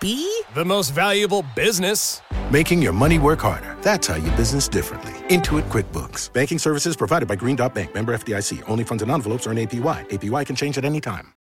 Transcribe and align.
The 0.00 0.64
most 0.64 0.90
valuable 0.90 1.44
business. 1.56 2.20
Making 2.52 2.80
your 2.82 2.92
money 2.92 3.18
work 3.18 3.40
harder. 3.40 3.76
That's 3.82 4.06
how 4.06 4.14
you 4.14 4.30
business 4.32 4.68
differently. 4.68 5.12
Intuit 5.28 5.68
QuickBooks. 5.70 6.32
Banking 6.32 6.58
services 6.58 6.96
provided 6.96 7.26
by 7.28 7.36
Green 7.36 7.56
Dot 7.56 7.74
Bank. 7.74 7.94
Member 7.94 8.12
FDIC. 8.16 8.62
Only 8.68 8.84
funds 8.84 9.02
and 9.02 9.10
envelopes 9.10 9.46
earn 9.46 9.56
APY. 9.56 10.08
APY 10.08 10.46
can 10.46 10.56
change 10.56 10.78
at 10.78 10.84
any 10.84 11.00
time. 11.00 11.34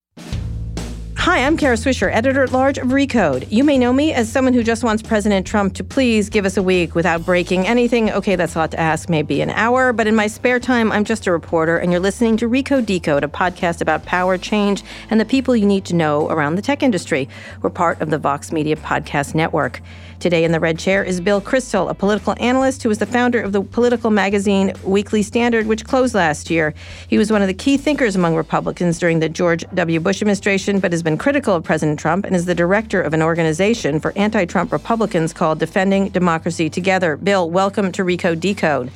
Hi, 1.26 1.44
I'm 1.44 1.58
Kara 1.58 1.76
Swisher, 1.76 2.14
editor 2.14 2.44
at 2.44 2.52
large 2.52 2.78
of 2.78 2.90
Recode. 2.90 3.48
You 3.50 3.64
may 3.64 3.80
know 3.80 3.92
me 3.92 4.14
as 4.14 4.32
someone 4.32 4.54
who 4.54 4.64
just 4.64 4.84
wants 4.84 5.02
President 5.02 5.48
Trump 5.48 5.74
to 5.74 5.84
please 5.84 6.30
give 6.30 6.46
us 6.46 6.56
a 6.56 6.62
week 6.62 6.94
without 6.94 7.26
breaking 7.26 7.66
anything. 7.66 8.12
Okay, 8.12 8.36
that's 8.36 8.54
a 8.54 8.60
lot 8.60 8.70
to 8.70 8.80
ask, 8.80 9.10
maybe 9.10 9.42
an 9.42 9.50
hour, 9.50 9.92
but 9.92 10.06
in 10.06 10.16
my 10.16 10.28
spare 10.28 10.60
time, 10.60 10.92
I'm 10.92 11.04
just 11.04 11.26
a 11.26 11.32
reporter, 11.32 11.80
and 11.80 11.92
you're 11.92 12.00
listening 12.00 12.38
to 12.38 12.48
Recode 12.48 12.86
Decode, 12.86 13.24
a 13.24 13.28
podcast 13.28 13.82
about 13.82 14.06
power, 14.06 14.38
change, 14.38 14.84
and 15.10 15.20
the 15.20 15.26
people 15.26 15.56
you 15.56 15.66
need 15.66 15.84
to 15.86 15.96
know 15.96 16.30
around 16.30 16.58
the 16.58 16.62
tech 16.62 16.84
industry. 16.84 17.28
We're 17.64 17.72
part 17.72 18.02
of 18.02 18.12
the 18.12 18.20
Vox 18.20 18.52
Media 18.52 18.76
Podcast 18.76 19.34
Network. 19.34 19.82
Today 20.20 20.44
in 20.44 20.52
the 20.52 20.60
red 20.60 20.80
chair 20.80 21.04
is 21.04 21.20
Bill 21.20 21.42
Kristol, 21.42 21.90
a 21.90 21.94
political 21.94 22.36
analyst 22.40 22.82
who 22.82 22.90
was 22.90 22.98
the 22.98 23.06
founder 23.06 23.42
of 23.42 23.52
the 23.52 23.62
political 23.62 24.10
magazine 24.10 24.74
Weekly 24.84 25.22
Standard, 25.22 25.68
which 25.68 25.86
closed 25.86 26.16
last 26.16 26.50
year. 26.50 26.74
He 27.08 27.18
was 27.18 27.32
one 27.32 27.42
of 27.42 27.48
the 27.48 27.54
key 27.54 27.78
thinkers 27.78 28.16
among 28.16 28.36
Republicans 28.36 28.98
during 28.98 29.20
the 29.20 29.30
George 29.30 29.66
W. 29.74 30.00
Bush 30.00 30.22
administration, 30.22 30.80
but 30.80 30.92
has 30.92 31.04
been 31.04 31.18
critical 31.18 31.56
of 31.56 31.64
President 31.64 32.00
Trump 32.00 32.26
and 32.26 32.36
is 32.36 32.46
the 32.46 32.56
director 32.56 33.02
of 33.02 33.14
an 33.14 33.22
organization 33.22 34.00
for 34.00 34.14
anti 34.16 34.46
Trump 34.46 34.72
Republicans 34.72 35.34
called 35.34 35.60
Defending 35.60 36.10
Democracy 36.10 36.70
Together. 36.70 37.18
Bill, 37.18 37.50
welcome 37.50 37.92
to 37.92 38.04
Recode 38.04 38.40
Decode. 38.40 38.92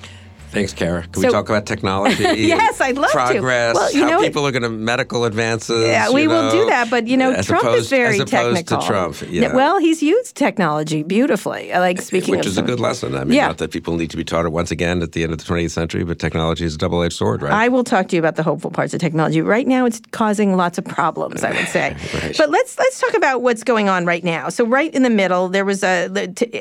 Thanks, 0.52 0.73
Kara. 0.73 1.03
Can 1.03 1.14
So- 1.22 1.28
we 1.28 1.31
talk 1.31 1.50
about 1.50 1.66
technology? 1.66 2.23
Yes, 2.50 2.81
I'd 2.81 2.97
love 2.97 3.11
to. 3.11 3.17
progress, 3.17 3.75
Well, 3.75 3.94
how 3.95 4.09
know- 4.09 4.19
people 4.22 4.45
are 4.47 4.52
going 4.52 4.64
to 4.64 4.69
medical 4.69 5.25
advances. 5.25 5.88
Yeah, 5.88 6.08
you 6.08 6.14
we 6.16 6.28
will 6.28 6.50
do 6.52 6.66
that, 6.67 6.89
but 6.89 7.08
you 7.08 7.17
know, 7.17 7.31
as 7.31 7.45
Trump 7.45 7.64
opposed, 7.64 7.81
is 7.83 7.89
very 7.89 8.16
as 8.16 8.19
opposed 8.22 8.31
technical. 8.55 8.80
to 8.81 8.88
Trump. 8.88 9.16
Yeah. 9.30 9.53
Well, 9.53 9.77
he's 9.80 10.02
used 10.02 10.36
technology 10.36 11.03
beautifully. 11.03 11.72
I 11.72 11.80
Like 11.80 12.02
speaking 12.02 12.36
which 12.36 12.45
is 12.47 12.55
some- 12.55 12.64
a 12.66 12.67
good 12.67 12.80
lesson. 12.80 13.16
I 13.16 13.23
mean, 13.23 13.33
Yeah. 13.38 13.47
not 13.47 13.58
that 13.59 13.72
people 13.72 13.95
need 13.95 14.09
to 14.11 14.17
be 14.17 14.23
taught 14.23 14.45
it 14.45 14.52
once 14.52 14.72
again 14.72 15.02
at 15.03 15.11
the 15.11 15.23
end 15.23 15.31
of 15.33 15.38
the 15.39 15.45
20th 15.45 15.72
century, 15.72 16.03
but 16.03 16.17
technology 16.20 16.66
is 16.66 16.75
a 16.75 16.77
double-edged 16.77 17.16
sword, 17.16 17.42
right? 17.44 17.53
I 17.53 17.67
will 17.67 17.83
talk 17.83 18.08
to 18.09 18.16
you 18.16 18.20
about 18.22 18.36
the 18.36 18.44
hopeful 18.44 18.72
parts 18.72 18.94
of 18.94 19.00
technology. 19.00 19.42
Right 19.42 19.67
now, 19.67 19.86
it's 19.86 20.02
causing 20.11 20.55
lots 20.58 20.77
of 20.77 20.86
problems. 20.86 21.44
I 21.44 21.52
would 21.52 21.67
say. 21.67 21.95
Right. 22.20 22.36
But 22.38 22.50
let's 22.50 22.77
let's 22.80 23.00
talk 23.00 23.14
about 23.14 23.42
what's 23.44 23.64
going 23.64 23.88
on 23.88 24.05
right 24.05 24.23
now. 24.23 24.49
So 24.49 24.66
right 24.66 24.93
in 24.93 25.04
the 25.04 25.10
middle, 25.10 25.48
there 25.48 25.64
was 25.66 25.83
a 25.83 26.10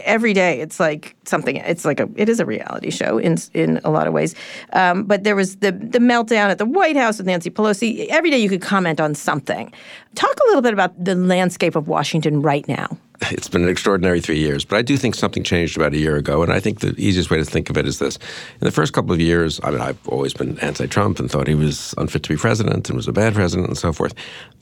every 0.04 0.32
day. 0.34 0.60
It's 0.60 0.78
like 0.78 1.16
something. 1.24 1.56
It's 1.56 1.84
like 1.84 2.00
a 2.00 2.08
it 2.16 2.28
is 2.28 2.38
a 2.38 2.44
reality 2.46 2.90
show 2.90 3.18
in 3.18 3.38
in 3.54 3.77
a 3.84 3.90
lot 3.90 4.06
of 4.06 4.12
ways. 4.12 4.34
Um, 4.72 5.04
but 5.04 5.24
there 5.24 5.36
was 5.36 5.56
the 5.56 5.72
the 5.72 5.98
meltdown 5.98 6.50
at 6.50 6.58
the 6.58 6.66
White 6.66 6.96
House 6.96 7.18
with 7.18 7.26
Nancy 7.26 7.50
Pelosi. 7.50 8.06
Every 8.08 8.30
day 8.30 8.38
you 8.38 8.48
could 8.48 8.62
comment 8.62 9.00
on 9.00 9.14
something. 9.14 9.72
Talk 10.14 10.36
a 10.44 10.46
little 10.48 10.62
bit 10.62 10.72
about 10.72 10.92
the 11.02 11.14
landscape 11.14 11.76
of 11.76 11.88
Washington 11.88 12.42
right 12.42 12.66
now. 12.68 12.96
it's 13.32 13.48
been 13.48 13.62
an 13.62 13.68
extraordinary 13.68 14.20
three 14.20 14.38
years, 14.38 14.64
but 14.64 14.76
I 14.76 14.82
do 14.82 14.96
think 14.96 15.14
something 15.14 15.42
changed 15.42 15.76
about 15.76 15.92
a 15.92 15.98
year 15.98 16.16
ago. 16.16 16.42
And 16.42 16.52
I 16.52 16.60
think 16.60 16.80
the 16.80 16.94
easiest 16.96 17.30
way 17.30 17.38
to 17.38 17.44
think 17.44 17.68
of 17.68 17.76
it 17.76 17.86
is 17.86 17.98
this. 17.98 18.16
In 18.16 18.64
the 18.64 18.70
first 18.70 18.92
couple 18.92 19.12
of 19.12 19.20
years, 19.20 19.60
I 19.62 19.70
mean, 19.70 19.80
I've 19.80 20.08
always 20.08 20.32
been 20.32 20.58
anti 20.60 20.86
Trump 20.86 21.18
and 21.18 21.30
thought 21.30 21.48
he 21.48 21.54
was 21.54 21.94
unfit 21.98 22.22
to 22.24 22.28
be 22.28 22.36
president 22.36 22.88
and 22.88 22.96
was 22.96 23.08
a 23.08 23.12
bad 23.12 23.34
president 23.34 23.68
and 23.68 23.78
so 23.78 23.92
forth. 23.92 24.14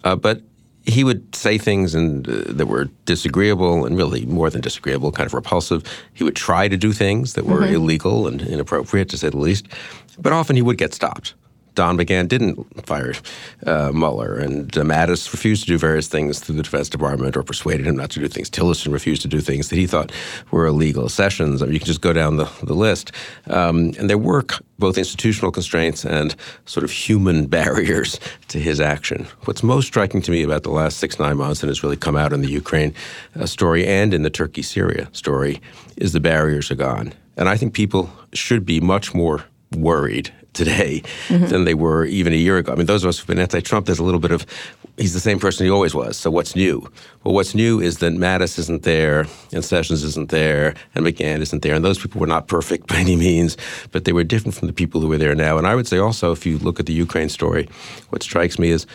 Uh, 0.05 0.17
but 0.17 0.43
he 0.87 1.03
would 1.05 1.35
say 1.35 1.59
things 1.59 1.95
and, 1.95 2.29
uh, 2.29 2.43
that 2.47 2.67
were 2.67 2.89
disagreeable 3.05 3.85
and 3.85 3.97
really 3.97 4.25
more 4.27 4.51
than 4.51 4.61
disagreeable, 4.61 5.11
kind 5.11 5.27
of 5.27 5.35
repulsive. 5.35 5.83
He 6.15 6.23
would 6.25 6.37
try 6.37 6.69
to 6.69 6.77
do 6.77 6.93
things 6.93 7.35
that 7.35 7.45
were 7.45 7.65
illegal 7.67 8.29
and 8.29 8.41
inappropriate, 8.41 9.09
to 9.11 9.19
say 9.19 9.31
the 9.31 9.37
least. 9.37 9.67
But 10.19 10.33
often 10.33 10.55
he 10.57 10.63
would 10.63 10.79
get 10.79 10.95
stopped. 10.95 11.35
Don 11.77 11.97
McGahn 11.97 12.27
didn't 12.27 12.87
fire 12.87 13.13
uh, 13.67 13.93
Mueller, 13.93 14.35
and 14.35 14.77
uh, 14.77 14.81
Mattis 14.81 15.31
refused 15.31 15.63
to 15.65 15.69
do 15.69 15.79
various 15.79 16.09
things 16.09 16.41
through 16.41 16.57
the 16.57 16.63
Defense 16.63 16.89
Department 16.89 17.37
or 17.37 17.43
persuaded 17.43 17.87
him 17.87 17.97
not 17.97 18.11
to 18.11 18.21
do 18.21 18.27
things. 18.29 18.51
Tillerson 18.51 18.93
refused 18.93 19.23
to 19.23 19.29
do 19.29 19.41
things 19.41 19.69
that 19.69 19.77
he 19.77 19.87
thought 19.87 20.11
were 20.51 20.67
illegal. 20.67 21.09
Sessions, 21.09 21.63
I 21.63 21.67
mean, 21.67 21.75
you 21.75 21.79
can 21.79 21.87
just 21.87 22.01
go 22.01 22.15
down 22.15 22.39
the, 22.39 22.51
the 22.63 22.75
list. 22.75 23.13
Um, 23.49 23.93
and 23.99 24.09
there 24.09 24.19
were 24.19 24.45
both 24.79 24.97
institutional 24.97 25.53
constraints 25.53 26.05
and 26.05 26.35
sort 26.65 26.83
of 26.83 26.91
human 26.91 27.47
barriers 27.57 28.19
to 28.49 28.59
his 28.59 28.81
action. 28.81 29.27
What's 29.45 29.63
most 29.63 29.87
striking 29.87 30.23
to 30.23 30.31
me 30.31 30.43
about 30.43 30.63
the 30.63 30.71
last 30.71 30.97
six, 30.97 31.19
nine 31.19 31.37
months, 31.37 31.63
and 31.63 31.69
has 31.69 31.83
really 31.83 31.97
come 31.97 32.17
out 32.17 32.33
in 32.33 32.41
the 32.41 32.51
Ukraine 32.51 32.95
uh, 33.39 33.45
story 33.45 33.87
and 33.87 34.15
in 34.15 34.23
the 34.23 34.31
Turkey 34.31 34.63
Syria 34.63 35.09
story, 35.13 35.61
is 35.99 36.13
the 36.13 36.21
barriers 36.21 36.71
are 36.71 36.75
gone. 36.75 37.13
And 37.37 37.51
I 37.51 37.59
think 37.59 37.75
people 37.75 38.11
should 38.33 38.65
be 38.65 38.81
much 38.81 39.15
more 39.15 39.45
worried 39.73 40.33
today 40.57 41.03
mm-hmm. 41.29 41.47
than 41.47 41.65
they 41.65 41.75
were 41.75 42.05
even 42.05 42.33
a 42.33 42.37
year 42.37 42.57
ago. 42.57 42.73
I 42.73 42.75
mean, 42.75 42.87
those 42.87 43.05
of 43.05 43.09
us 43.09 43.19
who've 43.19 43.27
been 43.29 43.39
anti-Trump, 43.39 43.87
there's 43.87 44.01
a 44.01 44.05
little 44.05 44.21
bit 44.21 44.33
of 44.33 44.45
he's 44.97 45.15
the 45.15 45.21
same 45.21 45.39
person 45.39 45.67
he 45.67 45.71
always 45.71 45.95
was. 45.95 46.17
So 46.17 46.31
what's 46.31 46.57
new? 46.57 46.91
Well, 47.23 47.35
what's 47.35 47.55
new 47.55 47.81
is 47.81 47.99
that 47.99 48.13
Mattis 48.15 48.59
isn't 48.59 48.83
there, 48.83 49.27
and 49.53 49.65
Sessions 49.65 50.03
isn't 50.03 50.31
there, 50.31 50.75
and 50.95 51.07
McGahn 51.07 51.41
isn't 51.41 51.63
there, 51.63 51.75
and 51.75 51.85
those 51.85 51.99
people 51.99 52.21
were 52.21 52.27
not 52.27 52.49
perfect 52.49 52.89
by 52.89 52.97
any 52.97 53.17
means, 53.17 53.57
but 53.93 54.05
they 54.05 54.13
were 54.13 54.25
different 54.25 54.55
from 54.55 54.67
the 54.67 54.75
people 54.75 55.01
who 55.01 55.09
were 55.09 55.19
there 55.19 55.35
now. 55.35 55.59
And 55.59 55.67
I 55.67 55.75
would 55.75 55.87
say 55.87 55.99
also, 55.99 56.33
if 56.33 56.47
you 56.47 56.59
look 56.59 56.81
at 56.81 56.87
the 56.87 56.93
Ukraine 56.93 57.29
story, 57.29 57.69
what 58.09 58.23
strikes 58.23 58.59
me 58.59 58.71
is 58.71 58.87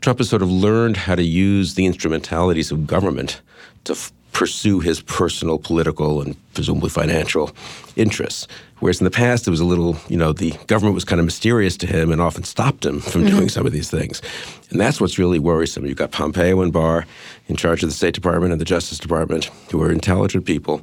Trump 0.00 0.18
has 0.18 0.28
sort 0.28 0.42
of 0.42 0.50
learned 0.50 0.96
how 0.96 1.14
to 1.14 1.22
use 1.22 1.74
the 1.74 1.86
instrumentalities 1.86 2.72
of 2.72 2.86
government 2.86 3.40
to 3.84 3.92
f- 3.92 4.12
pursue 4.32 4.80
his 4.80 5.00
personal, 5.02 5.58
political, 5.58 6.22
and 6.22 6.36
presumably 6.54 6.88
financial 6.88 7.50
interests. 7.94 8.48
Whereas 8.82 9.00
in 9.00 9.04
the 9.04 9.12
past, 9.12 9.46
it 9.46 9.50
was 9.52 9.60
a 9.60 9.64
little, 9.64 9.96
you 10.08 10.16
know, 10.16 10.32
the 10.32 10.50
government 10.66 10.96
was 10.96 11.04
kind 11.04 11.20
of 11.20 11.24
mysterious 11.24 11.76
to 11.76 11.86
him 11.86 12.10
and 12.10 12.20
often 12.20 12.42
stopped 12.42 12.84
him 12.84 12.98
from 12.98 13.24
doing 13.24 13.48
some 13.48 13.64
of 13.64 13.70
these 13.72 13.88
things. 13.88 14.20
And 14.70 14.80
that's 14.80 15.00
what's 15.00 15.20
really 15.20 15.38
worrisome. 15.38 15.86
You've 15.86 15.98
got 15.98 16.10
Pompeo 16.10 16.60
and 16.62 16.72
Barr 16.72 17.06
in 17.46 17.54
charge 17.54 17.84
of 17.84 17.88
the 17.88 17.94
State 17.94 18.12
Department 18.14 18.50
and 18.50 18.60
the 18.60 18.64
Justice 18.64 18.98
Department, 18.98 19.44
who 19.70 19.80
are 19.84 19.92
intelligent 19.92 20.46
people 20.46 20.82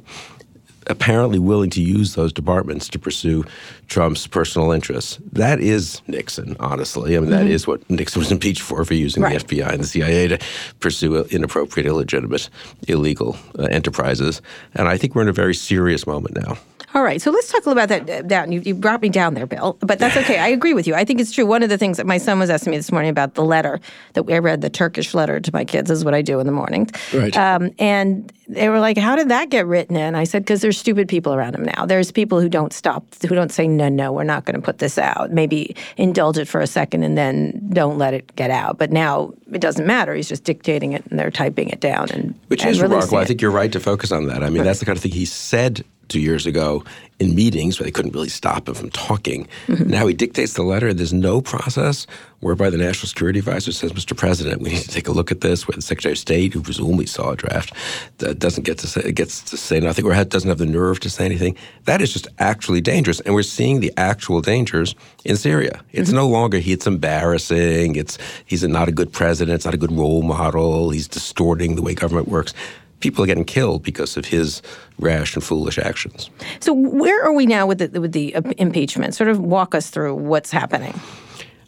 apparently 0.86 1.38
willing 1.38 1.68
to 1.68 1.82
use 1.82 2.14
those 2.14 2.32
departments 2.32 2.88
to 2.88 2.98
pursue 2.98 3.44
Trump's 3.88 4.26
personal 4.26 4.72
interests. 4.72 5.18
That 5.32 5.60
is 5.60 6.00
Nixon, 6.06 6.56
honestly. 6.58 7.18
I 7.18 7.20
mean, 7.20 7.28
that 7.28 7.46
is 7.46 7.66
what 7.66 7.88
Nixon 7.90 8.20
was 8.20 8.32
impeached 8.32 8.62
for, 8.62 8.82
for 8.86 8.94
using 8.94 9.22
Right. 9.22 9.46
the 9.46 9.56
FBI 9.56 9.72
and 9.74 9.82
the 9.82 9.86
CIA 9.86 10.28
to 10.28 10.38
pursue 10.80 11.22
inappropriate, 11.24 11.86
illegitimate, 11.86 12.48
illegal 12.88 13.36
uh, 13.58 13.64
enterprises. 13.64 14.40
And 14.74 14.88
I 14.88 14.96
think 14.96 15.14
we're 15.14 15.22
in 15.22 15.28
a 15.28 15.32
very 15.34 15.54
serious 15.54 16.06
moment 16.06 16.34
now. 16.42 16.56
All 16.92 17.02
right, 17.02 17.22
so 17.22 17.30
let's 17.30 17.50
talk 17.50 17.64
a 17.66 17.68
little 17.68 17.82
about 17.82 18.06
that 18.06 18.10
uh, 18.10 18.22
down. 18.22 18.50
You, 18.50 18.60
you 18.60 18.74
brought 18.74 19.00
me 19.00 19.08
down 19.08 19.34
there, 19.34 19.46
Bill, 19.46 19.76
but 19.80 20.00
that's 20.00 20.16
okay. 20.16 20.38
I 20.38 20.48
agree 20.48 20.74
with 20.74 20.88
you. 20.88 20.94
I 20.94 21.04
think 21.04 21.20
it's 21.20 21.30
true. 21.30 21.46
One 21.46 21.62
of 21.62 21.68
the 21.68 21.78
things 21.78 21.98
that 21.98 22.06
my 22.06 22.18
son 22.18 22.40
was 22.40 22.50
asking 22.50 22.72
me 22.72 22.78
this 22.78 22.90
morning 22.90 23.10
about 23.10 23.34
the 23.34 23.44
letter 23.44 23.78
that 24.14 24.28
I 24.28 24.38
read, 24.38 24.60
the 24.60 24.70
Turkish 24.70 25.14
letter 25.14 25.38
to 25.38 25.50
my 25.52 25.64
kids, 25.64 25.88
is 25.88 26.04
what 26.04 26.14
I 26.14 26.22
do 26.22 26.40
in 26.40 26.46
the 26.46 26.52
morning. 26.52 26.90
Right. 27.14 27.36
Um, 27.36 27.70
and 27.78 28.32
they 28.48 28.68
were 28.68 28.80
like, 28.80 28.98
"How 28.98 29.14
did 29.14 29.28
that 29.28 29.50
get 29.50 29.66
written 29.66 29.96
in?" 29.96 30.16
I 30.16 30.24
said, 30.24 30.42
"Because 30.42 30.62
there's 30.62 30.76
stupid 30.76 31.08
people 31.08 31.32
around 31.32 31.54
him 31.54 31.64
now. 31.64 31.86
There's 31.86 32.10
people 32.10 32.40
who 32.40 32.48
don't 32.48 32.72
stop, 32.72 33.04
who 33.22 33.36
don't 33.36 33.52
say, 33.52 33.68
no, 33.68 33.88
no, 33.88 34.12
we're 34.12 34.24
not 34.24 34.44
going 34.44 34.56
to 34.56 34.62
put 34.62 34.78
this 34.78 34.98
out. 34.98 35.30
Maybe 35.30 35.76
indulge 35.96 36.38
it 36.38 36.48
for 36.48 36.60
a 36.60 36.66
second 36.66 37.04
and 37.04 37.16
then 37.16 37.68
don't 37.72 37.98
let 37.98 38.14
it 38.14 38.34
get 38.34 38.50
out. 38.50 38.78
But 38.78 38.90
now 38.90 39.32
it 39.52 39.60
doesn't 39.60 39.86
matter. 39.86 40.14
He's 40.14 40.28
just 40.28 40.42
dictating 40.42 40.92
it 40.92 41.06
and 41.06 41.18
they're 41.18 41.30
typing 41.30 41.68
it 41.68 41.80
down 41.80 42.10
and 42.10 42.34
Which 42.48 42.62
and 42.62 42.70
is 42.70 42.82
remarkable. 42.82 43.18
I 43.18 43.24
think 43.24 43.40
you're 43.40 43.52
right 43.52 43.70
to 43.70 43.78
focus 43.78 44.10
on 44.10 44.26
that. 44.26 44.42
I 44.42 44.50
mean, 44.50 44.64
that's 44.64 44.80
the 44.80 44.86
kind 44.86 44.96
of 44.96 45.02
thing 45.02 45.12
he 45.12 45.24
said 45.24 45.84
two 46.10 46.20
years 46.20 46.46
ago 46.46 46.84
in 47.20 47.34
meetings 47.34 47.78
where 47.78 47.84
they 47.84 47.90
couldn't 47.90 48.12
really 48.12 48.30
stop 48.30 48.66
him 48.66 48.74
from 48.74 48.90
talking. 48.90 49.46
Mm-hmm. 49.66 49.90
Now 49.90 50.06
he 50.06 50.14
dictates 50.14 50.54
the 50.54 50.62
letter. 50.62 50.92
There's 50.92 51.12
no 51.12 51.40
process 51.42 52.06
whereby 52.40 52.70
the 52.70 52.78
National 52.78 53.06
Security 53.06 53.38
Advisor 53.38 53.72
says, 53.72 53.92
Mr. 53.92 54.16
President, 54.16 54.62
we 54.62 54.70
need 54.70 54.82
to 54.82 54.88
take 54.88 55.06
a 55.06 55.12
look 55.12 55.30
at 55.30 55.42
this, 55.42 55.68
where 55.68 55.76
the 55.76 55.82
Secretary 55.82 56.12
of 56.12 56.18
State, 56.18 56.54
who 56.54 56.62
presumably 56.62 57.04
saw 57.04 57.32
a 57.32 57.36
draft, 57.36 57.74
doesn't 58.16 58.64
get 58.64 58.78
to 58.78 58.86
say, 58.86 59.12
gets 59.12 59.42
to 59.42 59.58
say 59.58 59.78
nothing 59.78 60.06
or 60.06 60.24
doesn't 60.24 60.48
have 60.48 60.56
the 60.56 60.64
nerve 60.64 61.00
to 61.00 61.10
say 61.10 61.26
anything. 61.26 61.54
That 61.84 62.00
is 62.00 62.12
just 62.12 62.28
actually 62.38 62.80
dangerous. 62.80 63.20
And 63.20 63.34
we're 63.34 63.42
seeing 63.42 63.80
the 63.80 63.92
actual 63.98 64.40
dangers 64.40 64.94
in 65.26 65.36
Syria. 65.36 65.82
It's 65.92 66.08
mm-hmm. 66.08 66.16
no 66.16 66.28
longer 66.28 66.58
he, 66.58 66.72
it's 66.72 66.86
embarrassing, 66.86 67.96
it's 67.96 68.16
he's 68.46 68.62
a, 68.62 68.68
not 68.68 68.88
a 68.88 68.92
good 68.92 69.12
president, 69.12 69.56
it's 69.56 69.66
not 69.66 69.74
a 69.74 69.78
good 69.78 69.92
role 69.92 70.22
model, 70.22 70.88
he's 70.88 71.08
distorting 71.08 71.76
the 71.76 71.82
way 71.82 71.94
government 71.94 72.28
works 72.28 72.54
people 73.00 73.24
are 73.24 73.26
getting 73.26 73.44
killed 73.44 73.82
because 73.82 74.16
of 74.16 74.26
his 74.26 74.62
rash 74.98 75.34
and 75.34 75.42
foolish 75.42 75.78
actions. 75.78 76.30
So 76.60 76.72
where 76.72 77.22
are 77.24 77.32
we 77.32 77.46
now 77.46 77.66
with 77.66 77.78
the, 77.78 78.00
with 78.00 78.12
the 78.12 78.36
impeachment? 78.58 79.14
Sort 79.14 79.28
of 79.28 79.40
walk 79.40 79.74
us 79.74 79.90
through 79.90 80.14
what's 80.14 80.50
happening. 80.50 80.98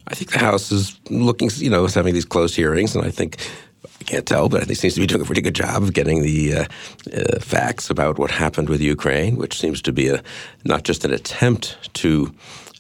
I 0.08 0.14
think 0.14 0.32
the 0.32 0.38
House 0.38 0.72
is 0.72 0.98
looking, 1.10 1.50
you 1.54 1.70
know, 1.70 1.84
is 1.84 1.94
having 1.94 2.14
these 2.14 2.24
closed 2.24 2.54
hearings, 2.56 2.94
and 2.94 3.04
I 3.04 3.10
think 3.10 3.36
I 4.00 4.04
can't 4.04 4.26
tell, 4.26 4.48
but 4.48 4.60
I 4.60 4.64
think 4.64 4.78
seems 4.78 4.94
to 4.94 5.00
be 5.00 5.06
doing 5.06 5.22
a 5.22 5.24
pretty 5.24 5.40
good 5.40 5.54
job 5.54 5.82
of 5.82 5.92
getting 5.92 6.22
the 6.22 6.54
uh, 6.54 6.64
uh, 7.12 7.38
facts 7.40 7.88
about 7.88 8.18
what 8.18 8.30
happened 8.30 8.68
with 8.68 8.80
Ukraine, 8.80 9.36
which 9.36 9.58
seems 9.58 9.80
to 9.82 9.92
be 9.92 10.08
a 10.08 10.22
not 10.64 10.82
just 10.82 11.04
an 11.04 11.12
attempt 11.12 11.92
to 11.94 12.34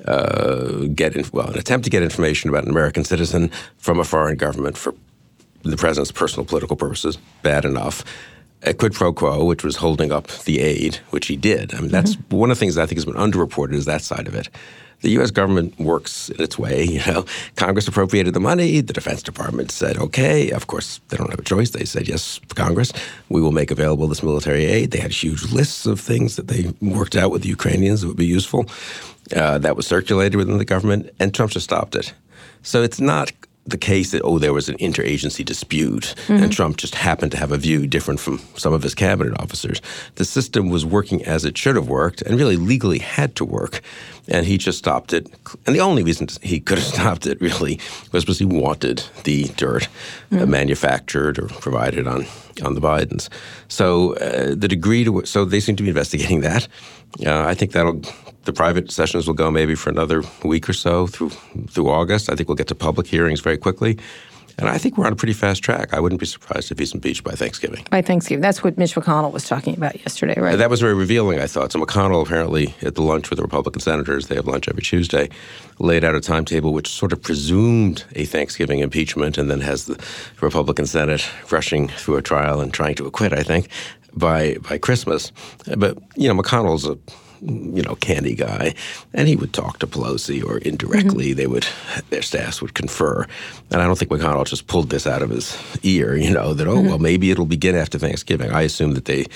uh, 0.06 0.86
get 0.94 1.14
in, 1.14 1.24
well, 1.32 1.48
an 1.48 1.58
attempt 1.58 1.84
to 1.84 1.90
get 1.90 2.02
information 2.02 2.50
about 2.50 2.64
an 2.64 2.70
American 2.70 3.04
citizen 3.04 3.50
from 3.78 4.00
a 4.00 4.04
foreign 4.04 4.36
government 4.36 4.76
for 4.76 4.94
the 5.62 5.76
president's 5.76 6.10
personal 6.10 6.44
political 6.44 6.76
purposes. 6.76 7.18
Bad 7.42 7.64
enough 7.64 8.04
a 8.64 8.74
quid 8.74 8.92
pro 8.92 9.12
quo, 9.12 9.44
which 9.44 9.64
was 9.64 9.76
holding 9.76 10.12
up 10.12 10.28
the 10.44 10.60
aid, 10.60 10.96
which 11.10 11.26
he 11.26 11.36
did. 11.36 11.74
I 11.74 11.80
mean, 11.80 11.90
that's 11.90 12.16
mm-hmm. 12.16 12.36
one 12.36 12.50
of 12.50 12.58
the 12.58 12.60
things 12.60 12.78
I 12.78 12.86
think 12.86 12.98
has 12.98 13.04
been 13.04 13.14
underreported 13.14 13.74
is 13.74 13.84
that 13.86 14.02
side 14.02 14.26
of 14.28 14.34
it. 14.34 14.48
The 15.00 15.10
U.S. 15.10 15.32
government 15.32 15.76
works 15.80 16.28
in 16.28 16.40
its 16.40 16.58
way. 16.58 16.84
You 16.92 17.00
know, 17.12 17.24
Congress 17.56 17.88
appropriated 17.88 18.34
the 18.34 18.40
money. 18.40 18.80
The 18.80 18.92
Defense 18.92 19.22
Department 19.22 19.72
said, 19.72 19.96
"Okay." 19.96 20.50
Of 20.50 20.68
course, 20.68 21.00
they 21.08 21.16
don't 21.16 21.30
have 21.30 21.40
a 21.40 21.44
choice. 21.44 21.70
They 21.70 21.84
said, 21.84 22.06
"Yes, 22.06 22.40
Congress, 22.54 22.92
we 23.28 23.40
will 23.40 23.50
make 23.50 23.72
available 23.72 24.06
this 24.06 24.22
military 24.22 24.66
aid." 24.66 24.92
They 24.92 25.00
had 25.00 25.10
huge 25.10 25.52
lists 25.52 25.86
of 25.86 25.98
things 25.98 26.36
that 26.36 26.46
they 26.48 26.72
worked 26.80 27.16
out 27.16 27.32
with 27.32 27.42
the 27.42 27.48
Ukrainians 27.48 28.00
that 28.00 28.08
would 28.08 28.16
be 28.16 28.26
useful. 28.26 28.66
Uh, 29.34 29.58
that 29.58 29.76
was 29.76 29.86
circulated 29.86 30.36
within 30.36 30.58
the 30.58 30.64
government, 30.64 31.10
and 31.18 31.34
Trump 31.34 31.50
just 31.50 31.64
stopped 31.64 31.96
it. 31.96 32.12
So 32.62 32.82
it's 32.82 33.00
not 33.00 33.32
the 33.64 33.78
case 33.78 34.10
that 34.10 34.22
oh 34.22 34.38
there 34.38 34.52
was 34.52 34.68
an 34.68 34.76
interagency 34.78 35.44
dispute 35.44 36.14
mm-hmm. 36.26 36.42
and 36.42 36.52
Trump 36.52 36.76
just 36.76 36.94
happened 36.94 37.30
to 37.32 37.38
have 37.38 37.52
a 37.52 37.56
view 37.56 37.86
different 37.86 38.18
from 38.18 38.38
some 38.56 38.72
of 38.72 38.82
his 38.82 38.94
cabinet 38.94 39.38
officers. 39.40 39.80
The 40.16 40.24
system 40.24 40.68
was 40.68 40.84
working 40.84 41.24
as 41.24 41.44
it 41.44 41.56
should 41.56 41.76
have 41.76 41.88
worked 41.88 42.22
and 42.22 42.36
really 42.36 42.56
legally 42.56 42.98
had 42.98 43.36
to 43.36 43.44
work, 43.44 43.80
and 44.28 44.46
he 44.46 44.58
just 44.58 44.78
stopped 44.78 45.12
it. 45.12 45.28
And 45.66 45.76
the 45.76 45.80
only 45.80 46.02
reason 46.02 46.28
he 46.42 46.58
could 46.58 46.78
have 46.78 46.86
stopped 46.94 47.26
it 47.26 47.40
really 47.40 47.78
was 48.10 48.24
because 48.24 48.40
he 48.40 48.44
wanted 48.44 49.04
the 49.22 49.44
dirt 49.56 49.88
mm-hmm. 50.30 50.42
uh, 50.42 50.46
manufactured 50.46 51.38
or 51.38 51.46
provided 51.46 52.06
on 52.06 52.26
on 52.64 52.74
the 52.74 52.80
Bidens. 52.80 53.28
So 53.68 54.14
uh, 54.16 54.54
the 54.56 54.68
degree 54.68 55.04
to 55.04 55.24
so 55.24 55.44
they 55.44 55.60
seem 55.60 55.76
to 55.76 55.82
be 55.82 55.88
investigating 55.88 56.40
that. 56.40 56.68
Uh, 57.24 57.46
I 57.46 57.54
think 57.54 57.72
that'll 57.72 58.02
the 58.44 58.52
private 58.52 58.90
sessions 58.90 59.26
will 59.26 59.34
go 59.34 59.50
maybe 59.50 59.74
for 59.74 59.90
another 59.90 60.22
week 60.44 60.68
or 60.68 60.72
so 60.72 61.06
through 61.06 61.30
through 61.70 61.88
August. 61.88 62.30
I 62.30 62.34
think 62.34 62.48
we'll 62.48 62.56
get 62.56 62.68
to 62.68 62.74
public 62.74 63.06
hearings 63.06 63.40
very 63.40 63.58
quickly. 63.58 63.98
And 64.58 64.68
I 64.68 64.78
think 64.78 64.98
we're 64.98 65.06
on 65.06 65.12
a 65.12 65.16
pretty 65.16 65.32
fast 65.32 65.62
track. 65.62 65.94
I 65.94 66.00
wouldn't 66.00 66.20
be 66.20 66.26
surprised 66.26 66.70
if 66.70 66.78
he's 66.78 66.92
impeached 66.92 67.24
by 67.24 67.32
Thanksgiving. 67.32 67.86
By 67.90 68.02
Thanksgiving. 68.02 68.42
That's 68.42 68.62
what 68.62 68.76
Mitch 68.76 68.94
McConnell 68.94 69.32
was 69.32 69.48
talking 69.48 69.74
about 69.74 69.98
yesterday, 70.00 70.38
right? 70.38 70.56
That 70.56 70.68
was 70.68 70.80
very 70.80 70.94
revealing, 70.94 71.40
I 71.40 71.46
thought. 71.46 71.72
So 71.72 71.80
McConnell 71.80 72.22
apparently 72.22 72.74
at 72.82 72.94
the 72.94 73.02
lunch 73.02 73.30
with 73.30 73.38
the 73.38 73.42
Republican 73.42 73.80
senators, 73.80 74.28
they 74.28 74.34
have 74.34 74.46
lunch 74.46 74.68
every 74.68 74.82
Tuesday, 74.82 75.30
laid 75.78 76.04
out 76.04 76.14
a 76.14 76.20
timetable 76.20 76.74
which 76.74 76.88
sort 76.88 77.12
of 77.12 77.22
presumed 77.22 78.04
a 78.14 78.24
Thanksgiving 78.26 78.80
impeachment 78.80 79.38
and 79.38 79.50
then 79.50 79.62
has 79.62 79.86
the 79.86 79.98
Republican 80.40 80.86
Senate 80.86 81.26
rushing 81.50 81.88
through 81.88 82.16
a 82.16 82.22
trial 82.22 82.60
and 82.60 82.74
trying 82.74 82.94
to 82.96 83.06
acquit, 83.06 83.32
I 83.32 83.42
think, 83.42 83.68
by 84.14 84.56
by 84.68 84.78
Christmas. 84.78 85.32
But, 85.76 85.98
you 86.16 86.28
know, 86.28 86.40
McConnell's 86.40 86.86
a 86.86 86.98
you 87.44 87.82
know, 87.82 87.96
candy 87.96 88.34
guy, 88.34 88.74
and 89.12 89.26
he 89.26 89.34
would 89.34 89.52
talk 89.52 89.80
to 89.80 89.86
Pelosi 89.86 90.44
or 90.44 90.58
indirectly 90.58 91.28
mm-hmm. 91.28 91.36
they 91.36 91.46
would 91.46 91.66
their 92.10 92.22
staffs 92.22 92.62
would 92.62 92.74
confer. 92.74 93.26
And 93.70 93.82
I 93.82 93.86
don't 93.86 93.98
think 93.98 94.10
McConnell 94.10 94.46
just 94.46 94.68
pulled 94.68 94.90
this 94.90 95.06
out 95.06 95.22
of 95.22 95.30
his 95.30 95.56
ear, 95.82 96.16
you 96.16 96.30
know, 96.30 96.54
that 96.54 96.68
oh 96.68 96.76
mm-hmm. 96.76 96.88
well 96.88 96.98
maybe 96.98 97.30
it'll 97.30 97.46
begin 97.46 97.74
after 97.74 97.98
Thanksgiving. 97.98 98.52
I 98.52 98.62
assume 98.62 98.94
that 98.94 99.06
they 99.06 99.26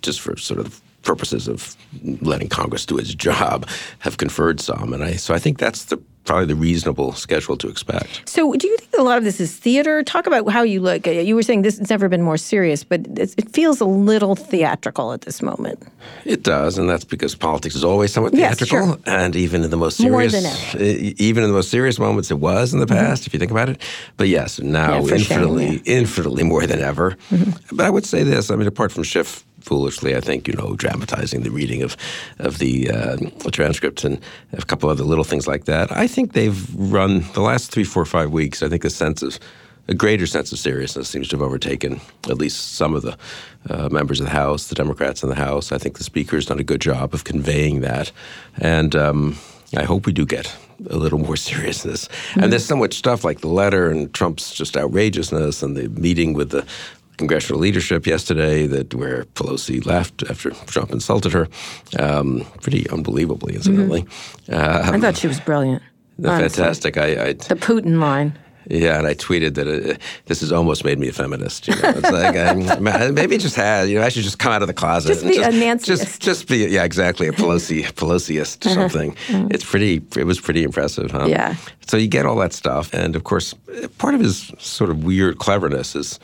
just 0.00 0.20
for 0.20 0.36
sort 0.36 0.60
of 0.60 0.80
purposes 1.02 1.46
of 1.48 1.76
letting 2.22 2.48
Congress 2.48 2.86
do 2.86 2.96
its 2.96 3.14
job 3.14 3.68
have 3.98 4.16
conferred 4.16 4.60
some. 4.60 4.94
And 4.94 5.04
I 5.04 5.12
so 5.16 5.34
I 5.34 5.38
think 5.38 5.58
that's 5.58 5.84
the 5.86 6.00
probably 6.24 6.46
the 6.46 6.54
reasonable 6.54 7.12
schedule 7.12 7.56
to 7.58 7.68
expect. 7.68 8.28
So, 8.28 8.52
do 8.54 8.66
you 8.66 8.76
think 8.76 8.92
a 8.98 9.02
lot 9.02 9.18
of 9.18 9.24
this 9.24 9.40
is 9.40 9.54
theater? 9.56 10.02
Talk 10.02 10.26
about 10.26 10.48
how 10.50 10.62
you 10.62 10.80
look. 10.80 11.06
You 11.06 11.34
were 11.34 11.42
saying 11.42 11.62
this 11.62 11.78
has 11.78 11.90
never 11.90 12.08
been 12.08 12.22
more 12.22 12.36
serious, 12.36 12.84
but 12.84 13.02
it 13.16 13.48
feels 13.50 13.80
a 13.80 13.84
little 13.84 14.34
theatrical 14.34 15.12
at 15.12 15.22
this 15.22 15.42
moment. 15.42 15.82
It 16.24 16.42
does, 16.42 16.78
and 16.78 16.88
that's 16.88 17.04
because 17.04 17.34
politics 17.34 17.74
is 17.74 17.84
always 17.84 18.12
somewhat 18.12 18.32
theatrical. 18.32 18.78
Yes, 18.78 18.88
sure. 18.88 18.98
And 19.06 19.36
even 19.36 19.64
in 19.64 19.70
the 19.70 19.76
most 19.76 19.96
serious, 19.96 20.34
even 20.74 21.44
in 21.44 21.50
the 21.50 21.54
most 21.54 21.70
serious 21.70 21.98
moments, 21.98 22.30
it 22.30 22.38
was 22.38 22.72
in 22.72 22.80
the 22.80 22.86
mm-hmm. 22.86 22.94
past. 22.94 23.22
Mm-hmm. 23.22 23.28
If 23.28 23.34
you 23.34 23.38
think 23.38 23.50
about 23.50 23.68
it, 23.68 23.80
but 24.16 24.28
yes, 24.28 24.60
now 24.60 25.04
yeah, 25.04 25.14
infinitely, 25.14 25.66
shame, 25.66 25.82
yeah. 25.84 25.94
infinitely 25.94 26.42
more 26.42 26.66
than 26.66 26.80
ever. 26.80 27.12
Mm-hmm. 27.30 27.76
But 27.76 27.86
I 27.86 27.90
would 27.90 28.06
say 28.06 28.22
this. 28.22 28.50
I 28.50 28.56
mean, 28.56 28.66
apart 28.66 28.92
from 28.92 29.02
Schiff 29.02 29.44
foolishly, 29.64 30.14
I 30.16 30.20
think, 30.20 30.46
you 30.46 30.54
know, 30.54 30.74
dramatizing 30.76 31.42
the 31.42 31.50
reading 31.50 31.82
of 31.82 31.96
of 32.38 32.58
the 32.58 32.90
uh, 32.90 33.16
transcripts 33.50 34.04
and 34.04 34.20
a 34.52 34.62
couple 34.62 34.90
other 34.90 35.04
little 35.04 35.24
things 35.24 35.46
like 35.46 35.64
that. 35.64 35.90
I 35.90 36.06
think 36.06 36.32
they've 36.32 36.74
run 36.74 37.24
the 37.32 37.40
last 37.40 37.70
three, 37.70 37.84
four, 37.84 38.04
five 38.04 38.30
weeks. 38.30 38.62
I 38.62 38.68
think 38.68 38.84
a 38.84 38.90
sense 38.90 39.22
of 39.22 39.38
a 39.88 39.94
greater 39.94 40.26
sense 40.26 40.50
of 40.52 40.58
seriousness 40.58 41.08
seems 41.08 41.28
to 41.28 41.36
have 41.36 41.42
overtaken 41.42 42.00
at 42.28 42.38
least 42.38 42.74
some 42.74 42.94
of 42.94 43.02
the 43.02 43.16
uh, 43.68 43.88
members 43.90 44.20
of 44.20 44.26
the 44.26 44.32
House, 44.32 44.68
the 44.68 44.74
Democrats 44.74 45.22
in 45.22 45.28
the 45.28 45.34
House. 45.34 45.72
I 45.72 45.78
think 45.78 45.98
the 45.98 46.04
Speaker 46.04 46.36
has 46.36 46.46
done 46.46 46.58
a 46.58 46.64
good 46.64 46.80
job 46.80 47.12
of 47.12 47.24
conveying 47.24 47.80
that, 47.80 48.10
and 48.58 48.96
um, 48.96 49.36
I 49.76 49.84
hope 49.84 50.06
we 50.06 50.12
do 50.12 50.24
get 50.24 50.54
a 50.90 50.96
little 50.96 51.18
more 51.18 51.36
seriousness. 51.50 52.08
Mm-hmm. 52.08 52.40
And 52.40 52.52
there's 52.52 52.66
so 52.66 52.76
much 52.76 52.94
stuff 52.94 53.24
like 53.24 53.40
the 53.40 53.48
letter 53.48 53.90
and 53.90 54.12
Trump's 54.12 54.54
just 54.54 54.76
outrageousness 54.76 55.62
and 55.62 55.76
the 55.76 55.88
meeting 55.88 56.34
with 56.34 56.50
the 56.50 56.66
congressional 57.16 57.60
leadership 57.60 58.06
yesterday 58.06 58.66
that 58.66 58.94
where 58.94 59.24
Pelosi 59.34 59.84
left 59.84 60.22
after 60.28 60.50
Trump 60.50 60.92
insulted 60.92 61.32
her, 61.32 61.48
um, 61.98 62.44
pretty 62.60 62.88
unbelievably, 62.90 63.54
incidentally. 63.54 64.02
Mm-hmm. 64.02 64.54
Um, 64.54 64.94
I 64.94 65.00
thought 65.00 65.16
she 65.16 65.28
was 65.28 65.40
brilliant. 65.40 65.82
Fantastic. 66.22 66.96
I, 66.96 67.06
I, 67.06 67.32
the 67.32 67.56
Putin 67.56 67.98
line. 67.98 68.38
Yeah, 68.66 68.98
and 68.98 69.06
I 69.06 69.14
tweeted 69.14 69.56
that 69.56 69.68
uh, 69.68 69.98
this 70.24 70.40
has 70.40 70.50
almost 70.50 70.84
made 70.84 70.98
me 70.98 71.08
a 71.08 71.12
feminist. 71.12 71.68
You 71.68 71.74
know, 71.74 71.92
it's 71.96 72.10
like 72.10 72.34
I, 72.34 73.10
maybe 73.10 73.34
it 73.34 73.42
just 73.42 73.56
had. 73.56 73.90
You 73.90 73.98
know, 73.98 74.04
I 74.04 74.08
should 74.08 74.22
just 74.22 74.38
come 74.38 74.52
out 74.52 74.62
of 74.62 74.68
the 74.68 74.74
closet. 74.74 75.08
Just 75.08 75.26
be 75.26 75.34
just, 75.34 75.50
a 75.50 75.52
Nancyist. 75.52 75.84
Just, 75.84 76.22
just 76.22 76.48
be. 76.48 76.58
Yeah, 76.58 76.84
exactly. 76.84 77.28
A 77.28 77.32
Pelosi, 77.32 77.84
Pelosiist, 77.92 78.64
uh-huh. 78.64 78.74
something. 78.74 79.10
Uh-huh. 79.10 79.48
It's 79.50 79.64
pretty. 79.64 80.02
It 80.16 80.24
was 80.24 80.40
pretty 80.40 80.62
impressive, 80.62 81.10
huh? 81.10 81.26
Yeah. 81.26 81.56
So 81.86 81.98
you 81.98 82.08
get 82.08 82.24
all 82.24 82.36
that 82.36 82.54
stuff, 82.54 82.94
and 82.94 83.14
of 83.16 83.24
course, 83.24 83.54
part 83.98 84.14
of 84.14 84.22
his 84.22 84.50
sort 84.58 84.88
of 84.88 85.04
weird 85.04 85.38
cleverness 85.38 85.94
is 85.94 86.18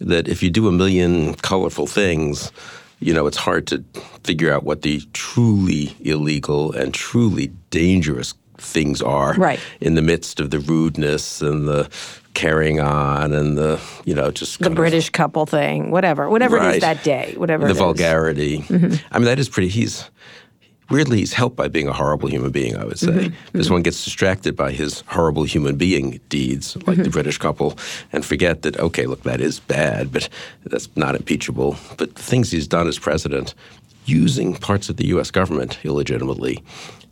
that 0.00 0.28
if 0.28 0.42
you 0.42 0.50
do 0.50 0.68
a 0.68 0.72
million 0.72 1.34
colorful 1.34 1.86
things, 1.86 2.52
you 3.00 3.12
know, 3.12 3.26
it's 3.26 3.36
hard 3.36 3.66
to 3.68 3.84
figure 4.24 4.52
out 4.52 4.64
what 4.64 4.82
the 4.82 5.02
truly 5.12 5.96
illegal 6.00 6.72
and 6.72 6.92
truly 6.92 7.48
dangerous 7.70 8.34
things 8.56 9.00
are 9.00 9.34
right. 9.34 9.60
in 9.80 9.94
the 9.94 10.02
midst 10.02 10.40
of 10.40 10.50
the 10.50 10.58
rudeness 10.58 11.40
and 11.40 11.68
the 11.68 11.88
carrying 12.34 12.78
on 12.78 13.32
and 13.32 13.58
the 13.58 13.80
you 14.04 14.14
know 14.14 14.30
just 14.30 14.60
the 14.60 14.70
British 14.70 15.08
of, 15.08 15.12
couple 15.12 15.46
thing, 15.46 15.90
whatever, 15.90 16.28
whatever 16.28 16.56
right. 16.56 16.74
it 16.74 16.76
is 16.76 16.80
that 16.82 17.02
day, 17.02 17.34
whatever 17.36 17.66
the 17.66 17.74
vulgarity. 17.74 18.58
Mm-hmm. 18.58 18.94
I 19.10 19.18
mean, 19.18 19.26
that 19.26 19.38
is 19.38 19.48
pretty. 19.48 19.68
He's 19.68 20.08
weirdly, 20.90 21.18
he's 21.18 21.32
helped 21.32 21.56
by 21.56 21.68
being 21.68 21.88
a 21.88 21.92
horrible 21.92 22.28
human 22.28 22.50
being, 22.50 22.76
I 22.76 22.84
would 22.84 22.98
say. 22.98 23.08
Mm-hmm. 23.08 23.34
Because 23.52 23.66
mm-hmm. 23.66 23.74
one 23.74 23.82
gets 23.82 24.04
distracted 24.04 24.56
by 24.56 24.72
his 24.72 25.02
horrible 25.08 25.44
human 25.44 25.76
being 25.76 26.20
deeds, 26.28 26.76
like 26.76 26.84
mm-hmm. 26.84 27.02
the 27.02 27.10
British 27.10 27.38
couple, 27.38 27.78
and 28.12 28.24
forget 28.24 28.62
that, 28.62 28.78
okay, 28.78 29.06
look, 29.06 29.22
that 29.22 29.40
is 29.40 29.60
bad, 29.60 30.12
but 30.12 30.28
that's 30.64 30.88
not 30.96 31.14
impeachable. 31.14 31.76
But 31.96 32.14
the 32.14 32.22
things 32.22 32.50
he's 32.50 32.68
done 32.68 32.88
as 32.88 32.98
president, 32.98 33.54
using 34.04 34.54
parts 34.54 34.88
of 34.88 34.96
the 34.96 35.06
U.S. 35.08 35.30
government 35.30 35.78
illegitimately, 35.84 36.62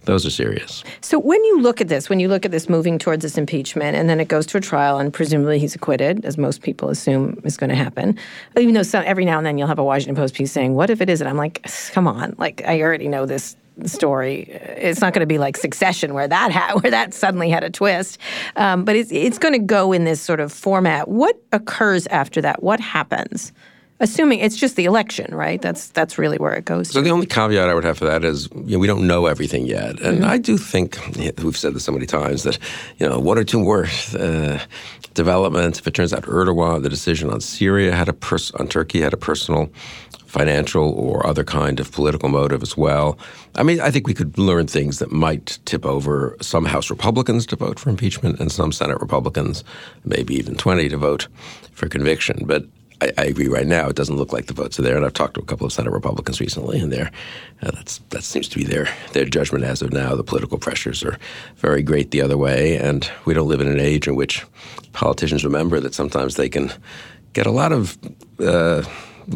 those 0.06 0.24
are 0.24 0.30
serious. 0.30 0.84
So 1.00 1.18
when 1.18 1.44
you 1.44 1.60
look 1.60 1.80
at 1.80 1.88
this, 1.88 2.08
when 2.08 2.20
you 2.20 2.28
look 2.28 2.44
at 2.44 2.52
this 2.52 2.68
moving 2.68 2.96
towards 2.96 3.22
this 3.22 3.36
impeachment, 3.36 3.96
and 3.96 4.08
then 4.08 4.20
it 4.20 4.28
goes 4.28 4.46
to 4.46 4.56
a 4.56 4.60
trial, 4.60 4.98
and 4.98 5.12
presumably 5.12 5.58
he's 5.58 5.74
acquitted, 5.74 6.24
as 6.24 6.38
most 6.38 6.62
people 6.62 6.88
assume 6.88 7.40
is 7.44 7.56
going 7.56 7.70
to 7.70 7.76
happen. 7.76 8.16
Even 8.56 8.74
though 8.74 8.84
some, 8.84 9.02
every 9.04 9.24
now 9.24 9.36
and 9.36 9.44
then 9.44 9.58
you'll 9.58 9.66
have 9.66 9.80
a 9.80 9.84
Washington 9.84 10.14
Post 10.14 10.34
piece 10.34 10.52
saying, 10.52 10.74
"What 10.74 10.90
if 10.90 11.00
it 11.00 11.10
isn't?" 11.10 11.26
I'm 11.26 11.36
like, 11.36 11.66
come 11.90 12.06
on, 12.06 12.36
like 12.38 12.62
I 12.64 12.80
already 12.82 13.08
know 13.08 13.26
this 13.26 13.56
story. 13.84 14.42
It's 14.50 15.00
not 15.00 15.12
going 15.12 15.20
to 15.20 15.26
be 15.26 15.38
like 15.38 15.56
Succession, 15.56 16.14
where 16.14 16.28
that 16.28 16.52
ha- 16.52 16.78
where 16.80 16.90
that 16.90 17.14
suddenly 17.14 17.50
had 17.50 17.64
a 17.64 17.70
twist. 17.70 18.18
Um, 18.56 18.84
but 18.84 18.96
it's 18.96 19.10
it's 19.12 19.38
going 19.38 19.54
to 19.54 19.58
go 19.58 19.92
in 19.92 20.04
this 20.04 20.20
sort 20.20 20.40
of 20.40 20.52
format. 20.52 21.08
What 21.08 21.40
occurs 21.52 22.06
after 22.08 22.40
that? 22.42 22.62
What 22.62 22.80
happens? 22.80 23.52
Assuming 23.98 24.40
it's 24.40 24.56
just 24.56 24.76
the 24.76 24.84
election, 24.84 25.34
right? 25.34 25.60
That's 25.62 25.88
that's 25.88 26.18
really 26.18 26.36
where 26.36 26.52
it 26.52 26.66
goes. 26.66 26.90
So 26.90 27.00
to. 27.00 27.04
the 27.04 27.10
only 27.10 27.24
caveat 27.24 27.66
I 27.66 27.72
would 27.72 27.84
have 27.84 27.96
for 27.96 28.04
that 28.04 28.24
is 28.24 28.46
you 28.52 28.72
know, 28.72 28.78
we 28.78 28.86
don't 28.86 29.06
know 29.06 29.24
everything 29.24 29.64
yet, 29.66 30.00
and 30.00 30.22
I 30.22 30.36
do 30.36 30.58
think 30.58 30.98
we've 31.42 31.56
said 31.56 31.72
this 31.72 31.84
so 31.84 31.92
many 31.92 32.04
times 32.04 32.42
that 32.42 32.58
you 32.98 33.08
know 33.08 33.18
one 33.18 33.38
or 33.38 33.44
two 33.44 33.58
more 33.58 33.86
uh, 34.18 34.58
developments. 35.14 35.78
If 35.78 35.86
it 35.86 35.94
turns 35.94 36.12
out 36.12 36.24
Erdogan, 36.24 36.82
the 36.82 36.90
decision 36.90 37.30
on 37.30 37.40
Syria 37.40 37.94
had 37.94 38.10
a 38.10 38.12
pers- 38.12 38.50
on 38.52 38.68
Turkey 38.68 39.00
had 39.00 39.14
a 39.14 39.16
personal, 39.16 39.70
financial, 40.36 40.90
or 40.92 41.26
other 41.26 41.44
kind 41.44 41.80
of 41.80 41.90
political 41.90 42.28
motive 42.28 42.62
as 42.62 42.76
well. 42.76 43.18
I 43.54 43.62
mean, 43.62 43.80
I 43.80 43.90
think 43.90 44.06
we 44.06 44.12
could 44.12 44.36
learn 44.36 44.66
things 44.66 44.98
that 44.98 45.10
might 45.10 45.58
tip 45.64 45.86
over 45.86 46.36
some 46.42 46.66
House 46.66 46.90
Republicans 46.90 47.46
to 47.46 47.56
vote 47.56 47.80
for 47.80 47.88
impeachment 47.88 48.38
and 48.38 48.52
some 48.52 48.70
Senate 48.70 49.00
Republicans, 49.00 49.64
maybe 50.04 50.34
even 50.34 50.54
twenty 50.54 50.88
to 50.90 50.96
vote 50.96 51.28
for 51.72 51.88
conviction, 51.88 52.44
but. 52.46 52.64
I, 52.98 53.12
I, 53.18 53.24
agree. 53.26 53.48
Right 53.48 53.66
now, 53.66 53.90
it 53.90 53.96
doesn't 53.96 54.16
look 54.16 54.32
like 54.32 54.46
the 54.46 54.54
votes 54.54 54.78
are 54.78 54.82
there, 54.82 54.96
and 54.96 55.04
I've 55.04 55.12
talked 55.12 55.34
to 55.34 55.42
a 55.42 55.44
couple 55.44 55.66
of 55.66 55.72
Senate 55.74 55.92
Republicans 55.92 56.40
recently, 56.40 56.80
and 56.80 56.90
they're, 56.90 57.10
uh, 57.60 57.70
that's 57.72 57.98
that 58.08 58.24
seems 58.24 58.48
to 58.48 58.56
be 58.56 58.64
their 58.64 58.88
their 59.12 59.26
judgment 59.26 59.64
as 59.64 59.82
of 59.82 59.92
now. 59.92 60.14
The 60.16 60.24
political 60.24 60.56
pressures 60.56 61.04
are 61.04 61.18
very 61.56 61.82
great 61.82 62.10
the 62.10 62.22
other 62.22 62.38
way, 62.38 62.78
and 62.78 63.06
we 63.26 63.34
don't 63.34 63.48
live 63.48 63.60
in 63.60 63.68
an 63.68 63.80
age 63.80 64.08
in 64.08 64.16
which 64.16 64.46
politicians 64.94 65.44
remember 65.44 65.78
that 65.78 65.92
sometimes 65.92 66.36
they 66.36 66.48
can 66.48 66.72
get 67.34 67.46
a 67.46 67.50
lot 67.50 67.70
of. 67.70 67.98
Uh, 68.40 68.82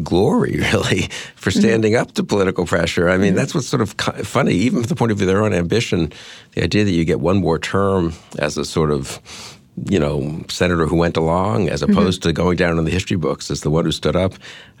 glory 0.03 0.57
really 0.73 1.09
for 1.35 1.51
standing 1.51 1.95
up 1.95 2.13
to 2.13 2.23
political 2.23 2.65
pressure. 2.65 3.09
I 3.09 3.17
mean, 3.17 3.35
that's 3.35 3.53
what's 3.53 3.67
sort 3.67 3.81
of 3.81 3.91
funny, 4.25 4.53
even 4.53 4.81
from 4.81 4.89
the 4.89 4.95
point 4.95 5.11
of 5.11 5.17
view 5.17 5.27
of 5.27 5.33
their 5.33 5.43
own 5.43 5.53
ambition. 5.53 6.11
The 6.53 6.63
idea 6.63 6.83
that 6.83 6.91
you 6.91 7.05
get 7.05 7.19
one 7.19 7.37
more 7.37 7.59
term 7.59 8.13
as 8.39 8.57
a 8.57 8.65
sort 8.65 8.91
of 8.91 9.21
you 9.89 9.99
know, 9.99 10.43
senator 10.49 10.85
who 10.85 10.95
went 10.95 11.17
along 11.17 11.69
as 11.69 11.81
opposed 11.81 12.21
mm-hmm. 12.21 12.29
to 12.29 12.33
going 12.33 12.57
down 12.57 12.77
in 12.77 12.85
the 12.85 12.91
history 12.91 13.17
books 13.17 13.49
as 13.49 13.61
the 13.61 13.69
one 13.69 13.85
who 13.85 13.91
stood 13.91 14.15
up. 14.15 14.33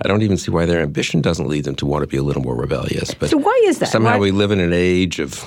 I 0.03 0.07
don't 0.07 0.21
even 0.21 0.37
see 0.37 0.51
why 0.51 0.65
their 0.65 0.81
ambition 0.81 1.21
doesn't 1.21 1.47
lead 1.47 1.63
them 1.63 1.75
to 1.75 1.85
want 1.85 2.03
to 2.03 2.07
be 2.07 2.17
a 2.17 2.23
little 2.23 2.41
more 2.41 2.55
rebellious. 2.55 3.13
But 3.13 3.29
so 3.29 3.37
why 3.37 3.59
is 3.65 3.79
that? 3.79 3.89
Somehow 3.89 4.13
why? 4.13 4.19
we 4.19 4.31
live 4.31 4.51
in 4.51 4.59
an 4.59 4.73
age 4.73 5.19
of, 5.19 5.43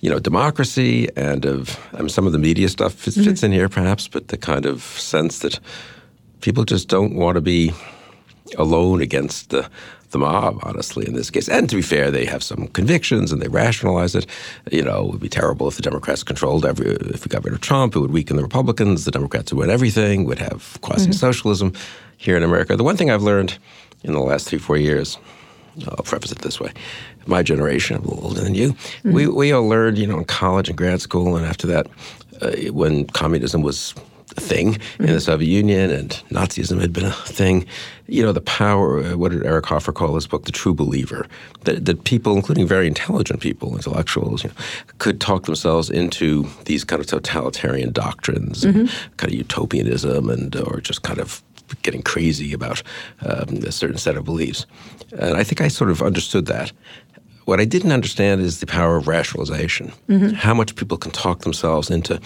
you 0.00 0.10
know, 0.10 0.18
democracy 0.18 1.08
and 1.16 1.46
of 1.46 1.78
I 1.94 2.00
mean, 2.00 2.10
some 2.10 2.26
of 2.26 2.32
the 2.32 2.38
media 2.38 2.68
stuff 2.68 2.92
fits, 2.92 3.16
mm-hmm. 3.16 3.30
fits 3.30 3.42
in 3.42 3.52
here 3.52 3.68
perhaps, 3.68 4.06
but 4.06 4.28
the 4.28 4.36
kind 4.36 4.66
of 4.66 4.82
sense 4.82 5.38
that 5.40 5.58
people 6.40 6.64
just 6.64 6.88
don't 6.88 7.14
want 7.14 7.36
to 7.36 7.40
be 7.40 7.72
alone 8.58 9.00
against 9.00 9.50
the 9.50 9.68
the 10.12 10.18
mob, 10.18 10.58
honestly, 10.62 11.06
in 11.06 11.14
this 11.14 11.30
case. 11.30 11.48
And 11.48 11.68
to 11.70 11.76
be 11.76 11.82
fair, 11.82 12.10
they 12.10 12.26
have 12.26 12.42
some 12.42 12.68
convictions 12.68 13.32
and 13.32 13.40
they 13.40 13.48
rationalize 13.48 14.14
it. 14.14 14.26
You 14.70 14.82
know, 14.82 15.06
it 15.06 15.10
would 15.12 15.20
be 15.20 15.28
terrible 15.28 15.68
if 15.68 15.76
the 15.76 15.82
Democrats 15.82 16.22
controlled 16.22 16.64
every. 16.64 16.86
If 16.86 17.24
we 17.24 17.28
got 17.28 17.44
rid 17.44 17.54
of 17.54 17.60
Trump, 17.60 17.96
it 17.96 18.00
would 18.00 18.12
weaken 18.12 18.36
the 18.36 18.42
Republicans. 18.42 19.04
The 19.04 19.10
Democrats 19.10 19.52
would 19.52 19.60
win 19.60 19.70
everything. 19.70 20.24
Would 20.26 20.38
have 20.38 20.78
quasi 20.82 21.12
socialism 21.12 21.70
mm-hmm. 21.70 22.14
here 22.18 22.36
in 22.36 22.42
America. 22.42 22.76
The 22.76 22.84
one 22.84 22.96
thing 22.96 23.10
I've 23.10 23.22
learned 23.22 23.58
in 24.04 24.12
the 24.12 24.20
last 24.20 24.48
three 24.48 24.58
four 24.58 24.76
years. 24.76 25.18
I'll 25.88 26.04
preface 26.04 26.32
it 26.32 26.40
this 26.40 26.60
way. 26.60 26.70
My 27.26 27.42
generation, 27.42 27.96
I'm 27.96 28.04
a 28.04 28.08
little 28.08 28.26
older 28.26 28.42
than 28.42 28.54
you, 28.54 28.72
mm-hmm. 28.72 29.12
we, 29.12 29.26
we 29.26 29.52
all 29.52 29.66
learned, 29.66 29.96
you 29.96 30.06
know, 30.06 30.18
in 30.18 30.26
college 30.26 30.68
and 30.68 30.76
grad 30.76 31.00
school, 31.00 31.34
and 31.34 31.46
after 31.46 31.66
that, 31.68 31.86
uh, 32.42 32.50
when 32.72 33.06
communism 33.06 33.62
was 33.62 33.94
thing 34.34 34.74
mm-hmm. 34.74 35.04
in 35.04 35.12
the 35.12 35.20
Soviet 35.20 35.48
Union 35.48 35.90
and 35.90 36.10
Nazism 36.30 36.80
had 36.80 36.92
been 36.92 37.04
a 37.04 37.12
thing. 37.12 37.66
You 38.08 38.22
know, 38.22 38.32
the 38.32 38.40
power, 38.40 39.02
uh, 39.02 39.16
what 39.16 39.32
did 39.32 39.44
Eric 39.44 39.66
Hoffer 39.66 39.92
call 39.92 40.14
his 40.14 40.26
book, 40.26 40.44
The 40.44 40.52
True 40.52 40.74
Believer? 40.74 41.26
That, 41.64 41.84
that 41.86 42.04
people, 42.04 42.34
including 42.36 42.66
very 42.66 42.86
intelligent 42.86 43.40
people, 43.40 43.74
intellectuals, 43.74 44.44
you 44.44 44.50
know, 44.50 44.56
could 44.98 45.20
talk 45.20 45.46
themselves 45.46 45.88
into 45.88 46.46
these 46.64 46.84
kind 46.84 47.00
of 47.00 47.06
totalitarian 47.06 47.92
doctrines, 47.92 48.64
mm-hmm. 48.64 48.86
kind 49.16 49.32
of 49.32 49.38
utopianism, 49.38 50.28
and 50.28 50.54
or 50.56 50.80
just 50.80 51.02
kind 51.02 51.20
of 51.20 51.42
getting 51.82 52.02
crazy 52.02 52.52
about 52.52 52.82
um, 53.22 53.56
a 53.64 53.72
certain 53.72 53.96
set 53.98 54.16
of 54.16 54.24
beliefs. 54.24 54.66
And 55.18 55.36
I 55.36 55.44
think 55.44 55.60
I 55.60 55.68
sort 55.68 55.90
of 55.90 56.02
understood 56.02 56.46
that. 56.46 56.72
What 57.44 57.60
I 57.60 57.64
didn't 57.64 57.92
understand 57.92 58.40
is 58.40 58.60
the 58.60 58.66
power 58.66 58.96
of 58.96 59.08
rationalization. 59.08 59.92
Mm-hmm. 60.08 60.34
How 60.34 60.54
much 60.54 60.76
people 60.76 60.96
can 60.96 61.10
talk 61.10 61.40
themselves 61.40 61.90
into 61.90 62.20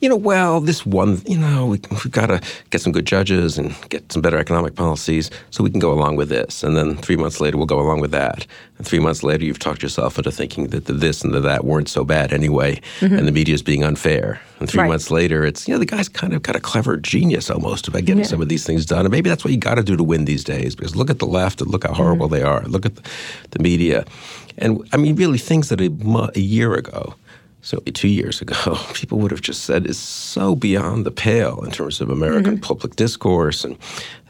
you 0.00 0.08
know, 0.08 0.16
well, 0.16 0.60
this 0.60 0.86
one, 0.86 1.20
you 1.26 1.36
know, 1.36 1.66
we, 1.66 1.80
have 1.90 2.10
got 2.12 2.26
to 2.26 2.40
get 2.70 2.80
some 2.80 2.92
good 2.92 3.06
judges 3.06 3.58
and 3.58 3.74
get 3.88 4.12
some 4.12 4.22
better 4.22 4.38
economic 4.38 4.76
policies 4.76 5.28
so 5.50 5.64
we 5.64 5.70
can 5.70 5.80
go 5.80 5.92
along 5.92 6.14
with 6.14 6.28
this. 6.28 6.62
And 6.62 6.76
then 6.76 6.96
three 6.96 7.16
months 7.16 7.40
later, 7.40 7.56
we'll 7.56 7.66
go 7.66 7.80
along 7.80 8.00
with 8.00 8.12
that. 8.12 8.46
And 8.76 8.86
three 8.86 9.00
months 9.00 9.24
later, 9.24 9.44
you've 9.44 9.58
talked 9.58 9.82
yourself 9.82 10.16
into 10.16 10.30
thinking 10.30 10.68
that 10.68 10.84
the 10.84 10.92
this 10.92 11.24
and 11.24 11.34
the 11.34 11.40
that 11.40 11.64
weren't 11.64 11.88
so 11.88 12.04
bad 12.04 12.32
anyway, 12.32 12.80
mm-hmm. 13.00 13.16
and 13.16 13.26
the 13.26 13.32
media 13.32 13.54
is 13.54 13.62
being 13.62 13.82
unfair. 13.82 14.40
And 14.60 14.68
three 14.68 14.82
right. 14.82 14.88
months 14.88 15.10
later, 15.10 15.44
it's, 15.44 15.66
you 15.66 15.74
know, 15.74 15.78
the 15.78 15.86
guy's 15.86 16.08
kind 16.08 16.32
of 16.32 16.42
got 16.42 16.54
a 16.54 16.60
clever 16.60 16.96
genius 16.96 17.50
almost 17.50 17.88
about 17.88 18.04
getting 18.04 18.22
yeah. 18.22 18.28
some 18.28 18.40
of 18.40 18.48
these 18.48 18.64
things 18.64 18.86
done. 18.86 19.00
And 19.00 19.10
maybe 19.10 19.28
that's 19.28 19.44
what 19.44 19.52
you 19.52 19.58
got 19.58 19.76
to 19.76 19.82
do 19.82 19.96
to 19.96 20.04
win 20.04 20.26
these 20.26 20.44
days 20.44 20.76
because 20.76 20.94
look 20.94 21.10
at 21.10 21.18
the 21.18 21.26
left 21.26 21.60
and 21.60 21.70
look 21.70 21.84
how 21.84 21.92
horrible 21.92 22.26
mm-hmm. 22.26 22.36
they 22.36 22.42
are. 22.42 22.62
Look 22.64 22.86
at 22.86 22.94
the, 22.94 23.02
the, 23.50 23.58
media. 23.58 24.04
And 24.58 24.86
I 24.92 24.96
mean, 24.96 25.16
really, 25.16 25.38
things 25.38 25.68
that 25.68 25.80
a, 25.80 26.30
a 26.34 26.40
year 26.40 26.74
ago, 26.74 27.14
so 27.60 27.78
two 27.92 28.08
years 28.08 28.40
ago, 28.40 28.78
people 28.94 29.18
would 29.18 29.30
have 29.30 29.40
just 29.40 29.64
said 29.64 29.86
is 29.86 29.98
so 29.98 30.54
beyond 30.54 31.04
the 31.04 31.10
pale 31.10 31.62
in 31.64 31.70
terms 31.70 32.00
of 32.00 32.08
American 32.08 32.54
mm-hmm. 32.54 32.62
public 32.62 32.96
discourse 32.96 33.64
and 33.64 33.76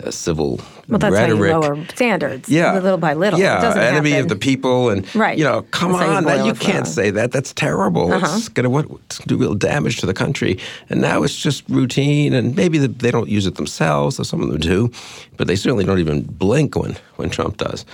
uh, 0.03 0.11
civil 0.11 0.61
well, 0.89 0.99
that's 0.99 1.13
rhetoric. 1.13 1.53
How 1.53 1.63
you 1.63 1.75
lower 1.75 1.87
standards, 1.89 2.49
yeah, 2.49 2.79
little 2.81 2.99
by 2.99 3.15
little. 3.15 3.39
Yeah, 3.39 3.75
enemy 3.77 4.11
happen. 4.11 4.25
of 4.25 4.29
the 4.31 4.37
people, 4.37 4.89
and 4.89 5.15
right. 5.15 5.37
you 5.37 5.45
know, 5.45 5.63
come 5.71 5.93
that's 5.93 6.27
on, 6.27 6.39
you, 6.39 6.47
you 6.47 6.55
can't 6.55 6.87
say 6.87 7.11
that. 7.11 7.31
That's 7.31 7.53
terrible. 7.53 8.13
Uh-huh. 8.13 8.37
It's 8.39 8.49
going 8.49 8.71
to 8.71 8.99
do 9.27 9.37
real 9.37 9.55
damage 9.55 9.99
to 9.99 10.07
the 10.07 10.15
country. 10.15 10.59
And 10.89 11.01
now 11.01 11.23
it's 11.23 11.39
just 11.39 11.69
routine, 11.69 12.33
and 12.33 12.57
maybe 12.57 12.79
the, 12.79 12.89
they 12.89 13.11
don't 13.11 13.29
use 13.29 13.47
it 13.47 13.57
themselves, 13.57 14.17
though 14.17 14.25
some 14.25 14.41
of 14.43 14.49
them 14.49 14.59
do, 14.59 14.91
but 15.37 15.47
they 15.47 15.57
certainly 15.57 15.85
don't 15.85 15.99
even 15.99 16.23
blink 16.23 16.77
when 16.77 16.97
when 17.17 17.29
Trump 17.29 17.59
does. 17.59 17.85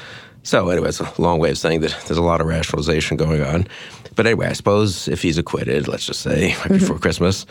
So, 0.45 0.69
anyway, 0.69 0.91
it's 0.91 1.01
a 1.01 1.11
long 1.21 1.39
way 1.39 1.51
of 1.51 1.59
saying 1.59 1.81
that 1.81 1.97
there's 2.07 2.19
a 2.19 2.23
lot 2.23 2.41
of 2.43 2.47
rationalization 2.47 3.17
going 3.17 3.43
on. 3.43 3.67
But 4.15 4.27
anyway, 4.27 4.47
I 4.47 4.53
suppose 4.53 5.09
if 5.09 5.23
he's 5.23 5.39
acquitted, 5.39 5.89
let's 5.89 6.07
just 6.07 6.21
say 6.21 6.49
right 6.49 6.55
mm-hmm. 6.55 6.75
before 6.75 6.99
Christmas, 6.99 7.47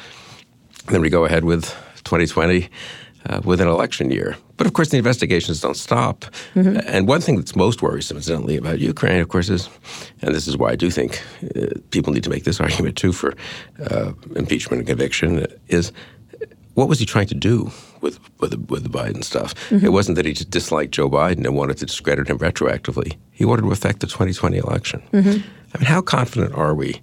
then 0.88 1.02
we 1.02 1.10
go 1.10 1.26
ahead 1.26 1.44
with 1.44 1.66
2020 2.04 2.70
uh, 3.26 3.42
with 3.44 3.62
an 3.62 3.68
election 3.68 4.12
year. 4.12 4.38
But 4.58 4.68
of 4.68 4.74
course, 4.74 4.90
the 4.90 4.98
investigations 4.98 5.60
don't 5.60 5.76
stop. 5.76 6.26
Mm-hmm. 6.54 6.82
And 6.86 7.08
one 7.08 7.20
thing 7.20 7.38
that's 7.38 7.56
most 7.56 7.82
worrisome, 7.82 8.18
incidentally, 8.18 8.58
about 8.58 8.80
Ukraine, 8.80 9.22
of 9.22 9.30
course, 9.30 9.50
is, 9.50 9.70
and 10.22 10.36
this 10.36 10.48
is 10.48 10.56
why 10.56 10.70
I 10.70 10.76
do 10.76 10.92
think 10.92 11.20
uh, 11.56 11.68
people 11.90 12.14
need 12.14 12.24
to 12.26 12.30
make 12.30 12.44
this 12.44 12.62
argument 12.62 12.96
too 12.96 13.12
for 13.12 13.34
uh, 13.90 14.14
impeachment 14.36 14.82
and 14.82 14.88
conviction, 14.88 15.48
is 15.68 15.92
what 16.74 16.90
was 16.90 17.00
he 17.00 17.06
trying 17.06 17.28
to 17.28 17.36
do 17.36 17.72
with 18.02 18.20
with 18.40 18.52
the, 18.52 18.60
with 18.60 18.84
the 18.84 18.90
Biden 18.90 19.24
stuff? 19.24 19.54
Mm-hmm. 19.70 19.86
It 19.86 19.90
wasn't 19.90 20.16
that 20.16 20.26
he 20.26 20.34
just 20.34 20.50
disliked 20.50 20.94
Joe 20.94 21.10
Biden 21.10 21.46
and 21.46 21.56
wanted 21.56 21.78
to 21.78 21.86
discredit 21.86 22.28
him 22.28 22.40
retroactively. 22.40 23.18
He 23.32 23.46
wanted 23.46 23.64
to 23.64 23.72
affect 23.72 24.00
the 24.00 24.08
2020 24.08 24.58
election. 24.58 25.04
Mm-hmm. 25.12 25.48
I 25.74 25.78
mean, 25.78 25.88
how 25.88 26.02
confident 26.02 26.54
are 26.56 26.74
we 26.74 27.02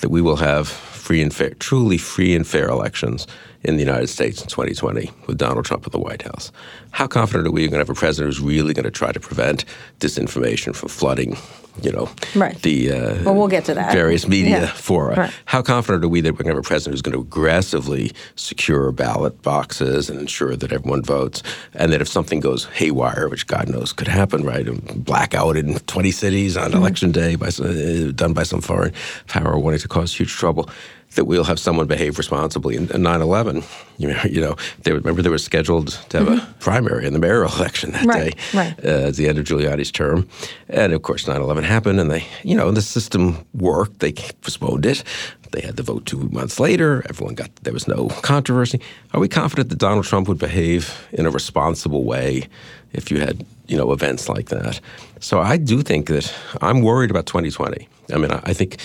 that 0.00 0.10
we 0.10 0.20
will 0.20 0.36
have 0.36 0.68
free 0.68 1.22
and 1.22 1.34
fair, 1.34 1.50
truly 1.54 1.98
free 1.98 2.34
and 2.34 2.46
fair 2.46 2.68
elections 2.68 3.26
in 3.64 3.76
the 3.76 3.82
United 3.82 4.08
States 4.08 4.42
in 4.42 4.48
2020 4.48 5.10
with 5.26 5.38
Donald 5.38 5.64
Trump 5.64 5.86
at 5.86 5.92
the 5.92 5.98
White 5.98 6.22
House? 6.22 6.52
How 6.90 7.06
confident 7.06 7.46
are 7.46 7.50
we 7.50 7.62
going 7.62 7.72
to 7.72 7.78
have 7.78 7.90
a 7.90 7.94
president 7.94 8.34
who's 8.34 8.40
really 8.40 8.74
going 8.74 8.84
to 8.84 8.90
try 8.90 9.12
to 9.12 9.20
prevent 9.20 9.64
disinformation 10.00 10.74
from 10.74 10.88
flooding 10.88 11.36
you 11.80 11.90
know, 11.90 12.10
right. 12.34 12.60
the 12.62 12.92
uh, 12.92 13.24
well, 13.24 13.34
we'll 13.34 13.48
get 13.48 13.64
to 13.64 13.74
that. 13.74 13.92
various 13.92 14.28
media 14.28 14.60
yeah. 14.60 14.66
fora. 14.66 15.16
Right. 15.16 15.34
How 15.46 15.62
confident 15.62 16.04
are 16.04 16.08
we 16.08 16.20
that 16.20 16.32
we're 16.32 16.44
going 16.44 16.54
to 16.54 16.56
have 16.56 16.64
a 16.64 16.68
president 16.68 16.92
who's 16.92 17.02
going 17.02 17.14
to 17.14 17.20
aggressively 17.20 18.12
secure 18.36 18.92
ballot 18.92 19.40
boxes 19.40 20.10
and 20.10 20.20
ensure 20.20 20.54
that 20.54 20.70
everyone 20.70 21.02
votes, 21.02 21.42
and 21.72 21.92
that 21.92 22.02
if 22.02 22.08
something 22.08 22.40
goes 22.40 22.66
haywire, 22.66 23.28
which 23.28 23.46
God 23.46 23.70
knows 23.70 23.92
could 23.92 24.08
happen, 24.08 24.44
right, 24.44 24.68
a 24.68 24.72
blackout 24.72 25.56
in 25.56 25.78
20 25.78 26.10
cities 26.10 26.56
on 26.56 26.70
mm-hmm. 26.70 26.78
election 26.78 27.10
day 27.10 27.36
by 27.36 27.46
uh, 27.46 28.12
done 28.12 28.34
by 28.34 28.42
some 28.42 28.60
foreign 28.60 28.92
power 29.28 29.58
wanting 29.58 29.80
to 29.80 29.88
cause 29.88 30.14
huge 30.14 30.32
trouble, 30.32 30.68
that 31.14 31.26
we'll 31.26 31.44
have 31.44 31.58
someone 31.58 31.86
behave 31.86 32.18
responsibly. 32.18 32.76
In, 32.76 32.88
9/11, 32.88 33.64
you 33.98 34.08
know, 34.08 34.20
you 34.24 34.40
know, 34.40 34.56
they 34.82 34.92
remember 34.92 35.22
they 35.22 35.28
were 35.28 35.38
scheduled 35.38 35.88
to 36.08 36.18
have 36.18 36.28
mm-hmm. 36.28 36.50
a 36.50 36.54
primary 36.60 37.06
in 37.06 37.12
the 37.12 37.18
mayoral 37.18 37.52
election 37.56 37.92
that 37.92 38.06
right, 38.06 38.34
day, 38.34 38.58
right. 38.58 38.84
Uh, 38.84 39.08
at 39.08 39.16
the 39.16 39.28
end 39.28 39.38
of 39.38 39.44
Giuliani's 39.44 39.90
term, 39.90 40.28
and 40.68 40.92
of 40.92 41.02
course 41.02 41.24
9/11 41.24 41.64
happened, 41.64 42.00
and 42.00 42.10
they, 42.10 42.24
you 42.42 42.56
know, 42.56 42.70
the 42.70 42.82
system 42.82 43.44
worked. 43.54 44.00
They 44.00 44.12
postponed 44.12 44.86
it. 44.86 45.04
They 45.52 45.60
had 45.60 45.76
the 45.76 45.82
vote 45.82 46.06
two 46.06 46.28
months 46.30 46.58
later. 46.58 47.04
Everyone 47.10 47.34
got 47.34 47.54
there 47.56 47.74
was 47.74 47.86
no 47.86 48.08
controversy. 48.22 48.80
Are 49.12 49.20
we 49.20 49.28
confident 49.28 49.68
that 49.68 49.78
Donald 49.78 50.06
Trump 50.06 50.26
would 50.28 50.38
behave 50.38 51.06
in 51.12 51.26
a 51.26 51.30
responsible 51.30 52.04
way 52.04 52.48
if 52.92 53.10
you 53.10 53.20
had 53.20 53.44
you 53.68 53.76
know 53.76 53.92
events 53.92 54.28
like 54.28 54.48
that? 54.48 54.80
So 55.20 55.40
I 55.40 55.58
do 55.58 55.82
think 55.82 56.06
that 56.08 56.34
I'm 56.62 56.80
worried 56.80 57.10
about 57.10 57.26
2020. 57.26 57.86
I 58.12 58.16
mean, 58.16 58.32
I, 58.32 58.40
I 58.44 58.52
think 58.54 58.78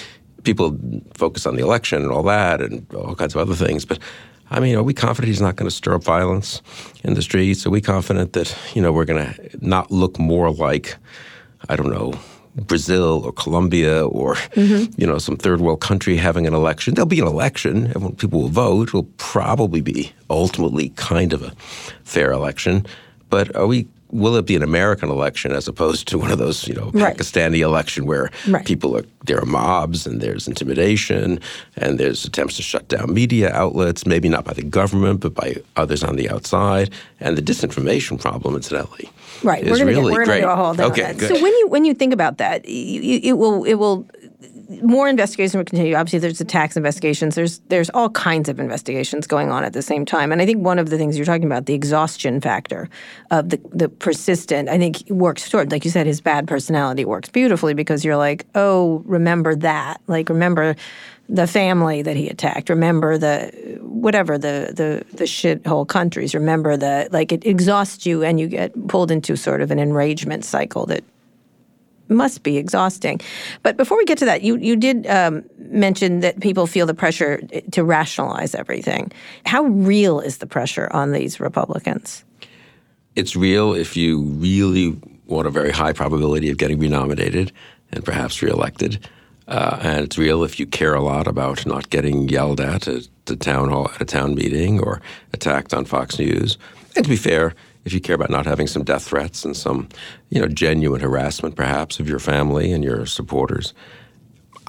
people 0.48 0.80
focus 1.14 1.46
on 1.46 1.56
the 1.58 1.62
election 1.62 2.02
and 2.02 2.12
all 2.12 2.24
that 2.24 2.62
and 2.62 2.74
all 2.94 3.16
kinds 3.16 3.36
of 3.36 3.42
other 3.42 3.54
things, 3.54 3.84
but 3.86 4.00
I 4.50 4.62
mean, 4.62 4.76
are 4.78 4.84
we 4.84 4.94
confident 4.94 5.28
he's 5.28 5.42
not 5.42 5.58
going 5.58 5.70
to 5.70 5.76
stir 5.76 5.96
up 5.96 6.04
violence 6.06 6.62
in 7.04 7.16
the 7.16 7.22
streets? 7.22 7.66
Are 7.66 7.70
we 7.70 7.82
confident 7.82 8.32
that 8.32 8.56
you 8.74 8.82
know 8.82 8.94
we're 8.94 9.06
going 9.06 9.26
to 9.26 9.58
not 9.60 9.92
look 9.92 10.18
more 10.18 10.52
like 10.52 10.96
I 11.68 11.76
don't 11.76 11.92
know 11.92 12.14
Brazil 12.56 13.24
or 13.26 13.34
Colombia 13.34 14.08
or 14.08 14.36
mm-hmm. 14.56 14.90
you 15.00 15.06
know 15.06 15.18
some 15.18 15.36
third 15.36 15.60
world 15.60 15.82
country 15.82 16.16
having 16.16 16.48
an 16.48 16.54
election? 16.54 16.94
There'll 16.94 17.08
be 17.08 17.20
an 17.20 17.28
election. 17.28 17.88
Everyone, 17.88 18.16
people 18.16 18.42
will 18.44 18.56
vote. 18.68 18.88
It 18.88 18.94
will 18.94 19.12
probably 19.18 19.82
be 19.82 20.14
ultimately 20.30 20.90
kind 20.96 21.34
of 21.34 21.44
a 21.44 21.52
fair 22.06 22.32
election. 22.32 22.86
But 23.30 23.54
are 23.54 23.68
we 23.68 23.86
will 24.12 24.36
it 24.38 24.46
be 24.46 24.56
an 24.56 24.64
American 24.64 25.10
election 25.10 25.52
as 25.52 25.68
opposed 25.68 26.08
to 26.08 26.18
one 26.18 26.32
of 26.32 26.38
those, 26.38 26.68
you 26.68 26.74
know, 26.74 26.92
Right. 26.94 27.16
Pakistani 27.18 27.60
election 27.60 28.06
where 28.06 28.30
Right. 28.48 28.66
people 28.66 28.96
are 28.98 29.04
there 29.26 29.38
are 29.40 29.46
mobs 29.46 30.08
and 30.08 30.22
there's 30.22 30.48
intimidation 30.48 31.40
and 31.76 32.00
there's 32.00 32.24
attempts 32.24 32.56
to 32.56 32.62
shut 32.62 32.88
down 32.88 33.14
media 33.14 33.52
outlets, 33.54 34.06
maybe 34.06 34.30
not 34.30 34.46
by 34.46 34.54
the 34.54 34.64
government 34.64 35.20
but 35.20 35.34
by 35.34 35.58
others 35.76 36.04
on 36.04 36.16
the 36.16 36.30
outside, 36.30 36.90
and 37.20 37.38
the 37.38 37.42
disinformation 37.42 38.18
problem, 38.20 38.56
incidentally, 38.56 39.10
Right. 39.44 39.64
we're 39.66 39.72
gonna 39.78 39.86
really 39.86 40.12
get, 40.14 40.20
we're 40.20 40.26
great. 40.26 40.42
gonna 40.42 40.56
go 40.56 40.62
all 40.62 40.74
down 40.74 40.92
okay, 40.92 41.02
that. 41.02 41.18
good. 41.18 41.36
So 41.36 41.44
when 41.44 41.52
you 41.60 41.68
when 41.68 41.84
you 41.84 41.94
think 41.94 42.14
about 42.14 42.38
that, 42.38 42.64
y 42.66 43.00
y- 43.04 43.22
it 43.24 43.38
will 43.38 43.66
it 43.66 43.74
will 43.76 44.06
more 44.82 45.08
investigation 45.08 45.58
will 45.58 45.66
continue. 45.66 45.96
Obviously, 45.96 46.20
there's 46.20 46.38
the 46.40 46.46
tax 46.46 46.76
investigations. 46.76 47.36
There's 47.36 47.60
there's 47.70 47.90
all 47.92 48.10
kinds 48.10 48.50
of 48.50 48.60
investigations 48.60 49.28
going 49.28 49.52
on 49.52 49.64
at 49.64 49.74
the 49.74 49.82
same 49.82 50.06
time. 50.06 50.32
And 50.32 50.42
I 50.42 50.46
think 50.46 50.64
one 50.64 50.80
of 50.80 50.90
the 50.90 50.98
things 50.98 51.18
you're 51.18 51.26
talking 51.26 51.46
about, 51.46 51.66
the 51.66 51.74
exhaustion 51.74 52.42
factor 52.42 52.90
of 53.32 53.50
the 53.50 53.60
the 53.72 53.90
persistent, 53.90 54.70
I 54.70 54.78
think 54.78 55.10
works 55.10 55.50
toward, 55.50 55.72
like 55.72 55.86
you 55.86 55.92
said, 55.92 56.06
his 56.06 56.22
bad 56.22 56.48
personality 56.48 57.06
works 57.06 57.30
beautifully 57.30 57.74
because 57.74 58.04
you're 58.04 58.18
like, 58.18 58.46
oh, 58.56 59.02
remember 59.06 59.56
that, 59.56 60.02
like 60.08 60.30
remember 60.30 60.76
the 61.30 61.48
family 61.48 62.02
that 62.02 62.16
he 62.16 62.30
attacked. 62.30 62.70
Remember 62.70 63.18
the 63.18 63.80
whatever 63.82 64.38
the 64.38 64.74
the 64.76 65.18
the 65.18 65.26
shithole 65.26 65.88
countries. 65.88 66.34
Remember 66.34 66.78
the 66.78 67.08
like 67.12 67.32
it 67.32 67.46
exhausts 67.46 68.06
you 68.06 68.24
and 68.24 68.40
you 68.40 68.48
get 68.48 68.88
pulled 68.88 69.12
into 69.12 69.36
sort 69.36 69.62
of 69.62 69.72
an 69.72 69.80
enragement 69.80 70.46
cycle 70.46 70.86
that 70.88 71.04
must 72.10 72.44
be 72.44 72.58
exhausting. 72.58 73.20
But 73.64 73.78
before 73.78 73.98
we 73.98 74.06
get 74.06 74.18
to 74.20 74.26
that, 74.26 74.42
you 74.42 74.58
you 74.58 74.76
did 74.76 75.08
um, 75.08 75.44
mention 75.58 76.22
that 76.22 76.40
people 76.40 76.68
feel 76.68 76.86
the 76.86 76.94
pressure 76.94 77.42
to 77.72 77.84
rationalize 77.84 78.56
everything. 78.56 79.12
How 79.46 79.64
real 79.64 80.20
is 80.20 80.38
the 80.38 80.48
pressure 80.48 80.88
on 80.92 81.12
these 81.12 81.40
Republicans? 81.40 82.24
it's 83.18 83.36
real 83.36 83.74
if 83.74 83.98
you 83.98 84.22
really 84.22 84.96
want 85.26 85.48
a 85.48 85.50
very 85.50 85.72
high 85.72 85.92
probability 85.92 86.52
of 86.52 86.58
getting 86.58 86.78
renominated 86.78 87.52
and 87.92 88.06
perhaps 88.06 88.44
reelected. 88.44 89.10
Uh, 89.48 89.80
and 89.82 90.06
it's 90.06 90.20
real 90.20 90.44
if 90.44 90.60
you 90.60 90.68
care 90.68 90.94
a 90.94 91.02
lot 91.02 91.26
about 91.26 91.66
not 91.66 91.90
getting 91.90 92.30
yelled 92.30 92.62
at 92.62 92.88
at 92.88 93.08
the 93.26 93.36
town 93.36 93.70
hall 93.70 93.90
at 93.96 94.02
a 94.02 94.06
town 94.06 94.36
meeting 94.36 94.80
or 94.80 95.02
attacked 95.34 95.74
on 95.74 95.84
Fox 95.84 96.20
News. 96.20 96.60
And 96.96 97.06
to 97.06 97.10
be 97.10 97.16
fair, 97.16 97.56
if 97.88 97.94
you 97.94 98.02
care 98.02 98.16
about 98.16 98.30
not 98.30 98.46
having 98.46 98.68
some 98.68 98.84
death 98.84 99.06
threats 99.06 99.46
and 99.46 99.56
some, 99.56 99.88
you 100.30 100.42
know, 100.42 100.48
genuine 100.48 101.00
harassment 101.00 101.56
perhaps 101.56 102.00
of 102.00 102.10
your 102.10 102.20
family 102.20 102.74
and 102.74 102.84
your 102.84 103.06
supporters. 103.06 103.74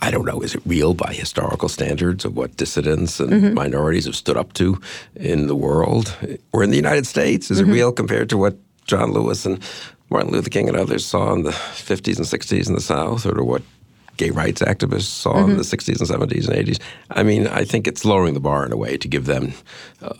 I 0.01 0.13
don't 0.13 0.25
know, 0.25 0.41
is 0.41 0.55
it 0.55 0.63
real 0.65 0.95
by 0.95 1.13
historical 1.13 1.69
standards 1.69 2.25
of 2.25 2.37
what 2.37 2.57
dissidents 2.57 3.19
and 3.19 3.31
mm-hmm. 3.31 3.55
minorities 3.55 4.05
have 4.05 4.15
stood 4.15 4.37
up 4.37 4.53
to 4.53 4.81
in 5.17 5.49
the 5.49 5.57
world 5.57 6.17
or 6.53 6.63
in 6.63 6.71
the 6.71 6.77
United 6.77 7.09
States? 7.09 7.51
Is 7.51 7.59
it 7.59 7.65
mm-hmm. 7.65 7.73
real 7.73 7.93
compared 7.93 8.31
to 8.31 8.39
what 8.39 8.57
John 8.87 9.13
Lewis 9.13 9.45
and 9.45 9.61
Martin 10.09 10.31
Luther 10.31 10.51
King 10.51 10.69
and 10.69 10.77
others 10.77 11.05
saw 11.05 11.33
in 11.33 11.43
the 11.43 11.51
50s 11.51 12.17
and 12.17 12.27
60s 12.27 12.69
in 12.69 12.75
the 12.75 12.81
South 12.81 13.27
or 13.27 13.35
to 13.35 13.43
what 13.43 13.63
gay 14.19 14.31
rights 14.31 14.61
activists 14.61 15.03
saw 15.05 15.39
in 15.45 15.57
the 15.57 15.63
mm-hmm. 15.63 15.93
60s 15.93 16.01
and 16.01 16.31
70s 16.31 16.49
and 16.49 16.67
80s? 16.67 16.81
I 17.11 17.23
mean, 17.23 17.47
I 17.47 17.65
think 17.65 17.89
it's 17.89 18.05
lowering 18.05 18.35
the 18.35 18.41
bar 18.41 18.67
in 18.67 18.73
a 18.73 18.77
way 18.77 18.97
to 18.99 19.09
give 19.09 19.25
them 19.25 19.55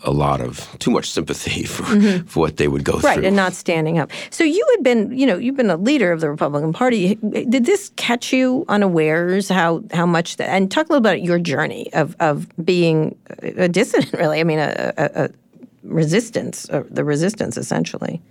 a, 0.03 0.11
lot 0.11 0.41
of 0.41 0.67
too 0.79 0.91
much 0.91 1.09
sympathy 1.09 1.63
for, 1.65 1.83
mm-hmm. 1.83 2.25
for 2.25 2.39
what 2.39 2.57
they 2.57 2.67
would 2.67 2.83
go 2.83 2.99
Right, 2.99 3.15
through. 3.15 3.27
and 3.27 3.35
not 3.35 3.53
standing 3.53 3.99
up. 3.99 4.11
So 4.31 4.43
you 4.43 4.65
had 4.75 4.83
been, 4.83 5.17
you 5.17 5.25
know, 5.25 5.37
you've 5.37 5.55
been 5.55 5.69
a 5.69 5.77
leader 5.77 6.11
of 6.11 6.21
the 6.21 6.29
Republican 6.29 6.73
Party. 6.73 7.15
Did 7.15 7.65
this 7.65 7.91
catch 7.95 8.33
you 8.33 8.65
unawares? 8.67 9.49
How 9.49 9.83
how 9.93 10.05
much 10.05 10.37
that? 10.37 10.49
And 10.49 10.71
talk 10.71 10.87
a 10.87 10.93
little 10.93 10.97
about 10.97 11.21
your 11.21 11.39
journey 11.39 11.91
of 11.93 12.15
of 12.19 12.47
being 12.65 13.17
a 13.41 13.67
dissident. 13.67 14.09
Really, 14.19 14.39
I 14.39 14.43
mean, 14.43 14.59
a, 14.59 14.93
a, 14.97 15.25
a 15.25 15.29
resistance, 15.83 16.69
uh, 16.69 16.83
the 16.89 17.03
resistance, 17.03 17.57
essentially. 17.57 18.21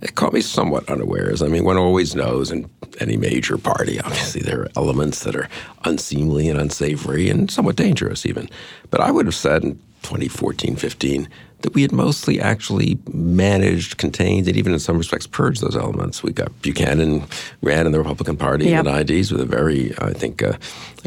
It 0.00 0.14
caught 0.14 0.32
me 0.32 0.40
somewhat 0.40 0.88
unawares. 0.88 1.42
I 1.42 1.48
mean, 1.48 1.64
one 1.64 1.76
always 1.76 2.14
knows 2.14 2.50
in 2.50 2.70
any 3.00 3.16
major 3.16 3.58
party, 3.58 4.00
obviously, 4.00 4.42
there 4.42 4.62
are 4.62 4.68
elements 4.76 5.24
that 5.24 5.34
are 5.34 5.48
unseemly 5.84 6.48
and 6.48 6.60
unsavory 6.60 7.28
and 7.28 7.50
somewhat 7.50 7.76
dangerous, 7.76 8.24
even. 8.24 8.48
But 8.90 9.00
I 9.00 9.10
would 9.10 9.26
have 9.26 9.34
said 9.34 9.64
in 9.64 9.80
2014 10.08 10.76
15 10.76 11.28
that 11.62 11.74
we 11.74 11.82
had 11.82 11.90
mostly 11.90 12.40
actually 12.40 12.98
managed, 13.12 13.98
contained, 13.98 14.46
and 14.46 14.56
even 14.56 14.72
in 14.72 14.78
some 14.78 14.96
respects 14.96 15.26
purged 15.26 15.60
those 15.60 15.76
elements. 15.76 16.22
We 16.22 16.32
got 16.32 16.52
Buchanan 16.62 17.24
ran 17.62 17.84
in 17.84 17.90
the 17.90 17.98
Republican 17.98 18.36
Party 18.36 18.66
Yep. 18.66 18.78
in 18.78 18.84
the 18.84 18.90
90s 18.92 19.32
with 19.32 19.40
a 19.40 19.44
very, 19.44 19.92
I 19.98 20.12
think, 20.12 20.40
uh, 20.40 20.52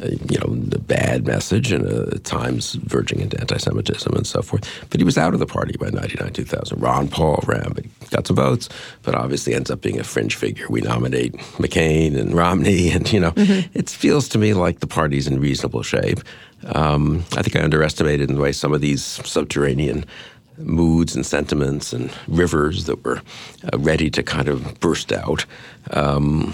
uh, 0.04 0.08
you 0.30 0.38
know, 0.40 0.54
the 0.54 0.80
bad 0.80 1.26
message 1.26 1.72
and 1.72 1.88
uh, 1.88 2.16
at 2.16 2.26
times 2.26 2.74
verging 2.74 3.22
into 3.22 3.40
anti-Semitism 3.40 4.14
and 4.14 4.28
so 4.28 4.42
forth. 4.42 4.68
But 4.90 5.00
he 5.00 5.06
was 5.06 5.18
out 5.18 5.34
of 5.34 5.40
the 5.40 5.46
party 5.46 5.78
by 5.80 5.90
99, 5.90 6.34
2000. 6.34 6.82
Ron 6.82 7.08
Paul 7.08 7.42
ran, 7.48 7.72
but 7.74 7.86
got 8.10 8.28
some 8.28 8.36
votes, 8.36 8.68
but 9.04 9.16
obviously 9.16 9.54
ends 9.54 9.72
up 9.72 9.80
being 9.80 10.02
a 10.02 10.04
fringe 10.04 10.36
figure. 10.36 10.66
We 10.70 10.82
nominate 10.82 11.32
McCain 11.60 12.20
and 12.20 12.34
Romney, 12.36 12.92
and, 12.92 13.12
you 13.14 13.22
know, 13.22 13.32
it 13.38 13.90
feels 13.90 14.28
to 14.30 14.38
me 14.38 14.54
like 14.54 14.82
the 14.82 14.88
party's 14.88 15.28
in 15.28 15.40
reasonable 15.40 15.82
shape. 15.84 16.20
Um, 16.66 17.26
I 17.36 17.42
think 17.42 17.56
I 17.56 17.64
underestimated 17.64 18.30
in 18.30 18.36
the 18.36 18.42
way 18.42 18.52
some 18.52 18.74
of 18.74 18.82
these 18.82 19.04
subterranean 19.04 20.06
moods 20.58 21.16
and 21.16 21.26
sentiments 21.26 21.94
and 21.94 22.12
rivers 22.28 22.86
that 22.86 23.04
were 23.04 23.22
uh, 23.72 23.78
ready 23.78 24.10
to 24.12 24.24
kind 24.24 24.48
of 24.48 24.80
burst 24.80 25.12
out. 25.12 25.46
Um, 25.92 26.54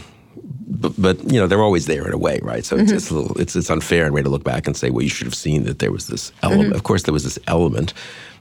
but, 0.70 0.94
but 0.98 1.32
you 1.32 1.40
know 1.40 1.48
they're 1.48 1.64
always 1.64 1.86
there 1.86 2.06
in 2.06 2.14
a 2.14 2.18
way, 2.18 2.40
right? 2.42 2.66
So 2.66 2.76
it's, 2.76 2.92
it's 2.92 3.10
a 3.10 3.16
little 3.16 3.40
it's 3.40 3.56
it's 3.56 3.70
unfair 3.70 4.04
in 4.04 4.10
a 4.10 4.14
way 4.14 4.22
to 4.22 4.30
look 4.30 4.44
back 4.44 4.68
and 4.68 4.76
say, 4.76 4.90
well, 4.90 5.02
you 5.02 5.10
should 5.10 5.28
have 5.28 5.36
seen 5.36 5.64
that 5.64 5.80
there 5.80 5.92
was 5.92 6.08
this 6.08 6.32
element. 6.44 6.74
Of 6.74 6.84
course, 6.84 7.04
there 7.04 7.14
was 7.14 7.24
this 7.24 7.40
element 7.48 7.94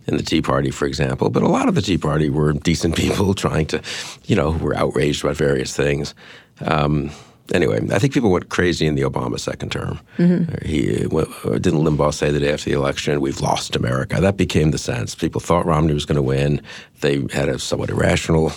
in 0.07 0.17
the 0.17 0.23
Tea 0.23 0.43
Party, 0.43 0.71
for 0.71 0.87
example, 0.87 1.31
but 1.31 1.43
a 1.43 1.49
lot 1.49 1.69
of 1.69 1.75
the 1.75 1.83
Tea 1.83 1.99
Party 1.99 2.31
were 2.31 2.53
decent 2.53 2.97
people 3.03 3.35
trying 3.35 3.67
to, 3.67 3.81
you 4.25 4.37
know, 4.37 4.53
who 4.53 4.65
were 4.65 4.77
outraged 4.77 5.25
about 5.25 5.37
various 5.37 5.75
things. 5.75 6.15
Um, 6.61 7.11
anyway, 7.53 7.81
I 7.93 7.99
think 7.99 8.13
people 8.13 8.31
went 8.31 8.49
crazy 8.49 8.87
in 8.87 8.95
the 8.95 9.03
Obama 9.03 9.39
second 9.39 9.73
term. 9.73 10.01
Mm-hmm. 10.19 10.67
He 10.67 11.07
well, 11.07 11.27
uh, 11.45 11.59
didn't 11.59 11.85
Limbaugh 11.85 12.15
say 12.15 12.31
the 12.31 12.41
day 12.41 12.53
after 12.53 12.71
the 12.71 12.77
election, 12.77 13.21
we've 13.21 13.41
lost 13.41 13.77
America. 13.77 14.21
That 14.21 14.37
became 14.37 14.71
the 14.71 14.79
sense. 14.79 15.15
People 15.15 15.41
thought 15.41 15.67
Romney 15.67 15.95
was 15.95 16.05
going 16.05 16.17
to 16.17 16.23
win. 16.23 16.61
They 17.01 17.27
had 17.33 17.49
a 17.49 17.59
somewhat 17.59 17.91
irrational 17.91 18.53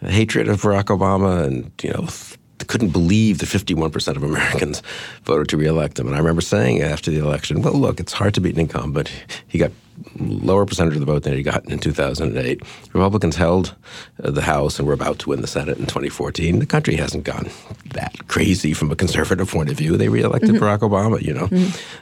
hatred 0.00 0.48
of 0.48 0.62
Barack 0.62 0.84
Obama, 0.84 1.44
and 1.44 1.70
you 1.82 1.92
know. 1.92 2.08
Couldn't 2.66 2.90
believe 2.90 3.38
that 3.38 3.46
51% 3.46 4.16
of 4.16 4.22
Americans 4.22 4.82
voted 5.24 5.48
to 5.48 5.56
reelect 5.56 5.98
him. 5.98 6.06
And 6.06 6.16
I 6.16 6.18
remember 6.18 6.40
saying 6.40 6.82
after 6.82 7.10
the 7.10 7.18
election, 7.18 7.62
well, 7.62 7.74
look, 7.74 8.00
it's 8.00 8.12
hard 8.12 8.34
to 8.34 8.40
beat 8.40 8.54
an 8.54 8.60
incumbent. 8.60 8.94
But 8.94 9.10
he 9.46 9.58
got 9.58 9.72
lower 10.18 10.64
percentage 10.66 10.94
of 10.94 11.00
the 11.00 11.06
vote 11.06 11.22
than 11.22 11.34
he 11.34 11.42
got 11.42 11.64
in 11.68 11.78
2008. 11.78 12.62
Republicans 12.92 13.36
held 13.36 13.74
uh, 14.22 14.30
the 14.30 14.42
House 14.42 14.78
and 14.78 14.86
were 14.86 14.94
about 14.94 15.18
to 15.20 15.30
win 15.30 15.40
the 15.40 15.46
Senate 15.46 15.78
in 15.78 15.86
2014. 15.86 16.58
The 16.58 16.66
country 16.66 16.96
hasn't 16.96 17.24
gone 17.24 17.50
that 17.94 18.28
crazy 18.28 18.72
from 18.72 18.90
a 18.90 18.96
conservative 18.96 19.50
point 19.50 19.70
of 19.70 19.76
view. 19.76 19.96
They 19.96 20.08
reelected 20.08 20.50
Barack 20.50 20.80
Obama, 20.80 21.20
you 21.22 21.34
know. 21.34 21.48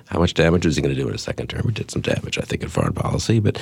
How 0.07 0.19
much 0.19 0.35
damage 0.35 0.67
was 0.67 0.77
he 0.77 0.83
going 0.83 0.95
to 0.95 1.01
do 1.01 1.09
in 1.09 1.15
a 1.15 1.19
second 1.19 1.49
term? 1.49 1.63
He 1.67 1.73
did 1.73 1.91
some 1.91 2.03
damage, 2.03 2.39
I 2.39 2.43
think, 2.43 2.63
in 2.63 2.69
foreign 2.69 2.93
policy. 2.93 3.41
But, 3.41 3.61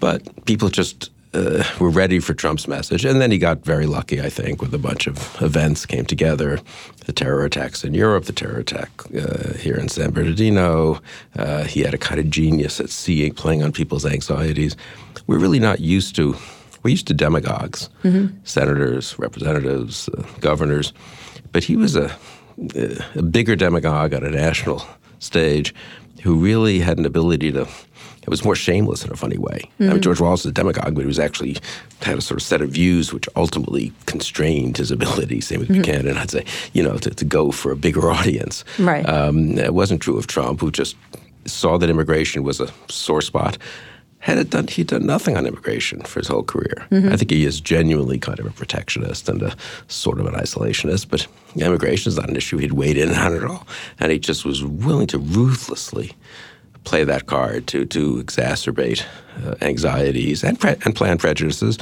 but 0.00 0.44
people 0.46 0.68
just 0.68 1.10
uh, 1.36 1.62
were 1.78 1.90
ready 1.90 2.18
for 2.20 2.34
Trump's 2.34 2.66
message. 2.66 3.04
And 3.04 3.20
then 3.20 3.30
he 3.30 3.38
got 3.38 3.64
very 3.64 3.86
lucky, 3.86 4.20
I 4.20 4.30
think, 4.30 4.62
with 4.62 4.74
a 4.74 4.78
bunch 4.78 5.06
of 5.06 5.36
events 5.42 5.86
came 5.86 6.04
together. 6.04 6.60
The 7.04 7.12
terror 7.12 7.44
attacks 7.44 7.84
in 7.84 7.94
Europe, 7.94 8.24
the 8.24 8.32
terror 8.32 8.58
attack 8.58 8.90
uh, 9.14 9.54
here 9.58 9.76
in 9.76 9.88
San 9.88 10.10
Bernardino. 10.10 11.00
Uh, 11.36 11.64
he 11.64 11.80
had 11.80 11.94
a 11.94 11.98
kind 11.98 12.18
of 12.20 12.30
genius 12.30 12.80
at 12.80 12.90
seeing, 12.90 13.34
playing 13.34 13.62
on 13.62 13.72
people's 13.72 14.06
anxieties. 14.06 14.76
We're 15.26 15.38
really 15.38 15.60
not 15.60 15.80
used 15.80 16.16
to, 16.16 16.36
we're 16.82 16.90
used 16.90 17.06
to 17.08 17.14
demagogues, 17.14 17.90
senators, 18.44 19.18
representatives, 19.18 20.08
uh, 20.08 20.22
governors. 20.40 20.92
But 21.52 21.64
he 21.64 21.76
was 21.76 21.96
a, 21.96 22.16
a 23.14 23.22
bigger 23.22 23.56
demagogue 23.56 24.14
on 24.14 24.24
a 24.24 24.30
national 24.30 24.82
stage 25.18 25.74
who 26.22 26.36
really 26.36 26.80
had 26.80 26.98
an 26.98 27.06
ability 27.06 27.52
to 27.52 27.68
it 28.26 28.30
was 28.30 28.44
more 28.44 28.56
shameless 28.56 29.04
in 29.04 29.12
a 29.12 29.16
funny 29.16 29.38
way. 29.38 29.70
I 29.78 29.82
mean, 29.84 29.92
hmm. 29.92 30.00
George 30.00 30.20
Wallace 30.20 30.44
was 30.44 30.50
a 30.50 30.52
demagogue, 30.52 30.94
but 30.94 31.00
he 31.00 31.06
was 31.06 31.20
actually 31.20 31.56
had 32.02 32.18
a 32.18 32.20
sort 32.20 32.40
of 32.40 32.42
set 32.42 32.60
of 32.60 32.70
views 32.70 33.12
which 33.12 33.28
ultimately 33.36 33.92
constrained 34.06 34.78
his 34.78 34.90
ability. 34.98 35.40
Same 35.40 35.60
with 35.60 35.68
hmm. 35.68 35.74
Buchanan, 35.74 36.16
I'd 36.16 36.30
say, 36.30 36.44
you 36.72 36.82
know, 36.82 36.98
to, 36.98 37.10
to 37.10 37.24
go 37.24 37.52
for 37.52 37.70
a 37.70 37.76
bigger 37.76 38.10
audience. 38.10 38.64
Right. 38.80 39.08
Um, 39.08 39.56
it 39.58 39.74
wasn't 39.74 40.02
true 40.02 40.18
of 40.18 40.26
Trump, 40.26 40.60
who 40.60 40.72
just 40.72 40.96
saw 41.44 41.78
that 41.78 41.88
immigration 41.88 42.42
was 42.42 42.60
a 42.60 42.68
sore 42.88 43.22
spot. 43.22 43.58
Had 44.18 44.38
it 44.38 44.50
done, 44.50 44.66
he'd 44.66 44.88
done 44.88 45.06
nothing 45.06 45.36
on 45.36 45.46
immigration 45.46 46.00
for 46.00 46.18
his 46.18 46.26
whole 46.26 46.42
career. 46.42 46.84
Mm-hmm. 46.90 47.12
I 47.12 47.16
think 47.16 47.30
he 47.30 47.44
is 47.44 47.60
genuinely 47.60 48.18
kind 48.18 48.40
of 48.40 48.46
a 48.46 48.50
protectionist 48.50 49.28
and 49.28 49.40
a 49.40 49.54
sort 49.86 50.18
of 50.18 50.26
an 50.26 50.34
isolationist, 50.34 51.08
but 51.08 51.28
immigration 51.54 52.10
is 52.10 52.16
not 52.16 52.28
an 52.28 52.34
issue 52.34 52.56
he'd 52.56 52.72
weighed 52.72 52.96
in 52.96 53.10
on 53.10 53.36
at 53.36 53.44
all. 53.44 53.68
And 54.00 54.10
he 54.10 54.18
just 54.18 54.44
was 54.44 54.64
willing 54.64 55.06
to 55.08 55.18
ruthlessly 55.18 56.12
play 56.86 57.04
that 57.04 57.26
card 57.26 57.66
to 57.66 57.84
to 57.84 58.22
exacerbate 58.22 59.04
uh, 59.44 59.54
anxieties 59.60 60.42
and 60.42 60.58
pre- 60.58 60.76
and 60.84 60.96
plan 60.96 61.18
prejudices. 61.18 61.78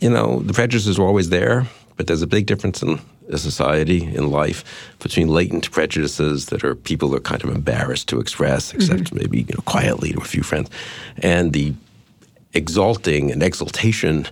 You 0.00 0.10
know, 0.10 0.40
the 0.40 0.52
prejudices 0.52 0.98
are 0.98 1.06
always 1.06 1.30
there, 1.30 1.66
but 1.96 2.06
there's 2.06 2.22
a 2.22 2.26
big 2.26 2.46
difference 2.46 2.82
in 2.82 3.00
a 3.30 3.38
society 3.38 4.04
in 4.04 4.30
life 4.30 4.64
between 5.00 5.28
latent 5.28 5.70
prejudices 5.70 6.46
that 6.46 6.64
are 6.64 6.74
people 6.74 7.14
are 7.14 7.20
kind 7.20 7.42
of 7.44 7.50
embarrassed 7.50 8.08
to 8.08 8.20
express, 8.20 8.74
except 8.74 9.14
maybe 9.14 9.38
you 9.38 9.54
know 9.54 9.62
quietly 9.64 10.12
to 10.12 10.20
a 10.20 10.24
few 10.24 10.42
friends, 10.42 10.68
and 11.22 11.52
the 11.52 11.72
exalting 12.54 13.30
and 13.30 13.42
exultation 13.42 14.26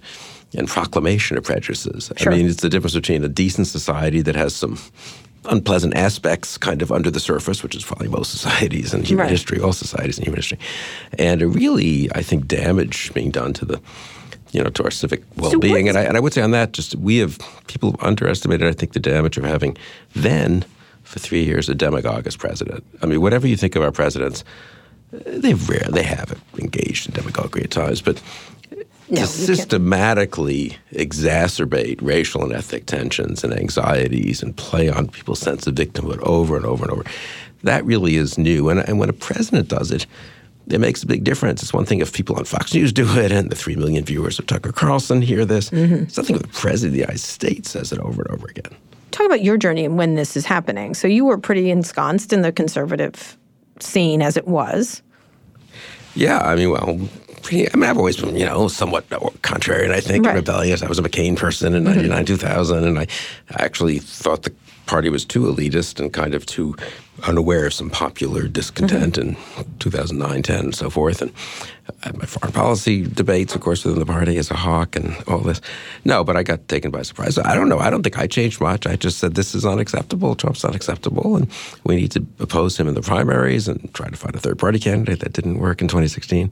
and 0.56 0.68
proclamation 0.68 1.36
of 1.36 1.44
prejudices. 1.44 2.10
Sure. 2.16 2.32
I 2.32 2.36
mean, 2.36 2.46
it's 2.46 2.62
the 2.62 2.68
difference 2.68 2.94
between 2.94 3.24
a 3.24 3.28
decent 3.28 3.66
society 3.66 4.22
that 4.22 4.36
has 4.36 4.54
some 4.54 4.78
unpleasant 5.48 5.94
aspects 5.94 6.58
kind 6.58 6.82
of 6.82 6.90
under 6.92 7.10
the 7.10 7.20
surface, 7.20 7.62
which 7.62 7.74
is 7.74 7.84
probably 7.84 8.08
most 8.08 8.30
societies 8.30 8.92
in 8.94 9.02
human 9.04 9.24
Right. 9.24 9.30
history, 9.30 9.60
all 9.60 9.72
societies 9.72 10.18
in 10.18 10.24
human 10.24 10.38
history, 10.38 10.58
and 11.18 11.42
a 11.42 11.48
really, 11.48 12.08
I 12.14 12.22
think, 12.22 12.46
damage 12.46 13.12
being 13.14 13.30
done 13.30 13.52
to 13.54 13.64
the, 13.64 13.80
you 14.52 14.62
know, 14.62 14.70
to 14.70 14.84
our 14.84 14.90
civic 14.90 15.22
well-being. 15.36 15.88
and 15.88 15.96
I, 15.98 16.02
and 16.02 16.16
I 16.16 16.20
would 16.20 16.32
say 16.32 16.42
on 16.42 16.50
that, 16.52 16.72
just 16.72 16.94
we 16.96 17.18
have 17.18 17.38
people 17.66 17.92
have 17.92 18.02
underestimated, 18.02 18.66
I 18.68 18.72
think, 18.72 18.92
the 18.92 19.00
damage 19.00 19.36
of 19.38 19.44
having 19.44 19.76
then, 20.14 20.64
for 21.04 21.18
three 21.18 21.44
years, 21.44 21.68
a 21.68 21.74
demagogue 21.74 22.26
as 22.26 22.36
president. 22.36 22.84
I 23.02 23.06
mean, 23.06 23.20
whatever 23.20 23.46
you 23.46 23.56
think 23.56 23.76
of 23.76 23.82
our 23.82 23.92
presidents, 23.92 24.42
they 25.12 25.54
rare 25.54 25.86
they 25.90 26.02
have 26.02 26.40
engaged 26.58 27.08
in 27.08 27.14
demagoguery 27.14 27.62
at 27.64 27.70
times, 27.70 28.02
but 28.02 28.20
No, 29.08 29.20
to 29.20 29.26
systematically 29.26 30.76
exacerbate 30.92 31.98
racial 32.02 32.42
and 32.42 32.52
ethnic 32.52 32.86
tensions 32.86 33.44
and 33.44 33.52
anxieties 33.52 34.42
and 34.42 34.56
play 34.56 34.88
on 34.88 35.08
people's 35.08 35.38
sense 35.38 35.66
of 35.66 35.74
victimhood 35.76 36.18
over 36.22 36.56
and 36.56 36.66
over 36.66 36.84
and 36.84 36.92
over, 36.92 37.04
that 37.62 37.84
really 37.84 38.16
is 38.16 38.36
new. 38.36 38.68
And, 38.68 38.80
and 38.80 38.98
when 38.98 39.08
a 39.08 39.12
president 39.12 39.68
does 39.68 39.92
it, 39.92 40.06
it 40.68 40.80
makes 40.80 41.02
a 41.02 41.06
big 41.06 41.22
difference. 41.22 41.62
It's 41.62 41.72
one 41.72 41.84
thing 41.84 42.00
if 42.00 42.12
people 42.12 42.36
on 42.36 42.44
Fox 42.44 42.74
News 42.74 42.92
do 42.92 43.08
it 43.18 43.30
and 43.30 43.50
the 43.50 43.54
three 43.54 43.76
million 43.76 44.04
viewers 44.04 44.38
of 44.38 44.46
Tucker 44.46 44.72
Carlson 44.72 45.22
hear 45.22 45.44
this. 45.44 45.70
Mm-hmm. 45.70 46.04
It's 46.04 46.16
nothing 46.16 46.36
if 46.36 46.42
the 46.42 46.48
president 46.48 46.90
of 46.90 46.94
the 46.94 47.00
United 47.00 47.20
States 47.20 47.70
says 47.70 47.92
it 47.92 48.00
over 48.00 48.22
and 48.22 48.32
over 48.32 48.48
again. 48.48 48.76
Talk 49.12 49.26
about 49.26 49.42
your 49.42 49.56
journey 49.56 49.84
and 49.84 49.96
when 49.96 50.16
this 50.16 50.36
is 50.36 50.44
happening. 50.44 50.94
So 50.94 51.06
you 51.06 51.24
were 51.24 51.38
pretty 51.38 51.70
ensconced 51.70 52.32
in 52.32 52.42
the 52.42 52.50
conservative 52.50 53.36
scene 53.78 54.20
as 54.20 54.36
it 54.36 54.48
was. 54.48 55.02
Yeah, 56.14 56.40
I 56.40 56.56
mean, 56.56 56.70
well, 56.70 56.98
pretty, 57.46 57.72
I 57.72 57.76
mean, 57.76 57.88
I've 57.88 57.96
always 57.98 58.16
been, 58.16 58.36
you 58.36 58.44
know, 58.46 58.68
somewhat 58.68 59.08
contrarian, 59.42 59.90
I 59.90 60.00
think, 60.00 60.24
Right. 60.24 60.30
Mm-hmm. 60.30 60.36
rebellious. 60.36 60.82
I 60.82 60.88
was 60.88 60.98
a 60.98 61.02
McCain 61.02 61.36
person 61.36 61.74
in 61.74 61.84
99, 61.84 62.24
2000, 62.26 62.84
and 62.84 62.98
I 62.98 63.06
actually 63.50 63.98
thought 63.98 64.42
the 64.42 64.52
party 64.86 65.08
was 65.08 65.24
too 65.24 65.42
elitist 65.42 65.98
and 66.00 66.12
kind 66.12 66.34
of 66.34 66.46
too 66.46 66.76
unaware 67.26 67.66
of 67.66 67.72
some 67.74 67.90
popular 67.90 68.46
discontent 68.48 69.16
Mm-hmm. 69.16 69.60
in 69.60 69.78
2009, 69.78 70.42
10, 70.42 70.58
and 70.66 70.74
so 70.74 70.90
forth. 70.90 71.22
And 71.22 71.32
Foreign 72.26 72.52
policy 72.52 73.06
debates, 73.06 73.54
of 73.54 73.60
course, 73.60 73.84
within 73.84 74.00
the 74.00 74.06
party 74.06 74.36
as 74.38 74.50
a 74.50 74.56
hawk 74.56 74.96
and 74.96 75.16
all 75.28 75.38
this. 75.38 75.60
No, 76.04 76.24
but 76.24 76.36
I 76.36 76.42
got 76.42 76.66
taken 76.68 76.90
by 76.90 77.02
surprise. 77.02 77.38
I 77.38 77.54
don't 77.54 77.68
know. 77.68 77.78
I 77.78 77.90
don't 77.90 78.02
think 78.02 78.18
I 78.18 78.26
changed 78.26 78.60
much. 78.60 78.86
I 78.86 78.96
just 78.96 79.18
said 79.18 79.34
this 79.34 79.54
is 79.54 79.64
unacceptable. 79.64 80.34
Trump's 80.34 80.64
unacceptable, 80.64 81.36
and 81.36 81.50
we 81.84 81.96
need 81.96 82.10
to 82.12 82.26
oppose 82.40 82.76
him 82.76 82.88
in 82.88 82.94
the 82.94 83.02
primaries 83.02 83.68
and 83.68 83.92
try 83.94 84.08
to 84.08 84.16
find 84.16 84.34
a 84.34 84.40
third 84.40 84.58
party 84.58 84.78
candidate. 84.78 85.20
That 85.20 85.32
didn't 85.32 85.58
work 85.58 85.80
in 85.80 85.86
2016, 85.86 86.50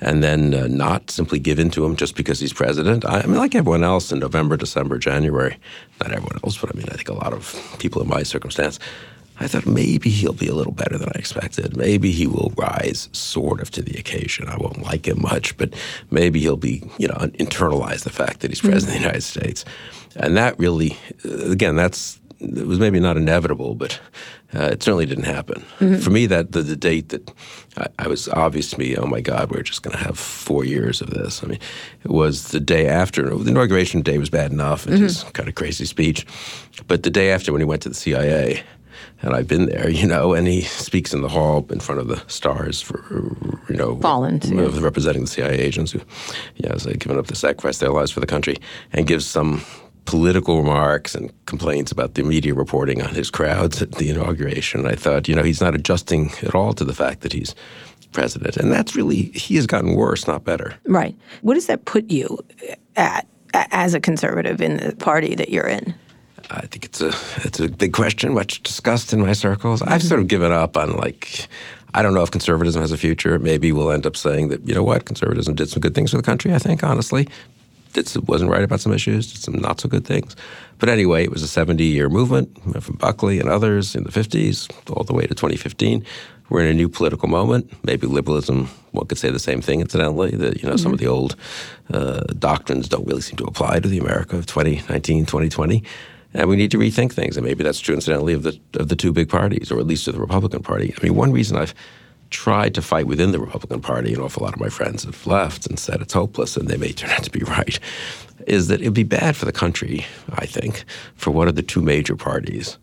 and 0.00 0.22
then 0.22 0.54
uh, 0.54 0.66
not 0.68 1.10
simply 1.10 1.38
give 1.38 1.58
in 1.58 1.70
to 1.70 1.84
him 1.84 1.96
just 1.96 2.14
because 2.14 2.40
he's 2.40 2.52
president. 2.52 3.04
I, 3.04 3.20
I 3.20 3.26
mean, 3.26 3.36
like 3.36 3.54
everyone 3.54 3.84
else 3.84 4.12
in 4.12 4.18
November, 4.18 4.56
December, 4.56 4.98
January. 4.98 5.56
Not 6.00 6.12
everyone 6.12 6.38
else, 6.44 6.58
but 6.58 6.74
I 6.74 6.76
mean, 6.76 6.86
I 6.90 6.96
think 6.96 7.08
a 7.08 7.14
lot 7.14 7.32
of 7.32 7.76
people 7.78 8.02
in 8.02 8.08
my 8.08 8.22
circumstance. 8.22 8.78
I 9.40 9.48
thought 9.48 9.66
maybe 9.66 10.10
he'll 10.10 10.32
be 10.32 10.46
a 10.46 10.54
little 10.54 10.72
better 10.72 10.96
than 10.96 11.08
I 11.08 11.18
expected. 11.18 11.76
Maybe 11.76 12.12
he 12.12 12.26
will 12.26 12.52
rise 12.56 13.08
sort 13.12 13.60
of 13.60 13.70
to 13.72 13.82
the 13.82 13.98
occasion. 13.98 14.48
I 14.48 14.56
won't 14.56 14.82
like 14.82 15.06
him 15.06 15.20
much, 15.20 15.56
but 15.56 15.74
maybe 16.10 16.40
he'll 16.40 16.56
be, 16.56 16.82
you 16.98 17.08
know, 17.08 17.14
internalize 17.14 18.04
the 18.04 18.10
fact 18.10 18.40
that 18.40 18.50
he's 18.50 18.60
mm-hmm. 18.60 18.70
president 18.70 18.96
of 18.96 19.02
the 19.02 19.06
United 19.06 19.22
States. 19.22 19.64
And 20.16 20.36
that 20.36 20.58
really, 20.58 20.96
again, 21.24 21.74
that's 21.74 22.20
it 22.40 22.66
was 22.66 22.78
maybe 22.78 23.00
not 23.00 23.16
inevitable, 23.16 23.74
but 23.74 24.00
uh, 24.54 24.68
it 24.72 24.82
certainly 24.82 25.06
didn't 25.06 25.24
happen. 25.24 25.62
Mm-hmm. 25.78 25.96
For 25.96 26.10
me, 26.10 26.26
that 26.26 26.52
the, 26.52 26.62
the 26.62 26.76
date 26.76 27.08
that 27.10 27.30
I, 27.76 27.86
I 28.00 28.08
was 28.08 28.28
obvious 28.28 28.70
to 28.70 28.78
me, 28.78 28.96
oh 28.96 29.06
my 29.06 29.20
God, 29.20 29.50
we're 29.50 29.62
just 29.62 29.82
going 29.82 29.96
to 29.96 30.02
have 30.02 30.18
four 30.18 30.64
years 30.64 31.00
of 31.00 31.10
this. 31.10 31.42
I 31.42 31.46
mean, 31.46 31.58
it 32.04 32.10
was 32.10 32.48
the 32.48 32.60
day 32.60 32.86
after 32.86 33.36
the 33.36 33.50
inauguration 33.50 34.02
day 34.02 34.18
was 34.18 34.30
bad 34.30 34.52
enough, 34.52 34.86
and 34.86 34.96
mm-hmm. 34.96 35.04
his 35.04 35.24
kind 35.24 35.48
of 35.48 35.54
crazy 35.54 35.86
speech, 35.86 36.26
but 36.86 37.02
the 37.02 37.10
day 37.10 37.30
after 37.30 37.52
when 37.52 37.60
he 37.60 37.66
went 37.66 37.82
to 37.82 37.88
the 37.88 37.94
CIA 37.94 38.62
and 39.24 39.34
I've 39.34 39.48
been 39.48 39.66
there, 39.66 39.90
you 40.00 40.06
know, 40.06 40.34
and 40.34 40.46
he 40.46 40.62
speaks 40.62 41.12
in 41.12 41.22
the 41.22 41.28
hall 41.28 41.66
in 41.70 41.80
front 41.80 42.00
of 42.00 42.08
the 42.08 42.22
stars 42.28 42.80
for, 42.80 43.02
you 43.68 43.76
know, 43.76 43.98
Fallen, 44.00 44.40
yeah. 44.44 44.68
representing 44.80 45.22
the 45.22 45.28
CIA 45.28 45.58
agents 45.58 45.92
who, 45.92 46.00
know, 46.60 46.70
have 46.70 46.98
given 46.98 47.18
up 47.18 47.26
to 47.28 47.34
sacrifice 47.34 47.78
their 47.78 47.90
lives 47.90 48.10
for 48.10 48.20
the 48.20 48.26
country, 48.26 48.56
and 48.92 49.06
gives 49.06 49.26
some 49.26 49.64
political 50.04 50.58
remarks 50.58 51.14
and 51.14 51.32
complaints 51.46 51.90
about 51.90 52.14
the 52.14 52.22
media 52.22 52.52
reporting 52.52 53.00
on 53.00 53.14
his 53.14 53.30
crowds 53.30 53.80
at 53.80 53.92
the 53.92 54.10
inauguration. 54.10 54.86
I 54.86 54.94
thought, 54.94 55.28
you 55.28 55.34
know, 55.34 55.42
he's 55.42 55.62
not 55.62 55.74
adjusting 55.74 56.30
at 56.42 56.54
all 56.54 56.74
to 56.74 56.84
the 56.84 56.92
fact 56.92 57.22
that 57.22 57.32
he's 57.32 57.54
president, 58.12 58.56
and 58.58 58.70
that's 58.70 58.94
really 58.94 59.22
he 59.34 59.56
has 59.56 59.66
gotten 59.66 59.94
worse, 59.94 60.26
not 60.26 60.44
better. 60.44 60.74
Right. 60.84 61.16
What 61.40 61.54
does 61.54 61.66
that 61.66 61.84
put 61.86 62.10
you 62.10 62.38
at 62.96 63.26
as 63.54 63.94
a 63.94 64.00
conservative 64.00 64.60
in 64.60 64.76
the 64.76 64.94
party 64.96 65.34
that 65.34 65.48
you're 65.48 65.66
in? 65.66 65.94
I 66.56 66.66
think 66.66 66.84
it's 66.84 67.00
a 67.00 67.12
it's 67.46 67.60
a 67.60 67.68
big 67.68 67.92
question, 67.92 68.34
much 68.34 68.62
discussed 68.62 69.12
in 69.12 69.20
my 69.20 69.32
circles. 69.32 69.82
I've 69.82 70.02
sort 70.02 70.20
of 70.20 70.28
given 70.28 70.52
up 70.52 70.76
on 70.76 70.96
like 70.96 71.48
I 71.94 72.02
don't 72.02 72.14
know 72.14 72.22
if 72.22 72.30
conservatism 72.30 72.80
has 72.82 72.92
a 72.92 72.96
future. 72.96 73.38
Maybe 73.38 73.72
we'll 73.72 73.90
end 73.90 74.06
up 74.06 74.16
saying 74.16 74.48
that 74.48 74.66
you 74.66 74.74
know 74.74 74.82
what 74.82 75.04
conservatism 75.04 75.54
did 75.54 75.68
some 75.68 75.80
good 75.80 75.94
things 75.94 76.10
for 76.10 76.16
the 76.16 76.22
country. 76.22 76.54
I 76.54 76.58
think 76.58 76.82
honestly, 76.82 77.28
did 77.94 78.08
some, 78.08 78.24
wasn't 78.26 78.50
right 78.50 78.62
about 78.62 78.80
some 78.80 78.92
issues, 78.92 79.32
did 79.32 79.42
some 79.42 79.54
not 79.54 79.80
so 79.80 79.88
good 79.88 80.04
things. 80.04 80.36
But 80.78 80.88
anyway, 80.88 81.24
it 81.24 81.30
was 81.30 81.42
a 81.42 81.48
70 81.48 81.82
year 81.82 82.08
movement 82.08 82.82
from 82.82 82.96
Buckley 82.96 83.40
and 83.40 83.48
others 83.48 83.94
in 83.94 84.04
the 84.04 84.10
50s 84.10 84.70
all 84.94 85.04
the 85.04 85.14
way 85.14 85.26
to 85.26 85.34
2015. 85.34 86.04
We're 86.50 86.60
in 86.60 86.66
a 86.66 86.74
new 86.74 86.90
political 86.90 87.28
moment. 87.28 87.72
Maybe 87.84 88.06
liberalism, 88.06 88.66
one 88.90 89.06
could 89.06 89.16
say 89.16 89.30
the 89.30 89.38
same 89.38 89.62
thing, 89.62 89.80
incidentally, 89.80 90.32
that, 90.32 90.62
you 90.62 90.68
know, 90.68 90.76
some 90.76 90.92
of 90.92 90.98
the 90.98 91.06
old 91.06 91.36
uh, 91.90 92.24
doctrines 92.38 92.88
don't 92.88 93.06
really 93.06 93.22
seem 93.22 93.36
to 93.38 93.44
apply 93.44 93.80
to 93.80 93.88
the 93.88 93.98
America 93.98 94.36
of 94.36 94.44
2019, 94.44 95.24
2020. 95.24 95.82
And 96.34 96.48
we 96.48 96.56
need 96.56 96.70
to 96.72 96.78
rethink 96.78 97.12
things. 97.12 97.36
And 97.36 97.46
maybe 97.46 97.62
that's 97.62 97.80
true, 97.80 97.94
incidentally, 97.94 98.32
of 98.32 98.42
the, 98.42 98.58
of 98.74 98.88
the 98.88 98.96
two 98.96 99.12
big 99.12 99.28
parties, 99.28 99.70
or 99.70 99.78
at 99.78 99.86
least 99.86 100.08
of 100.08 100.14
the 100.14 100.20
Republican 100.20 100.62
Party. 100.62 100.92
I 100.98 101.02
mean, 101.02 101.14
one 101.14 101.32
reason 101.32 101.56
I've 101.56 101.74
tried 102.30 102.74
to 102.74 102.82
fight 102.82 103.06
within 103.06 103.30
the 103.30 103.38
Republican 103.38 103.80
Party, 103.80 104.12
an 104.12 104.20
awful 104.20 104.42
lot 104.42 104.54
of 104.54 104.60
my 104.60 104.68
friends 104.68 105.04
have 105.04 105.26
left 105.26 105.66
and 105.66 105.78
said 105.78 106.00
it's 106.00 106.14
hopeless, 106.14 106.56
and 106.56 106.66
they 106.66 106.76
may 106.76 106.92
turn 106.92 107.10
out 107.10 107.22
to 107.22 107.30
be 107.30 107.40
right, 107.44 107.78
is 108.46 108.68
that 108.68 108.80
it 108.80 108.86
would 108.86 108.94
be 108.94 109.04
bad 109.04 109.36
for 109.36 109.44
the 109.44 109.52
country, 109.52 110.04
I 110.32 110.46
think, 110.46 110.84
for 111.14 111.30
one 111.30 111.46
of 111.46 111.54
the 111.54 111.62
two 111.62 111.80
major 111.80 112.16
parties 112.16 112.78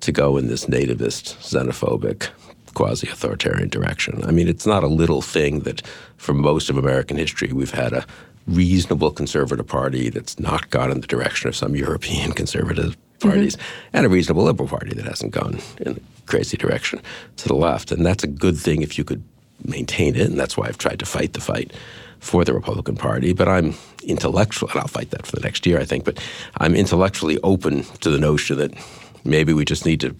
to 0.00 0.12
go 0.12 0.36
in 0.36 0.48
this 0.48 0.66
nativist, 0.66 1.36
xenophobic, 1.38 2.28
quasi 2.74 3.08
authoritarian 3.08 3.68
direction. 3.68 4.22
I 4.24 4.32
mean, 4.32 4.48
it's 4.48 4.66
not 4.66 4.82
a 4.82 4.88
little 4.88 5.22
thing 5.22 5.60
that 5.60 5.80
for 6.16 6.34
most 6.34 6.68
of 6.68 6.76
American 6.76 7.16
history 7.16 7.52
we've 7.52 7.70
had 7.70 7.92
a 7.92 8.04
reasonable 8.46 9.10
conservative 9.10 9.66
party 9.66 10.08
that's 10.10 10.38
not 10.38 10.70
gone 10.70 10.90
in 10.90 11.00
the 11.00 11.06
direction 11.06 11.48
of 11.48 11.56
some 11.56 11.74
European 11.74 12.32
conservative 12.40 12.96
parties, 13.20 13.56
mm-hmm. 13.56 13.96
and 13.96 14.06
a 14.06 14.08
reasonable 14.08 14.44
liberal 14.44 14.68
party 14.68 14.94
that 14.94 15.04
hasn't 15.04 15.32
gone 15.32 15.58
in 15.78 15.96
a 15.96 16.26
crazy 16.26 16.56
direction 16.56 17.00
to 17.36 17.48
the 17.48 17.54
left. 17.54 17.90
And 17.90 18.04
that's 18.04 18.24
a 18.24 18.28
good 18.28 18.56
thing 18.56 18.82
if 18.82 18.98
you 18.98 19.04
could 19.04 19.22
maintain 19.64 20.14
it, 20.16 20.28
and 20.28 20.38
that's 20.38 20.56
why 20.56 20.66
I've 20.66 20.78
tried 20.78 20.98
to 21.00 21.06
fight 21.06 21.32
the 21.32 21.40
fight 21.40 21.72
for 22.20 22.44
the 22.44 22.54
Republican 22.54 22.96
Party. 22.96 23.32
But 23.32 23.48
I'm 23.48 23.74
intellectual, 24.04 24.68
and 24.70 24.80
I'll 24.80 24.88
fight 24.88 25.10
that 25.10 25.26
for 25.26 25.36
the 25.36 25.42
next 25.42 25.66
year, 25.66 25.80
I 25.80 25.84
think. 25.84 26.04
But 26.04 26.22
I'm 26.58 26.74
intellectually 26.74 27.38
open 27.42 27.84
to 28.00 28.10
the 28.10 28.18
notion 28.18 28.58
that 28.58 28.72
maybe 29.24 29.52
we 29.52 29.64
just 29.64 29.84
need 29.84 30.00
to 30.00 30.14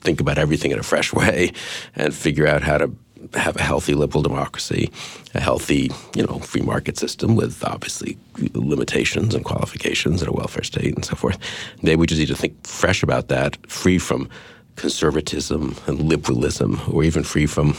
think 0.00 0.20
about 0.20 0.38
everything 0.38 0.70
in 0.70 0.78
a 0.78 0.82
fresh 0.82 1.12
way 1.20 1.52
and 1.96 2.14
figure 2.14 2.46
out 2.46 2.62
how 2.62 2.78
to 2.78 2.90
have 3.34 3.56
a 3.56 3.62
healthy 3.62 3.94
liberal 3.94 4.22
democracy, 4.22 4.90
a 5.34 5.40
healthy, 5.40 5.90
you 6.14 6.26
know, 6.26 6.38
free 6.40 6.62
market 6.62 6.98
system 6.98 7.36
with 7.36 7.62
obviously 7.64 8.18
limitations 8.54 9.34
and 9.34 9.44
qualifications 9.44 10.22
and 10.22 10.28
a 10.28 10.32
welfare 10.32 10.64
state 10.64 10.94
and 10.94 11.04
so 11.04 11.14
forth. 11.16 11.38
Maybe 11.82 11.96
we 11.96 12.06
just 12.06 12.18
need 12.18 12.28
to 12.28 12.36
think 12.36 12.66
fresh 12.66 13.02
about 13.02 13.28
that, 13.28 13.56
free 13.70 13.98
from 13.98 14.28
conservatism 14.76 15.76
and 15.86 16.00
liberalism, 16.00 16.80
or 16.90 17.04
even 17.04 17.22
free 17.22 17.46
from 17.46 17.76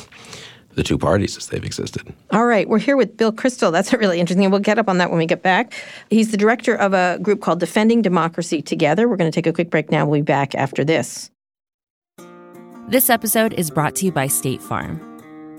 the 0.75 0.83
two 0.83 0.97
parties 0.97 1.37
as 1.37 1.47
they've 1.47 1.63
existed. 1.63 2.13
All 2.31 2.45
right, 2.45 2.67
we're 2.67 2.79
here 2.79 2.97
with 2.97 3.15
Bill 3.15 3.31
Kristol. 3.31 3.71
That's 3.71 3.93
really 3.93 4.19
interesting. 4.19 4.49
We'll 4.49 4.59
get 4.59 4.79
up 4.79 4.89
on 4.89 4.97
that 4.97 5.09
when 5.09 5.19
we 5.19 5.25
get 5.25 5.43
back. 5.43 5.73
He's 6.09 6.31
the 6.31 6.37
director 6.37 6.75
of 6.75 6.93
a 6.93 7.19
group 7.21 7.41
called 7.41 7.59
Defending 7.59 8.01
Democracy 8.01 8.61
Together. 8.61 9.07
We're 9.07 9.17
going 9.17 9.31
to 9.31 9.35
take 9.35 9.47
a 9.47 9.53
quick 9.53 9.69
break 9.69 9.91
now. 9.91 10.05
We'll 10.05 10.21
be 10.21 10.23
back 10.23 10.55
after 10.55 10.83
this. 10.83 11.29
This 12.87 13.09
episode 13.09 13.53
is 13.53 13.71
brought 13.71 13.95
to 13.97 14.05
you 14.05 14.11
by 14.11 14.27
State 14.27 14.61
Farm. 14.61 15.12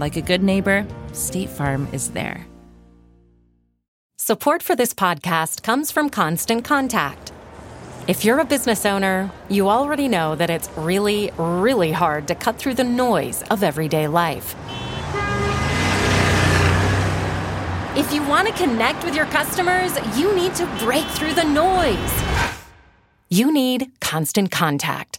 Like 0.00 0.16
a 0.16 0.22
good 0.22 0.42
neighbor, 0.42 0.86
State 1.12 1.50
Farm 1.50 1.86
is 1.92 2.12
there. 2.12 2.46
Support 4.16 4.62
for 4.62 4.74
this 4.74 4.94
podcast 4.94 5.62
comes 5.62 5.90
from 5.90 6.08
Constant 6.08 6.64
Contact. 6.64 7.32
If 8.08 8.24
you're 8.24 8.38
a 8.38 8.46
business 8.46 8.86
owner, 8.86 9.30
you 9.50 9.68
already 9.68 10.08
know 10.08 10.34
that 10.36 10.48
it's 10.48 10.70
really, 10.74 11.30
really 11.36 11.92
hard 11.92 12.28
to 12.28 12.34
cut 12.34 12.56
through 12.56 12.74
the 12.74 12.84
noise 12.84 13.42
of 13.50 13.62
everyday 13.62 14.08
life. 14.08 14.56
If 17.94 18.10
you 18.10 18.26
want 18.26 18.48
to 18.48 18.54
connect 18.54 19.04
with 19.04 19.14
your 19.14 19.26
customers, 19.26 19.92
you 20.18 20.34
need 20.34 20.54
to 20.54 20.64
break 20.78 21.04
through 21.08 21.34
the 21.34 21.44
noise. 21.44 22.14
You 23.28 23.52
need 23.52 23.90
Constant 24.00 24.50
Contact. 24.50 25.18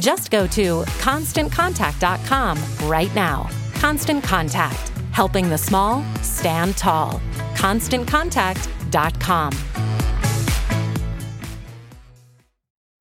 Just 0.00 0.30
go 0.30 0.46
to 0.48 0.82
constantcontact.com 0.82 2.58
right 2.88 3.14
now. 3.14 3.48
Constant 3.74 4.22
Contact, 4.24 4.90
helping 5.12 5.48
the 5.50 5.58
small 5.58 6.04
stand 6.22 6.76
tall. 6.76 7.20
ConstantContact.com. 7.54 9.52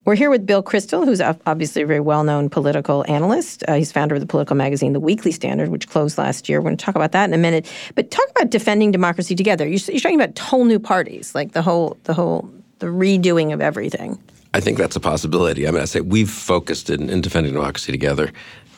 We're 0.05 0.15
here 0.15 0.29
with 0.29 0.45
Bill 0.45 0.61
Kristol, 0.61 1.05
who's 1.05 1.21
obviously 1.21 1.81
a 1.81 1.85
very 1.85 2.01
well 2.01 2.25
known 2.25 2.49
political 2.49 3.05
analyst. 3.07 3.63
Uh, 3.69 3.75
he's 3.75 3.89
founder 3.89 4.15
of 4.15 4.21
the 4.21 4.27
political 4.27 4.57
magazine, 4.57 4.91
The 4.91 4.99
Weekly 4.99 5.31
Standard, 5.31 5.69
which 5.69 5.87
closed 5.87 6.17
last 6.17 6.49
year. 6.49 6.59
We're 6.59 6.65
going 6.65 6.77
to 6.77 6.85
talk 6.85 6.95
about 6.95 7.13
that 7.13 7.23
in 7.23 7.33
a 7.33 7.37
minute. 7.37 7.71
But 7.95 8.11
talk 8.11 8.29
about 8.31 8.49
defending 8.49 8.91
democracy 8.91 9.33
together. 9.33 9.65
You're, 9.65 9.79
you're 9.87 10.01
talking 10.01 10.19
about 10.19 10.37
whole 10.37 10.65
new 10.65 10.79
parties, 10.79 11.33
like 11.33 11.53
the 11.53 11.61
whole, 11.61 11.95
the 12.03 12.13
whole, 12.13 12.51
the 12.79 12.87
redoing 12.87 13.53
of 13.53 13.61
everything. 13.61 14.21
I 14.53 14.59
think 14.59 14.77
that's 14.77 14.95
a 14.95 14.99
possibility. 14.99 15.67
I 15.67 15.71
mean, 15.71 15.81
I 15.81 15.85
say 15.85 16.01
we've 16.01 16.29
focused 16.29 16.89
in, 16.89 17.09
in 17.09 17.21
defending 17.21 17.53
democracy 17.53 17.91
together 17.91 18.31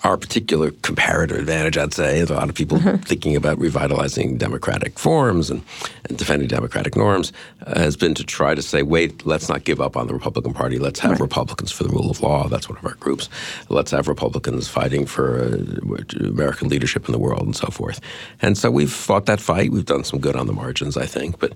our 0.06 0.18
particular 0.18 0.70
comparative 0.84 1.38
advantage, 1.38 1.78
I'd 1.78 1.94
say, 1.94 2.20
is 2.20 2.30
a 2.30 2.36
lot 2.36 2.48
of 2.48 2.54
people 2.54 2.78
mm-hmm. 2.78 2.98
thinking 2.98 3.36
about 3.36 3.58
revitalizing 3.58 4.38
democratic 4.38 5.00
forms 5.00 5.50
and, 5.50 5.64
and 6.08 6.16
defending 6.16 6.48
democratic 6.48 6.96
norms, 6.96 7.34
uh, 7.66 7.80
has 7.80 7.98
been 7.98 8.14
to 8.14 8.24
try 8.24 8.54
to 8.54 8.62
say, 8.62 8.84
wait, 8.84 9.26
let's 9.26 9.50
not 9.50 9.64
give 9.64 9.82
up 9.82 9.98
on 9.98 10.06
the 10.06 10.14
Republican 10.14 10.54
Party. 10.54 10.78
Let's 10.78 11.00
have 11.00 11.14
right. 11.14 11.22
Republicans 11.22 11.72
for 11.72 11.84
the 11.84 11.90
rule 11.90 12.12
of 12.12 12.22
law. 12.22 12.48
That's 12.48 12.70
one 12.70 12.78
of 12.78 12.86
our 12.86 12.94
groups. 12.96 13.30
Let's 13.70 13.90
have 13.92 14.08
Republicans 14.08 14.68
fighting 14.68 15.08
for 15.08 15.40
uh, 15.40 16.28
American 16.28 16.70
leadership 16.70 17.08
in 17.08 17.12
the 17.12 17.20
world 17.20 17.42
and 17.42 17.56
so 17.56 17.68
forth. 17.70 18.00
And 18.44 18.60
so 18.60 18.70
we've 18.70 18.92
fought 18.94 19.26
that 19.26 19.42
fight. 19.42 19.72
We've 19.72 19.86
done 19.86 20.04
some 20.04 20.20
good 20.20 20.36
on 20.36 20.46
the 20.46 20.54
margins, 20.54 20.98
I 20.98 21.08
think, 21.08 21.40
but 21.40 21.54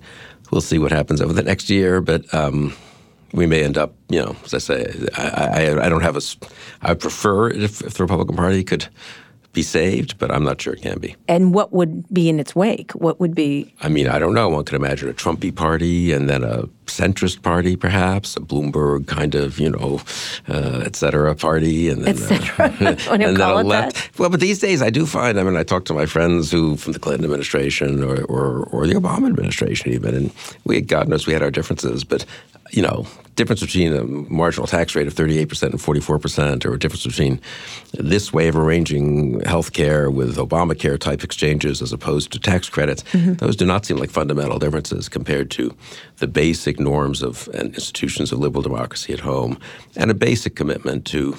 we'll 0.50 0.60
see 0.60 0.80
what 0.80 0.90
happens 0.90 1.20
over 1.20 1.32
the 1.32 1.44
next 1.44 1.70
year. 1.70 2.00
But 2.00 2.32
um, 2.34 2.74
we 3.32 3.46
may 3.46 3.62
end 3.62 3.78
up, 3.78 3.94
you 4.08 4.20
know, 4.20 4.36
as 4.44 4.54
I 4.54 4.58
say, 4.58 5.08
I, 5.16 5.66
I, 5.68 5.86
I 5.86 5.88
don't 5.88 6.02
have 6.02 6.16
a. 6.16 6.20
I 6.82 6.94
prefer 6.94 7.50
if, 7.50 7.80
if 7.82 7.94
the 7.94 8.04
Republican 8.04 8.36
Party 8.36 8.64
could 8.64 8.88
be 9.52 9.62
saved, 9.62 10.18
but 10.18 10.30
I'm 10.30 10.44
not 10.44 10.60
sure 10.60 10.74
it 10.74 10.82
can 10.82 10.98
be. 10.98 11.16
And 11.26 11.52
what 11.52 11.72
would 11.72 12.08
be 12.12 12.28
in 12.28 12.38
its 12.38 12.54
wake? 12.54 12.92
What 12.92 13.18
would 13.18 13.34
be? 13.34 13.74
I 13.82 13.88
mean, 13.88 14.06
I 14.06 14.18
don't 14.18 14.34
know. 14.34 14.48
One 14.48 14.64
could 14.64 14.76
imagine 14.76 15.08
a 15.08 15.12
Trumpy 15.12 15.54
party 15.54 16.12
and 16.12 16.28
then 16.28 16.44
a 16.44 16.66
centrist 16.90 17.42
party, 17.42 17.76
perhaps 17.76 18.36
a 18.36 18.40
Bloomberg 18.40 19.06
kind 19.06 19.34
of, 19.34 19.58
you 19.58 19.70
know, 19.70 20.00
uh, 20.48 20.82
et 20.84 20.96
cetera 20.96 21.34
party, 21.34 21.88
and 21.88 22.04
then, 22.04 22.42
uh, 22.58 22.76
and 23.10 23.22
then 23.22 23.40
a 23.40 23.62
left. 23.62 23.96
That? 23.96 24.18
Well, 24.18 24.30
but 24.30 24.40
these 24.40 24.58
days 24.58 24.82
I 24.82 24.90
do 24.90 25.06
find. 25.06 25.38
I 25.38 25.42
mean, 25.42 25.56
I 25.56 25.62
talk 25.62 25.84
to 25.86 25.94
my 25.94 26.06
friends 26.06 26.50
who 26.50 26.76
from 26.76 26.92
the 26.92 26.98
Clinton 26.98 27.24
administration 27.24 28.02
or 28.02 28.24
or, 28.24 28.64
or 28.64 28.86
the 28.86 28.94
Obama 28.94 29.26
administration 29.28 29.92
even, 29.92 30.14
and 30.14 30.32
we 30.64 30.80
God 30.80 31.08
knows 31.08 31.26
we 31.26 31.32
had 31.32 31.42
our 31.42 31.50
differences, 31.50 32.04
but 32.04 32.24
you 32.72 32.82
know, 32.82 33.06
difference 33.36 33.60
between 33.60 33.92
a 33.94 34.04
marginal 34.04 34.66
tax 34.66 34.94
rate 34.94 35.06
of 35.06 35.14
38% 35.14 35.62
and 35.62 35.80
44%, 35.80 36.64
or 36.64 36.74
a 36.74 36.78
difference 36.78 37.06
between 37.06 37.40
this 37.94 38.32
way 38.32 38.48
of 38.48 38.56
arranging 38.56 39.40
health 39.40 39.72
care 39.72 40.10
with 40.10 40.36
Obamacare 40.36 40.98
type 40.98 41.24
exchanges 41.24 41.80
as 41.80 41.92
opposed 41.92 42.32
to 42.32 42.38
tax 42.38 42.68
credits, 42.68 43.02
mm-hmm. 43.04 43.34
those 43.34 43.56
do 43.56 43.64
not 43.64 43.86
seem 43.86 43.96
like 43.96 44.10
fundamental 44.10 44.58
differences 44.58 45.08
compared 45.08 45.50
to 45.52 45.74
the 46.18 46.26
basic 46.26 46.78
norms 46.80 47.22
of 47.22 47.48
and 47.54 47.74
institutions 47.74 48.32
of 48.32 48.38
liberal 48.38 48.62
democracy 48.62 49.12
at 49.12 49.20
home 49.20 49.58
and 49.96 50.10
a 50.10 50.14
basic 50.14 50.56
commitment 50.56 51.04
to 51.06 51.36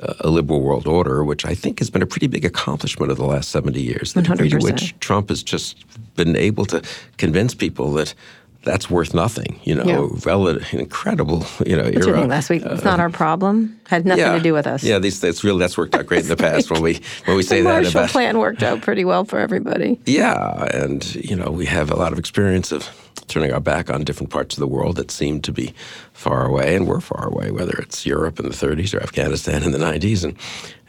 uh, 0.00 0.14
a 0.20 0.30
liberal 0.30 0.60
world 0.60 0.86
order, 0.86 1.24
which 1.24 1.44
I 1.44 1.54
think 1.54 1.78
has 1.80 1.90
been 1.90 2.02
a 2.02 2.06
pretty 2.06 2.26
big 2.26 2.44
accomplishment 2.44 3.10
of 3.10 3.18
the 3.18 3.24
last 3.24 3.50
70 3.50 3.80
years. 3.80 4.12
The 4.12 4.22
100%. 4.22 4.36
degree 4.36 4.50
to 4.50 4.58
which 4.58 4.98
Trump 5.00 5.28
has 5.28 5.42
just 5.42 5.84
been 6.14 6.36
able 6.36 6.64
to 6.66 6.82
convince 7.16 7.54
people 7.54 7.92
that 7.94 8.14
that's 8.62 8.90
worth 8.90 9.14
nothing. 9.14 9.60
You 9.64 9.76
know, 9.76 9.84
yeah. 9.84 10.20
relative, 10.24 10.72
incredible. 10.74 11.46
You 11.66 11.76
know, 11.76 11.84
what 11.84 12.06
era. 12.06 12.26
last 12.26 12.50
week? 12.50 12.62
it's 12.64 12.84
not 12.84 13.00
our 13.00 13.10
problem. 13.10 13.77
Had 13.88 14.04
nothing 14.04 14.24
yeah, 14.24 14.34
to 14.34 14.40
do 14.40 14.52
with 14.52 14.66
us. 14.66 14.84
Yeah, 14.84 14.98
these 14.98 15.18
that's 15.18 15.42
really 15.42 15.60
that's 15.60 15.78
worked 15.78 15.94
out 15.94 16.04
great 16.04 16.22
in 16.22 16.28
the 16.28 16.36
past 16.36 16.70
when 16.70 16.82
we 16.82 17.00
when 17.24 17.38
we 17.38 17.42
say 17.42 17.58
the 17.62 17.68
that 17.68 17.82
Marshall 17.84 18.00
about 18.00 18.10
Plan 18.10 18.38
worked 18.38 18.62
out 18.62 18.82
pretty 18.82 19.02
well 19.02 19.24
for 19.24 19.38
everybody. 19.38 19.98
Yeah, 20.04 20.64
and 20.74 21.14
you 21.14 21.34
know 21.34 21.50
we 21.50 21.64
have 21.64 21.90
a 21.90 21.96
lot 21.96 22.12
of 22.12 22.18
experience 22.18 22.70
of 22.70 22.86
turning 23.28 23.50
our 23.50 23.60
back 23.60 23.88
on 23.90 24.04
different 24.04 24.30
parts 24.30 24.56
of 24.56 24.60
the 24.60 24.66
world 24.66 24.96
that 24.96 25.10
seem 25.10 25.40
to 25.40 25.52
be 25.52 25.72
far 26.12 26.46
away 26.46 26.74
and 26.74 26.86
were 26.86 27.00
far 27.00 27.28
away, 27.28 27.50
whether 27.50 27.76
it's 27.78 28.04
Europe 28.04 28.38
in 28.38 28.46
the 28.46 28.54
30s 28.54 28.94
or 28.94 29.02
Afghanistan 29.02 29.62
in 29.62 29.72
the 29.72 29.78
90s, 29.78 30.22
and 30.22 30.36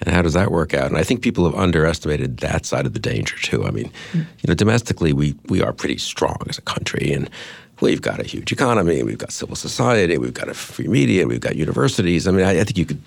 and 0.01 0.13
how 0.13 0.21
does 0.21 0.33
that 0.33 0.51
work 0.51 0.73
out? 0.73 0.87
And 0.87 0.97
I 0.97 1.03
think 1.03 1.21
people 1.21 1.45
have 1.45 1.55
underestimated 1.55 2.37
that 2.37 2.65
side 2.65 2.85
of 2.85 2.93
the 2.93 2.99
danger 2.99 3.37
too. 3.37 3.65
I 3.65 3.71
mean, 3.71 3.91
mm. 4.11 4.19
you 4.19 4.47
know, 4.47 4.55
domestically 4.55 5.13
we 5.13 5.35
we 5.47 5.61
are 5.61 5.71
pretty 5.71 5.97
strong 5.97 6.37
as 6.49 6.57
a 6.57 6.61
country, 6.63 7.13
and 7.13 7.29
we've 7.81 8.01
got 8.01 8.19
a 8.19 8.23
huge 8.23 8.51
economy, 8.51 9.03
we've 9.03 9.17
got 9.17 9.31
civil 9.31 9.55
society, 9.55 10.17
we've 10.17 10.33
got 10.33 10.49
a 10.49 10.53
free 10.53 10.87
media, 10.87 11.27
we've 11.27 11.41
got 11.41 11.55
universities. 11.55 12.27
I 12.27 12.31
mean, 12.31 12.45
I, 12.45 12.61
I 12.61 12.63
think 12.63 12.77
you 12.77 12.85
could. 12.85 13.01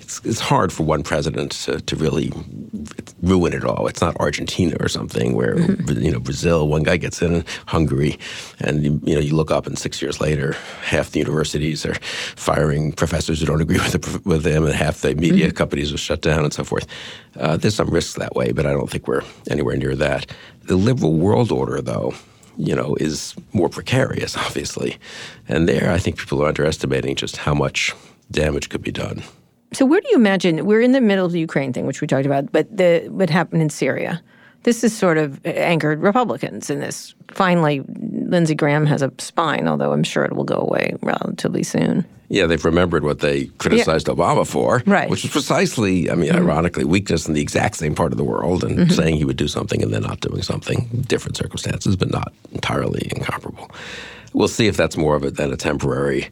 It's, 0.00 0.20
it's 0.24 0.40
hard 0.40 0.72
for 0.72 0.82
one 0.82 1.02
president 1.02 1.52
to, 1.52 1.80
to 1.80 1.96
really 1.96 2.32
ruin 3.22 3.52
it 3.52 3.64
all. 3.64 3.86
It's 3.86 4.00
not 4.00 4.16
Argentina 4.20 4.76
or 4.80 4.88
something 4.88 5.34
where 5.34 5.54
mm-hmm. 5.56 6.02
you 6.02 6.10
know 6.10 6.20
Brazil, 6.20 6.68
one 6.68 6.82
guy 6.82 6.96
gets 6.96 7.22
in, 7.22 7.44
Hungary, 7.66 8.18
and 8.60 8.84
you, 8.84 9.00
you, 9.04 9.14
know 9.14 9.20
you 9.20 9.34
look 9.34 9.50
up 9.50 9.66
and 9.66 9.78
six 9.78 10.02
years 10.02 10.20
later, 10.20 10.54
half 10.82 11.10
the 11.10 11.20
universities 11.20 11.86
are 11.86 11.94
firing 12.36 12.92
professors 12.92 13.40
who 13.40 13.46
don't 13.46 13.62
agree 13.62 13.78
with 13.78 13.92
the, 13.92 14.28
with 14.28 14.42
them, 14.42 14.64
and 14.64 14.74
half 14.74 15.00
the 15.00 15.14
media 15.14 15.46
mm-hmm. 15.46 15.56
companies 15.56 15.92
are 15.92 15.98
shut 15.98 16.20
down 16.20 16.44
and 16.44 16.52
so 16.52 16.64
forth. 16.64 16.86
Uh, 17.38 17.56
there's 17.56 17.74
some 17.74 17.88
risks 17.88 18.14
that 18.14 18.34
way, 18.34 18.52
but 18.52 18.66
I 18.66 18.72
don't 18.72 18.90
think 18.90 19.08
we're 19.08 19.22
anywhere 19.50 19.76
near 19.76 19.94
that. 19.96 20.26
The 20.64 20.76
liberal 20.76 21.14
world 21.14 21.50
order, 21.50 21.80
though 21.80 22.14
you 22.56 22.74
know, 22.74 22.96
is 23.00 23.34
more 23.52 23.68
precarious, 23.68 24.36
obviously. 24.46 24.98
And 25.48 25.68
there, 25.68 25.90
I 25.90 25.98
think 25.98 26.18
people 26.18 26.42
are 26.42 26.48
underestimating 26.48 27.16
just 27.16 27.36
how 27.36 27.54
much 27.54 27.94
damage 28.30 28.68
could 28.68 28.82
be 28.82 28.92
done. 28.92 29.22
So, 29.72 29.86
where 29.86 30.00
do 30.00 30.08
you 30.10 30.16
imagine 30.16 30.66
we're 30.66 30.82
in 30.82 30.92
the 30.92 31.00
middle 31.00 31.24
of 31.24 31.32
the 31.32 31.40
Ukraine 31.40 31.72
thing, 31.72 31.86
which 31.86 32.00
we 32.00 32.06
talked 32.06 32.26
about, 32.26 32.52
but 32.52 32.74
the 32.76 33.06
what 33.08 33.30
happened 33.30 33.62
in 33.62 33.70
Syria? 33.70 34.22
This 34.64 34.84
is 34.84 34.96
sort 34.96 35.18
of 35.18 35.44
anchored 35.44 36.00
Republicans 36.00 36.70
in 36.70 36.80
this. 36.80 37.14
Finally, 37.32 37.82
Lindsey 38.26 38.54
Graham 38.54 38.86
has 38.86 39.02
a 39.02 39.12
spine, 39.18 39.66
although 39.66 39.92
I'm 39.92 40.04
sure 40.04 40.24
it 40.24 40.34
will 40.34 40.44
go 40.44 40.56
away 40.56 40.94
relatively 41.02 41.62
soon. 41.62 42.04
Yeah, 42.28 42.46
they've 42.46 42.64
remembered 42.64 43.04
what 43.04 43.18
they 43.18 43.46
criticized 43.58 44.08
yeah. 44.08 44.14
Obama 44.14 44.46
for, 44.46 44.82
right. 44.86 45.10
which 45.10 45.22
was 45.22 45.32
precisely, 45.32 46.10
I 46.10 46.14
mean, 46.14 46.30
mm-hmm. 46.30 46.38
ironically, 46.38 46.84
weakness 46.84 47.28
in 47.28 47.34
the 47.34 47.42
exact 47.42 47.76
same 47.76 47.94
part 47.94 48.12
of 48.12 48.16
the 48.16 48.24
world 48.24 48.64
and 48.64 48.78
mm-hmm. 48.78 48.90
saying 48.90 49.16
he 49.16 49.26
would 49.26 49.36
do 49.36 49.48
something 49.48 49.82
and 49.82 49.92
then 49.92 50.02
not 50.02 50.20
doing 50.20 50.40
something. 50.40 51.04
Different 51.08 51.36
circumstances, 51.36 51.94
but 51.94 52.10
not 52.10 52.32
entirely 52.52 53.10
incomparable. 53.14 53.70
We'll 54.32 54.48
see 54.48 54.66
if 54.66 54.78
that's 54.78 54.96
more 54.96 55.14
of 55.14 55.24
it 55.24 55.36
than 55.36 55.52
a 55.52 55.58
temporary 55.58 56.30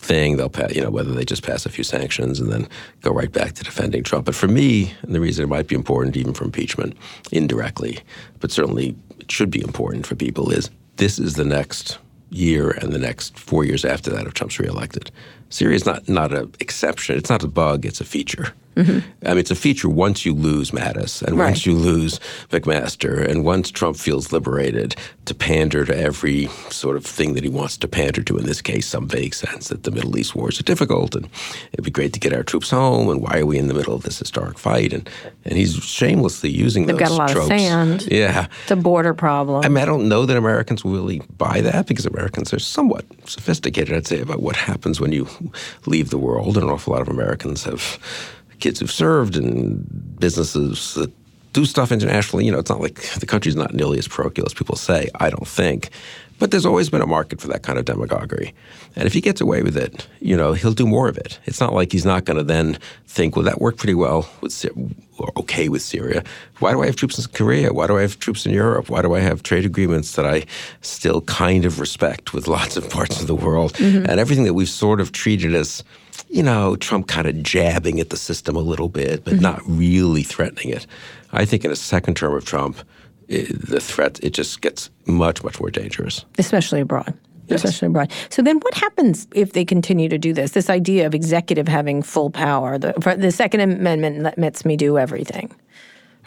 thing. 0.00 0.36
They'll 0.36 0.48
pass, 0.48 0.74
you 0.74 0.82
know, 0.82 0.90
whether 0.90 1.12
they 1.12 1.24
just 1.24 1.42
pass 1.42 1.66
a 1.66 1.68
few 1.68 1.84
sanctions 1.84 2.40
and 2.40 2.50
then 2.50 2.68
go 3.02 3.12
right 3.12 3.30
back 3.30 3.52
to 3.54 3.64
defending 3.64 4.02
Trump. 4.02 4.26
But 4.26 4.34
for 4.34 4.48
me, 4.48 4.94
and 5.02 5.14
the 5.14 5.20
reason 5.20 5.44
it 5.44 5.48
might 5.48 5.68
be 5.68 5.76
important 5.76 6.16
even 6.16 6.34
for 6.34 6.44
impeachment 6.44 6.96
indirectly, 7.30 8.00
but 8.40 8.50
certainly 8.50 8.96
it 9.18 9.30
should 9.30 9.50
be 9.50 9.60
important 9.60 10.06
for 10.06 10.14
people 10.14 10.50
is 10.50 10.70
this 10.96 11.18
is 11.18 11.34
the 11.34 11.44
next 11.44 11.98
year 12.30 12.70
and 12.70 12.92
the 12.92 12.98
next 12.98 13.38
four 13.38 13.64
years 13.64 13.84
after 13.84 14.10
that 14.10 14.26
if 14.26 14.34
Trump's 14.34 14.58
reelected. 14.58 15.10
Syria 15.50 15.76
is 15.76 15.86
not 15.86 16.08
not 16.08 16.32
an 16.32 16.52
exception. 16.60 17.16
It's 17.16 17.30
not 17.30 17.42
a 17.42 17.48
bug. 17.48 17.84
It's 17.84 18.00
a 18.00 18.04
feature. 18.04 18.54
Mm-hmm. 18.76 19.26
I 19.26 19.30
mean, 19.30 19.38
it's 19.38 19.50
a 19.50 19.56
feature 19.56 19.88
once 19.88 20.24
you 20.24 20.32
lose 20.32 20.70
Mattis 20.70 21.22
and 21.22 21.36
Right. 21.36 21.46
once 21.46 21.66
you 21.66 21.74
lose 21.74 22.20
McMaster 22.50 23.26
and 23.28 23.44
once 23.44 23.70
Trump 23.70 23.96
feels 23.96 24.32
liberated 24.32 24.94
to 25.26 25.34
pander 25.34 25.84
to 25.84 25.96
every 25.96 26.46
sort 26.70 26.96
of 26.96 27.04
thing 27.04 27.34
that 27.34 27.42
he 27.42 27.50
wants 27.50 27.76
to 27.78 27.88
pander 27.88 28.22
to, 28.22 28.38
in 28.38 28.46
this 28.46 28.62
case, 28.62 28.86
some 28.86 29.08
vague 29.08 29.34
sense 29.34 29.68
that 29.68 29.82
the 29.82 29.90
Middle 29.90 30.16
East 30.16 30.34
wars 30.36 30.60
are 30.60 30.62
difficult 30.64 31.14
and 31.14 31.28
it'd 31.72 31.84
be 31.84 31.90
great 31.90 32.12
to 32.12 32.20
get 32.20 32.32
our 32.32 32.42
troops 32.42 32.70
home 32.70 33.08
and 33.08 33.20
why 33.20 33.40
are 33.40 33.46
we 33.46 33.58
in 33.58 33.68
the 33.68 33.74
middle 33.74 33.94
of 33.94 34.02
this 34.02 34.18
historic 34.18 34.58
fight? 34.58 34.92
And, 34.92 35.08
and 35.44 35.56
he's 35.56 35.74
shamelessly 35.74 36.50
using 36.50 36.86
They've 36.86 36.96
those 36.96 37.08
got 37.08 37.14
a 37.14 37.14
lot 37.18 37.30
of 37.30 37.36
tropes. 37.36 37.48
sand. 37.48 38.06
Yeah. 38.10 38.46
It's 38.62 38.70
a 38.70 38.76
border 38.76 39.14
problem. 39.14 39.64
I 39.64 39.68
mean, 39.68 39.78
I 39.82 39.84
don't 39.84 40.08
know 40.08 40.26
that 40.26 40.36
Americans 40.36 40.84
will 40.84 40.92
really 40.92 41.22
buy 41.38 41.60
that 41.60 41.86
because 41.86 42.06
Americans 42.06 42.52
are 42.54 42.58
somewhat 42.60 43.04
sophisticated, 43.26 43.94
I'd 43.96 44.06
say, 44.06 44.20
about 44.20 44.40
what 44.40 44.56
happens 44.56 45.00
when 45.00 45.12
you 45.12 45.28
leave 45.86 46.10
the 46.10 46.18
world. 46.18 46.56
And 46.56 46.64
an 46.64 46.70
awful 46.70 46.92
lot 46.92 47.02
of 47.02 47.08
Americans 47.08 47.64
have 47.64 47.98
kids 48.60 48.80
who've 48.80 48.90
served 48.90 49.36
and 49.36 50.18
businesses 50.18 50.94
that 50.94 51.10
do 51.52 51.64
stuff 51.64 51.90
internationally. 51.90 52.44
You 52.44 52.52
know, 52.52 52.58
it's 52.58 52.70
not 52.70 52.80
like 52.80 53.00
the 53.18 53.26
country's 53.26 53.56
not 53.56 53.74
nearly 53.74 53.98
as 53.98 54.06
parochial 54.06 54.46
as 54.46 54.54
people 54.54 54.76
say, 54.76 55.08
I 55.18 55.30
don't 55.30 55.48
think. 55.48 55.90
But 56.38 56.52
there's 56.52 56.64
always 56.64 56.88
been 56.88 57.02
a 57.02 57.06
market 57.06 57.38
for 57.38 57.48
that 57.48 57.62
kind 57.62 57.78
of 57.78 57.84
demagoguery. 57.84 58.54
And 58.96 59.06
if 59.06 59.12
he 59.12 59.20
gets 59.20 59.42
away 59.42 59.62
with 59.62 59.76
it, 59.76 60.06
you 60.20 60.34
know, 60.34 60.54
he'll 60.54 60.72
do 60.72 60.86
more 60.86 61.06
of 61.06 61.18
it. 61.18 61.38
It's 61.44 61.60
not 61.60 61.74
like 61.74 61.92
he's 61.92 62.06
not 62.06 62.24
going 62.24 62.38
to 62.38 62.42
then 62.42 62.78
think, 63.06 63.36
well, 63.36 63.44
that 63.44 63.60
worked 63.60 63.78
pretty 63.78 63.94
well 63.94 64.26
with 64.40 64.52
Sy- 64.52 64.70
or 65.18 65.30
okay 65.36 65.68
with 65.68 65.82
Syria. 65.82 66.24
Why 66.60 66.72
do 66.72 66.82
I 66.82 66.86
have 66.86 66.96
troops 66.96 67.18
in 67.18 67.30
Korea? 67.32 67.74
Why 67.74 67.86
do 67.86 67.98
I 67.98 68.00
have 68.00 68.18
troops 68.18 68.46
in 68.46 68.52
Europe? 68.52 68.88
Why 68.88 69.02
do 69.02 69.14
I 69.14 69.20
have 69.20 69.42
trade 69.42 69.66
agreements 69.66 70.16
that 70.16 70.24
I 70.24 70.46
still 70.80 71.20
kind 71.22 71.66
of 71.66 71.78
respect 71.78 72.32
with 72.32 72.48
lots 72.48 72.78
of 72.78 72.88
parts 72.88 73.20
of 73.20 73.26
the 73.26 73.34
world? 73.34 73.74
Mm-hmm. 73.74 74.06
And 74.08 74.18
everything 74.18 74.44
that 74.44 74.54
we've 74.54 74.68
sort 74.68 75.00
of 75.00 75.12
treated 75.12 75.54
as, 75.54 75.84
you 76.28 76.42
know, 76.42 76.76
Trump 76.76 77.06
kind 77.08 77.26
of 77.26 77.42
jabbing 77.42 78.00
at 78.00 78.10
the 78.10 78.16
system 78.16 78.56
a 78.56 78.60
little 78.60 78.88
bit, 78.88 79.24
but 79.24 79.34
mm-hmm. 79.34 79.42
not 79.42 79.62
really 79.66 80.22
threatening 80.22 80.70
it. 80.70 80.86
I 81.32 81.44
think 81.44 81.64
in 81.64 81.70
a 81.70 81.76
second 81.76 82.14
term 82.16 82.34
of 82.34 82.44
Trump, 82.44 82.78
i 83.30 83.46
the 83.48 83.80
threat 83.80 84.18
it 84.22 84.30
just 84.30 84.60
gets 84.60 84.90
much 85.06 85.44
much 85.44 85.60
more 85.60 85.70
dangerous. 85.70 86.24
especially 86.38 86.80
abroad. 86.80 87.14
Yes. 87.46 87.64
Especially 87.64 87.86
abroad. 87.86 88.12
So 88.28 88.42
then, 88.42 88.58
what 88.60 88.74
happens 88.74 89.26
if 89.34 89.52
they 89.52 89.64
continue 89.64 90.08
to 90.08 90.18
do 90.18 90.32
this? 90.32 90.52
This 90.52 90.70
idea 90.70 91.06
of 91.06 91.14
executive 91.14 91.66
having 91.66 92.00
full 92.02 92.30
power. 92.30 92.78
The, 92.78 92.92
the 93.18 93.32
Second 93.32 93.60
Amendment 93.60 94.20
let- 94.20 94.38
lets 94.38 94.64
me 94.64 94.76
do 94.76 94.98
everything, 94.98 95.52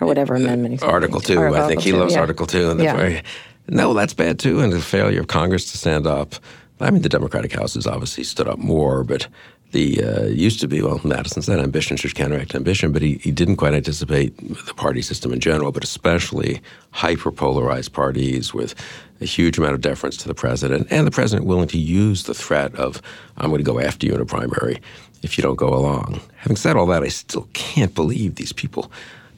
or 0.02 0.08
whatever 0.08 0.36
uh, 0.36 0.40
amendment. 0.40 0.74
exactly. 0.74 0.94
Article 0.94 1.22
two, 1.22 1.40
Or 1.40 1.48
I 1.56 1.68
think 1.68 1.82
he 1.82 1.92
Article 1.92 2.00
loves 2.00 2.14
yeah. 2.14 2.20
Article 2.20 2.46
two. 2.46 2.70
And 2.70 2.80
the 2.80 2.84
Yeah. 2.84 2.96
very, 2.98 3.24
no, 3.70 3.94
that's 3.94 4.14
bad 4.14 4.38
too, 4.38 4.60
and 4.60 4.74
the 4.74 4.82
failure 4.82 5.22
of 5.22 5.28
Congress 5.28 5.72
to 5.72 5.78
stand 5.78 6.06
up. 6.08 6.36
I 6.82 6.92
mean, 6.92 7.02
the 7.02 7.10
Democratic 7.10 7.54
House 7.54 7.76
has 7.76 7.88
obviously 7.88 8.26
stood 8.26 8.48
up 8.50 8.60
more, 8.60 9.06
but 9.06 9.28
the 9.74 10.04
uh, 10.04 10.24
used 10.28 10.60
to 10.62 10.68
be 10.68 10.82
well, 10.82 11.02
Madison 11.04 11.42
said 11.42 11.60
ambition 11.60 11.98
should 11.98 12.16
counteract 12.16 12.56
ambition, 12.56 12.92
but 12.92 13.02
he, 13.02 13.16
he 13.16 13.32
didn't 13.32 13.58
quite 13.58 13.74
anticipate 13.74 14.38
the 14.38 14.74
party 14.74 15.02
system 15.02 15.34
in 15.34 15.40
general, 15.40 15.72
but 15.72 15.84
especially 15.84 16.62
hyper 16.92 17.32
polarized 17.32 17.92
parties 17.92 18.54
with 18.54 18.74
a 19.20 19.26
huge 19.26 19.58
amount 19.58 19.74
of 19.74 19.82
deference 19.82 20.16
to 20.18 20.28
the 20.28 20.34
president, 20.34 20.88
and 20.90 21.06
the 21.06 21.12
president 21.12 21.46
willing 21.46 21.68
to 21.68 21.78
use 21.78 22.24
the 22.24 22.34
threat 22.34 22.74
of 22.76 23.02
"I'm 23.38 23.50
going 23.50 23.64
to 23.64 23.72
go 23.72 23.80
after 23.80 24.08
you 24.08 24.14
in 24.14 24.22
a 24.22 24.26
primary 24.26 24.80
if 25.22 25.38
you 25.38 25.42
don't 25.42 25.56
go 25.56 25.74
along." 25.74 26.22
Having 26.38 26.58
said 26.58 26.76
all 26.78 26.88
that, 26.88 27.04
I 27.04 27.10
still 27.10 27.50
can't 27.54 27.94
believe 27.94 28.36
these 28.36 28.54
people. 28.54 28.92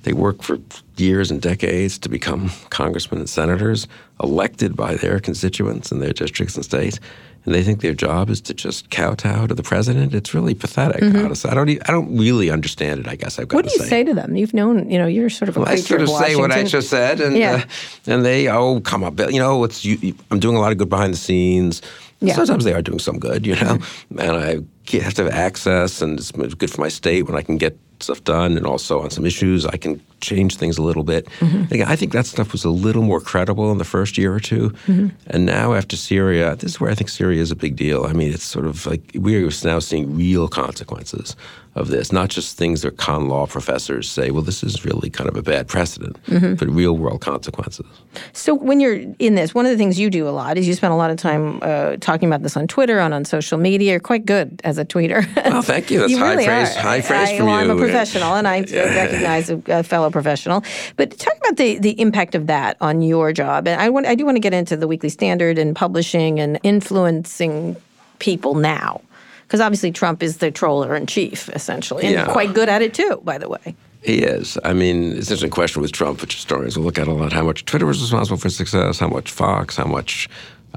They 0.04 0.14
work 0.14 0.44
for 0.44 0.60
years 0.98 1.32
and 1.32 1.42
decades 1.42 1.98
to 2.00 2.10
become 2.10 2.52
congressmen 2.70 3.20
and 3.20 3.30
senators, 3.30 3.88
elected 4.22 4.76
by 4.76 4.96
their 4.96 5.20
constituents 5.20 5.92
in 5.92 6.00
their 6.00 6.14
districts 6.14 6.56
and 6.56 6.64
states, 6.64 7.00
and 7.46 7.54
they 7.54 7.64
think 7.64 7.82
their 7.82 7.94
job 7.94 8.30
is 8.30 8.42
to 8.42 8.54
just 8.54 8.90
kowtow 8.90 9.48
to 9.48 9.54
the 9.54 9.64
president. 9.64 10.14
It's 10.14 10.34
really 10.34 10.54
pathetic, 10.56 11.04
honestly. 11.04 11.50
I 11.52 11.54
don't. 11.54 11.70
e- 11.70 11.80
I 11.88 11.92
don't 11.92 12.18
really 12.18 12.50
understand 12.50 13.00
it. 13.02 13.08
I 13.08 13.16
guess 13.16 13.38
I've 13.40 13.48
got 13.48 13.58
Mm-hmm. 13.58 13.66
What 13.66 13.66
do 13.66 13.72
you 13.76 13.84
say. 13.84 13.90
say 13.90 14.04
to 14.04 14.14
them? 14.14 14.36
You've 14.36 14.54
known, 14.54 14.90
you 14.90 14.98
know, 14.98 15.06
you're 15.08 15.30
sort 15.30 15.50
of 15.50 15.58
a 15.58 15.60
Well, 15.62 15.70
I 15.70 15.76
sort 15.76 16.02
of 16.02 16.10
of 16.10 16.16
say 16.18 16.36
what 16.36 16.52
I 16.52 16.64
just 16.64 16.90
said, 16.90 17.22
and 17.22 17.38
Yeah. 17.38 17.64
uh, 18.08 18.12
and 18.12 18.26
they 18.26 18.48
oh 18.50 18.80
come 18.82 19.04
up, 19.04 19.20
you 19.20 19.40
know, 19.40 19.64
it's 19.64 19.86
you, 19.86 20.16
I'm 20.32 20.40
doing 20.40 20.56
a 20.56 20.60
lot 20.60 20.72
of 20.72 20.78
good 20.78 20.90
behind 20.90 21.14
the 21.14 21.18
scenes. 21.18 21.82
Yeah. 22.22 22.34
Mm-hmm. 22.34 22.38
Sometimes 22.38 22.64
they 22.64 22.74
are 22.74 22.82
doing 22.82 23.00
some 23.00 23.20
good, 23.20 23.46
you 23.46 23.56
know, 23.56 23.78
and 24.18 24.32
I 24.32 24.60
have 24.98 25.14
to 25.16 25.24
have 25.26 25.34
access, 25.34 26.02
and 26.02 26.18
it's 26.20 26.32
good 26.32 26.72
for 26.72 26.82
my 26.82 26.90
state 26.90 27.24
when 27.28 27.36
I 27.36 27.42
can 27.42 27.58
get 27.58 27.78
stuff 28.00 28.24
done, 28.24 28.58
and 28.58 28.66
also 28.66 29.02
on 29.02 29.10
some 29.10 29.26
issues 29.26 29.66
I 29.66 29.78
can 29.78 30.02
change 30.22 30.58
things 30.58 30.78
a 30.78 30.82
little 30.82 31.04
bit. 31.04 31.26
Mm-hmm. 31.40 31.74
Again, 31.74 31.88
I 31.88 31.96
think 31.96 32.12
that 32.14 32.26
stuff 32.26 32.52
was 32.52 32.66
a 32.66 32.70
little 32.70 33.04
more 33.04 33.22
credible 33.22 33.72
in 33.72 33.78
the 33.78 33.86
first 33.86 34.18
year 34.18 34.34
or 34.34 34.40
2 34.40 34.56
Mm-hmm. 34.56 35.08
and 35.28 35.46
now 35.46 35.74
after 35.74 35.96
Syria, 35.96 36.56
this 36.56 36.72
is 36.72 36.80
where 36.80 36.92
I 36.92 36.96
think 36.96 37.10
Syria 37.10 37.42
is 37.42 37.52
a 37.52 37.56
big 37.56 37.76
deal. 37.76 38.06
I 38.06 38.14
mean, 38.14 38.34
it's 38.34 38.44
sort 38.44 38.66
of 38.66 38.86
like 38.86 39.02
we're 39.16 39.50
now 39.64 39.80
seeing 39.80 40.16
real 40.16 40.48
consequences 40.48 41.36
of 41.76 41.90
this, 41.90 42.12
not 42.14 42.30
just 42.30 42.58
things 42.58 42.84
that 42.84 42.96
con 42.98 43.28
law 43.28 43.46
professors 43.46 44.10
say, 44.10 44.32
well, 44.32 44.42
this 44.42 44.64
is 44.64 44.86
really 44.86 45.10
kind 45.10 45.30
of 45.30 45.36
a 45.36 45.42
bad 45.42 45.68
precedent, 45.68 46.18
Mm-hmm. 46.28 46.54
but 46.56 46.70
real 46.70 46.98
world 46.98 47.20
consequences. 47.20 47.86
So 48.32 48.54
when 48.56 48.80
you're 48.80 49.02
in 49.20 49.36
this, 49.36 49.54
one 49.54 49.66
of 49.66 49.72
the 49.72 49.78
things 49.78 50.00
you 50.00 50.10
do 50.10 50.26
a 50.28 50.32
lot 50.32 50.58
is 50.58 50.68
you 50.70 50.74
spend 50.74 50.94
a 50.94 50.96
lot 50.96 51.12
of 51.12 51.18
time 51.18 51.60
uh, 51.62 51.98
talking 51.98 52.30
about 52.30 52.44
this 52.44 52.56
on 52.56 52.68
Twitter 52.68 53.00
and 53.00 53.14
on 53.14 53.26
social 53.26 53.58
media. 53.58 53.92
You're 53.92 54.00
quite 54.00 54.26
good 54.26 54.62
as 54.64 54.78
a 54.78 54.86
tweeter. 54.86 55.26
Well, 55.56 55.62
thank 55.62 55.92
you. 55.92 56.00
That's 56.00 56.12
you 56.12 56.18
high 56.18 56.32
really 56.32 56.46
praise- 56.46 56.76
high 56.76 57.02
praise 57.02 57.30
I, 57.30 57.38
from 57.38 57.48
well, 57.48 57.56
I'm 57.56 57.70
a 57.70 57.76
professional, 57.78 58.36
and 58.36 58.48
I 58.48 58.62
recognize 58.72 59.50
a, 59.50 59.62
a 59.68 59.84
fellow 59.84 60.10
professional. 60.10 60.64
But 60.96 61.18
talk 61.20 61.36
about 61.38 61.58
the 61.58 61.78
the 61.80 62.00
impact 62.00 62.36
of 62.36 62.48
that 62.48 62.78
on 62.82 63.02
your 63.02 63.34
job. 63.34 63.68
And 63.68 63.80
I 63.82 63.90
want 63.90 64.06
I 64.06 64.16
do 64.16 64.24
want 64.26 64.36
to 64.38 64.42
get 64.42 64.54
into 64.54 64.78
the 64.78 64.88
Weekly 64.88 65.10
Standard 65.10 65.58
and 65.58 65.76
publishing 65.76 66.40
and 66.40 66.58
influencing 66.64 67.76
people 68.20 68.56
now. 68.56 69.02
Because 69.48 69.62
obviously 69.62 69.92
Trump 69.92 70.24
is 70.24 70.38
the 70.38 70.52
troller 70.52 70.96
in 70.96 71.06
chief, 71.06 71.50
essentially, 71.50 72.04
and 72.06 72.14
Yeah. 72.14 72.26
quite 72.26 72.54
good 72.54 72.68
at 72.70 72.82
it 72.82 72.94
too, 72.94 73.22
by 73.24 73.38
the 73.38 73.48
way. 73.48 73.76
He 74.02 74.18
is. 74.20 74.58
I 74.64 74.74
mean, 74.74 75.14
it's 75.18 75.30
just 75.30 75.44
a 75.44 75.50
question 75.50 75.82
with 75.82 75.92
Trump, 75.92 76.22
which 76.22 76.36
historians 76.36 76.78
will 76.78 76.86
look 76.86 77.00
at 77.00 77.08
a 77.08 77.14
lot. 77.14 77.34
How 77.34 77.44
much 77.44 77.66
Twitter 77.66 77.86
was 77.86 78.02
responsible 78.02 78.38
for 78.38 78.50
success? 78.50 79.00
How 79.00 79.08
much 79.08 79.32
Fox? 79.32 79.78
How 79.78 79.86
much? 79.86 80.30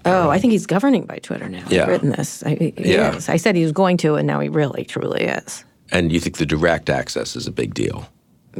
Uh, 0.04 0.24
oh, 0.26 0.30
I 0.30 0.38
think 0.38 0.52
he's 0.52 0.64
governing 0.66 1.02
by 1.04 1.18
Twitter 1.18 1.48
now. 1.48 1.64
Yeah. 1.68 1.82
I've 1.82 1.88
written 1.88 2.10
this. 2.10 2.42
I, 2.46 2.72
Yeah. 2.76 3.16
is. 3.16 3.28
I 3.28 3.36
said 3.36 3.56
he 3.56 3.62
was 3.62 3.72
going 3.72 3.96
to, 3.98 4.14
and 4.14 4.26
now 4.26 4.40
he 4.40 4.48
really, 4.48 4.84
truly 4.84 5.24
is. 5.24 5.64
And 5.90 6.12
you 6.12 6.20
think 6.20 6.36
the 6.36 6.46
direct 6.46 6.88
access 6.88 7.34
is 7.36 7.46
a 7.46 7.50
big 7.50 7.74
deal? 7.74 8.08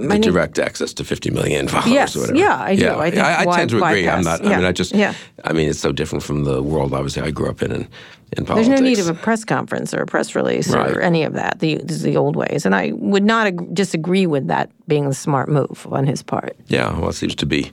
Direct 0.07 0.59
access 0.59 0.93
to 0.95 1.05
50 1.05 1.31
million 1.31 1.69
followers 1.69 1.91
Yes. 1.93 2.17
or 2.17 2.21
whatever. 2.21 2.39
Yeah, 2.39 2.57
I 2.61 2.77
do. 2.77 2.89
I 2.95 3.11
think 3.11 3.23
I, 3.23 3.41
I 3.43 3.45
tend 3.57 3.71
to 3.71 3.77
agree. 3.85 4.09
I'm 4.09 4.23
not, 4.23 4.45
I 4.45 4.57
mean, 4.57 4.65
I 4.65 4.73
just, 4.73 4.95
Yeah. 4.95 5.15
I 5.45 5.53
mean, 5.53 5.69
it's 5.69 5.79
so 5.81 5.93
different 5.93 6.23
from 6.25 6.45
the 6.45 6.63
world, 6.63 6.93
obviously, 6.95 7.23
I 7.23 7.31
grew 7.31 7.49
up 7.49 7.63
in, 7.63 7.73
in, 7.73 7.89
in 8.37 8.45
politics. 8.45 8.69
There's 8.69 8.81
no 8.81 8.87
need 8.87 8.99
of 8.99 9.09
a 9.09 9.15
press 9.15 9.45
conference 9.45 9.95
or 9.95 10.03
a 10.03 10.07
press 10.07 10.35
release 10.35 10.69
Right. 10.73 10.91
or 10.91 11.01
any 11.01 11.23
of 11.23 11.33
that. 11.35 11.61
The, 11.61 11.77
this 11.77 11.97
is 11.97 12.03
the 12.03 12.17
old 12.17 12.37
ways. 12.37 12.67
And 12.67 12.75
I 12.75 12.93
would 12.95 13.25
not 13.25 13.47
ag- 13.47 13.75
disagree 13.75 14.27
with 14.27 14.47
that 14.49 14.71
being 14.87 15.07
a 15.07 15.15
smart 15.15 15.49
move 15.49 15.87
on 15.91 16.07
his 16.07 16.23
part. 16.23 16.57
Yeah, 16.67 16.99
well, 16.99 17.11
it 17.11 17.15
seems 17.15 17.35
to 17.37 17.47
be 17.47 17.71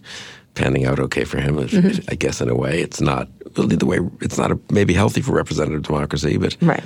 panning 0.53 0.85
out 0.85 0.99
okay 0.99 1.25
for 1.25 1.37
him. 1.39 1.55
Mm-hmm. 1.57 2.05
I 2.09 2.15
guess 2.15 2.39
in 2.41 2.49
a 2.49 2.55
way, 2.55 2.79
it's 2.81 3.01
not 3.01 3.27
really 3.57 3.75
the 3.75 3.85
way. 3.85 3.99
It's 4.21 4.37
not 4.37 4.51
a, 4.51 4.59
maybe 4.71 4.93
healthy 4.93 5.21
for 5.21 5.33
representative 5.33 5.83
democracy, 5.83 6.37
but 6.37 6.55
Right. 6.61 6.83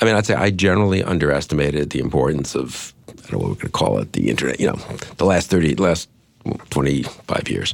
I 0.00 0.04
mean, 0.06 0.14
I'd 0.16 0.24
say 0.26 0.34
I 0.34 0.50
generally 0.50 1.04
underestimated 1.04 1.90
the 1.90 2.00
importance 2.00 2.56
of 2.56 2.92
I 3.24 3.30
don't 3.30 3.32
know 3.32 3.38
what 3.38 3.48
we're 3.48 3.54
going 3.54 3.66
to 3.66 3.70
call 3.70 3.98
it, 3.98 4.12
the 4.12 4.30
internet. 4.30 4.60
You 4.60 4.68
know, 4.68 4.78
the 5.16 5.24
last 5.24 5.50
thirty, 5.50 5.74
last 5.76 6.08
twenty 6.70 7.04
five 7.04 7.48
years 7.48 7.72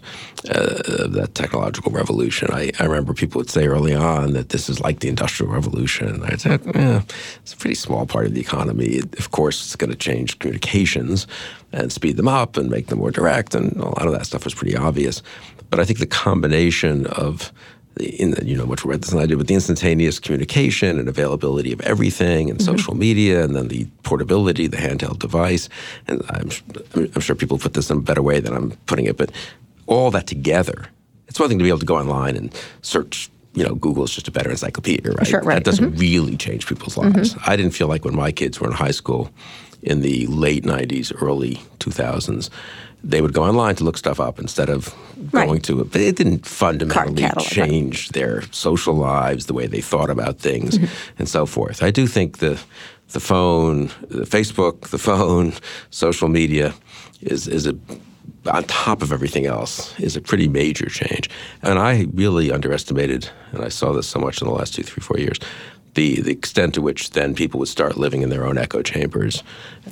uh, 0.50 0.82
of 1.04 1.12
that 1.14 1.34
technological 1.34 1.90
revolution. 1.90 2.48
I, 2.52 2.70
I 2.78 2.84
remember 2.84 3.14
people 3.14 3.38
would 3.38 3.48
say 3.48 3.66
early 3.66 3.94
on 3.94 4.34
that 4.34 4.50
this 4.50 4.68
is 4.68 4.78
like 4.78 5.00
the 5.00 5.08
industrial 5.08 5.50
revolution. 5.50 6.22
I 6.22 6.37
said, 6.37 6.61
yeah, 6.74 7.00
it's 7.40 7.54
a 7.54 7.56
pretty 7.56 7.76
small 7.76 8.04
part 8.04 8.26
of 8.26 8.34
the 8.34 8.40
economy. 8.42 9.00
Of 9.18 9.30
course, 9.30 9.64
it's 9.64 9.76
going 9.76 9.90
to 9.90 9.96
change 9.96 10.38
communications 10.38 11.26
and 11.72 11.90
speed 11.90 12.18
them 12.18 12.28
up 12.28 12.58
and 12.58 12.68
make 12.70 12.88
them 12.88 12.98
more 12.98 13.11
direct, 13.11 13.54
and 13.54 13.74
a 13.76 13.87
lot 13.87 14.06
of 14.06 14.12
that 14.12 14.26
stuff 14.26 14.44
was 14.44 14.54
pretty 14.54 14.76
obvious. 14.76 15.22
But 15.70 15.80
I 15.80 15.84
think 15.84 15.98
the 15.98 16.06
combination 16.06 17.06
of 17.06 17.52
in 18.00 18.32
the, 18.32 18.44
you 18.44 18.56
know 18.56 18.66
much 18.66 18.84
more 18.84 18.92
about 18.94 19.02
this 19.02 19.11
than 19.11 19.20
I 19.20 19.26
do, 19.26 19.37
but 19.37 19.46
the 19.46 19.54
instantaneous 19.54 20.18
communication 20.18 20.98
and 20.98 21.08
availability 21.08 21.72
of 21.72 21.80
everything 21.82 22.50
and 22.50 22.58
mm-hmm. 22.58 22.76
social 22.76 22.94
media, 22.94 23.44
and 23.44 23.54
then 23.54 23.68
the 23.68 23.87
portability, 24.02 24.66
the 24.66 24.76
handheld 24.76 25.18
device, 25.18 25.68
and 26.06 26.22
I'm, 26.30 26.50
I'm 26.94 27.20
sure 27.20 27.37
people 27.37 27.58
put 27.58 27.74
this 27.74 27.90
in 27.90 27.98
a 27.98 28.00
better 28.00 28.22
way 28.22 28.40
than 28.40 28.52
I'm 28.54 28.70
putting 28.87 29.06
it, 29.06 29.16
but 29.16 29.30
all 29.87 30.11
that 30.12 30.26
together, 30.26 30.87
it's 31.26 31.38
one 31.40 31.48
thing 31.48 31.58
to 31.58 31.62
be 31.62 31.68
able 31.68 31.80
to 31.80 31.87
go 31.87 31.96
online 31.96 32.37
and 32.37 32.54
search. 32.82 33.30
You 33.54 33.64
know, 33.64 33.74
Google's 33.74 34.14
just 34.14 34.28
a 34.28 34.30
better 34.30 34.50
encyclopedia, 34.50 35.12
right? 35.12 35.26
Sure, 35.26 35.40
right. 35.42 35.56
That 35.56 35.64
doesn't 35.64 35.92
mm-hmm. 35.92 35.98
really 35.98 36.37
change 36.37 36.66
people's 36.66 36.94
mm-hmm. 36.94 37.16
lives. 37.16 37.34
I 37.44 37.56
didn't 37.56 37.72
feel 37.72 37.88
like 37.88 38.04
when 38.04 38.14
my 38.14 38.30
kids 38.30 38.61
were 38.61 38.68
in 38.68 38.72
high 38.72 38.92
school 38.92 39.30
in 39.82 40.00
the 40.00 40.26
late 40.26 40.64
90s, 40.64 41.12
early 41.20 41.56
2000s, 41.80 42.50
they 43.04 43.20
would 43.22 43.32
go 43.32 43.44
online 43.44 43.74
to 43.76 43.84
look 43.84 43.96
stuff 43.96 44.20
up 44.20 44.38
instead 44.38 44.68
of 44.68 44.94
Right. 45.32 45.46
going 45.46 45.61
to 45.62 45.80
it. 45.80 45.90
But 45.92 46.00
it 46.00 46.16
didn't 46.16 46.46
fundamentally 46.46 47.22
catalog, 47.22 47.44
right. 47.44 47.68
change 47.68 48.11
their 48.11 48.42
social 48.52 48.94
lives, 48.94 49.46
the 49.46 49.52
way 49.54 49.66
they 49.66 49.80
thought 49.80 50.11
about 50.11 50.38
things, 50.38 50.78
Mm-hmm. 50.78 51.18
and 51.18 51.28
so 51.28 51.44
forth. 51.46 51.82
I 51.82 51.90
do 51.90 52.06
think 52.06 52.38
the 52.38 52.58
the 53.12 53.20
phone, 53.20 53.87
the 54.11 54.26
Facebook, 54.26 54.88
the 54.90 54.98
phone, 54.98 55.52
social 55.90 56.28
media 56.28 56.72
is 57.20 57.48
is 57.48 57.66
a 57.66 57.74
on 58.46 58.62
top 58.64 59.02
of 59.02 59.12
everything 59.12 59.46
else 59.46 59.98
is 59.98 60.16
a 60.16 60.20
pretty 60.20 60.48
major 60.48 60.88
change. 60.88 61.28
And 61.62 61.78
I 61.78 62.06
really 62.14 62.52
underestimated, 62.52 63.28
and 63.52 63.64
I 63.64 63.68
saw 63.70 63.92
this 63.92 64.06
so 64.06 64.18
much 64.20 64.40
in 64.40 64.46
the 64.48 64.54
last 64.54 64.74
two, 64.74 64.82
three, 64.84 65.02
four 65.02 65.18
years, 65.18 65.38
the 65.94 66.20
the 66.22 66.30
extent 66.32 66.74
to 66.74 66.80
which 66.82 67.11
then 67.11 67.34
people 67.34 67.58
would 67.61 67.68
start 67.68 67.96
living 67.96 68.22
in 68.22 68.30
their 68.30 68.44
own 68.46 68.56
echo 68.58 68.82
chambers 68.82 69.42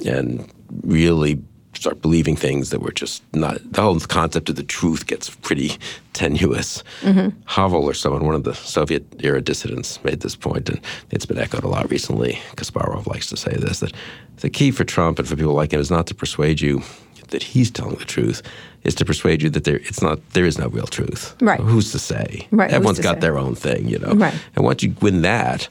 and 0.07 0.48
really 0.82 1.38
start 1.76 2.02
believing 2.02 2.36
things 2.36 2.70
that 2.70 2.80
were 2.80 2.92
just 2.92 3.22
not 3.32 3.58
the 3.72 3.82
whole 3.82 3.98
concept 4.00 4.48
of 4.48 4.56
the 4.56 4.62
truth 4.62 5.06
gets 5.06 5.30
pretty 5.30 5.72
tenuous. 6.12 6.82
Mm-hmm. 7.02 7.38
Havel 7.46 7.84
or 7.84 7.94
someone, 7.94 8.24
one 8.24 8.34
of 8.34 8.44
the 8.44 8.54
Soviet 8.54 9.04
era 9.22 9.40
dissidents, 9.40 10.02
made 10.04 10.20
this 10.20 10.36
point, 10.36 10.68
and 10.68 10.80
it's 11.10 11.26
been 11.26 11.38
echoed 11.38 11.64
a 11.64 11.68
lot 11.68 11.90
recently. 11.90 12.38
Kasparov 12.56 13.06
likes 13.06 13.28
to 13.28 13.36
say 13.36 13.54
this 13.56 13.80
that 13.80 13.92
the 14.38 14.50
key 14.50 14.70
for 14.70 14.84
Trump 14.84 15.18
and 15.18 15.28
for 15.28 15.36
people 15.36 15.54
like 15.54 15.72
him 15.72 15.80
is 15.80 15.90
not 15.90 16.06
to 16.08 16.14
persuade 16.14 16.60
you 16.60 16.82
that 17.28 17.42
he's 17.42 17.70
telling 17.70 17.96
the 17.96 18.04
truth 18.04 18.42
is 18.84 18.94
to 18.94 19.04
persuade 19.04 19.42
you 19.42 19.50
that 19.50 19.64
there 19.64 19.76
it's 19.76 20.02
not 20.02 20.18
there 20.30 20.44
is 20.44 20.58
no 20.58 20.68
real 20.68 20.86
truth. 20.86 21.34
Right. 21.40 21.60
Who's 21.60 21.92
to 21.92 21.98
say? 21.98 22.46
Right. 22.50 22.70
Everyone's 22.70 23.00
got 23.00 23.16
say? 23.16 23.20
their 23.20 23.38
own 23.38 23.54
thing, 23.54 23.88
you 23.88 23.98
know. 23.98 24.12
Right. 24.12 24.34
And 24.54 24.64
once 24.64 24.82
you 24.82 24.94
win 25.00 25.22
that, 25.22 25.68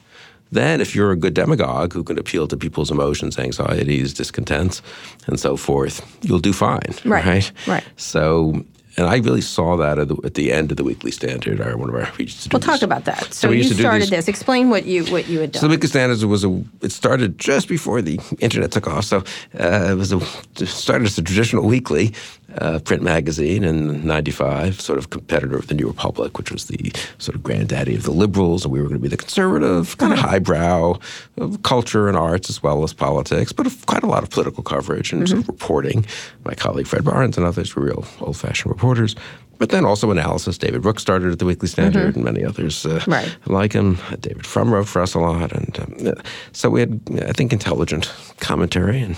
then 0.55 0.81
if 0.81 0.95
you're 0.95 1.11
a 1.11 1.15
good 1.15 1.33
demagogue 1.33 1.93
who 1.93 2.03
can 2.03 2.17
appeal 2.17 2.47
to 2.47 2.57
people's 2.57 2.91
emotions, 2.91 3.37
anxieties, 3.37 4.13
discontents, 4.13 4.81
and 5.27 5.39
so 5.39 5.57
forth, 5.57 6.01
you'll 6.21 6.39
do 6.39 6.53
fine. 6.53 6.93
Right. 7.03 7.25
Right. 7.25 7.51
Right. 7.67 7.83
So 7.97 8.65
and 8.97 9.07
I 9.07 9.17
really 9.17 9.41
saw 9.41 9.75
that 9.77 9.99
at 9.99 10.07
the, 10.07 10.17
at 10.23 10.35
the, 10.35 10.53
end 10.53 10.71
of 10.71 10.77
the 10.77 10.83
Weekly 10.83 11.11
Standard. 11.11 11.59
Our 11.59 11.75
one 11.75 11.89
of 11.89 11.95
our 11.95 12.09
we 12.17 12.25
used 12.25 12.43
to 12.43 12.49
do 12.49 12.55
We'll 12.55 12.61
talk 12.61 12.81
about 12.81 13.05
that. 13.05 13.33
So, 13.33 13.49
we 13.49 13.57
you 13.57 13.63
started 13.63 14.03
these- 14.03 14.09
this. 14.09 14.27
Explain 14.27 14.69
what 14.69 14.85
you 14.85 15.05
what 15.05 15.27
you 15.27 15.39
had 15.39 15.51
done. 15.51 15.61
so 15.61 15.67
the 15.67 15.71
Weekly 15.71 15.89
Standard 15.89 16.23
was 16.23 16.45
a. 16.45 16.63
It 16.81 16.91
started 16.91 17.37
just 17.37 17.67
before 17.67 18.01
the 18.01 18.19
internet 18.39 18.71
took 18.71 18.87
off. 18.87 19.03
So 19.03 19.23
uh, 19.59 19.91
it 19.91 19.95
was 19.95 20.13
a 20.13 20.17
it 20.59 20.67
started 20.67 21.07
as 21.07 21.17
a 21.17 21.21
traditional 21.21 21.65
weekly 21.65 22.13
uh, 22.59 22.79
print 22.79 23.03
magazine 23.03 23.63
in 23.63 24.05
'95, 24.05 24.79
sort 24.81 24.97
of 24.97 25.09
competitor 25.09 25.57
of 25.57 25.67
the 25.67 25.73
New 25.73 25.87
Republic, 25.87 26.37
which 26.37 26.51
was 26.51 26.65
the 26.65 26.91
sort 27.17 27.35
of 27.35 27.43
granddaddy 27.43 27.95
of 27.95 28.03
the 28.03 28.11
liberals, 28.11 28.63
and 28.63 28.73
we 28.73 28.79
were 28.79 28.87
going 28.87 28.99
to 28.99 29.01
be 29.01 29.07
the 29.07 29.17
conservative, 29.17 29.97
kind 29.97 30.13
of 30.13 30.19
highbrow 30.19 30.99
of 31.37 31.63
culture 31.63 32.07
and 32.07 32.17
arts 32.17 32.49
as 32.49 32.63
well 32.63 32.83
as 32.83 32.93
politics, 32.93 33.51
but 33.51 33.67
quite 33.85 34.03
a 34.03 34.07
lot 34.07 34.23
of 34.23 34.29
political 34.29 34.63
coverage 34.63 35.11
and 35.11 35.27
sort 35.27 35.41
of 35.41 35.47
reporting. 35.47 36.05
My 36.43 36.53
colleague 36.53 36.87
Fred 36.87 37.03
Barnes 37.03 37.37
and 37.37 37.45
others 37.45 37.75
were 37.75 37.83
real 37.83 38.05
old-fashioned 38.21 38.71
reporters. 38.71 39.15
But 39.57 39.69
then 39.69 39.85
also 39.85 40.11
analysis. 40.11 40.57
David 40.57 40.81
Brooks 40.81 41.01
started 41.01 41.31
at 41.31 41.39
the 41.39 41.45
Weekly 41.45 41.67
Standard, 41.67 42.15
and 42.15 42.25
many 42.25 42.43
others 42.43 42.85
uh, 42.85 43.01
Right. 43.07 43.35
like 43.45 43.71
him. 43.73 43.97
David 44.19 44.45
Frum 44.45 44.73
wrote 44.73 44.87
for 44.87 45.01
us 45.01 45.13
a 45.13 45.19
lot, 45.19 45.51
and 45.53 45.79
um, 45.79 46.07
uh, 46.07 46.21
so 46.51 46.69
we 46.69 46.81
had, 46.81 46.99
I 47.27 47.31
think, 47.31 47.53
intelligent 47.53 48.11
commentary 48.39 48.99
and 49.01 49.15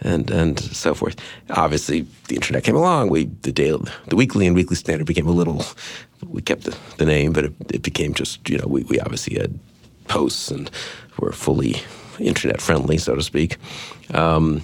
and 0.00 0.30
and 0.30 0.60
so 0.60 0.94
forth. 0.94 1.16
Obviously, 1.50 2.06
the 2.28 2.34
internet 2.36 2.62
came 2.64 2.76
along. 2.76 3.10
We 3.10 3.24
the 3.42 3.52
daily, 3.52 3.90
the 4.08 4.16
Weekly 4.16 4.46
and 4.46 4.54
Weekly 4.56 4.76
Standard 4.76 5.06
became 5.06 5.26
a 5.28 5.32
little. 5.32 5.64
We 6.28 6.42
kept 6.42 6.64
the, 6.64 6.76
the 6.98 7.06
name, 7.06 7.32
but 7.32 7.44
it, 7.46 7.52
it 7.74 7.82
became 7.82 8.14
just 8.14 8.48
you 8.48 8.58
know 8.58 8.66
we, 8.68 8.84
we 8.84 9.00
obviously 9.00 9.36
had 9.38 9.58
posts 10.08 10.50
and 10.50 10.70
were 11.18 11.32
fully 11.32 11.76
internet 12.18 12.60
friendly, 12.60 12.98
so 12.98 13.14
to 13.14 13.22
speak. 13.22 13.56
Um, 14.14 14.62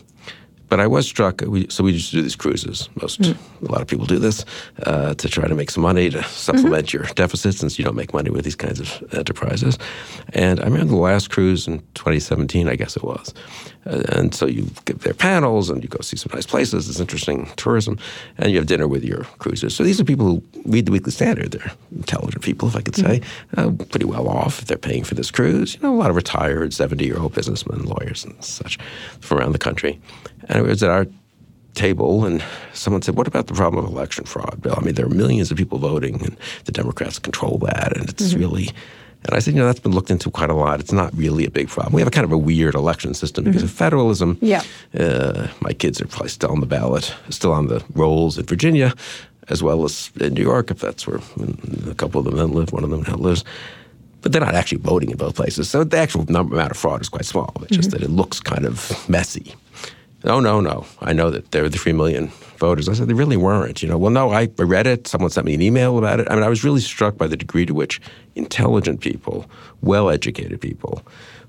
but 0.68 0.80
I 0.80 0.86
was 0.86 1.06
struck. 1.06 1.40
We, 1.42 1.68
so 1.68 1.84
we 1.84 1.92
used 1.92 2.10
to 2.10 2.16
do 2.16 2.22
these 2.22 2.36
cruises. 2.36 2.88
Most 3.00 3.20
a 3.20 3.36
lot 3.60 3.80
of 3.80 3.86
people 3.86 4.06
do 4.06 4.18
this 4.18 4.44
uh, 4.82 5.14
to 5.14 5.28
try 5.28 5.46
to 5.46 5.54
make 5.54 5.70
some 5.70 5.82
money 5.82 6.10
to 6.10 6.22
supplement 6.24 6.92
your 6.92 7.04
deficit, 7.14 7.54
since 7.54 7.78
you 7.78 7.84
don't 7.84 7.96
make 7.96 8.12
money 8.12 8.30
with 8.30 8.44
these 8.44 8.56
kinds 8.56 8.80
of 8.80 9.14
enterprises. 9.14 9.78
And 10.32 10.60
I 10.60 10.64
remember 10.64 10.92
the 10.92 11.00
last 11.00 11.30
cruise 11.30 11.66
in 11.66 11.78
2017, 11.94 12.68
I 12.68 12.76
guess 12.76 12.96
it 12.96 13.04
was. 13.04 13.32
Uh, 13.86 14.02
and 14.12 14.34
so 14.34 14.46
you 14.46 14.68
get 14.84 15.00
their 15.00 15.14
panels, 15.14 15.70
and 15.70 15.82
you 15.82 15.88
go 15.88 16.00
see 16.00 16.16
some 16.16 16.30
nice 16.34 16.46
places. 16.46 16.88
It's 16.88 17.00
interesting 17.00 17.48
tourism, 17.56 17.98
and 18.38 18.50
you 18.50 18.58
have 18.58 18.66
dinner 18.66 18.88
with 18.88 19.04
your 19.04 19.24
cruisers. 19.38 19.74
So 19.74 19.84
these 19.84 20.00
are 20.00 20.04
people 20.04 20.26
who 20.26 20.42
read 20.64 20.86
the 20.86 20.92
Weekly 20.92 21.12
Standard. 21.12 21.52
They're 21.52 21.72
intelligent 21.94 22.42
people, 22.42 22.68
if 22.68 22.76
I 22.76 22.80
could 22.80 22.96
say, 22.96 23.20
uh, 23.56 23.70
pretty 23.90 24.06
well 24.06 24.28
off. 24.28 24.60
if 24.60 24.66
They're 24.66 24.76
paying 24.76 25.04
for 25.04 25.14
this 25.14 25.30
cruise. 25.30 25.74
You 25.74 25.82
know, 25.82 25.94
a 25.94 25.98
lot 25.98 26.10
of 26.10 26.16
retired 26.16 26.72
70-year-old 26.72 27.34
businessmen, 27.34 27.84
lawyers, 27.84 28.24
and 28.24 28.42
such 28.44 28.78
from 29.20 29.38
around 29.38 29.52
the 29.52 29.58
country. 29.58 30.00
And 30.48 30.58
it 30.58 30.62
was 30.62 30.82
at 30.82 30.90
our 30.90 31.06
table, 31.74 32.24
and 32.24 32.42
someone 32.72 33.02
said, 33.02 33.16
"What 33.16 33.28
about 33.28 33.46
the 33.46 33.54
problem 33.54 33.84
of 33.84 33.90
election 33.90 34.24
fraud, 34.24 34.60
Bill? 34.62 34.74
I 34.76 34.84
mean, 34.84 34.94
there 34.94 35.06
are 35.06 35.10
millions 35.10 35.50
of 35.50 35.56
people 35.56 35.78
voting, 35.78 36.20
and 36.22 36.36
the 36.64 36.72
Democrats 36.72 37.18
control 37.18 37.58
that, 37.58 37.96
and 37.96 38.08
it's 38.08 38.30
mm-hmm. 38.30 38.40
really." 38.40 38.68
And 39.24 39.34
I 39.34 39.38
said, 39.38 39.54
"You 39.54 39.60
know, 39.60 39.66
that's 39.66 39.80
been 39.80 39.92
looked 39.92 40.10
into 40.10 40.30
quite 40.30 40.50
a 40.50 40.54
lot. 40.54 40.80
It's 40.80 40.92
not 40.92 41.16
really 41.16 41.44
a 41.46 41.50
big 41.50 41.68
problem. 41.68 41.94
We 41.94 42.00
have 42.00 42.08
a 42.08 42.10
kind 42.12 42.24
of 42.24 42.32
a 42.32 42.38
weird 42.38 42.74
election 42.74 43.14
system 43.14 43.44
because 43.44 43.62
mm-hmm. 43.62 43.70
of 43.70 43.78
federalism. 43.78 44.38
Yeah. 44.40 44.62
Uh, 44.98 45.48
my 45.60 45.72
kids 45.72 46.00
are 46.00 46.06
probably 46.06 46.30
still 46.30 46.50
on 46.50 46.60
the 46.60 46.66
ballot, 46.66 47.14
still 47.30 47.52
on 47.52 47.68
the 47.68 47.84
rolls 47.94 48.38
in 48.38 48.46
Virginia, 48.46 48.94
as 49.48 49.62
well 49.62 49.84
as 49.84 50.10
in 50.20 50.34
New 50.34 50.42
York, 50.42 50.70
if 50.70 50.80
that's 50.80 51.06
where 51.06 51.20
a 51.90 51.94
couple 51.94 52.18
of 52.20 52.24
them 52.26 52.36
then 52.36 52.52
live. 52.52 52.72
One 52.72 52.84
of 52.84 52.90
them 52.90 53.02
now 53.06 53.16
lives." 53.16 53.44
but 54.22 54.32
they're 54.32 54.40
not 54.40 54.56
actually 54.56 54.78
voting 54.78 55.10
in 55.10 55.16
both 55.16 55.36
places. 55.36 55.70
So 55.70 55.84
the 55.84 55.98
actual 55.98 56.24
number 56.28 56.56
amount 56.56 56.72
of 56.72 56.76
fraud 56.76 57.00
is 57.00 57.08
quite 57.08 57.26
small. 57.26 57.52
It's 57.62 57.76
just 57.76 57.90
mm-hmm. 57.90 58.00
that 58.00 58.04
it 58.04 58.10
looks 58.10 58.40
kind 58.40 58.66
of 58.66 59.08
messy. 59.08 59.54
Oh 60.26 60.40
no, 60.40 60.60
no. 60.60 60.86
I 61.00 61.12
know 61.12 61.30
that 61.30 61.52
there 61.52 61.62
were 61.62 61.68
the 61.68 61.78
three 61.78 61.92
million 61.92 62.28
voters. 62.58 62.88
I 62.88 62.94
said 62.94 63.08
they 63.08 63.14
really 63.14 63.36
weren't. 63.36 63.82
You 63.82 63.88
know, 63.88 63.98
well, 63.98 64.10
no. 64.10 64.32
I 64.32 64.48
read 64.58 64.86
it. 64.86 65.06
Someone 65.06 65.30
sent 65.30 65.46
me 65.46 65.54
an 65.54 65.62
email 65.62 65.98
about 65.98 66.20
it. 66.20 66.26
I 66.30 66.34
mean, 66.34 66.44
I 66.44 66.48
was 66.48 66.64
really 66.64 66.80
struck 66.80 67.16
by 67.16 67.26
the 67.26 67.36
degree 67.36 67.66
to 67.66 67.74
which 67.74 68.00
intelligent 68.34 69.00
people, 69.00 69.46
well-educated 69.82 70.60
people, 70.60 71.02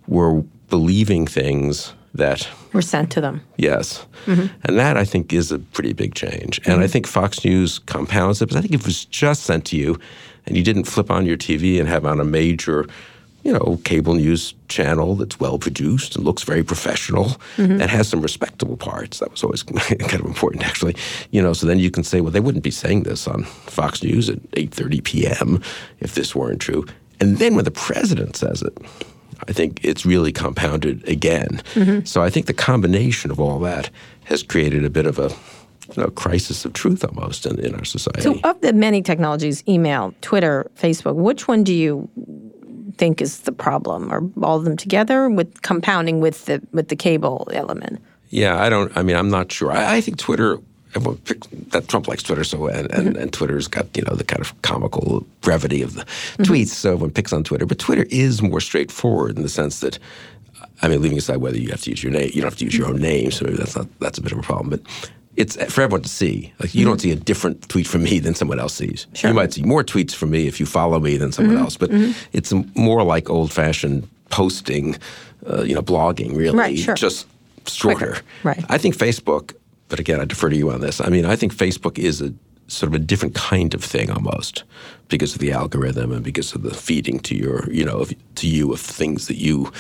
were 0.08 0.42
believing 0.70 1.26
things 1.26 1.94
that 2.14 2.48
Were 2.74 2.82
sent 2.82 3.12
to 3.12 3.22
them. 3.22 3.42
Yes. 3.58 4.06
Mm-hmm. 4.26 4.48
And 4.64 4.80
that 4.80 4.98
I 4.98 5.06
think 5.06 5.34
is 5.34 5.52
a 5.52 5.60
pretty 5.60 5.94
big 5.94 6.16
change. 6.16 6.60
And 6.66 6.76
I 6.76 6.78
mm-hmm. 6.78 6.92
think 6.92 7.08
Fox 7.08 7.46
News 7.46 7.80
compounds 7.80 8.42
it 8.42 8.48
because 8.48 8.58
I 8.58 8.62
think 8.62 8.74
if 8.74 8.82
it 8.82 8.88
was 8.88 9.06
just 9.06 9.44
sent 9.44 9.66
to 9.66 9.78
you 9.78 10.00
and 10.46 10.58
you 10.58 10.64
didn't 10.64 10.86
flip 10.86 11.12
on 11.12 11.26
your 11.26 11.38
TV 11.38 11.80
and 11.80 11.88
have 11.88 12.06
on 12.06 12.20
a 12.20 12.26
major, 12.26 12.88
you 13.48 13.54
know, 13.54 13.80
cable 13.86 14.14
news 14.14 14.54
channel 14.68 15.16
that's 15.16 15.40
well 15.40 15.58
produced 15.58 16.18
and 16.18 16.26
looks 16.26 16.44
very 16.44 16.66
professional 16.66 17.28
mm-hmm. 17.56 17.80
and 17.80 17.84
has 17.84 18.10
some 18.10 18.20
respectable 18.20 18.76
parts. 18.76 19.20
That 19.20 19.32
was 19.32 19.42
always 19.42 19.64
kind 19.64 20.14
of 20.16 20.26
important 20.26 20.68
actually. 20.68 20.98
You 21.32 21.42
know, 21.42 21.54
so 21.54 21.66
then 21.66 21.80
you 21.80 21.90
can 21.90 22.04
say, 22.04 22.20
well, 22.20 22.30
they 22.30 22.42
wouldn't 22.42 22.66
be 22.66 22.72
saying 22.72 23.04
this 23.04 23.26
on 23.26 23.46
Fox 23.46 24.04
News 24.04 24.30
at 24.30 24.40
8:30 24.52 25.02
p.m. 25.02 25.62
if 26.02 26.14
this 26.14 26.36
weren't 26.36 26.60
true. 26.60 26.86
And 27.22 27.38
then 27.38 27.56
when 27.56 27.64
the 27.64 27.72
president 27.72 28.36
says 28.36 28.62
it, 28.62 28.78
I 29.48 29.54
think 29.54 29.80
it's 29.82 30.06
really 30.06 30.34
compounded 30.34 31.08
again. 31.08 31.62
Mm-hmm. 31.74 32.04
So 32.04 32.22
I 32.22 32.30
think 32.30 32.48
the 32.48 32.54
combination 32.54 33.32
of 33.32 33.40
all 33.40 33.60
that 33.60 33.90
has 34.26 34.44
created 34.44 34.84
a 34.84 34.90
bit 34.90 35.06
of 35.06 35.20
a 35.20 35.30
you 35.96 36.04
know, 36.04 36.10
crisis 36.10 36.66
of 36.66 36.74
truth 36.74 37.06
almost 37.06 37.46
in, 37.46 37.58
in 37.60 37.74
our 37.76 37.86
society. 37.86 38.24
So, 38.24 38.38
of 38.44 38.60
the 38.60 38.74
many 38.74 39.02
technologies, 39.02 39.64
email, 39.70 40.14
Twitter, 40.20 40.70
Facebook, 40.76 41.16
which 41.16 41.48
one 41.48 41.64
do 41.64 41.74
you 41.74 42.10
think 42.96 43.22
is 43.22 43.42
the 43.42 43.52
problem? 43.52 44.14
or 44.14 44.30
all 44.44 44.58
of 44.58 44.66
them 44.66 44.78
together 44.78 45.30
with 45.30 45.62
compounding 45.62 46.20
with 46.20 46.46
the 46.46 46.62
with 46.72 46.88
the 46.90 46.96
cable 46.96 47.48
element? 47.54 48.00
yeah, 48.30 48.62
I 48.62 48.70
don't. 48.70 48.96
I 48.98 49.04
mean, 49.04 49.16
I'm 49.16 49.30
not 49.30 49.52
sure. 49.52 49.72
I, 49.72 49.98
I 49.98 50.02
think 50.02 50.18
Twitter. 50.18 50.60
That 50.94 51.88
Trump 51.90 52.08
likes 52.08 52.24
Twitter 52.24 52.44
so, 52.44 52.68
and, 52.68 52.92
and, 52.92 53.10
mm-hmm. 53.10 53.22
and 53.22 53.32
Twitter's 53.32 53.68
got 53.68 53.96
you 53.96 54.02
know 54.04 54.16
the 54.16 54.24
kind 54.24 54.42
of 54.42 54.60
comical 54.64 55.28
brevity 55.42 55.84
of 55.84 55.94
the 55.94 56.06
tweets, 56.40 56.46
mm-hmm. 56.46 56.64
so 56.64 56.94
everyone 56.94 57.12
picks 57.12 57.32
on 57.34 57.44
Twitter. 57.44 57.68
But 57.68 57.78
Twitter 57.78 58.06
is 58.10 58.42
more 58.42 58.60
straightforward 58.60 59.36
in 59.36 59.44
the 59.44 59.50
sense 59.50 59.82
that, 59.82 60.00
I 60.82 60.88
mean, 60.88 61.02
leaving 61.02 61.20
aside 61.20 61.38
whether 61.38 61.58
you 61.58 61.70
have 61.70 61.82
to 61.82 61.92
use 61.92 62.02
your 62.02 62.12
name, 62.12 62.32
you 62.34 62.42
don't 62.42 62.50
have 62.50 62.58
to 62.58 62.66
use 62.66 62.76
your 62.76 62.88
own 62.88 63.00
name, 63.00 63.30
so 63.30 63.46
maybe 63.46 63.58
that's 63.58 63.76
not 63.76 63.88
that's 64.00 64.18
a 64.18 64.22
bit 64.24 64.32
of 64.32 64.40
a 64.40 64.42
problem. 64.42 64.70
But 64.70 64.82
it's 65.38 65.56
for 65.72 65.82
everyone 65.82 66.02
to 66.02 66.10
see. 66.10 66.52
Like 66.60 66.76
you 66.76 66.84
don't 66.84 66.98
mm-hmm. 66.98 67.02
see 67.02 67.12
a 67.12 67.16
different 67.16 67.70
tweet 67.70 67.88
from 67.88 68.04
me 68.04 68.20
than 68.20 68.34
someone 68.36 68.60
else 68.60 68.74
sees. 68.74 69.08
You 69.24 69.34
might 69.34 69.54
see 69.54 69.62
more 69.62 69.84
tweets 69.84 70.14
from 70.14 70.32
me 70.32 70.48
if 70.48 70.60
you 70.60 70.66
follow 70.66 71.00
me 71.00 71.16
than 71.16 71.32
someone 71.32 71.56
mm-hmm. 71.56 71.64
else, 71.64 71.78
but 71.78 71.92
mm-hmm. 71.92 72.12
it's 72.34 72.52
more 72.76 73.04
like 73.04 73.30
old-fashioned 73.30 74.10
posting, 74.30 74.98
uh, 75.50 75.62
you 75.62 75.76
know, 75.76 75.82
blogging. 75.82 76.36
Really, 76.36 76.58
Right, 76.58 76.78
sure. 76.78 76.96
just 76.96 77.28
shorter. 77.68 77.98
Quicker, 77.98 78.22
right. 78.44 78.66
I 78.68 78.78
think 78.78 78.98
Facebook, 78.98 79.56
but 79.90 80.00
again, 80.00 80.20
I 80.20 80.26
defer 80.26 80.50
to 80.50 80.58
you 80.58 80.72
on 80.72 80.82
this. 80.82 81.00
I 81.00 81.10
mean, 81.10 81.26
I 81.26 81.36
think 81.36 81.56
Facebook 81.56 82.00
is 82.00 82.22
a 82.22 82.34
sort 82.68 82.90
of 82.90 82.96
a 82.96 83.00
different 83.00 83.36
kind 83.36 83.74
of 83.74 83.84
thing 83.84 84.12
almost 84.12 84.64
because 85.08 85.34
of 85.34 85.40
the 85.40 85.52
algorithm 85.52 86.12
and 86.12 86.24
because 86.24 86.54
of 86.54 86.64
the 86.64 86.74
feeding 86.74 87.20
to 87.20 87.36
your, 87.36 87.72
you 87.72 87.86
know, 87.86 88.00
of, 88.00 88.14
to 88.36 88.48
you 88.48 88.74
of 88.74 88.80
things 88.80 89.28
that 89.28 89.38
you 89.38 89.72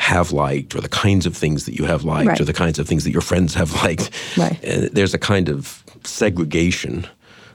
have 0.00 0.32
liked 0.32 0.74
or 0.74 0.80
the 0.80 0.88
kinds 0.88 1.26
of 1.26 1.36
things 1.36 1.66
that 1.66 1.74
you 1.78 1.84
have 1.84 2.04
liked 2.04 2.26
Right. 2.28 2.40
or 2.40 2.44
the 2.46 2.54
kinds 2.54 2.78
of 2.78 2.88
things 2.88 3.04
that 3.04 3.12
your 3.12 3.20
friends 3.22 3.54
have 3.54 3.72
liked. 3.84 4.10
Right. 4.36 4.58
And 4.64 4.84
there's 4.94 5.14
a 5.14 5.18
kind 5.18 5.48
of 5.48 5.84
segregation 6.04 7.06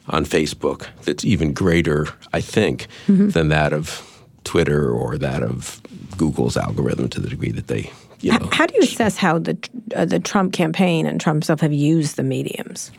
on 0.10 0.26
Facebook 0.26 0.86
that's 1.06 1.26
even 1.26 1.54
greater, 1.54 2.08
I 2.34 2.42
think, 2.42 2.88
Mm-hmm. 3.08 3.30
than 3.30 3.50
that 3.50 3.74
of 3.74 4.02
Twitter 4.44 4.92
or 4.92 5.18
that 5.18 5.42
of 5.42 5.82
Google's 6.18 6.56
algorithm 6.56 7.10
to 7.10 7.20
the 7.20 7.30
degree 7.30 7.52
that 7.52 7.66
they, 7.68 7.92
you 8.22 8.32
know. 8.32 8.48
How 8.52 8.68
do 8.68 8.76
you 8.76 8.82
assess 8.84 9.18
how 9.18 9.40
the 9.40 9.58
uh, 9.96 10.06
the 10.06 10.20
Trump 10.20 10.54
campaign 10.54 11.08
and 11.08 11.20
Trump 11.20 11.38
himself 11.38 11.62
have 11.62 11.74
used 11.74 12.16
the 12.16 12.24
mediums? 12.24 12.92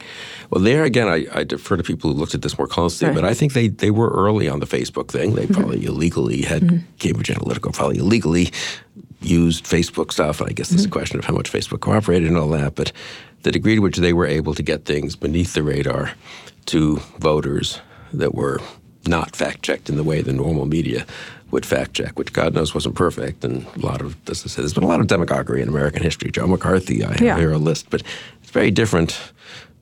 Well, 0.50 0.60
there 0.62 0.82
again, 0.84 1.06
I, 1.08 1.26
I 1.32 1.44
defer 1.44 1.76
to 1.76 1.82
people 1.84 2.12
who 2.12 2.18
looked 2.18 2.34
at 2.34 2.42
this 2.42 2.58
more 2.58 2.66
closely, 2.66 3.12
but 3.14 3.24
I 3.24 3.32
think 3.34 3.52
they, 3.52 3.68
they 3.68 3.90
were 3.92 4.10
early 4.10 4.48
on 4.48 4.58
the 4.60 4.66
Facebook 4.66 5.08
thing. 5.08 5.34
They 5.36 5.46
probably 5.46 5.84
illegally 5.86 6.42
had 6.42 6.82
Cambridge 6.98 7.28
Analytica 7.28 7.72
probably 7.72 7.98
illegally 7.98 8.50
used 9.26 9.64
Facebook 9.64 10.12
stuff. 10.12 10.40
And 10.40 10.48
I 10.50 10.52
guess 10.52 10.68
there's 10.68 10.84
a 10.84 10.88
mm-hmm. 10.88 10.92
question 10.92 11.18
of 11.18 11.24
how 11.24 11.34
much 11.34 11.50
Facebook 11.50 11.80
cooperated 11.80 12.28
and 12.28 12.36
all 12.36 12.48
that. 12.50 12.74
But 12.74 12.92
the 13.42 13.52
degree 13.52 13.74
to 13.76 13.80
which 13.80 13.96
they 13.96 14.12
were 14.12 14.26
able 14.26 14.54
to 14.54 14.62
get 14.62 14.84
things 14.84 15.16
beneath 15.16 15.54
the 15.54 15.62
radar 15.62 16.12
to 16.66 16.96
voters 17.18 17.80
that 18.12 18.34
were 18.34 18.60
not 19.06 19.36
fact 19.36 19.62
checked 19.62 19.88
in 19.88 19.96
the 19.96 20.02
way 20.02 20.20
the 20.20 20.32
normal 20.32 20.66
media 20.66 21.06
would 21.50 21.64
fact 21.64 21.94
check, 21.94 22.18
which 22.18 22.32
God 22.32 22.54
knows 22.54 22.74
wasn't 22.74 22.96
perfect. 22.96 23.44
And 23.44 23.66
a 23.76 23.78
lot 23.78 24.00
of, 24.00 24.16
as 24.28 24.44
I 24.44 24.48
said, 24.48 24.62
there's 24.62 24.74
been 24.74 24.82
a 24.82 24.88
lot 24.88 25.00
of 25.00 25.06
demagoguery 25.06 25.62
in 25.62 25.68
American 25.68 26.02
history. 26.02 26.30
Joe 26.30 26.46
McCarthy, 26.46 27.04
I 27.04 27.12
have 27.12 27.20
Yeah. 27.20 27.38
here 27.38 27.52
a 27.52 27.58
list, 27.58 27.88
but 27.88 28.02
it's 28.42 28.50
very 28.50 28.70
different. 28.70 29.16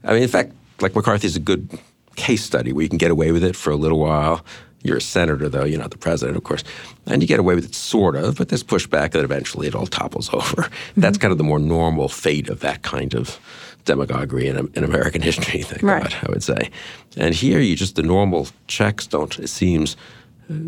I 0.04 0.12
mean, 0.12 0.22
in 0.22 0.28
fact, 0.28 0.52
like 0.80 0.94
McCarthy's 0.94 1.36
a 1.36 1.40
good 1.40 1.68
case 2.16 2.44
study 2.44 2.72
where 2.72 2.82
you 2.82 2.88
can 2.88 2.98
get 2.98 3.10
away 3.10 3.32
with 3.32 3.42
it 3.42 3.56
for 3.56 3.70
a 3.70 3.76
little 3.76 3.98
while. 3.98 4.44
You're 4.84 4.98
a 4.98 5.00
senator, 5.00 5.48
though, 5.48 5.64
you're 5.64 5.80
not 5.80 5.90
the 5.90 5.98
president, 5.98 6.36
of 6.36 6.44
course. 6.44 6.62
And 7.06 7.22
you 7.22 7.26
get 7.26 7.40
away 7.40 7.54
with 7.54 7.64
it 7.64 7.74
sort 7.74 8.16
of, 8.16 8.36
but 8.36 8.50
there's 8.50 8.62
pushback 8.62 9.12
that 9.12 9.24
eventually 9.24 9.66
it 9.66 9.74
all 9.74 9.86
topples 9.86 10.28
over. 10.32 10.68
That's 10.96 11.16
mm-hmm. 11.16 11.22
kind 11.22 11.32
of 11.32 11.38
the 11.38 11.44
more 11.44 11.58
normal 11.58 12.08
fate 12.08 12.48
of 12.48 12.60
that 12.60 12.82
kind 12.82 13.14
of 13.14 13.40
demagoguery 13.86 14.46
in, 14.46 14.70
in 14.74 14.84
American 14.84 15.22
history, 15.30 15.62
thank 15.62 15.82
Right. 15.82 16.02
God, 16.02 16.14
I 16.22 16.26
would 16.30 16.42
say. 16.42 16.70
And 17.16 17.34
here, 17.34 17.60
you 17.60 17.74
just, 17.76 17.96
the 17.96 18.02
normal 18.02 18.48
checks 18.66 19.06
don't, 19.06 19.38
it 19.38 19.48
seems, 19.48 19.96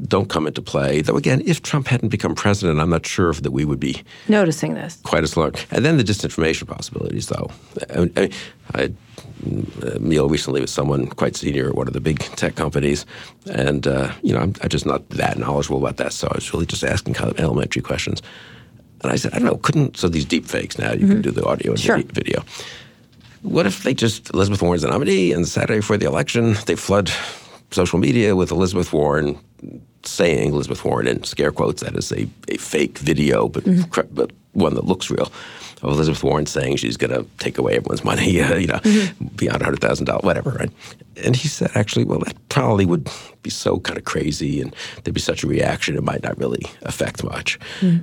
don't 0.08 0.28
come 0.28 0.46
into 0.46 0.62
play. 0.62 1.02
Though, 1.02 1.16
again, 1.16 1.42
if 1.44 1.62
Trump 1.62 1.86
hadn't 1.88 2.08
become 2.08 2.34
president, 2.34 2.80
I'm 2.80 2.90
not 2.90 3.04
sure 3.04 3.28
if 3.30 3.42
that 3.42 3.50
we 3.50 3.64
would 3.64 3.80
be 3.80 4.02
Noticing 4.28 4.74
this. 4.74 4.98
quite 5.02 5.22
as 5.22 5.36
large. 5.36 5.66
And 5.70 5.84
then 5.84 5.98
the 5.98 6.04
disinformation 6.04 6.66
possibilities, 6.66 7.28
though. 7.28 7.50
I, 7.90 8.10
I, 8.16 8.30
I 8.74 8.92
Um, 9.46 10.08
meal 10.08 10.28
recently 10.28 10.60
with 10.60 10.70
someone 10.70 11.06
quite 11.06 11.36
senior 11.36 11.68
at 11.68 11.74
one 11.74 11.86
of 11.86 11.92
the 11.92 12.00
big 12.00 12.20
tech 12.36 12.54
companies, 12.54 13.04
and 13.52 13.86
uh, 13.86 14.12
you 14.22 14.32
know, 14.32 14.40
I'm, 14.40 14.54
I'm 14.62 14.68
just 14.68 14.86
not 14.86 15.08
that 15.10 15.38
knowledgeable 15.38 15.78
about 15.78 15.98
that. 15.98 16.12
So 16.12 16.26
I 16.28 16.34
was 16.34 16.52
really 16.52 16.66
just 16.66 16.82
asking 16.82 17.14
kind 17.14 17.30
of 17.30 17.38
elementary 17.38 17.82
questions. 17.82 18.22
And 19.02 19.12
I 19.12 19.16
said, 19.16 19.34
I 19.34 19.38
don't 19.38 19.46
know, 19.46 19.58
couldn't 19.58 19.96
so 19.96 20.08
these 20.08 20.24
deep 20.24 20.46
fakes 20.46 20.78
now 20.78 20.92
you 20.92 21.00
can 21.00 21.08
mm-hmm. 21.08 21.20
do 21.20 21.30
the 21.30 21.44
audio 21.44 21.72
and 21.72 21.80
Sure. 21.80 21.98
video. 21.98 22.44
What 23.42 23.66
if 23.66 23.82
they 23.82 23.94
just 23.94 24.30
Elizabeth 24.30 24.62
Warren's 24.62 24.82
the 24.82 24.88
nominee, 24.88 25.32
and 25.32 25.46
Saturday 25.46 25.80
before 25.80 25.98
the 25.98 26.06
election 26.06 26.56
they 26.66 26.74
flood 26.74 27.10
social 27.70 27.98
media 27.98 28.34
with 28.34 28.50
Elizabeth 28.50 28.92
Warren 28.92 29.38
saying 30.02 30.52
Elizabeth 30.52 30.84
Warren 30.84 31.06
in 31.06 31.24
scare 31.24 31.52
quotes 31.52 31.82
that 31.82 31.94
is 31.94 32.10
a, 32.12 32.28
a 32.48 32.56
fake 32.56 32.98
video, 32.98 33.48
but, 33.48 33.64
mm-hmm. 33.64 33.82
cre- 33.90 34.02
but 34.12 34.30
one 34.52 34.74
that 34.74 34.84
looks 34.84 35.10
real 35.10 35.30
of 35.82 35.92
Elizabeth 35.92 36.22
Warren 36.22 36.46
saying 36.46 36.76
she's 36.76 36.96
going 36.96 37.10
to 37.10 37.28
take 37.38 37.58
away 37.58 37.76
everyone's 37.76 38.04
money, 38.04 38.40
uh, 38.40 38.54
you 38.56 38.66
know, 38.66 38.80
beyond 39.36 39.62
hundred 39.62 39.80
thousand 39.80 40.06
dollars, 40.06 40.22
whatever, 40.24 40.50
right? 40.50 40.70
And 41.24 41.36
he 41.36 41.48
said, 41.48 41.70
actually, 41.74 42.04
well, 42.04 42.20
that 42.20 42.36
probably 42.48 42.86
would 42.86 43.08
be 43.42 43.50
so 43.50 43.78
kind 43.80 43.98
of 43.98 44.04
crazy, 44.04 44.60
and 44.60 44.74
there'd 45.04 45.14
be 45.14 45.20
such 45.20 45.42
a 45.42 45.46
reaction, 45.46 45.96
it 45.96 46.02
might 46.02 46.22
not 46.22 46.36
really 46.38 46.62
affect 46.82 47.24
much. 47.24 47.58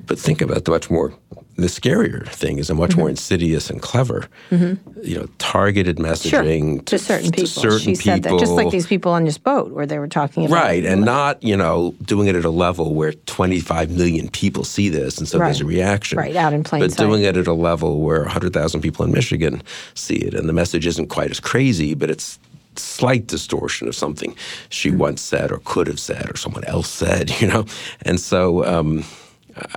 But 0.05 0.19
think 0.19 0.41
about 0.41 0.65
the 0.65 0.71
much 0.71 0.89
more 0.89 1.13
the 1.55 1.67
scarier 1.67 2.27
thing 2.29 2.57
is 2.57 2.69
a 2.69 2.73
much 2.73 2.95
more 2.97 3.09
insidious 3.09 3.69
and 3.69 3.81
clever, 3.81 4.27
you 4.51 4.77
know, 5.17 5.27
targeted 5.37 5.97
messaging 5.97 6.73
Sure. 6.77 6.81
To 6.83 6.99
certain 6.99 7.31
people. 7.31 7.47
certain 7.47 7.79
she 7.79 7.95
said 7.95 8.23
that. 8.23 8.39
Just 8.39 8.53
like 8.53 8.71
these 8.71 8.87
people 8.87 9.11
on 9.11 9.23
this 9.25 9.37
boat 9.37 9.71
where 9.71 9.85
they 9.85 9.99
were 9.99 10.07
talking 10.07 10.45
about. 10.45 10.55
Right, 10.63 10.83
and 10.85 11.05
not 11.05 11.41
you 11.43 11.55
know 11.55 11.93
doing 12.03 12.27
it 12.27 12.35
at 12.35 12.45
a 12.45 12.49
level 12.49 12.95
where 12.95 13.13
25 13.13 13.91
million 13.91 14.29
people 14.29 14.63
see 14.63 14.89
this, 14.89 15.17
and 15.19 15.27
so 15.27 15.37
there's 15.37 15.61
a 15.61 15.65
reaction. 15.65 16.17
Right, 16.17 16.35
out 16.35 16.53
in 16.53 16.63
plain 16.63 16.81
but 16.81 16.91
sight. 16.91 17.05
doing 17.05 17.23
it 17.23 17.37
at 17.37 17.47
a 17.47 17.53
level 17.53 18.01
where 18.01 18.21
100,000 18.23 18.81
people 18.81 19.05
in 19.05 19.11
Michigan 19.11 19.61
see 19.93 20.15
it, 20.17 20.33
and 20.33 20.49
the 20.49 20.53
message 20.53 20.87
isn't 20.87 21.07
quite 21.09 21.29
as 21.31 21.39
crazy, 21.39 21.93
but 21.93 22.09
it's 22.09 22.39
slight 22.75 23.27
distortion 23.27 23.87
of 23.87 23.93
something 23.95 24.35
she 24.69 24.89
Mm. 24.89 24.97
once 24.97 25.21
said 25.21 25.51
or 25.51 25.59
could 25.63 25.85
have 25.85 25.99
said 25.99 26.27
or 26.31 26.35
someone 26.35 26.63
else 26.63 26.89
said, 26.89 27.29
you 27.41 27.47
know, 27.47 27.65
and 28.01 28.19
so 28.19 28.65
um, 28.65 29.03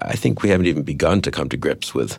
I 0.03 0.17
think 0.17 0.43
we 0.43 0.49
haven't 0.49 0.67
even 0.67 0.83
begun 0.83 1.21
to 1.23 1.31
come 1.31 1.49
to 1.49 1.57
grips 1.57 1.95
with 1.95 2.19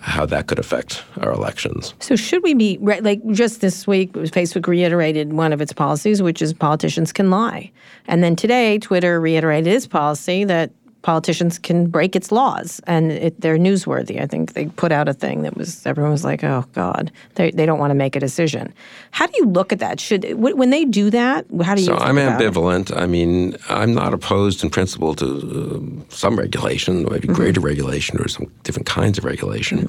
how 0.00 0.26
that 0.26 0.46
could 0.48 0.58
affect 0.58 1.02
our 1.20 1.32
elections. 1.32 1.94
So 1.98 2.14
should 2.14 2.42
we 2.42 2.52
be 2.52 2.76
like 2.78 3.26
just 3.30 3.62
this 3.62 3.86
week? 3.86 4.12
Facebook 4.12 4.66
reiterated 4.66 5.32
one 5.32 5.52
of 5.52 5.62
its 5.62 5.72
policies, 5.72 6.22
which 6.22 6.42
is 6.42 6.52
politicians 6.52 7.10
can 7.10 7.30
lie, 7.30 7.72
and 8.06 8.22
then 8.22 8.36
today 8.36 8.78
Twitter 8.78 9.18
reiterated 9.18 9.72
its 9.72 9.86
policy 9.86 10.44
that 10.44 10.70
politicians 11.04 11.58
can 11.58 11.86
break 11.86 12.16
its 12.16 12.32
laws, 12.32 12.80
and 12.86 13.12
it, 13.12 13.38
they're 13.40 13.58
newsworthy. 13.58 14.20
I 14.20 14.26
think 14.26 14.54
they 14.54 14.66
put 14.66 14.90
out 14.90 15.06
a 15.06 15.12
thing 15.12 15.42
that 15.42 15.54
was 15.54 15.84
everyone 15.86 16.10
was 16.10 16.24
like, 16.24 16.42
"Oh 16.42 16.64
God, 16.72 17.12
they 17.36 17.50
they 17.52 17.66
don't 17.66 17.78
want 17.78 17.90
to 17.90 17.94
make 17.94 18.16
a 18.16 18.20
decision." 18.20 18.72
How 19.10 19.26
do 19.26 19.34
you 19.36 19.44
look 19.46 19.70
at 19.72 19.78
that? 19.80 20.00
Should 20.00 20.24
when 20.34 20.70
they 20.70 20.84
do 20.86 21.10
that? 21.10 21.44
How 21.62 21.74
do 21.74 21.82
you? 21.82 21.86
So 21.86 21.96
think 21.96 22.08
I'm 22.08 22.18
about 22.18 22.40
it? 22.40 22.52
ambivalent. 22.52 22.96
I 22.96 23.06
mean, 23.06 23.56
I'm 23.68 23.92
not 23.94 24.14
opposed 24.14 24.64
in 24.64 24.70
principle 24.70 25.14
to 25.16 25.26
um, 25.26 26.04
some 26.08 26.36
regulation, 26.36 27.04
maybe 27.04 27.28
Mm-hmm. 27.28 27.34
greater 27.42 27.60
regulation 27.60 28.18
or 28.20 28.28
some 28.28 28.46
different 28.64 28.86
kinds 28.86 29.18
of 29.18 29.24
regulation, 29.24 29.88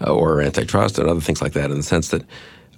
uh, 0.00 0.14
or 0.14 0.40
antitrust 0.40 0.98
and 0.98 1.08
other 1.08 1.20
things 1.20 1.42
like 1.42 1.52
that. 1.54 1.70
In 1.70 1.76
the 1.76 1.82
sense 1.82 2.08
that, 2.08 2.22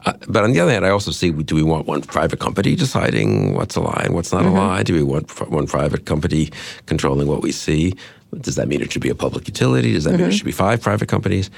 uh, 0.07 0.13
but 0.29 0.45
on 0.45 0.53
the 0.53 0.61
other 0.61 0.73
hand, 0.73 0.85
I 0.87 0.91
also 0.91 1.11
see: 1.11 1.31
do 1.31 1.55
we 1.55 1.63
want 1.63 1.87
one 1.87 2.03
private 2.03 2.39
company 2.41 2.75
deciding 2.77 3.55
what's 3.55 3.77
a 3.77 3.81
lie 3.81 4.03
and 4.05 4.15
what's 4.15 4.33
not 4.33 4.43
Mm-hmm. 4.45 4.57
a 4.57 4.67
lie? 4.67 4.83
Do 4.83 4.95
we 4.95 5.03
want 5.03 5.31
f- 5.31 5.49
one 5.49 5.67
private 5.67 6.05
company 6.07 6.51
controlling 6.87 7.27
what 7.29 7.43
we 7.43 7.53
see? 7.53 7.95
Does 8.41 8.57
that 8.57 8.69
mean 8.69 8.81
it 8.83 8.93
should 8.93 9.03
be 9.03 9.11
a 9.11 9.15
public 9.15 9.47
utility? 9.49 9.93
Does 9.93 10.05
that 10.05 10.11
mean 10.13 10.21
Mm-hmm. 10.21 10.31
it 10.31 10.35
should 10.35 10.45
be 10.47 10.53
five 10.53 10.81
private 10.83 11.09
companies? 11.09 11.51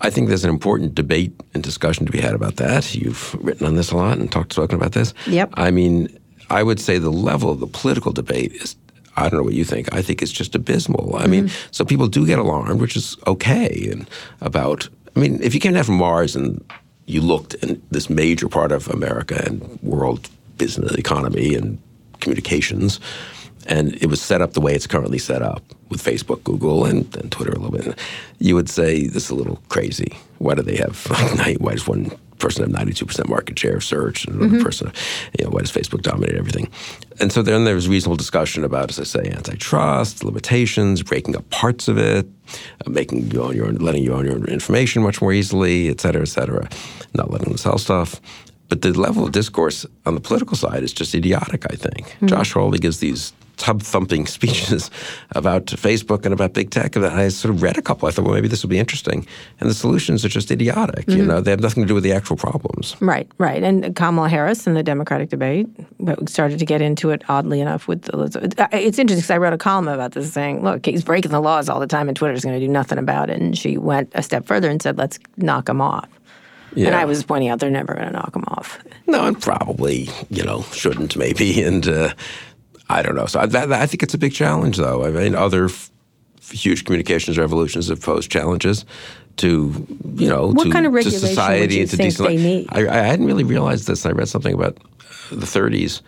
I 0.00 0.10
think 0.10 0.28
there's 0.28 0.44
an 0.44 0.50
important 0.50 0.94
debate 0.94 1.32
and 1.54 1.62
discussion 1.62 2.04
to 2.06 2.12
be 2.12 2.20
had 2.20 2.34
about 2.34 2.56
that. 2.56 2.94
You've 2.94 3.34
written 3.42 3.66
on 3.66 3.74
this 3.76 3.90
a 3.92 3.96
lot 3.96 4.18
and 4.18 4.30
talked 4.30 4.52
spoken 4.52 4.76
about 4.76 4.92
this. 4.92 5.14
Yep. 5.26 5.50
I 5.54 5.70
mean, 5.70 6.08
I 6.50 6.62
would 6.62 6.80
say 6.80 6.98
the 6.98 7.10
level 7.12 7.50
of 7.50 7.60
the 7.60 7.66
political 7.68 8.12
debate 8.12 8.52
is. 8.52 8.76
I 9.16 9.28
don't 9.28 9.38
know 9.38 9.44
what 9.44 9.54
you 9.54 9.64
think. 9.64 9.94
I 9.94 10.02
think 10.02 10.22
it's 10.22 10.32
just 10.32 10.56
abysmal. 10.56 11.14
I 11.16 11.28
mean, 11.28 11.48
so 11.70 11.84
people 11.84 12.08
do 12.08 12.26
get 12.26 12.40
alarmed, 12.40 12.80
which 12.80 12.96
is 12.96 13.16
okay. 13.28 13.88
And 13.92 14.10
about, 14.40 14.88
I 15.14 15.20
mean, 15.20 15.40
if 15.40 15.54
you 15.54 15.60
came 15.60 15.72
down 15.74 15.84
from 15.84 15.98
Mars 15.98 16.34
and 16.34 16.60
you 17.06 17.20
looked 17.20 17.54
in 17.54 17.82
this 17.90 18.08
major 18.08 18.48
part 18.48 18.72
of 18.72 18.88
America 18.88 19.42
and 19.44 19.78
world 19.82 20.28
business 20.58 20.92
economy 20.94 21.54
and 21.54 21.78
communications, 22.20 23.00
and 23.66 23.94
it 24.02 24.06
was 24.06 24.20
set 24.20 24.40
up 24.40 24.52
the 24.52 24.60
way 24.60 24.74
it's 24.74 24.86
currently 24.86 25.18
set 25.18 25.42
up 25.42 25.62
with 25.88 26.02
Facebook, 26.02 26.42
Google, 26.44 26.84
and, 26.84 27.14
and 27.16 27.30
Twitter 27.30 27.52
a 27.52 27.58
little 27.58 27.70
bit, 27.70 27.98
you 28.38 28.54
would 28.54 28.68
say 28.68 29.06
this 29.06 29.24
is 29.24 29.30
a 29.30 29.34
little 29.34 29.60
crazy. 29.68 30.16
Why 30.38 30.54
do 30.54 30.62
they 30.62 30.76
have? 30.76 31.06
Why 31.60 31.72
does 31.72 31.86
one 31.86 32.10
person 32.44 32.62
have 32.64 32.72
ninety-two 32.80 33.06
percent 33.06 33.28
market 33.28 33.58
share 33.58 33.76
of 33.76 33.84
search, 33.84 34.26
and 34.26 34.32
another 34.40 34.62
person, 34.62 34.92
you 35.38 35.44
know, 35.44 35.50
why 35.50 35.60
does 35.60 35.72
Facebook 35.72 36.02
dominate 36.02 36.36
everything? 36.36 36.66
And 37.20 37.32
so 37.32 37.42
then 37.42 37.64
there 37.64 37.74
was 37.74 37.88
reasonable 37.88 38.16
discussion 38.16 38.64
about, 38.64 38.90
as 38.90 38.98
I 39.00 39.04
say, 39.04 39.24
antitrust, 39.30 40.24
limitations, 40.24 41.02
breaking 41.02 41.36
up 41.36 41.48
parts 41.50 41.88
of 41.88 41.96
it, 41.98 42.26
uh, 42.86 42.90
making 42.90 43.30
you 43.30 43.42
own 43.42 43.54
your 43.56 43.66
own, 43.68 43.76
letting 43.76 44.04
you 44.04 44.12
own 44.12 44.24
your 44.26 44.34
own 44.34 44.46
information 44.58 45.02
much 45.02 45.22
more 45.22 45.32
easily, 45.32 45.88
et 45.88 46.00
cetera, 46.00 46.22
et 46.22 46.32
cetera, 46.36 46.68
not 47.14 47.30
letting 47.30 47.48
them 47.48 47.58
sell 47.58 47.78
stuff. 47.78 48.20
But 48.68 48.82
the 48.82 48.92
level 48.92 49.24
of 49.24 49.30
discourse 49.32 49.86
on 50.06 50.14
the 50.14 50.20
political 50.20 50.56
side 50.56 50.82
is 50.82 50.92
just 50.92 51.14
idiotic, 51.14 51.62
I 51.70 51.76
think. 51.76 52.16
Josh 52.24 52.52
Hawley 52.52 52.78
gives 52.78 52.98
these 52.98 53.32
tub 53.56 53.82
thumping 53.82 54.26
speeches 54.38 54.90
about 55.32 55.66
Facebook 55.66 56.24
and 56.24 56.32
about 56.32 56.52
big 56.52 56.70
tech. 56.70 56.96
And 56.96 57.04
I 57.06 57.28
sort 57.28 57.54
of 57.54 57.62
read 57.62 57.76
a 57.78 57.82
couple. 57.82 58.08
I 58.08 58.10
thought, 58.10 58.24
well, 58.24 58.34
maybe 58.34 58.48
this 58.48 58.62
will 58.62 58.70
be 58.70 58.78
interesting. 58.78 59.26
And 59.60 59.70
the 59.70 59.74
solutions 59.74 60.24
are 60.24 60.28
just 60.28 60.50
idiotic. 60.50 61.08
You 61.08 61.24
know, 61.24 61.40
they 61.40 61.50
have 61.50 61.60
nothing 61.60 61.82
to 61.82 61.86
do 61.86 61.94
with 61.94 62.04
the 62.04 62.12
actual 62.12 62.36
problems. 62.36 62.96
Right, 63.00 63.28
right. 63.38 63.62
And 63.62 63.94
Kamala 63.94 64.28
Harris 64.28 64.66
in 64.66 64.74
the 64.74 64.82
Democratic 64.82 65.28
debate 65.30 65.66
started 66.26 66.58
to 66.58 66.66
get 66.66 66.80
into 66.82 67.10
it, 67.10 67.22
oddly 67.28 67.60
enough, 67.60 67.88
with 67.88 68.08
Elizabeth. 68.12 68.58
Uh, 68.58 68.68
It's 68.72 68.98
interesting 68.98 69.20
because 69.20 69.30
I 69.30 69.38
wrote 69.38 69.52
a 69.52 69.58
column 69.58 69.88
about 69.88 70.12
this 70.12 70.32
saying, 70.32 70.62
look, 70.62 70.84
he's 70.86 71.04
breaking 71.04 71.30
the 71.30 71.40
laws 71.40 71.68
all 71.68 71.80
the 71.80 71.86
time 71.86 72.08
and 72.08 72.16
Twitter's 72.16 72.44
going 72.44 72.58
to 72.58 72.64
do 72.64 72.70
nothing 72.70 72.98
about 72.98 73.30
it. 73.30 73.40
And 73.40 73.56
she 73.56 73.76
went 73.78 74.10
a 74.14 74.22
step 74.22 74.46
further 74.46 74.68
and 74.70 74.82
said, 74.82 74.98
let's 74.98 75.18
knock 75.36 75.68
him 75.68 75.80
off. 75.80 76.08
Yeah. 76.74 76.88
And 76.88 76.96
I 76.96 77.04
was 77.04 77.22
pointing 77.22 77.48
out 77.50 77.60
they're 77.60 77.70
never 77.70 77.94
going 77.94 78.06
to 78.06 78.12
knock 78.12 78.34
him 78.34 78.44
off. 78.48 78.82
No, 79.06 79.26
and 79.26 79.40
probably, 79.40 80.08
you 80.28 80.42
know, 80.42 80.62
shouldn't 80.72 81.16
maybe. 81.16 81.62
And 81.64 81.86
uh, 81.86 82.14
I 82.88 83.02
don't 83.02 83.14
know. 83.14 83.26
So 83.26 83.40
I, 83.40 83.46
that, 83.46 83.72
I 83.72 83.86
think 83.86 84.02
it's 84.02 84.14
a 84.14 84.18
big 84.18 84.32
challenge, 84.32 84.76
though. 84.76 85.04
I 85.04 85.10
mean, 85.10 85.34
other 85.34 85.66
f- 85.66 85.90
huge 86.50 86.84
communications 86.84 87.38
revolutions 87.38 87.88
have 87.88 88.00
posed 88.02 88.30
challenges 88.30 88.84
to, 89.38 89.86
you 90.14 90.28
know, 90.28 90.48
What 90.48 90.64
to, 90.64 90.70
kind 90.70 90.86
of 90.86 90.92
to 90.92 90.96
regulation 90.96 91.22
would 91.22 91.28
society 91.28 91.74
you 91.76 91.80
and 91.82 91.90
to 91.90 91.96
think 91.96 92.10
decent. 92.10 92.28
they 92.28 92.36
need? 92.36 92.66
I, 92.70 92.80
I 92.88 93.02
hadn't 93.02 93.26
really 93.26 93.44
realized 93.44 93.86
this. 93.86 94.04
I 94.06 94.10
read 94.10 94.28
something 94.28 94.54
about 94.54 94.76
the 95.30 95.46
30s. 95.46 96.02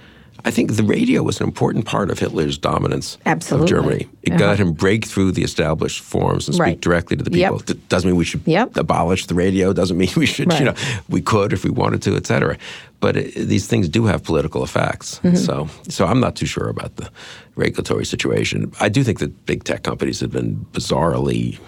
I 0.45 0.51
think 0.51 0.77
the 0.77 0.83
radio 0.85 1.23
was 1.23 1.41
an 1.41 1.47
important 1.47 1.87
part 1.87 2.11
of 2.11 2.19
Hitler's 2.19 2.59
dominance 2.59 3.19
Absolutely. 3.27 3.65
of 3.65 3.69
Germany. 3.69 4.09
It 4.23 4.31
Uh-huh. 4.33 4.39
got 4.39 4.59
him 4.59 4.73
break 4.73 5.05
through 5.07 5.33
the 5.33 5.43
established 5.43 6.01
forms 6.01 6.47
and 6.47 6.55
speak 6.55 6.63
Right. 6.67 6.81
directly 6.81 7.17
to 7.17 7.25
the 7.25 7.31
Yep. 7.37 7.51
people. 7.53 7.63
That 7.67 7.89
doesn't 7.89 8.09
mean 8.11 8.17
we 8.17 8.25
should 8.25 8.43
Yep. 8.45 8.77
abolish 8.77 9.27
the 9.27 9.35
radio. 9.35 9.73
Doesn't 9.73 9.97
mean 9.97 10.11
we 10.17 10.27
should, 10.27 10.51
Right. 10.51 10.61
you 10.61 10.67
know, 10.67 10.75
we 11.09 11.21
could 11.21 11.53
if 11.53 11.65
we 11.65 11.71
wanted 11.71 12.03
to, 12.03 12.17
etc. 12.17 12.57
But 13.01 13.17
it, 13.17 13.35
these 13.49 13.67
things 13.67 13.89
do 13.89 14.07
have 14.07 14.23
political 14.23 14.63
effects. 14.63 15.21
Mm-hmm. 15.25 15.37
So, 15.37 15.69
so 15.89 16.07
I'm 16.07 16.21
not 16.21 16.37
too 16.37 16.47
sure 16.47 16.69
about 16.69 16.97
the 16.97 17.09
regulatory 17.57 18.05
situation. 18.05 18.71
I 18.81 18.89
do 18.89 19.03
think 19.03 19.19
that 19.21 19.47
big 19.47 19.65
tech 19.65 19.83
companies 19.83 20.21
have 20.21 20.31
been 20.33 20.67
bizarrely 20.73 21.59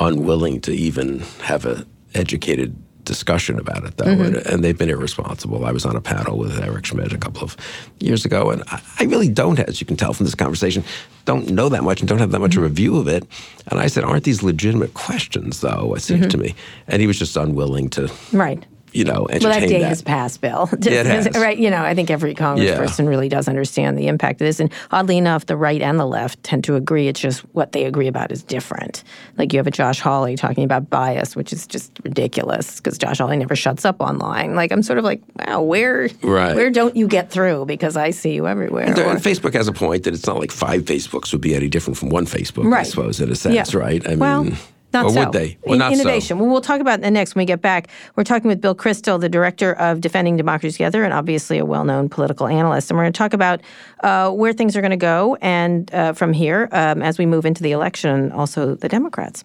unwilling 0.00 0.60
to 0.62 0.72
even 0.72 1.22
have 1.42 1.66
a 1.66 1.84
educated 2.14 2.74
discussion 3.12 3.58
about 3.58 3.84
it, 3.84 3.96
though, 3.98 4.04
Mm-hmm. 4.12 4.22
and, 4.22 4.36
and 4.50 4.58
they've 4.64 4.76
been 4.82 4.90
irresponsible. 4.90 5.64
I 5.64 5.72
was 5.72 5.84
on 5.84 5.96
a 5.96 6.00
panel 6.00 6.34
with 6.38 6.58
Eric 6.68 6.84
Schmidt 6.86 7.12
a 7.12 7.18
couple 7.18 7.42
of 7.44 7.56
years 8.00 8.24
ago, 8.24 8.50
and 8.50 8.62
I, 8.68 8.80
I 9.00 9.04
really 9.04 9.28
don't, 9.28 9.58
as 9.60 9.80
you 9.80 9.86
can 9.86 9.96
tell 9.96 10.12
from 10.14 10.26
this 10.26 10.34
conversation, 10.34 10.82
don't 11.24 11.48
know 11.50 11.68
that 11.68 11.84
much 11.84 12.00
and 12.00 12.08
don't 12.08 12.18
have 12.18 12.32
that 12.32 12.40
much 12.40 12.56
of 12.56 12.62
a 12.62 12.66
Mm-hmm. 12.66 12.74
view 12.82 12.96
of 12.98 13.06
it. 13.08 13.22
And 13.68 13.78
I 13.78 13.86
said, 13.88 14.02
"Aren't 14.04 14.24
these 14.24 14.42
legitimate 14.42 14.92
questions, 14.94 15.60
though?" 15.60 15.94
It 15.96 16.00
seems 16.02 16.26
to 16.28 16.38
me, 16.38 16.54
and 16.88 17.00
he 17.00 17.06
was 17.06 17.18
just 17.18 17.36
unwilling 17.36 17.88
to 17.90 18.10
Right. 18.32 18.64
You 18.92 19.04
know, 19.04 19.26
entertain 19.30 19.48
well, 19.50 19.60
that 19.60 19.68
day 19.68 19.82
has 19.82 20.02
passed, 20.02 20.40
Bill. 20.40 20.68
Yeah, 20.80 20.92
it 21.00 21.06
has. 21.06 21.28
Right. 21.42 21.58
You 21.58 21.70
know, 21.70 21.82
I 21.82 21.94
think 21.94 22.10
every 22.10 22.34
congressperson 22.34 23.08
really 23.08 23.28
does 23.28 23.48
understand 23.48 23.98
the 23.98 24.06
impact 24.08 24.40
of 24.40 24.46
this. 24.46 24.60
And 24.60 24.70
oddly 24.90 25.18
enough, 25.18 25.46
the 25.46 25.56
right 25.56 25.80
and 25.82 25.98
the 25.98 26.06
left 26.06 26.42
tend 26.44 26.62
to 26.64 26.76
agree. 26.76 27.08
It's 27.08 27.18
just 27.20 27.40
what 27.54 27.72
they 27.72 27.84
agree 27.84 28.06
about 28.06 28.30
is 28.30 28.42
different. 28.42 29.02
Like 29.38 29.52
you 29.52 29.58
have 29.58 29.66
a 29.66 29.70
Josh 29.72 29.98
Hawley 30.00 30.36
talking 30.36 30.62
about 30.64 30.88
bias, 30.90 31.34
which 31.34 31.52
is 31.52 31.66
just 31.66 31.90
ridiculous 32.04 32.76
because 32.76 32.98
Josh 32.98 33.18
Hawley 33.18 33.36
never 33.38 33.56
shuts 33.56 33.84
up 33.84 34.00
online. 34.00 34.54
Like 34.54 34.70
I'm 34.72 34.82
sort 34.82 34.98
of 34.98 35.04
like, 35.04 35.20
wow, 35.38 35.62
where, 35.62 36.08
Right. 36.22 36.54
where 36.54 36.70
don't 36.70 36.94
you 36.96 37.08
get 37.08 37.30
through? 37.30 37.64
Because 37.66 37.96
I 37.96 38.10
see 38.10 38.34
you 38.34 38.46
everywhere. 38.46 38.92
There- 38.94 39.06
Or- 39.06 39.10
and 39.12 39.20
Facebook 39.20 39.54
has 39.54 39.66
a 39.68 39.72
point 39.72 40.04
that 40.04 40.14
it's 40.14 40.26
not 40.26 40.38
like 40.38 40.52
five 40.52 40.82
Facebooks 40.82 41.32
would 41.32 41.40
be 41.40 41.54
any 41.54 41.68
different 41.68 41.96
from 41.96 42.10
one 42.10 42.26
Facebook, 42.26 42.66
I 42.66 42.68
Right. 42.68 42.86
suppose, 42.86 43.20
in 43.20 43.30
a 43.30 43.34
sense, 43.34 43.72
Yeah. 43.72 43.78
right? 43.80 44.06
I 44.06 44.14
well, 44.16 44.44
mean, 44.44 44.56
not 44.92 45.06
or 45.06 45.10
so. 45.10 45.20
would 45.20 45.32
they? 45.32 45.58
Well, 45.62 45.74
In- 45.74 45.78
not 45.78 45.94
so. 45.94 46.00
innovation. 46.00 46.38
Well, 46.38 46.48
we'll 46.48 46.60
talk 46.60 46.80
about 46.80 47.00
that 47.00 47.10
next 47.10 47.34
when 47.34 47.42
we 47.42 47.46
get 47.46 47.60
back. 47.60 47.88
We're 48.16 48.24
talking 48.24 48.48
with 48.48 48.60
Bill 48.60 48.74
Kristol, 48.74 49.20
the 49.20 49.28
director 49.28 49.74
of 49.74 50.00
Defending 50.00 50.36
Democracy 50.36 50.72
Together, 50.72 51.04
and 51.04 51.12
obviously 51.12 51.58
a 51.58 51.64
well-known 51.64 52.08
political 52.08 52.46
analyst. 52.46 52.90
And 52.90 52.96
we're 52.98 53.04
going 53.04 53.12
to 53.12 53.18
talk 53.18 53.32
about 53.32 53.60
uh, 54.02 54.30
where 54.30 54.52
things 54.52 54.76
are 54.76 54.80
going 54.80 54.90
to 54.90 54.96
go 54.96 55.36
and 55.40 55.92
uh, 55.94 56.12
from 56.12 56.32
here 56.32 56.68
um, 56.72 57.02
as 57.02 57.18
we 57.18 57.26
move 57.26 57.46
into 57.46 57.62
the 57.62 57.72
election, 57.72 58.10
and 58.10 58.32
also 58.32 58.74
the 58.74 58.88
Democrats. 58.88 59.44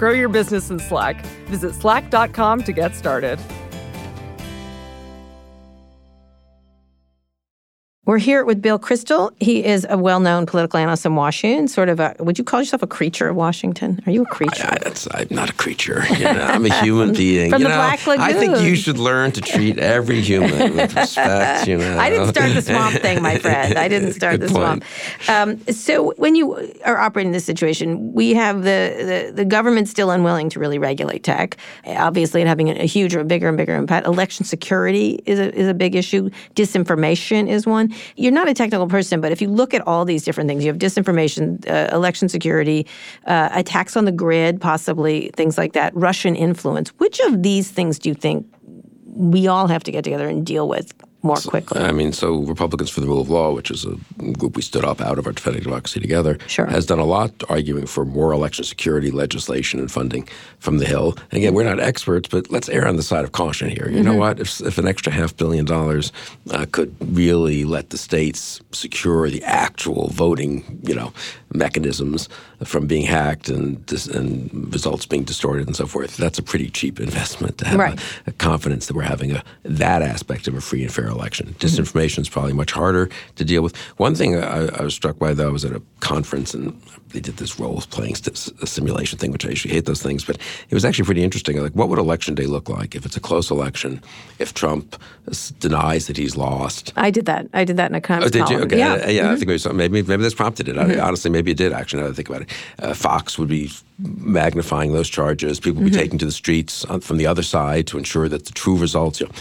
Grow 0.00 0.12
your 0.12 0.30
business 0.30 0.70
in 0.70 0.78
Slack. 0.78 1.20
Visit 1.48 1.74
slack.com 1.74 2.62
to 2.62 2.72
get 2.72 2.96
started. 2.96 3.38
We're 8.10 8.18
here 8.18 8.44
with 8.44 8.60
Bill 8.60 8.76
Kristol. 8.76 9.30
He 9.38 9.64
is 9.64 9.86
a 9.88 9.96
well-known 9.96 10.44
political 10.44 10.80
analyst 10.80 11.06
in 11.06 11.14
Washington. 11.14 11.68
Sort 11.68 11.88
of 11.88 12.00
a. 12.00 12.16
Would 12.18 12.38
you 12.38 12.44
call 12.44 12.58
yourself 12.58 12.82
a 12.82 12.88
creature 12.88 13.28
of 13.28 13.36
Washington? 13.36 14.02
Are 14.04 14.10
you 14.10 14.22
a 14.22 14.26
creature? 14.26 14.66
I, 14.66 14.78
that's, 14.82 15.06
I'm 15.14 15.28
not 15.30 15.50
a 15.50 15.52
creature. 15.52 16.02
You 16.18 16.24
know, 16.24 16.42
I'm 16.42 16.66
a 16.66 16.74
human 16.82 17.12
being. 17.12 17.52
From 17.52 17.62
you 17.62 17.68
the 17.68 17.72
know, 17.72 17.76
Black 17.76 18.18
I 18.18 18.32
think 18.32 18.62
you 18.62 18.74
should 18.74 18.98
learn 18.98 19.30
to 19.30 19.40
treat 19.40 19.78
every 19.78 20.20
human 20.22 20.74
with 20.74 20.96
respect. 20.96 21.68
You 21.68 21.76
know, 21.78 21.98
I 22.00 22.10
didn't 22.10 22.30
start 22.30 22.52
the 22.52 22.62
swamp 22.62 22.96
thing, 22.96 23.22
my 23.22 23.38
friend. 23.38 23.78
I 23.78 23.86
didn't 23.86 24.12
start 24.20 24.40
the 24.40 24.48
swamp. 24.48 24.84
Um, 25.28 25.60
so 25.68 26.12
when 26.16 26.34
you 26.34 26.68
are 26.84 26.98
operating 26.98 27.28
in 27.28 27.32
this 27.32 27.44
situation, 27.44 28.12
we 28.12 28.34
have 28.34 28.64
the, 28.64 29.30
the 29.30 29.32
the 29.36 29.44
government 29.44 29.86
still 29.86 30.10
unwilling 30.10 30.50
to 30.50 30.58
really 30.58 30.80
regulate 30.80 31.22
tech. 31.22 31.56
Obviously, 31.86 32.42
it 32.42 32.48
having 32.48 32.70
a, 32.70 32.82
a 32.82 32.86
huge 32.86 33.14
or 33.14 33.22
bigger 33.22 33.46
and 33.46 33.56
bigger 33.56 33.76
impact. 33.76 34.08
Election 34.08 34.44
security 34.44 35.22
is 35.26 35.38
a 35.38 35.54
is 35.54 35.68
a 35.68 35.74
big 35.74 35.94
issue. 35.94 36.28
Disinformation 36.56 37.48
is 37.48 37.68
one. 37.68 37.94
You're 38.16 38.32
not 38.32 38.48
a 38.48 38.54
technical 38.54 38.86
person, 38.86 39.20
but 39.20 39.32
if 39.32 39.40
you 39.40 39.48
look 39.48 39.74
at 39.74 39.86
all 39.86 40.04
these 40.04 40.24
different 40.24 40.48
things, 40.48 40.64
you 40.64 40.70
have 40.70 40.78
disinformation, 40.78 41.68
uh, 41.68 41.94
election 41.94 42.28
security, 42.28 42.86
uh, 43.26 43.48
attacks 43.52 43.96
on 43.96 44.04
the 44.04 44.12
grid, 44.12 44.60
possibly 44.60 45.30
things 45.36 45.58
like 45.58 45.72
that, 45.72 45.94
Russian 45.94 46.36
influence. 46.36 46.90
Which 46.98 47.20
of 47.20 47.42
these 47.42 47.70
things 47.70 47.98
do 47.98 48.08
you 48.08 48.14
think 48.14 48.46
we 49.14 49.46
all 49.48 49.66
have 49.66 49.82
to 49.84 49.92
get 49.92 50.04
together 50.04 50.28
and 50.28 50.46
deal 50.46 50.68
with 50.68 50.92
more 51.22 51.36
quickly? 51.36 51.80
I 51.80 51.92
mean, 51.92 52.12
so 52.12 52.38
Republicans 52.44 52.90
for 52.90 53.00
the 53.00 53.06
Rule 53.06 53.20
of 53.20 53.28
Law, 53.30 53.52
which 53.52 53.70
is 53.70 53.84
a 53.84 53.96
group 54.32 54.56
we 54.56 54.62
stood 54.62 54.84
up 54.84 55.00
out 55.00 55.18
of 55.18 55.26
our 55.26 55.32
Defending 55.32 55.62
Democracy 55.62 56.00
Together, 56.00 56.38
Sure. 56.46 56.66
has 56.66 56.86
done 56.86 56.98
a 56.98 57.04
lot 57.04 57.30
arguing 57.48 57.86
for 57.86 58.04
more 58.04 58.32
election 58.32 58.64
security 58.64 59.10
legislation 59.10 59.80
and 59.80 59.90
funding 59.90 60.28
from 60.58 60.78
the 60.78 60.86
Hill. 60.86 61.14
And 61.30 61.38
again, 61.38 61.54
we're 61.54 61.64
not 61.64 61.80
experts, 61.80 62.28
but 62.28 62.50
let's 62.50 62.68
err 62.68 62.86
on 62.86 62.96
the 62.96 63.02
side 63.02 63.24
of 63.24 63.32
caution 63.32 63.68
here. 63.70 63.88
You 63.90 64.02
know 64.02 64.14
what? 64.16 64.40
If, 64.40 64.60
if 64.60 64.78
an 64.78 64.86
extra 64.88 65.12
half 65.12 65.36
billion 65.36 65.64
dollars 65.64 66.12
uh, 66.50 66.66
could 66.70 66.94
really 67.00 67.64
let 67.64 67.90
the 67.90 67.98
states 67.98 68.60
secure 68.72 69.28
the 69.30 69.42
actual 69.44 70.08
voting, 70.08 70.80
you 70.82 70.94
know, 70.94 71.12
mechanisms 71.52 72.28
from 72.64 72.86
being 72.86 73.04
hacked 73.06 73.48
and 73.48 73.84
dis- 73.86 74.06
and 74.06 74.50
results 74.72 75.06
being 75.06 75.24
distorted 75.24 75.66
and 75.66 75.76
so 75.76 75.86
forth, 75.86 76.16
that's 76.16 76.38
a 76.38 76.42
pretty 76.42 76.70
cheap 76.70 77.00
investment 77.00 77.58
to 77.58 77.66
have 77.66 77.78
Right. 77.78 77.98
a, 78.26 78.30
a 78.30 78.32
confidence 78.32 78.86
that 78.86 78.94
we're 78.96 79.02
having 79.02 79.32
a 79.32 79.42
that 79.64 80.02
aspect 80.02 80.46
of 80.48 80.54
a 80.54 80.60
free 80.60 80.82
and 80.82 80.92
fair 80.92 81.06
election. 81.08 81.54
Disinformation 81.58 82.20
is 82.20 82.28
probably 82.28 82.52
much 82.52 82.72
harder 82.72 83.08
to 83.36 83.44
deal 83.44 83.62
with. 83.62 83.76
One 83.98 84.14
thing 84.14 84.36
I, 84.36 84.66
I 84.68 84.82
was 84.82 84.94
struck 84.94 85.18
by, 85.18 85.34
though, 85.34 85.48
I 85.48 85.52
was 85.52 85.64
at 85.64 85.72
a 85.72 85.82
conference 86.00 86.54
and 86.54 86.80
they 87.08 87.20
did 87.20 87.38
this 87.38 87.58
role 87.58 87.80
playing 87.90 88.14
st- 88.14 88.36
simulation 88.68 89.18
thing, 89.18 89.32
which 89.32 89.44
I 89.44 89.48
usually 89.50 89.74
hate 89.74 89.86
those 89.86 90.02
things, 90.02 90.24
but 90.24 90.36
it 90.68 90.74
was 90.74 90.84
actually 90.84 91.06
pretty 91.06 91.24
interesting. 91.24 91.60
Like, 91.60 91.72
what 91.72 91.88
would 91.88 91.98
election 91.98 92.34
day 92.34 92.46
look 92.46 92.68
like 92.68 92.94
if 92.94 93.04
it's 93.04 93.16
a 93.16 93.20
close 93.20 93.50
election? 93.50 94.00
If 94.38 94.54
Trump 94.54 95.00
denies 95.58 96.06
that 96.06 96.16
he's 96.16 96.36
lost, 96.36 96.92
I 96.96 97.10
did 97.10 97.26
that. 97.26 97.46
I 97.52 97.64
did 97.64 97.76
that 97.78 97.90
in 97.90 97.94
a 97.96 98.00
Times 98.00 98.24
Oh, 98.26 98.28
did 98.28 98.48
you? 98.48 98.58
Okay. 98.60 98.78
Yeah. 98.78 99.08
Yeah. 99.08 99.32
I 99.32 99.36
think 99.36 99.48
maybe, 99.48 99.72
maybe 99.88 100.02
maybe 100.08 100.22
this 100.22 100.34
prompted 100.34 100.68
it. 100.68 100.76
Mm-hmm. 100.76 100.98
I, 101.00 101.02
honestly, 101.06 101.30
maybe 101.30 101.39
it 101.48 101.56
did. 101.56 101.72
Actually, 101.72 102.02
now 102.02 102.06
that 102.08 102.12
I 102.12 102.16
think 102.16 102.28
about 102.28 102.42
it, 102.42 102.50
uh, 102.78 102.94
Fox 102.94 103.38
would 103.38 103.48
be 103.48 103.70
magnifying 103.98 104.92
those 104.92 105.08
charges. 105.08 105.60
People 105.60 105.82
would 105.82 105.92
Mm-hmm. 105.92 105.98
be 105.98 106.02
taken 106.02 106.18
to 106.18 106.26
the 106.26 106.32
streets 106.32 106.84
on, 106.86 107.00
from 107.00 107.16
the 107.16 107.26
other 107.26 107.42
side 107.42 107.86
to 107.88 107.98
ensure 107.98 108.28
that 108.28 108.44
the 108.46 108.52
true 108.52 108.76
results. 108.76 109.20
You 109.20 109.26
know, 109.26 109.32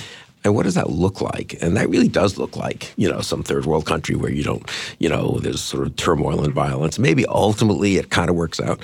and 0.45 0.55
what 0.55 0.63
does 0.63 0.75
that 0.75 0.89
look 0.89 1.19
like? 1.19 1.57
And 1.61 1.75
that 1.75 1.89
really 1.89 2.07
does 2.07 2.37
look 2.37 2.55
like, 2.55 2.93
you 2.95 3.09
know, 3.11 3.19
some 3.19 3.43
third 3.43 3.65
world 3.65 3.85
country 3.85 4.15
where 4.15 4.31
you 4.31 4.43
don't, 4.43 4.63
you 4.99 5.09
know, 5.09 5.37
there's 5.41 5.61
sort 5.61 5.85
of 5.85 5.95
turmoil 5.97 6.43
and 6.45 6.53
violence. 6.53 6.97
Maybe 6.97 7.25
ultimately 7.25 7.97
it 7.97 8.09
kind 8.09 8.29
of 8.29 8.37
works 8.37 8.59
out. 8.61 8.79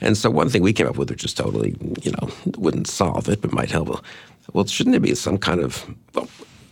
And 0.00 0.16
so 0.16 0.30
one 0.30 0.48
thing 0.50 0.62
we 0.62 0.72
came 0.74 0.86
up 0.86 0.96
with, 0.98 1.08
which 1.10 1.24
is 1.24 1.32
totally, 1.32 1.74
you 2.02 2.12
know, 2.12 2.28
wouldn't 2.58 2.86
solve 2.88 3.28
it, 3.28 3.40
but 3.40 3.52
might 3.52 3.70
help. 3.70 4.04
Well, 4.52 4.66
shouldn't 4.66 4.92
there 4.92 5.00
be 5.00 5.14
some 5.14 5.38
kind 5.38 5.60
of, 5.60 5.84
well, 6.14 6.28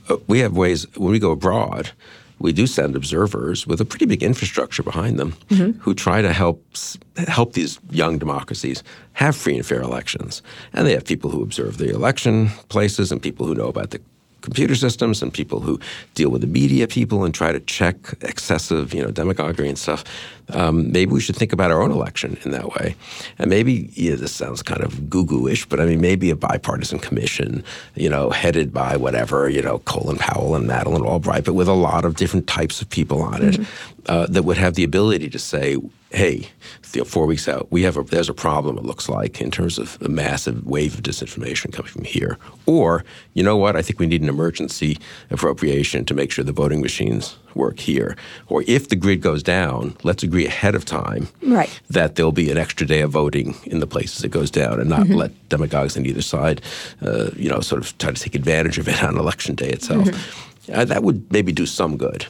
uh, 0.08 0.16
we 0.28 0.38
have 0.40 0.54
ways 0.56 0.86
when 0.96 1.12
we 1.12 1.18
go 1.18 1.30
abroad, 1.32 1.90
we 2.38 2.52
do 2.52 2.66
send 2.66 2.96
observers 2.96 3.66
with 3.66 3.80
a 3.80 3.84
pretty 3.84 4.06
big 4.06 4.22
infrastructure 4.22 4.82
behind 4.82 5.18
them 5.18 5.32
mm-hmm. 5.48 5.78
who 5.80 5.94
try 5.94 6.22
to 6.22 6.32
help 6.32 6.62
help 7.28 7.54
these 7.54 7.78
young 7.90 8.18
democracies 8.18 8.82
have 9.14 9.34
free 9.34 9.56
and 9.56 9.66
fair 9.66 9.80
elections. 9.80 10.42
And 10.72 10.86
they 10.86 10.92
have 10.92 11.04
people 11.04 11.30
who 11.30 11.42
observe 11.42 11.78
the 11.78 11.90
election 11.90 12.48
places 12.68 13.10
and 13.10 13.22
people 13.22 13.46
who 13.46 13.54
know 13.54 13.68
about 13.68 13.90
the 13.90 14.00
computer 14.46 14.76
systems 14.76 15.22
and 15.22 15.34
people 15.34 15.58
who 15.58 15.74
deal 16.14 16.30
with 16.30 16.40
the 16.40 16.46
media 16.46 16.86
people 16.86 17.24
and 17.24 17.34
try 17.34 17.50
to 17.50 17.58
check 17.58 17.96
excessive, 18.22 18.94
you 18.94 19.02
know, 19.02 19.10
demagoguery 19.10 19.68
and 19.68 19.76
stuff. 19.76 20.04
Um, 20.50 20.92
maybe 20.92 21.10
we 21.12 21.20
should 21.20 21.34
think 21.34 21.52
about 21.52 21.72
our 21.72 21.82
own 21.82 21.90
election 21.90 22.38
in 22.44 22.52
that 22.52 22.68
way. 22.74 22.94
And 23.40 23.50
maybe, 23.50 23.90
yeah, 23.94 24.14
this 24.14 24.32
sounds 24.32 24.62
kind 24.62 24.82
of 24.84 25.10
goo-goo-ish, 25.10 25.66
but 25.66 25.80
I 25.80 25.84
mean, 25.86 26.00
maybe 26.00 26.30
a 26.30 26.36
bipartisan 26.36 27.00
commission, 27.00 27.64
you 27.96 28.08
know, 28.08 28.30
headed 28.30 28.72
by 28.72 28.96
whatever, 28.96 29.48
you 29.48 29.62
know, 29.62 29.80
Colin 29.80 30.16
Powell 30.16 30.54
and 30.54 30.68
Madeleine 30.68 31.02
Albright, 31.02 31.44
but 31.44 31.54
with 31.54 31.66
a 31.66 31.72
lot 31.72 32.04
of 32.04 32.14
different 32.14 32.46
types 32.46 32.80
of 32.80 32.88
people 32.88 33.20
on 33.20 33.42
it 33.42 33.58
uh, 34.06 34.26
that 34.28 34.44
would 34.44 34.58
have 34.58 34.74
the 34.74 34.84
ability 34.84 35.28
to 35.30 35.40
say, 35.40 35.76
hey, 36.16 36.48
four 37.04 37.26
weeks 37.26 37.46
out, 37.46 37.70
we 37.70 37.82
have 37.82 37.98
a, 37.98 38.02
there's 38.02 38.30
a 38.30 38.34
problem. 38.34 38.78
It 38.78 38.84
looks 38.84 39.06
like 39.06 39.38
in 39.42 39.50
terms 39.50 39.78
of 39.78 39.98
a 40.00 40.08
massive 40.08 40.64
wave 40.66 40.94
of 40.94 41.02
disinformation 41.02 41.70
coming 41.70 41.92
from 41.92 42.04
here. 42.04 42.38
Or 42.64 43.04
you 43.34 43.42
know 43.42 43.58
what? 43.58 43.76
I 43.76 43.82
think 43.82 43.98
we 43.98 44.06
need 44.06 44.22
an 44.22 44.30
emergency 44.30 44.96
appropriation 45.30 46.06
to 46.06 46.14
make 46.14 46.30
sure 46.32 46.42
the 46.42 46.52
voting 46.52 46.80
machines 46.80 47.36
work 47.54 47.78
here. 47.80 48.16
Or 48.48 48.64
if 48.66 48.88
the 48.88 48.96
grid 48.96 49.20
goes 49.20 49.42
down, 49.42 49.94
let's 50.04 50.22
agree 50.22 50.46
ahead 50.46 50.74
of 50.74 50.86
time 50.86 51.28
Right. 51.42 51.68
that 51.90 52.14
there'll 52.14 52.32
be 52.32 52.50
an 52.50 52.56
extra 52.56 52.86
day 52.86 53.02
of 53.02 53.10
voting 53.10 53.54
in 53.64 53.80
the 53.80 53.86
places 53.86 54.24
it 54.24 54.30
goes 54.30 54.50
down, 54.50 54.80
and 54.80 54.88
not 54.88 55.00
Mm-hmm. 55.00 55.14
let 55.16 55.48
demagogues 55.50 55.98
on 55.98 56.06
either 56.06 56.22
side, 56.22 56.62
uh, 57.02 57.28
you 57.36 57.50
know, 57.50 57.60
sort 57.60 57.82
of 57.82 57.96
try 57.98 58.10
to 58.10 58.20
take 58.22 58.34
advantage 58.34 58.78
of 58.78 58.88
it 58.88 59.04
on 59.08 59.18
election 59.18 59.54
day 59.54 59.68
itself. 59.68 60.06
Mm-hmm. 60.08 60.72
Uh, 60.80 60.84
that 60.86 61.02
would 61.02 61.30
maybe 61.30 61.52
do 61.52 61.66
some 61.66 61.98
good. 61.98 62.26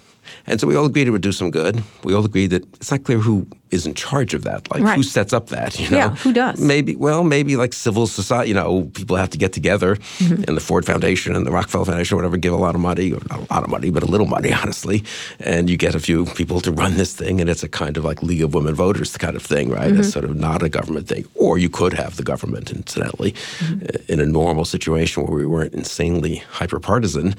And 0.49 0.61
so 0.61 0.67
we 0.67 0.77
all 0.77 0.85
agreed 0.87 1.09
it 1.09 1.11
would 1.11 1.23
do 1.23 1.33
some 1.33 1.51
good. 1.51 1.83
We 2.05 2.15
all 2.15 2.25
agreed 2.25 2.49
that 2.49 2.65
it's 2.75 2.91
not 2.91 3.03
clear 3.05 3.19
who 3.19 3.47
is 3.71 3.87
in 3.87 3.95
charge 3.95 4.33
of 4.35 4.43
that? 4.45 4.71
Like, 4.71 4.83
Right. 4.83 4.97
who 4.97 5.03
sets 5.03 5.33
up 5.33 5.49
that? 5.49 5.79
You 5.81 5.91
know, 5.91 5.97
Yeah, 5.97 6.11
who 6.17 6.33
does? 6.33 6.61
Maybe, 6.61 6.95
well, 6.97 7.25
maybe 7.25 7.57
like 7.57 7.73
civil 7.73 8.07
society. 8.07 8.49
You 8.51 8.55
know, 8.55 8.91
people 8.95 9.17
have 9.17 9.31
to 9.31 9.39
get 9.39 9.53
together, 9.53 9.97
Mm-hmm. 10.19 10.45
and 10.47 10.57
the 10.57 10.61
Ford 10.61 10.85
Foundation 10.87 11.35
and 11.37 11.45
the 11.47 11.51
Rockefeller 11.51 11.85
Foundation, 11.85 12.15
or 12.15 12.19
whatever, 12.19 12.37
give 12.37 12.53
a 12.53 12.57
lot 12.57 12.75
of 12.75 12.81
money, 12.81 13.13
or 13.13 13.21
not 13.31 13.41
a 13.49 13.53
lot 13.55 13.65
of 13.65 13.71
money, 13.71 13.91
but 13.91 14.03
a 14.03 14.07
little 14.07 14.27
money, 14.27 14.53
honestly, 14.63 15.03
and 15.41 15.69
you 15.71 15.77
get 15.77 15.95
a 15.95 16.01
few 16.01 16.27
people 16.27 16.61
to 16.61 16.71
run 16.73 16.97
this 16.97 17.13
thing, 17.15 17.41
and 17.41 17.51
it's 17.51 17.63
a 17.63 17.69
kind 17.69 17.97
of 17.97 18.05
like 18.05 18.23
League 18.23 18.43
of 18.43 18.55
Women 18.55 18.75
Voters 18.75 19.17
kind 19.17 19.35
of 19.37 19.43
thing, 19.43 19.71
right? 19.71 19.91
Mm-hmm. 19.91 20.01
It's 20.01 20.13
sort 20.13 20.25
of 20.25 20.37
not 20.37 20.63
a 20.63 20.69
government 20.69 21.09
thing, 21.09 21.25
or 21.35 21.59
you 21.59 21.69
could 21.69 21.93
have 21.95 22.17
the 22.17 22.23
government, 22.25 22.71
incidentally, 22.71 23.33
Mm-hmm. 23.59 24.13
in 24.13 24.21
a 24.21 24.27
normal 24.27 24.65
situation 24.65 25.25
where 25.25 25.37
we 25.37 25.47
weren't 25.47 25.75
insanely 25.75 26.43
hyperpartisan. 26.53 27.35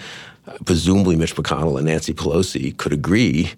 Presumably, 0.65 1.15
Mitch 1.17 1.36
McConnell 1.36 1.78
and 1.78 1.86
Nancy 1.88 2.13
Pelosi 2.13 2.75
could 2.78 2.93
agree 2.93 3.51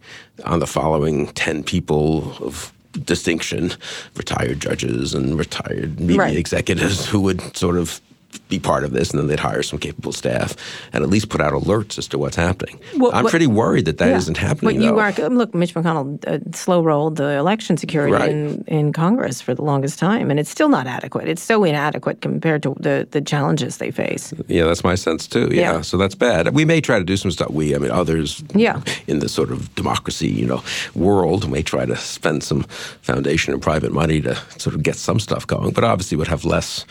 on 0.44 0.60
the 0.60 0.66
following 0.68 1.28
10 1.28 1.64
people 1.64 2.36
of 2.42 2.69
distinction 3.06 3.72
retired 4.16 4.60
judges 4.60 5.14
and 5.14 5.38
retired 5.38 6.00
media 6.00 6.18
Right. 6.18 6.36
executives 6.38 7.06
who 7.06 7.20
would 7.22 7.56
sort 7.56 7.78
of 7.78 8.02
be 8.48 8.60
part 8.60 8.84
of 8.84 8.92
this, 8.94 9.12
and 9.12 9.20
then 9.20 9.28
they'd 9.28 9.40
hire 9.40 9.62
some 9.64 9.78
capable 9.80 10.12
staff 10.12 10.56
and 10.94 11.04
at 11.04 11.10
least 11.10 11.30
put 11.30 11.40
out 11.42 11.54
alerts 11.54 11.98
as 11.98 12.08
to 12.08 12.18
what's 12.18 12.36
happening. 12.36 12.80
Well, 12.98 13.12
I'm 13.14 13.24
what- 13.24 13.30
pretty 13.30 13.48
worried 13.48 13.86
that 13.86 13.98
that 14.00 14.08
Yeah. 14.10 14.18
not 14.28 14.38
happening. 14.38 14.76
But 14.78 14.84
you 14.84 14.92
though. 14.92 15.00
are 15.26 15.30
look, 15.30 15.54
Mitch 15.54 15.74
McConnell 15.74 16.24
uh, 16.28 16.40
slow 16.56 16.82
rolled 16.84 17.16
the 17.18 17.34
election 17.38 17.78
security 17.78 18.14
Right. 18.14 18.30
in, 18.30 18.64
in 18.68 18.94
Congress 18.94 19.42
for 19.42 19.54
the 19.54 19.62
longest 19.64 20.00
time, 20.00 20.30
and 20.32 20.40
it's 20.40 20.50
still 20.50 20.70
not 20.70 20.88
adequate. 20.88 21.28
It's 21.28 21.42
so 21.44 21.64
inadequate 21.64 22.22
compared 22.22 22.64
to 22.64 22.76
the, 22.80 23.08
the 23.12 23.22
challenges 23.22 23.78
they 23.78 23.92
face. 23.92 24.34
Yeah, 24.48 24.66
that's 24.66 24.84
my 24.84 24.96
sense 24.96 25.28
too. 25.28 25.50
Yeah. 25.52 25.60
Yeah. 25.76 25.82
so 25.82 25.98
that's 25.98 26.16
bad. 26.16 26.54
We 26.56 26.66
may 26.66 26.82
try 26.82 26.98
to 27.00 27.06
do 27.06 27.18
some 27.18 27.32
stuff. 27.32 27.52
We, 27.52 27.76
I 27.76 27.78
mean, 27.78 27.92
others, 27.92 28.44
Yeah. 28.56 28.82
in 29.08 29.20
the 29.20 29.30
sort 29.30 29.52
of 29.52 29.74
democracy, 29.76 30.28
you 30.28 30.46
know, 30.46 30.64
world 30.96 31.50
may 31.50 31.62
try 31.62 31.86
to 31.86 31.96
spend 31.96 32.44
some 32.44 32.64
foundation 33.02 33.54
and 33.54 33.62
private 33.62 33.92
money 33.92 34.22
to 34.22 34.36
sort 34.58 34.76
of 34.76 34.84
get 34.84 34.96
some 34.96 35.20
stuff 35.20 35.46
going, 35.48 35.72
but 35.72 35.84
obviously 35.84 36.18
would 36.18 36.28
have 36.28 36.46
less 36.46 36.86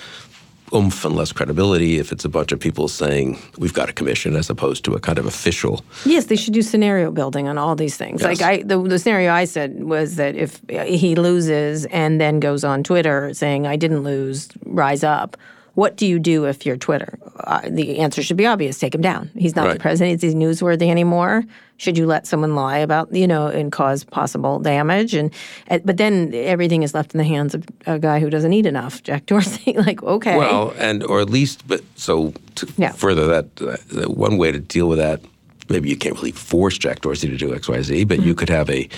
oomph 0.73 1.05
and 1.05 1.17
less 1.17 1.33
credibility 1.33 1.99
if 1.99 2.13
it's 2.13 2.25
a 2.25 2.29
bunch 2.29 2.53
of 2.53 2.61
people 2.61 2.89
saying 2.89 3.39
we've 3.59 3.75
got 3.75 3.89
a 3.89 3.93
commission 3.93 4.37
as 4.37 4.51
opposed 4.51 4.85
to 4.85 4.95
a 4.95 5.01
kind 5.01 5.19
of 5.19 5.27
official. 5.27 5.85
Yes, 6.05 6.27
they 6.27 6.37
should 6.37 6.55
do 6.55 6.63
scenario 6.63 7.11
building 7.11 7.49
on 7.49 7.59
all 7.59 7.75
these 7.77 7.97
things. 7.97 8.23
Yes. 8.23 8.41
Like 8.41 8.43
I, 8.43 8.63
the, 8.63 8.81
the 8.83 8.99
scenario 8.99 9.33
I 9.33 9.45
said 9.45 9.85
was 9.85 10.17
that 10.17 10.37
if 10.37 10.61
he 10.69 11.15
loses 11.15 11.87
and 11.87 12.21
then 12.21 12.41
goes 12.41 12.65
on 12.65 12.83
Twitter 12.83 13.33
saying 13.35 13.67
"I 13.67 13.77
didn't 13.77 14.03
lose, 14.03 14.49
rise 14.65 15.05
up," 15.05 15.37
what 15.79 15.97
do 15.97 16.07
you 16.07 16.19
do 16.19 16.45
if 16.47 16.67
you're 16.67 16.77
Twitter? 16.77 17.17
Uh, 17.45 17.61
the 17.71 18.01
answer 18.01 18.21
should 18.21 18.37
be 18.37 18.47
obvious: 18.47 18.79
take 18.81 18.95
him 18.95 19.01
down. 19.01 19.31
He's 19.37 19.55
not 19.55 19.67
Right. 19.67 19.75
the 19.75 19.81
president. 19.81 20.25
Is 20.25 20.33
he 20.33 20.37
newsworthy 20.37 20.89
anymore? 20.91 21.45
Should 21.77 21.97
you 21.97 22.07
let 22.07 22.27
someone 22.27 22.57
lie 22.57 22.79
about 22.79 23.15
you 23.15 23.29
know 23.29 23.47
and 23.47 23.71
cause 23.71 24.03
possible 24.03 24.59
damage? 24.59 25.15
And 25.15 25.33
uh, 25.71 25.79
but 25.85 25.97
then 25.97 26.33
everything 26.35 26.83
is 26.83 26.95
left 26.95 27.15
in 27.15 27.19
the 27.19 27.25
hands 27.35 27.55
of 27.55 27.63
a 27.87 27.99
guy 28.01 28.19
who 28.19 28.29
doesn't 28.29 28.53
eat 28.53 28.67
enough, 28.67 29.03
Jack 29.05 29.27
Dorsey. 29.27 29.73
like 29.87 30.03
okay, 30.03 30.37
Well, 30.37 30.75
and 30.79 31.05
or 31.05 31.21
at 31.21 31.31
least, 31.31 31.63
but 31.69 31.81
so 31.95 32.33
to 32.57 32.67
Yeah. 32.77 32.91
further 32.93 33.27
that, 33.29 33.47
uh, 33.63 34.11
one 34.11 34.37
way 34.37 34.51
to 34.51 34.59
deal 34.59 34.89
with 34.89 34.99
that, 34.99 35.21
maybe 35.69 35.89
you 35.89 35.97
can't 35.97 36.17
really 36.17 36.33
force 36.33 36.77
Jack 36.77 37.03
Dorsey 37.03 37.29
to 37.29 37.37
do 37.37 37.55
X, 37.55 37.69
Y, 37.69 37.83
Z, 37.83 38.05
but 38.05 38.21
you 38.21 38.35
could 38.35 38.49
have 38.51 38.69
a 38.69 38.89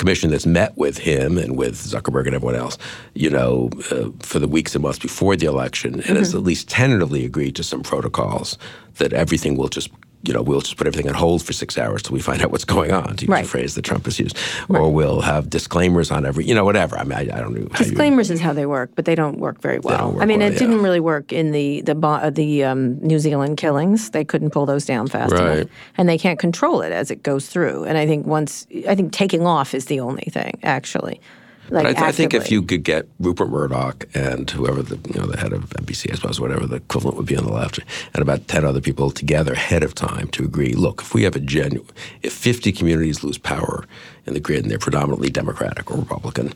commission 0.00 0.30
that's 0.30 0.46
met 0.46 0.74
with 0.78 0.96
him 0.96 1.36
and 1.36 1.58
with 1.58 1.74
Zuckerberg 1.74 2.24
and 2.24 2.34
everyone 2.34 2.56
else, 2.56 2.78
you 3.12 3.28
know, 3.28 3.68
uh, 3.90 4.08
for 4.20 4.38
the 4.38 4.48
weeks 4.48 4.74
and 4.74 4.82
months 4.82 4.98
before 4.98 5.36
the 5.36 5.44
election, 5.44 5.96
and 6.08 6.16
has 6.16 6.34
at 6.34 6.40
least 6.40 6.70
tentatively 6.70 7.26
agreed 7.26 7.54
to 7.56 7.62
some 7.62 7.82
protocols 7.82 8.56
that 8.96 9.12
everything 9.12 9.58
will 9.58 9.68
just. 9.68 9.90
You 10.22 10.34
know, 10.34 10.42
we'll 10.42 10.60
just 10.60 10.76
put 10.76 10.86
everything 10.86 11.08
on 11.08 11.14
hold 11.14 11.42
for 11.42 11.54
six 11.54 11.78
hours 11.78 12.02
till 12.02 12.12
we 12.12 12.20
find 12.20 12.42
out 12.42 12.50
what's 12.50 12.66
going 12.66 12.92
on. 12.92 13.16
To 13.16 13.24
use 13.24 13.28
Right. 13.30 13.44
a 13.44 13.48
phrase 13.48 13.74
that 13.74 13.82
Trump 13.86 14.04
has 14.04 14.20
used, 14.20 14.36
or 14.68 14.92
we'll 14.92 15.22
have 15.22 15.48
disclaimers 15.48 16.10
on 16.10 16.26
every, 16.26 16.44
you 16.44 16.54
know, 16.54 16.64
whatever. 16.64 16.98
I 16.98 17.04
mean, 17.04 17.16
I, 17.18 17.22
I 17.22 17.40
don't 17.40 17.54
know. 17.54 17.68
how 17.72 17.78
you- 17.84 17.90
Disclaimers 17.90 18.30
is 18.30 18.38
how 18.38 18.52
they 18.52 18.66
work, 18.66 18.90
but 18.94 19.06
they 19.06 19.14
don't 19.14 19.38
work 19.38 19.62
very 19.62 19.78
well. 19.78 20.12
work 20.12 20.22
I 20.22 20.26
mean, 20.26 20.40
well, 20.40 20.48
it 20.48 20.52
yeah. 20.52 20.58
didn't 20.58 20.82
really 20.82 21.00
work 21.00 21.32
in 21.32 21.52
the 21.52 21.80
the 21.82 21.96
uh, 22.06 22.28
the 22.28 22.64
um, 22.64 22.98
New 23.00 23.18
Zealand 23.18 23.56
killings. 23.56 24.10
They 24.10 24.24
couldn't 24.24 24.50
pull 24.50 24.66
those 24.66 24.84
down 24.84 25.06
fast 25.06 25.32
Right. 25.32 25.58
enough, 25.60 25.68
and 25.96 26.06
they 26.06 26.18
can't 26.18 26.38
control 26.38 26.82
it 26.82 26.92
as 26.92 27.10
it 27.10 27.22
goes 27.22 27.46
through. 27.48 27.84
And 27.84 27.96
I 27.96 28.06
think 28.06 28.26
once, 28.26 28.66
I 28.86 28.94
think 28.94 29.12
taking 29.12 29.46
off 29.46 29.74
is 29.74 29.86
the 29.86 30.00
only 30.00 30.28
thing 30.30 30.58
actually. 30.62 31.20
Like 31.68 31.84
But 31.84 31.86
I, 31.86 31.92
th- 31.92 32.02
I 32.02 32.12
think 32.12 32.34
if 32.34 32.50
you 32.50 32.62
could 32.62 32.82
get 32.82 33.06
Rupert 33.20 33.48
Murdoch 33.48 34.04
and 34.14 34.50
whoever 34.50 34.82
the 34.82 34.96
you 35.08 35.20
know 35.20 35.26
the 35.26 35.38
head 35.38 35.52
of 35.52 35.70
NBC, 35.70 36.10
I 36.10 36.16
suppose, 36.16 36.40
whatever 36.40 36.66
the 36.66 36.76
equivalent 36.76 37.16
would 37.16 37.26
be 37.26 37.36
on 37.36 37.44
the 37.44 37.52
left, 37.52 37.78
and 38.12 38.22
about 38.22 38.48
ten 38.48 38.64
other 38.64 38.80
people 38.80 39.10
together 39.10 39.52
ahead 39.52 39.82
of 39.84 39.94
time 39.94 40.28
to 40.28 40.44
agree. 40.44 40.72
Look, 40.72 41.02
if 41.02 41.14
we 41.14 41.22
have 41.22 41.36
a 41.36 41.40
genuine, 41.40 41.88
if 42.22 42.32
fifty 42.32 42.72
communities 42.72 43.22
lose 43.22 43.38
power 43.38 43.84
in 44.26 44.34
the 44.34 44.40
grid 44.40 44.62
and 44.62 44.70
they're 44.70 44.78
predominantly 44.78 45.30
Democratic 45.30 45.90
or 45.90 45.98
Republican, 45.98 46.52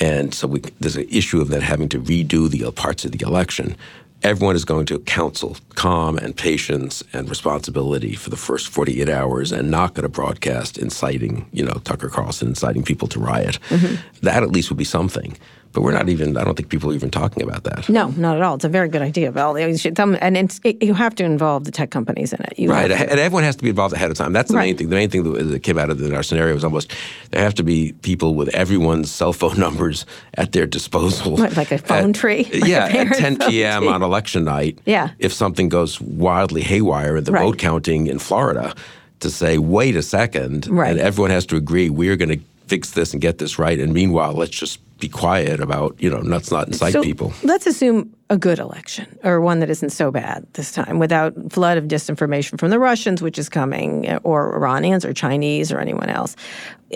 and 0.00 0.32
so 0.32 0.48
we, 0.48 0.60
there's 0.80 0.96
an 0.96 1.08
issue 1.10 1.40
of 1.40 1.48
then 1.48 1.60
having 1.60 1.88
to 1.90 2.00
redo 2.00 2.48
the 2.48 2.64
uh, 2.64 2.70
parts 2.70 3.04
of 3.04 3.12
the 3.12 3.24
election. 3.26 3.76
Everyone 4.24 4.56
is 4.56 4.64
going 4.64 4.86
to 4.86 4.98
counsel 5.00 5.56
calm 5.74 6.16
and 6.16 6.34
patience 6.34 7.04
and 7.12 7.28
responsibility 7.28 8.14
for 8.14 8.30
the 8.30 8.38
first 8.38 8.68
48 8.68 9.10
hours 9.10 9.52
and 9.52 9.70
not 9.70 9.92
going 9.92 10.04
to 10.04 10.08
broadcast 10.08 10.78
inciting, 10.78 11.46
you 11.52 11.62
know, 11.62 11.74
Tucker 11.84 12.08
Carlson 12.08 12.48
inciting 12.48 12.82
people 12.82 13.06
to 13.08 13.20
riot. 13.20 13.58
Mm-hmm. 13.68 13.96
That 14.22 14.42
at 14.42 14.50
least 14.50 14.70
would 14.70 14.78
be 14.78 14.84
something. 14.84 15.36
But 15.74 15.82
we're 15.82 15.92
not 15.92 16.08
even, 16.08 16.36
I 16.36 16.44
don't 16.44 16.54
think 16.54 16.68
people 16.68 16.92
are 16.92 16.94
even 16.94 17.10
talking 17.10 17.42
about 17.42 17.64
that. 17.64 17.88
No, 17.88 18.10
not 18.10 18.36
at 18.36 18.42
all. 18.42 18.54
It's 18.54 18.64
a 18.64 18.68
very 18.68 18.88
good 18.88 19.02
idea, 19.02 19.32
Bill. 19.32 19.58
You 19.58 19.66
and 19.66 20.36
it, 20.36 20.82
you 20.82 20.94
have 20.94 21.16
to 21.16 21.24
involve 21.24 21.64
the 21.64 21.72
tech 21.72 21.90
companies 21.90 22.32
in 22.32 22.40
it. 22.44 22.56
You 22.56 22.70
Right, 22.70 22.92
and 22.92 23.18
everyone 23.18 23.42
has 23.42 23.56
to 23.56 23.64
be 23.64 23.70
involved 23.70 23.92
ahead 23.92 24.08
of 24.08 24.16
time. 24.16 24.32
That's 24.32 24.52
the 24.52 24.56
main 24.56 24.76
thing. 24.76 24.88
The 24.88 24.94
main 24.94 25.10
thing 25.10 25.24
that 25.32 25.62
came 25.64 25.76
out 25.76 25.90
of 25.90 25.98
the, 25.98 26.14
our 26.14 26.22
scenario 26.22 26.54
was 26.54 26.62
almost 26.62 26.92
there 27.32 27.42
have 27.42 27.54
to 27.54 27.64
be 27.64 27.92
people 28.02 28.36
with 28.36 28.50
everyone's 28.50 29.10
cell 29.10 29.32
phone 29.32 29.58
numbers 29.66 30.06
at 30.34 30.52
their 30.52 30.64
disposal. 30.64 31.32
What, 31.36 31.56
like 31.56 31.72
a 31.72 31.78
phone 31.78 32.10
At- 32.10 32.14
tree? 32.14 32.48
Like 32.54 32.70
yeah, 32.70 32.84
at 32.84 32.90
parent 32.92 33.40
10 33.40 33.50
p.m. 33.50 33.88
on 33.88 34.00
election 34.14 34.44
night. 34.44 34.78
Yeah. 34.86 35.08
If 35.18 35.32
something 35.32 35.68
goes 35.68 36.00
wildly 36.00 36.62
haywire 36.62 37.16
in 37.16 37.24
the 37.24 37.32
Right. 37.32 37.42
vote 37.42 37.58
counting 37.58 38.06
in 38.06 38.18
Florida, 38.20 38.72
to 39.20 39.28
say, 39.30 39.58
wait 39.58 39.96
a 39.96 40.02
second, 40.02 40.66
Right. 40.70 40.90
and 40.92 41.00
everyone 41.00 41.30
has 41.32 41.46
to 41.46 41.56
agree 41.56 41.90
we're 41.90 42.16
going 42.16 42.28
to 42.38 42.40
fix 42.68 42.92
this 42.92 43.12
and 43.12 43.20
get 43.20 43.38
this 43.38 43.58
right, 43.58 43.78
and 43.80 43.92
meanwhile, 43.92 44.32
let's 44.32 44.56
just 44.64 44.78
be 45.00 45.08
quiet 45.08 45.60
about 45.60 45.94
you 45.98 46.08
know 46.08 46.20
let's 46.34 46.50
not 46.52 46.66
incite 46.68 46.92
So 46.92 47.02
people. 47.02 47.32
Let's 47.42 47.66
assume 47.66 48.08
a 48.30 48.38
good 48.38 48.58
election 48.58 49.06
or 49.24 49.40
one 49.40 49.58
that 49.60 49.68
isn't 49.68 49.90
so 49.90 50.10
bad 50.10 50.46
this 50.54 50.70
time 50.72 50.98
without 50.98 51.34
flood 51.52 51.76
of 51.76 51.84
disinformation 51.84 52.58
from 52.58 52.70
the 52.70 52.78
Russians, 52.78 53.20
which 53.20 53.38
is 53.38 53.48
coming, 53.50 54.08
or 54.22 54.54
Iranians 54.56 55.04
or 55.04 55.12
Chinese 55.12 55.72
or 55.72 55.78
anyone 55.80 56.08
else. 56.08 56.36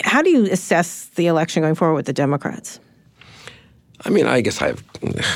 How 0.04 0.22
do 0.22 0.30
you 0.30 0.44
assess 0.50 1.10
the 1.16 1.26
election 1.26 1.62
going 1.62 1.74
forward 1.74 1.96
with 1.96 2.06
the 2.06 2.14
Democrats? 2.24 2.80
I 4.04 4.10
mean, 4.10 4.26
I 4.26 4.40
guess 4.40 4.62
I 4.62 4.68
have 4.68 4.92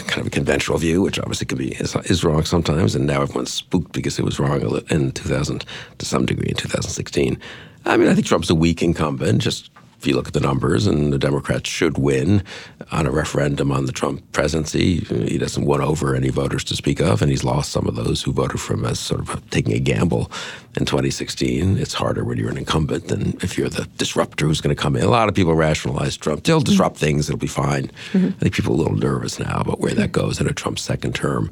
kind 0.06 0.20
of 0.20 0.26
a 0.26 0.30
conventional 0.30 0.78
view, 0.78 1.02
which 1.02 1.18
obviously 1.18 1.46
could 1.46 1.58
be 1.58 1.74
is, 1.74 1.96
is 2.04 2.22
wrong 2.22 2.44
sometimes, 2.44 2.94
and 2.94 3.06
now 3.06 3.22
everyone's 3.22 3.52
spooked 3.52 3.92
because 3.92 4.18
it 4.18 4.24
was 4.24 4.38
wrong 4.38 4.60
in 4.88 5.12
2000 5.12 5.64
to 5.98 6.06
some 6.06 6.26
degree 6.26 6.48
in 6.48 6.56
2016. 6.56 7.38
I 7.84 7.96
mean, 7.96 8.08
I 8.08 8.14
think 8.14 8.26
Trump's 8.26 8.50
a 8.50 8.54
weak 8.54 8.82
incumbent. 8.82 9.42
Just 9.42 9.71
if 10.02 10.06
you 10.08 10.16
look 10.16 10.26
at 10.26 10.32
the 10.32 10.40
numbers, 10.40 10.88
and 10.88 11.12
the 11.12 11.18
Democrats 11.18 11.70
should 11.70 11.96
win 11.96 12.42
on 12.90 13.06
a 13.06 13.12
referendum 13.12 13.70
on 13.70 13.86
the 13.86 13.92
Trump 13.92 14.20
presidency. 14.32 14.96
He 14.96 15.38
doesn't 15.38 15.64
win 15.64 15.80
over 15.80 16.16
any 16.16 16.28
voters 16.28 16.64
to 16.64 16.74
speak 16.74 17.00
of, 17.00 17.22
and 17.22 17.30
he's 17.30 17.44
lost 17.44 17.70
some 17.70 17.86
of 17.86 17.94
those 17.94 18.20
who 18.20 18.32
voted 18.32 18.60
for 18.60 18.74
him 18.74 18.84
as 18.84 18.98
sort 18.98 19.20
of 19.20 19.50
taking 19.50 19.74
a 19.74 19.78
gamble 19.78 20.28
in 20.76 20.86
2016. 20.86 21.78
It's 21.78 21.94
harder 21.94 22.24
when 22.24 22.36
you're 22.36 22.50
an 22.50 22.58
incumbent 22.58 23.06
than 23.06 23.38
if 23.42 23.56
you're 23.56 23.68
the 23.68 23.84
disruptor 23.96 24.46
who's 24.46 24.60
going 24.60 24.74
to 24.74 24.82
come 24.82 24.96
in. 24.96 25.04
A 25.04 25.08
lot 25.08 25.28
of 25.28 25.36
people 25.36 25.54
rationalize 25.54 26.16
Trump. 26.16 26.44
He'll 26.44 26.58
disrupt 26.58 26.96
mm-hmm. 26.96 27.04
things. 27.04 27.28
It'll 27.28 27.38
be 27.38 27.46
fine. 27.46 27.84
Mm-hmm. 28.12 28.26
I 28.26 28.30
think 28.40 28.54
people 28.54 28.72
are 28.72 28.78
a 28.78 28.82
little 28.82 28.96
nervous 28.98 29.38
now 29.38 29.60
about 29.60 29.78
where 29.78 29.94
that 29.94 30.10
goes 30.10 30.40
in 30.40 30.48
a 30.48 30.52
Trump 30.52 30.80
second 30.80 31.14
term. 31.14 31.48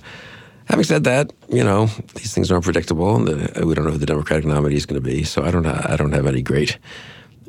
Having 0.64 0.84
said 0.84 1.04
that, 1.04 1.32
you 1.48 1.62
know 1.62 1.86
these 2.16 2.34
things 2.34 2.50
are 2.50 2.56
unpredictable, 2.56 3.14
and 3.14 3.28
the, 3.28 3.64
we 3.64 3.74
don't 3.74 3.84
know 3.84 3.92
who 3.92 3.98
the 3.98 4.06
Democratic 4.06 4.44
nominee 4.44 4.74
is 4.74 4.86
going 4.86 5.00
to 5.00 5.08
be. 5.08 5.22
So 5.22 5.44
I 5.44 5.52
don't, 5.52 5.66
I 5.66 5.94
don't 5.94 6.12
have 6.12 6.26
any 6.26 6.42
great 6.42 6.78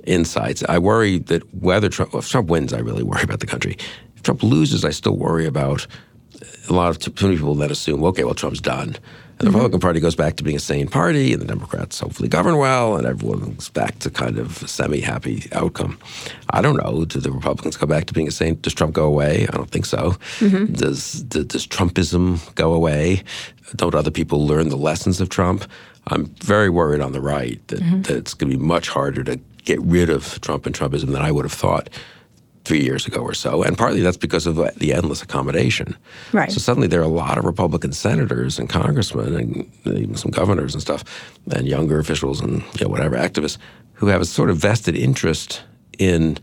insights. 0.05 0.63
I 0.67 0.79
worry 0.79 1.19
that 1.19 1.53
whether 1.53 1.89
Trump, 1.89 2.13
if 2.13 2.29
Trump 2.29 2.49
wins, 2.49 2.73
I 2.73 2.79
really 2.79 3.03
worry 3.03 3.23
about 3.23 3.39
the 3.39 3.47
country. 3.47 3.77
If 4.15 4.23
Trump 4.23 4.43
loses, 4.43 4.85
I 4.85 4.91
still 4.91 5.17
worry 5.17 5.45
about 5.45 5.87
a 6.69 6.73
lot 6.73 6.89
of 6.89 6.99
too 6.99 7.13
many 7.27 7.37
people 7.37 7.55
that 7.55 7.71
assume, 7.71 8.03
okay, 8.03 8.23
well, 8.23 8.33
Trump's 8.33 8.61
done. 8.61 8.95
And 9.39 9.47
the 9.47 9.51
mm-hmm. 9.53 9.55
Republican 9.55 9.79
Party 9.79 9.99
goes 9.99 10.15
back 10.15 10.35
to 10.35 10.43
being 10.43 10.55
a 10.55 10.59
sane 10.59 10.87
party, 10.87 11.33
and 11.33 11.41
the 11.41 11.47
Democrats 11.47 11.99
hopefully 11.99 12.29
govern 12.29 12.57
well, 12.57 12.95
and 12.95 13.07
everyone's 13.07 13.69
back 13.69 13.97
to 13.99 14.11
kind 14.11 14.37
of 14.37 14.61
a 14.61 14.67
semi-happy 14.67 15.47
outcome. 15.53 15.97
I 16.51 16.61
don't 16.61 16.77
know. 16.77 17.05
Do 17.05 17.19
the 17.19 17.31
Republicans 17.31 17.75
go 17.75 17.87
back 17.87 18.05
to 18.05 18.13
being 18.13 18.27
a 18.27 18.31
sane? 18.31 18.59
Does 18.61 18.75
Trump 18.75 18.93
go 18.93 19.05
away? 19.05 19.47
I 19.51 19.57
don't 19.57 19.71
think 19.71 19.85
so. 19.87 20.11
Mm-hmm. 20.39 20.73
Does, 20.73 21.23
does 21.23 21.45
does 21.45 21.65
Trumpism 21.65 22.53
go 22.53 22.73
away? 22.73 23.23
Don't 23.75 23.95
other 23.95 24.11
people 24.11 24.45
learn 24.45 24.69
the 24.69 24.77
lessons 24.77 25.19
of 25.19 25.29
Trump? 25.29 25.65
I'm 26.07 26.27
very 26.43 26.69
worried 26.69 27.01
on 27.01 27.11
the 27.11 27.21
right 27.21 27.65
that, 27.67 27.79
mm-hmm. 27.79 28.01
that 28.03 28.17
it's 28.17 28.33
going 28.33 28.51
to 28.51 28.57
be 28.57 28.63
much 28.63 28.89
harder 28.89 29.23
to 29.23 29.39
get 29.65 29.81
rid 29.81 30.09
of 30.09 30.39
Trump 30.41 30.65
and 30.65 30.75
Trumpism 30.75 31.07
than 31.07 31.21
I 31.21 31.31
would 31.31 31.45
have 31.45 31.53
thought 31.53 31.89
three 32.63 32.81
years 32.81 33.07
ago 33.07 33.21
or 33.21 33.33
so. 33.33 33.63
And 33.63 33.77
partly 33.77 34.01
that's 34.01 34.17
because 34.17 34.45
of 34.45 34.59
uh, 34.59 34.69
the 34.77 34.93
endless 34.93 35.21
accommodation. 35.21 35.95
Right. 36.31 36.51
So 36.51 36.59
suddenly 36.59 36.87
there 36.87 36.99
are 36.99 37.03
a 37.03 37.07
lot 37.07 37.37
of 37.37 37.45
Republican 37.45 37.91
senators 37.91 38.59
and 38.59 38.69
congressmen 38.69 39.35
and 39.35 39.97
even 39.97 40.15
some 40.15 40.31
governors 40.31 40.73
and 40.73 40.81
stuff 40.81 41.03
and 41.51 41.67
younger 41.67 41.99
officials 41.99 42.39
and 42.39 42.61
you 42.79 42.85
know, 42.85 42.89
whatever 42.89 43.17
activists 43.17 43.57
who 43.93 44.07
have 44.07 44.21
a 44.21 44.25
sort 44.25 44.49
of 44.49 44.57
vested 44.57 44.95
interest 44.95 45.63
in 45.97 46.37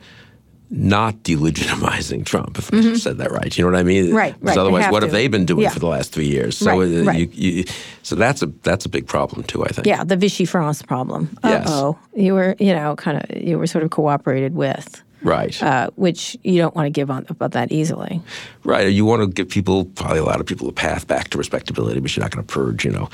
not 0.70 1.14
delegitimizing 1.22 2.24
Trump, 2.26 2.58
if 2.58 2.72
I 2.72 2.94
said 2.94 3.18
that 3.18 3.30
right. 3.30 3.56
You 3.56 3.64
know 3.64 3.70
what 3.70 3.78
I 3.80 3.82
mean? 3.82 4.06
Mm-hmm. 4.06 4.14
Right, 4.16 4.34
Because 4.34 4.56
right, 4.56 4.60
otherwise, 4.60 4.84
have 4.84 4.92
what 4.92 5.00
to. 5.00 5.06
have 5.06 5.12
they 5.12 5.26
been 5.28 5.46
doing 5.46 5.62
Yeah. 5.62 5.70
for 5.70 5.78
the 5.80 5.86
last 5.86 6.12
three 6.12 6.26
years? 6.28 6.58
So, 6.58 6.78
Right, 6.78 6.98
uh, 6.98 7.04
right. 7.04 7.18
You, 7.34 7.52
you, 7.52 7.64
so 8.02 8.14
that's 8.14 8.42
a 8.42 8.46
that's 8.62 8.84
a 8.84 8.88
big 8.88 9.06
problem 9.06 9.44
too. 9.44 9.64
I 9.64 9.68
think. 9.68 9.86
Yeah, 9.86 10.04
the 10.04 10.16
Vichy 10.16 10.44
France 10.44 10.82
problem. 10.82 11.36
Yes. 11.42 11.66
Oh, 11.70 11.98
you 12.14 12.34
were, 12.34 12.54
you 12.58 12.74
know, 12.74 12.96
kind 12.96 13.16
of, 13.22 13.42
you 13.42 13.58
were 13.58 13.66
sort 13.66 13.82
of 13.84 13.90
cooperated 13.90 14.54
with, 14.54 15.02
Right. 15.22 15.60
uh, 15.62 15.90
which 15.96 16.36
you 16.44 16.58
don't 16.58 16.74
want 16.76 16.86
to 16.86 16.90
give 16.90 17.10
on 17.10 17.24
about 17.28 17.52
that 17.52 17.72
easily. 17.72 18.20
Right. 18.62 18.92
You 18.92 19.04
want 19.06 19.22
to 19.22 19.26
give 19.28 19.48
people, 19.48 19.86
probably 19.86 20.18
a 20.18 20.24
lot 20.24 20.38
of 20.40 20.46
people, 20.46 20.68
a 20.68 20.72
path 20.72 21.06
back 21.06 21.30
to 21.30 21.38
respectability, 21.38 22.00
but 22.00 22.14
you're 22.16 22.22
not 22.24 22.30
going 22.30 22.46
to 22.46 22.52
purge, 22.52 22.84
you 22.84 22.90
know. 22.92 23.08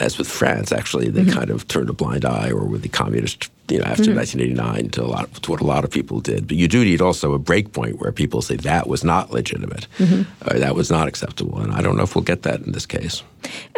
As 0.00 0.16
with 0.18 0.28
France, 0.28 0.72
actually, 0.72 1.08
they 1.10 1.22
Mm-hmm. 1.22 1.38
kind 1.38 1.50
of 1.50 1.68
turned 1.68 1.88
a 1.90 1.92
blind 1.92 2.24
eye, 2.24 2.50
or 2.50 2.64
with 2.64 2.82
the 2.82 2.88
communist, 2.88 3.50
you 3.68 3.78
know, 3.78 3.84
after 3.84 4.14
1989, 4.14 4.90
to, 4.90 5.02
a 5.02 5.06
lot, 5.06 5.32
to 5.42 5.50
what 5.50 5.60
a 5.60 5.64
lot 5.64 5.84
of 5.84 5.90
people 5.90 6.20
did. 6.20 6.46
But 6.46 6.56
you 6.56 6.68
do 6.68 6.84
need 6.84 7.00
also 7.00 7.32
a 7.32 7.38
break 7.38 7.72
point 7.72 7.98
where 8.00 8.12
people 8.12 8.42
say 8.42 8.56
that 8.56 8.86
was 8.88 9.02
not 9.04 9.30
legitimate, 9.30 9.86
Mm-hmm. 9.98 10.50
or 10.50 10.58
that 10.58 10.74
was 10.74 10.90
not 10.90 11.08
acceptable. 11.08 11.58
And 11.60 11.72
I 11.72 11.82
don't 11.82 11.96
know 11.96 12.02
if 12.02 12.14
we'll 12.14 12.22
get 12.24 12.42
that 12.42 12.60
in 12.60 12.72
this 12.72 12.86
case. 12.86 13.22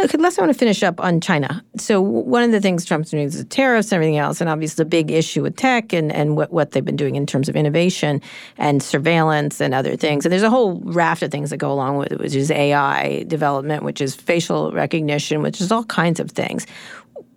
Okay, 0.00 0.16
last 0.18 0.38
I 0.38 0.42
want 0.42 0.52
to 0.52 0.58
finish 0.58 0.82
up 0.82 1.00
on 1.00 1.20
China. 1.20 1.62
So 1.76 2.00
one 2.00 2.42
of 2.42 2.52
the 2.52 2.60
things 2.60 2.84
Trump's 2.84 3.10
doing 3.10 3.24
is 3.24 3.36
the 3.38 3.44
tariffs 3.44 3.88
and 3.92 3.96
everything 3.96 4.16
else, 4.16 4.40
and 4.40 4.48
obviously 4.48 4.82
the 4.82 4.88
big 4.88 5.10
issue 5.10 5.42
with 5.42 5.56
tech 5.56 5.92
and, 5.92 6.10
and 6.12 6.36
what, 6.36 6.52
what 6.52 6.70
they've 6.72 6.84
been 6.84 6.96
doing 6.96 7.16
in 7.16 7.26
terms 7.26 7.48
of 7.48 7.56
innovation 7.56 8.20
and 8.56 8.82
surveillance 8.82 9.60
and 9.60 9.74
other 9.74 9.96
things. 9.96 10.24
And 10.24 10.32
there's 10.32 10.42
a 10.42 10.50
whole 10.50 10.80
raft 10.80 11.22
of 11.22 11.30
things 11.30 11.50
that 11.50 11.58
go 11.58 11.70
along 11.72 11.98
with 11.98 12.12
it, 12.12 12.18
which 12.18 12.34
is 12.34 12.50
AI 12.50 13.24
development, 13.26 13.82
which 13.82 14.00
is 14.00 14.14
facial 14.14 14.72
recognition, 14.72 15.42
which 15.42 15.60
is 15.60 15.70
all 15.70 15.84
kinds 15.84 16.18
of 16.20 16.30
things. 16.30 16.66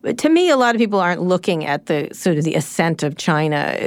But 0.02 0.18
to 0.20 0.30
me, 0.30 0.50
a 0.50 0.58
lot 0.58 0.74
of 0.74 0.80
people 0.80 1.00
aren't 1.00 1.22
looking 1.22 1.64
at 1.66 1.86
the 1.86 2.10
sort 2.12 2.38
of 2.38 2.44
the 2.44 2.56
ascent 2.56 3.04
of 3.04 3.18
China. 3.18 3.78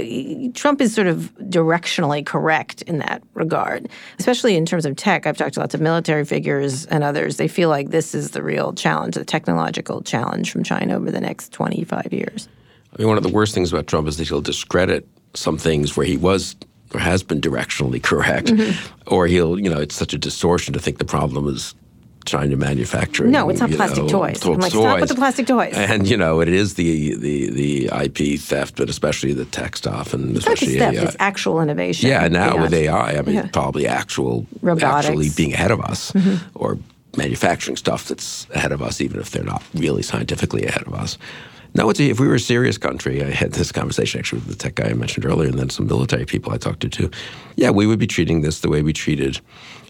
Trump 0.53 0.81
is 0.81 0.95
sort 0.95 1.09
of 1.09 1.33
directionally 1.41 2.25
correct 2.25 2.83
in 2.83 2.99
that 2.99 3.23
regard, 3.35 3.89
especially 4.21 4.57
in 4.57 4.65
terms 4.65 4.87
of 4.87 4.95
tech. 4.95 5.27
I've 5.27 5.37
talked 5.37 5.55
to 5.55 5.61
lots 5.61 5.75
of 5.75 5.81
military 5.81 6.25
figures 6.25 6.87
and 6.87 7.03
others. 7.03 7.37
They 7.37 7.49
feel 7.49 7.69
like 7.69 7.91
this 7.91 8.15
is 8.15 8.31
the 8.31 8.43
real 8.43 8.73
challenge, 8.73 9.17
the 9.17 9.25
technological 9.25 10.03
challenge 10.03 10.53
from 10.53 10.63
China 10.63 10.97
over 10.97 11.11
the 11.11 11.21
next 11.21 11.53
25 11.53 12.13
years. 12.13 12.49
I 12.93 12.99
mean, 12.99 13.09
one 13.09 13.17
of 13.17 13.25
the 13.25 13.29
worst 13.33 13.53
things 13.55 13.73
about 13.73 13.89
Trump 13.89 14.07
is 14.07 14.17
that 14.19 14.29
he'll 14.29 14.41
discredit 14.41 15.09
some 15.35 15.59
things 15.59 15.97
where 15.97 16.07
he 16.07 16.17
was 16.17 16.55
or 16.95 17.01
has 17.01 17.25
been 17.25 17.41
directionally 17.41 18.01
correct, 18.01 18.47
Mm-hmm. 18.49 19.13
or 19.13 19.27
he'll, 19.27 19.59
you 19.59 19.69
know, 19.69 19.81
it's 19.81 19.97
such 19.97 20.15
a 20.15 20.19
distortion 20.19 20.73
to 20.75 20.79
think 20.79 20.99
the 20.99 21.05
problem 21.05 21.49
is 21.49 21.75
China 22.25 22.57
manufacture. 22.57 23.27
No, 23.27 23.49
it's 23.51 23.61
not 23.61 23.71
plastic 23.71 24.05
know, 24.05 24.09
toys. 24.09 24.41
to- 24.41 24.53
I'm 24.53 24.59
like, 24.61 24.71
stop 24.73 25.01
with 25.01 25.09
the 25.09 25.15
plastic 25.15 25.47
toys. 25.47 25.75
And 25.75 26.07
you 26.09 26.17
know, 26.17 26.41
it 26.41 26.49
is 26.49 26.75
the 26.75 27.15
the 27.17 27.51
the 27.51 27.91
IP 28.05 28.39
theft, 28.41 28.77
but 28.77 28.89
especially 28.89 29.33
the 29.33 29.45
tech 29.47 29.77
stuff, 29.77 30.15
and 30.15 30.31
It's 30.37 30.39
especially 30.47 30.79
theft, 30.79 30.97
AI. 30.97 31.03
it's 31.05 31.17
actual 31.19 31.61
innovation. 31.61 32.09
Yeah, 32.09 32.29
now 32.29 32.61
with 32.61 32.73
AI, 32.75 33.19
I 33.19 33.23
mean, 33.23 33.35
Yeah. 33.37 33.49
probably 33.53 33.87
actual 33.87 34.47
Robotics. 34.63 35.07
actually 35.09 35.31
being 35.37 35.53
ahead 35.55 35.71
of 35.71 35.81
us, 35.81 36.13
Mm-hmm. 36.13 36.37
or 36.55 36.79
manufacturing 37.17 37.77
stuff 37.77 38.09
that's 38.09 38.47
ahead 38.55 38.73
of 38.73 38.83
us, 38.83 39.01
even 39.01 39.21
if 39.21 39.31
they're 39.31 39.45
not 39.45 39.63
really 39.75 40.03
scientifically 40.03 40.65
ahead 40.67 40.83
of 40.87 40.95
us. 40.95 41.17
No, 41.77 41.91
it's 41.91 41.99
a, 41.99 42.09
if 42.09 42.21
we 42.21 42.29
were 42.29 42.37
a 42.37 42.41
serious 42.41 42.79
country, 42.79 43.23
I 43.25 43.31
had 43.31 43.53
this 43.53 43.73
conversation 43.73 44.21
actually 44.21 44.41
with 44.41 44.49
the 44.49 44.55
tech 44.55 44.77
guy 44.77 44.91
I 44.91 44.95
mentioned 44.95 45.27
earlier, 45.27 45.49
and 45.49 45.59
then 45.59 45.71
some 45.71 45.89
military 45.89 46.25
people 46.25 46.53
I 46.53 46.57
talked 46.57 46.81
to 46.81 46.89
too. 46.89 47.11
Yeah, 47.57 47.71
we 47.71 47.87
would 47.87 47.99
be 47.99 48.07
treating 48.07 48.43
this 48.43 48.61
the 48.61 48.69
way 48.69 48.83
we 48.83 48.93
treated 48.93 49.41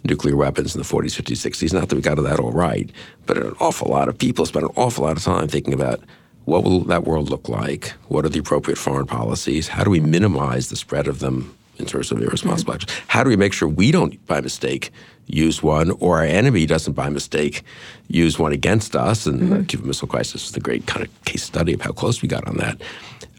nuclear 0.03 0.35
weapons 0.35 0.74
in 0.74 0.80
the 0.80 0.89
40s, 0.89 1.20
50s, 1.20 1.47
60s. 1.47 1.74
Not 1.74 1.91
that 1.91 1.95
we 1.95 2.01
got 2.01 2.16
that 2.16 2.41
all 2.41 2.53
right, 2.53 2.91
but 3.26 3.37
an 3.37 3.55
awful 3.61 3.91
lot 3.91 4.09
of 4.09 4.16
people 4.16 4.47
spent 4.47 4.64
an 4.64 4.72
awful 4.76 5.05
lot 5.05 5.16
of 5.16 5.22
time 5.22 5.47
thinking 5.47 5.74
about 5.74 6.01
what 6.47 6.64
will 6.64 6.80
that 6.85 7.05
world 7.05 7.28
look 7.28 7.49
like? 7.49 7.89
What 8.09 8.24
are 8.24 8.30
the 8.30 8.39
appropriate 8.39 8.76
foreign 8.78 9.07
policies? 9.07 9.68
How 9.68 9.85
do 9.85 9.91
we 9.91 10.01
minimize 10.01 10.68
the 10.68 10.76
spread 10.76 11.07
of 11.07 11.18
them 11.18 11.55
in 11.79 11.87
terms 11.87 12.11
of 12.12 12.20
irresponsible 12.22 12.75
actions? 12.75 12.93
How 13.09 13.22
do 13.25 13.31
we 13.31 13.37
make 13.37 13.53
sure 13.53 13.68
we 13.68 13.91
don't, 13.91 14.25
by 14.27 14.41
mistake, 14.41 14.91
use 15.27 15.62
one, 15.62 15.91
or 15.93 16.18
our 16.18 16.25
enemy 16.25 16.66
doesn't, 16.66 16.93
by 16.93 17.09
mistake, 17.09 17.62
use 18.09 18.39
one 18.39 18.53
against 18.53 18.95
us? 18.95 19.27
And 19.27 19.51
the 19.53 19.64
Cuban 19.64 19.89
Missile 19.89 20.09
Crisis 20.09 20.47
is 20.47 20.53
the 20.53 20.61
great 20.61 20.87
kind 20.87 21.07
of 21.07 21.25
case 21.25 21.43
study 21.43 21.72
of 21.72 21.81
how 21.81 21.93
close 21.93 22.22
we 22.22 22.29
got 22.29 22.47
on 22.47 22.57
that. 22.59 22.81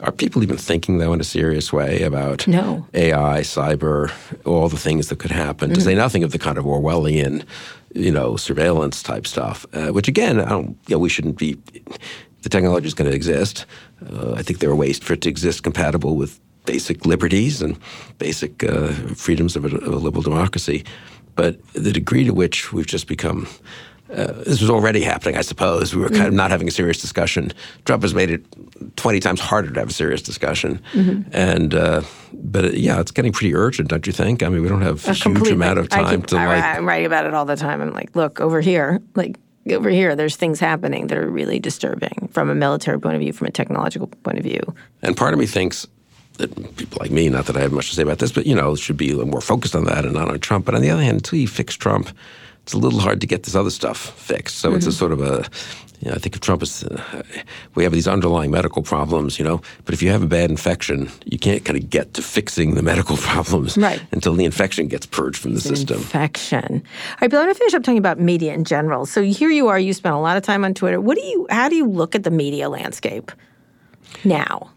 Are 0.02 0.12
people 0.12 0.44
even 0.44 0.58
thinking, 0.58 0.98
though, 0.98 1.14
in 1.14 1.22
a 1.22 1.24
serious 1.26 1.72
way 1.72 2.02
about 2.02 2.48
No. 2.48 2.86
AI, 2.94 3.40
cyber, 3.42 4.12
all 4.46 4.68
the 4.68 4.78
things 4.78 5.08
that 5.08 5.20
could 5.20 5.32
happen? 5.32 5.74
To 5.74 5.80
say 5.82 5.96
nothing 5.96 6.24
of 6.24 6.32
the 6.32 6.38
kind 6.40 6.58
of 6.58 6.66
Orwellian, 6.66 7.46
you 7.94 8.12
know, 8.12 8.36
surveillance 8.36 9.02
type 9.02 9.26
stuff, 9.26 9.66
uh, 9.74 9.88
which 9.88 10.10
again, 10.10 10.42
I 10.42 10.50
don't, 10.50 10.78
you 10.88 10.96
know, 10.96 11.00
we 11.00 11.08
shouldn't 11.10 11.38
be. 11.38 11.58
The 12.42 12.50
technology 12.50 12.86
is 12.88 12.94
going 12.94 13.10
to 13.10 13.16
exist. 13.16 13.66
Uh, 14.12 14.34
I 14.34 14.44
think 14.44 14.60
there 14.60 14.70
are 14.70 14.76
ways 14.76 15.00
for 15.00 15.14
it 15.14 15.22
to 15.22 15.30
exist 15.30 15.64
compatible 15.64 16.18
with 16.18 16.40
basic 16.66 17.06
liberties 17.06 17.62
and 17.62 17.78
basic 18.18 18.64
uh, 18.64 18.92
freedoms 19.16 19.56
of 19.56 19.66
a, 19.66 19.76
of 19.76 19.94
a 19.94 19.98
liberal 19.98 20.24
democracy. 20.24 20.84
But 21.36 21.62
the 21.74 21.92
degree 21.92 22.24
to 22.24 22.34
which 22.34 22.72
we've 22.72 22.88
just 22.88 23.08
become 23.08 23.48
uh, 24.10 24.32
this 24.44 24.62
was 24.62 24.70
already 24.70 25.02
happening, 25.02 25.36
I 25.36 25.42
suppose. 25.42 25.96
We 25.96 26.02
were 26.02 26.10
kind 26.10 26.28
of 26.28 26.34
not 26.34 26.52
having 26.52 26.68
a 26.68 26.72
serious 26.72 27.02
discussion. 27.02 27.52
Trump 27.86 28.04
has 28.04 28.14
made 28.14 28.30
it 28.30 28.46
20 28.98 29.20
times 29.20 29.40
harder 29.40 29.72
to 29.72 29.80
have 29.80 29.90
a 29.90 29.94
serious 29.94 30.22
discussion. 30.22 30.80
And, 31.32 31.74
uh, 31.74 32.04
but 32.32 32.66
uh, 32.66 32.70
yeah, 32.70 33.00
it's 33.00 33.12
getting 33.12 33.32
pretty 33.32 33.56
urgent, 33.56 33.90
don't 33.90 34.06
you 34.06 34.14
think? 34.14 34.44
I 34.44 34.50
mean, 34.50 34.62
we 34.62 34.70
don't 34.70 34.84
have 34.84 35.08
a 35.08 35.14
huge 35.14 35.50
amount 35.50 35.80
of 35.80 35.90
time 35.90 36.22
keep- 36.22 36.28
to 36.28 36.38
I, 36.38 36.46
like. 36.46 36.64
I'm 36.64 36.88
writing 36.88 37.08
about 37.08 37.26
it 37.26 37.34
all 37.34 37.46
the 37.46 37.56
time. 37.56 37.82
I'm 37.82 37.94
like, 37.94 38.16
look 38.16 38.40
over 38.40 38.62
here, 38.62 39.02
like 39.16 39.40
over 39.72 39.90
here, 39.90 40.16
there's 40.16 40.36
things 40.36 40.60
happening 40.60 41.08
that 41.08 41.18
are 41.18 41.30
really 41.30 41.60
disturbing 41.60 42.30
from 42.32 42.52
a 42.52 42.56
military 42.56 43.00
point 43.00 43.16
of 43.16 43.22
view, 43.22 43.34
from 43.34 43.48
a 43.48 43.52
technological 43.52 44.08
point 44.08 44.38
of 44.38 44.44
view. 44.44 44.62
And 45.02 45.18
part 45.18 45.34
of 45.34 45.40
me 45.40 45.48
thinks 45.48 45.88
that 46.38 46.78
people 46.78 46.98
like 47.02 47.12
me, 47.12 47.30
not 47.30 47.46
that 47.48 47.58
I 47.58 47.62
have 47.62 47.72
much 47.72 47.90
to 47.90 47.96
say 47.96 48.02
about 48.04 48.20
this, 48.20 48.32
but 48.32 48.46
you 48.46 48.56
know, 48.56 48.76
should 48.76 48.98
be 48.98 49.10
a 49.12 49.16
little 49.16 49.32
more 49.32 49.42
focused 49.42 49.76
on 49.76 49.86
that 49.86 50.06
and 50.06 50.14
not 50.14 50.30
on 50.30 50.40
Trump. 50.40 50.66
But 50.66 50.76
on 50.76 50.82
the 50.82 50.90
other 50.90 51.04
hand, 51.04 51.16
until 51.18 51.40
you 51.40 51.48
fix 51.48 51.76
Trump, 51.76 52.10
it's 52.64 52.74
a 52.74 52.78
little 52.78 53.00
hard 53.00 53.22
to 53.22 53.28
get 53.28 53.44
this 53.44 53.56
other 53.56 53.70
stuff 53.70 53.98
fixed. 54.20 54.58
So 54.58 54.74
it's 54.74 54.88
a 54.88 54.92
sort 54.92 55.12
of 55.12 55.22
a, 55.22 55.46
you 56.02 56.10
know, 56.10 56.16
I 56.16 56.20
think 56.20 56.34
if 56.36 56.42
Trump 56.42 56.64
is, 56.64 56.84
uh, 56.84 57.22
we 57.76 57.84
have 57.84 57.94
these 57.94 58.08
underlying 58.08 58.50
medical 58.50 58.82
problems, 58.82 59.38
you 59.38 59.46
know, 59.46 59.62
but 59.86 59.94
if 59.94 60.02
you 60.02 60.10
have 60.10 60.24
a 60.24 60.28
bad 60.28 60.50
infection, 60.50 61.12
you 61.26 61.38
can't 61.38 61.64
kind 61.64 61.78
of 61.78 61.90
get 61.92 62.16
to 62.16 62.24
fixing 62.24 62.74
the 62.74 62.82
medical 62.92 63.18
problems 63.18 63.78
Right. 63.78 64.02
until 64.12 64.34
the 64.34 64.46
infection 64.46 64.88
gets 64.88 65.06
purged 65.06 65.38
from 65.38 65.54
the 65.54 65.62
system. 65.62 65.98
Infection. 65.98 66.82
All 66.84 67.18
right, 67.22 67.30
but 67.30 67.34
I 67.38 67.46
want 67.46 67.50
to 67.56 67.60
finish 67.60 67.74
up 67.76 67.84
talking 67.84 68.00
about 68.00 68.20
media 68.20 68.54
in 68.56 68.64
general. 68.64 69.06
So 69.06 69.22
here 69.22 69.52
you 69.52 69.68
are. 69.68 69.80
You 69.80 69.94
spent 69.94 70.16
a 70.16 70.20
lot 70.20 70.36
of 70.36 70.42
time 70.42 70.66
on 70.66 70.74
Twitter. 70.74 71.00
What 71.00 71.18
do 71.18 71.24
you? 71.24 71.46
How 71.52 71.70
do 71.70 71.76
you 71.76 71.86
look 71.88 72.16
at 72.16 72.24
the 72.24 72.32
media 72.32 72.68
landscape 72.68 73.32
now? 74.24 74.72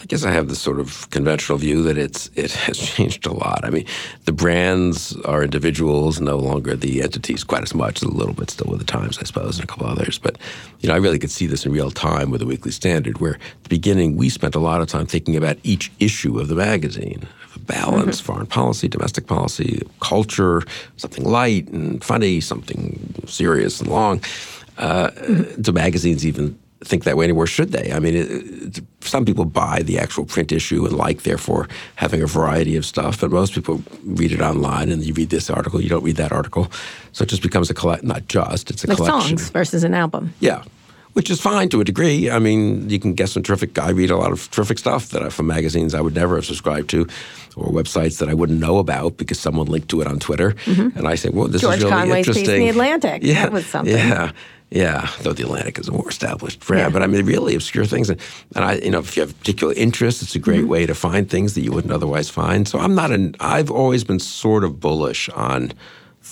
I 0.00 0.06
guess 0.06 0.24
I 0.24 0.30
have 0.30 0.48
this 0.48 0.60
sort 0.60 0.80
of 0.80 1.08
conventional 1.10 1.58
view 1.58 1.82
that 1.82 1.98
it's 1.98 2.30
it 2.34 2.52
has 2.52 2.78
changed 2.94 3.26
a 3.26 3.32
lot. 3.32 3.64
I 3.64 3.70
mean, 3.70 3.84
the 4.24 4.32
brands 4.32 5.14
are 5.26 5.44
individuals, 5.44 6.20
no 6.20 6.38
longer 6.38 6.74
the 6.74 7.02
entities 7.02 7.44
quite 7.44 7.62
as 7.62 7.74
much. 7.74 8.02
A 8.02 8.08
little 8.08 8.32
bit 8.32 8.50
still 8.50 8.70
with 8.70 8.78
the 8.78 8.86
Times, 8.86 9.18
I 9.18 9.24
suppose, 9.24 9.58
and 9.58 9.64
a 9.64 9.66
couple 9.66 9.86
others. 9.86 10.18
But 10.18 10.38
you 10.80 10.88
know, 10.88 10.94
I 10.94 10.98
really 10.98 11.18
could 11.18 11.30
see 11.30 11.46
this 11.46 11.66
in 11.66 11.72
real 11.72 11.90
time 11.90 12.30
with 12.30 12.40
the 12.40 12.46
Weekly 12.46 12.70
Standard, 12.70 13.18
where 13.18 13.34
at 13.34 13.62
the 13.64 13.68
beginning 13.68 14.16
we 14.16 14.30
spent 14.30 14.54
a 14.54 14.58
lot 14.58 14.80
of 14.80 14.88
time 14.88 15.06
thinking 15.06 15.36
about 15.36 15.58
each 15.64 15.92
issue 16.00 16.38
of 16.38 16.48
the 16.48 16.54
magazine, 16.54 17.26
balance, 17.66 18.20
foreign 18.20 18.46
policy, 18.46 18.88
domestic 18.88 19.26
policy, 19.26 19.82
culture, 20.00 20.62
something 20.96 21.24
light 21.24 21.68
and 21.68 22.02
funny, 22.02 22.40
something 22.40 23.22
serious 23.26 23.80
and 23.80 23.90
long. 23.90 24.22
Uh, 24.78 25.10
do 25.60 25.72
magazines 25.72 26.24
even 26.26 26.58
think 26.84 27.04
that 27.04 27.16
way 27.16 27.24
anymore? 27.24 27.46
Should 27.46 27.72
they? 27.72 27.92
I 27.92 27.98
mean, 27.98 28.14
it, 28.14 28.30
it, 28.30 28.84
some 29.00 29.24
people 29.24 29.44
buy 29.44 29.82
the 29.82 29.98
actual 29.98 30.24
print 30.24 30.52
issue 30.52 30.84
and 30.86 30.96
like, 30.96 31.22
therefore, 31.22 31.68
having 31.96 32.22
a 32.22 32.26
variety 32.26 32.76
of 32.76 32.84
stuff. 32.86 33.20
But 33.20 33.30
most 33.30 33.54
people 33.54 33.82
read 34.04 34.32
it 34.32 34.40
online, 34.40 34.90
and 34.90 35.02
you 35.04 35.14
read 35.14 35.30
this 35.30 35.50
article, 35.50 35.80
you 35.80 35.88
don't 35.88 36.04
read 36.04 36.16
that 36.16 36.32
article. 36.32 36.70
So 37.12 37.22
it 37.22 37.28
just 37.28 37.42
becomes 37.42 37.70
a 37.70 37.74
collect. 37.74 38.02
Not 38.04 38.28
just, 38.28 38.70
it's 38.70 38.84
a 38.84 38.88
Like 38.88 38.96
collection. 38.96 39.38
songs 39.38 39.50
versus 39.50 39.84
an 39.84 39.94
album. 39.94 40.32
Yeah, 40.40 40.64
which 41.12 41.28
is 41.28 41.40
fine 41.40 41.68
to 41.70 41.80
a 41.80 41.84
degree. 41.84 42.30
I 42.30 42.38
mean, 42.38 42.88
you 42.88 42.98
can 42.98 43.14
get 43.14 43.28
some 43.28 43.42
terrific. 43.42 43.78
I 43.78 43.90
read 43.90 44.10
a 44.10 44.16
lot 44.16 44.32
of 44.32 44.50
terrific 44.50 44.78
stuff 44.78 45.10
that 45.10 45.22
I, 45.22 45.28
from 45.28 45.46
magazines 45.46 45.94
I 45.94 46.00
would 46.00 46.14
never 46.14 46.36
have 46.36 46.44
subscribed 46.46 46.88
to, 46.90 47.06
or 47.56 47.66
websites 47.72 48.18
that 48.18 48.28
I 48.28 48.34
wouldn't 48.34 48.60
know 48.60 48.78
about 48.78 49.16
because 49.16 49.38
someone 49.38 49.66
linked 49.66 49.88
to 49.90 50.00
it 50.00 50.06
on 50.06 50.18
Twitter, 50.18 50.52
mm-hmm. 50.52 50.96
and 50.96 51.08
I 51.08 51.16
say, 51.16 51.28
"Well, 51.30 51.48
this 51.48 51.62
George 51.62 51.78
is 51.78 51.84
really 51.84 51.96
Conway's 51.96 52.26
piece 52.26 52.36
in 52.36 52.40
interesting." 52.42 52.64
The 52.64 52.68
Atlantic. 52.70 53.22
Yeah, 53.30 53.42
That 53.42 53.52
was 53.52 53.66
something. 53.66 53.94
Yeah. 53.96 54.32
Yeah, 54.70 55.08
though 55.22 55.32
the 55.32 55.42
Atlantic 55.42 55.78
is 55.80 55.88
a 55.88 55.92
more 55.92 56.08
established 56.08 56.60
brand, 56.64 56.80
Yeah. 56.82 56.88
but 56.90 57.02
I 57.02 57.06
mean, 57.08 57.26
really 57.26 57.56
obscure 57.56 57.84
things, 57.86 58.08
and, 58.08 58.20
and 58.54 58.64
I, 58.64 58.74
you 58.76 58.90
know, 58.90 59.00
if 59.00 59.16
you 59.16 59.22
have 59.22 59.36
particular 59.38 59.74
interest, 59.74 60.22
it's 60.22 60.36
a 60.36 60.38
great 60.38 60.60
Mm-hmm. 60.60 60.68
way 60.68 60.86
to 60.86 60.94
find 60.94 61.28
things 61.28 61.54
that 61.54 61.62
you 61.62 61.72
wouldn't 61.72 61.92
otherwise 61.92 62.30
find. 62.30 62.68
So 62.68 62.78
I'm 62.78 62.94
not 62.94 63.10
an. 63.10 63.34
I've 63.40 63.70
always 63.70 64.04
been 64.04 64.20
sort 64.20 64.62
of 64.62 64.78
bullish 64.78 65.28
on 65.30 65.72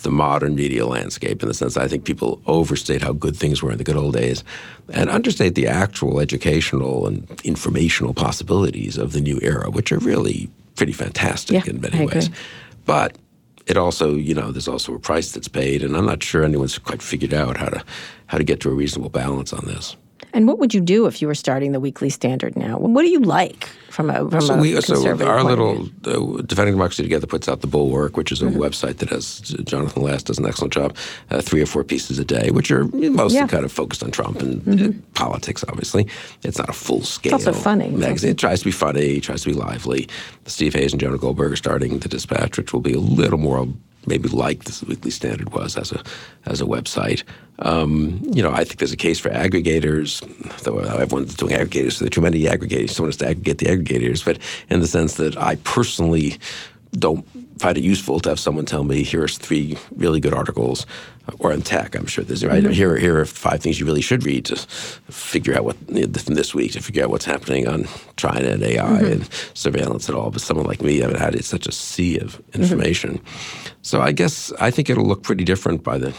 the 0.03 0.11
modern 0.11 0.55
media 0.55 0.87
landscape 0.87 1.43
in 1.43 1.49
the 1.49 1.55
sense 1.55 1.75
that 1.75 1.83
I 1.83 1.89
think 1.89 2.05
people 2.05 2.41
overstate 2.47 3.03
how 3.03 3.13
good 3.13 3.35
things 3.35 3.61
were 3.63 3.73
in 3.73 3.79
the 3.79 3.85
good 3.85 3.97
old 3.97 4.15
days 4.15 4.45
and 4.93 5.09
understate 5.11 5.55
the 5.57 5.67
actual 5.67 6.21
educational 6.21 7.07
and 7.09 7.27
informational 7.43 8.15
possibilities 8.15 8.97
of 8.99 9.13
the 9.13 9.21
new 9.21 9.41
era, 9.43 9.69
which 9.71 9.91
are 9.91 9.99
really 9.99 10.49
pretty 10.77 10.93
fantastic 10.93 11.55
Yeah, 11.65 11.71
in 11.73 11.81
many 11.81 12.07
ways. 12.07 12.31
But 12.85 13.17
it 13.69 13.77
also, 13.77 14.15
you 14.15 14.35
know, 14.35 14.51
there's 14.51 14.69
also 14.69 14.95
a 14.95 14.99
price 14.99 15.33
that's 15.33 15.49
paid, 15.49 15.83
and 15.83 15.97
I'm 15.97 16.07
not 16.07 16.23
sure 16.23 16.43
anyone's 16.43 16.79
quite 16.79 17.03
figured 17.03 17.35
out 17.35 17.59
how 17.59 17.69
to 17.69 17.85
how 18.27 18.39
to 18.39 18.45
get 18.45 18.61
to 18.61 18.71
a 18.71 18.75
reasonable 18.75 19.11
balance 19.11 19.53
on 19.53 19.65
this. 19.67 19.97
And 20.39 20.47
what 20.47 20.61
would 20.61 20.73
you 20.73 20.81
do 20.81 21.07
if 21.07 21.21
you 21.21 21.27
were 21.27 21.35
starting 21.35 21.73
the 21.73 21.81
Weekly 21.81 22.09
Standard 22.11 22.55
now? 22.55 22.79
What 22.79 23.03
do 23.03 23.09
you 23.09 23.19
like 23.19 23.65
from 23.91 24.09
a 24.09 24.31
from 24.31 24.41
so 24.41 24.55
a 24.55 24.61
we, 24.61 24.81
so 24.81 25.27
our 25.27 25.43
little 25.43 25.89
uh, 26.07 26.43
Defending 26.43 26.75
Democracy 26.75 27.03
Together 27.03 27.27
puts 27.27 27.49
out 27.49 27.61
the 27.61 27.67
Bulwark, 27.67 28.17
which 28.17 28.31
is 28.31 28.41
a 28.41 28.45
Mm-hmm. 28.45 28.63
website 28.63 28.99
that 28.99 29.09
has 29.09 29.41
Jonathan 29.65 30.01
Last 30.05 30.27
does 30.27 30.39
an 30.39 30.47
excellent 30.47 30.73
job, 30.73 30.97
uh, 31.33 31.41
three 31.41 31.61
or 31.61 31.67
four 31.67 31.83
pieces 31.83 32.21
a 32.21 32.25
day, 32.25 32.53
which 32.53 32.71
are 32.71 32.85
mostly 32.85 33.35
Yeah. 33.39 33.47
Mm-hmm. 33.47 33.47
kind 33.49 33.65
of 33.65 33.73
focused 33.73 34.05
on 34.05 34.13
Trump 34.13 34.41
and 34.41 34.81
uh, 34.81 34.93
politics. 35.15 35.65
Obviously, 35.69 36.07
it's 36.45 36.57
not 36.59 36.69
a 36.69 36.73
full 36.73 37.03
scale. 37.03 37.35
It's 37.35 37.45
also 37.49 37.59
funny. 37.61 37.89
Magazine. 37.89 38.31
It 38.31 38.39
tries 38.39 38.61
to 38.61 38.65
be 38.67 38.71
funny, 38.71 39.17
it 39.17 39.25
tries 39.25 39.43
to 39.43 39.49
be 39.49 39.55
lively. 39.55 40.09
Steve 40.47 40.73
Hayes 40.75 40.93
and 40.93 41.01
Jonah 41.01 41.19
Goldberg 41.19 41.51
are 41.51 41.57
starting 41.57 41.99
the 41.99 42.09
Dispatch, 42.09 42.57
which 42.59 42.73
will 42.73 42.81
be 42.81 42.93
a 42.95 43.01
little 43.01 43.39
more 43.39 43.67
maybe 44.09 44.29
like 44.29 44.65
the 44.65 44.85
Weekly 44.87 45.11
Standard 45.11 45.53
was 45.53 45.77
as 45.77 45.93
a 45.93 46.03
as 46.47 46.61
a 46.61 46.65
website. 46.65 47.23
Um, 47.61 48.21
you 48.25 48.43
know, 48.43 48.51
I 48.51 48.65
think 48.65 48.79
there's 48.79 48.93
a 48.93 48.97
case 48.97 49.19
for 49.19 49.31
aggregators, 49.31 50.21
though 50.63 50.79
everyone's 50.79 51.35
doing 51.35 51.55
aggregators, 51.55 51.93
so 51.93 52.05
there 52.05 52.07
are 52.07 52.11
too 52.11 52.21
many 52.21 52.43
aggregators. 52.45 52.91
Someone 52.91 53.09
has 53.09 53.17
to 53.19 53.29
aggregate 53.29 53.59
the 53.59 53.67
aggregators, 53.67 54.25
but 54.25 54.39
in 54.71 54.81
the 54.81 54.87
sense 54.87 55.15
that 55.15 55.37
I 55.37 55.57
personally 55.57 56.39
don't 56.93 57.27
find 57.61 57.77
it 57.77 57.85
useful 57.85 58.21
to 58.21 58.29
have 58.29 58.41
someone 58.41 58.65
tell 58.65 58.85
me 58.85 59.03
here's 59.03 59.37
three 59.37 59.77
really 59.97 60.21
good 60.21 60.33
articles 60.33 60.87
or 61.39 61.53
in 61.53 61.63
tech 61.63 61.95
i'm 61.95 62.07
sure 62.07 62.25
there's 62.25 62.45
right 62.45 62.63
mm-hmm. 62.63 62.73
here, 62.73 62.97
here 62.97 63.19
are 63.19 63.25
five 63.25 63.61
things 63.61 63.79
you 63.79 63.87
really 63.87 64.01
should 64.01 64.25
read 64.25 64.45
to 64.45 64.57
figure 64.57 65.57
out 65.57 65.65
what 65.65 65.77
from 66.21 66.35
this 66.35 66.55
week 66.55 66.73
to 66.73 66.83
figure 66.83 67.05
out 67.05 67.11
what's 67.11 67.25
happening 67.25 67.67
on 67.69 67.87
china 68.17 68.49
and 68.49 68.63
ai 68.63 68.83
mm-hmm. 68.83 69.05
and 69.07 69.31
surveillance 69.55 70.09
and 70.09 70.17
all 70.17 70.31
but 70.31 70.41
someone 70.41 70.67
like 70.67 70.83
me 70.83 70.99
i 70.99 71.03
haven't 71.03 71.21
had 71.21 71.35
it 71.35 71.45
such 71.45 71.67
a 71.67 71.73
sea 71.73 72.19
of 72.19 72.37
mm-hmm. 72.37 72.63
information 72.63 73.21
so 73.83 74.01
i 74.01 74.13
guess 74.13 74.53
i 74.61 74.71
think 74.71 74.89
it'll 74.91 75.07
look 75.07 75.23
pretty 75.23 75.45
different 75.45 75.83
by 75.83 75.99
the 75.99 76.15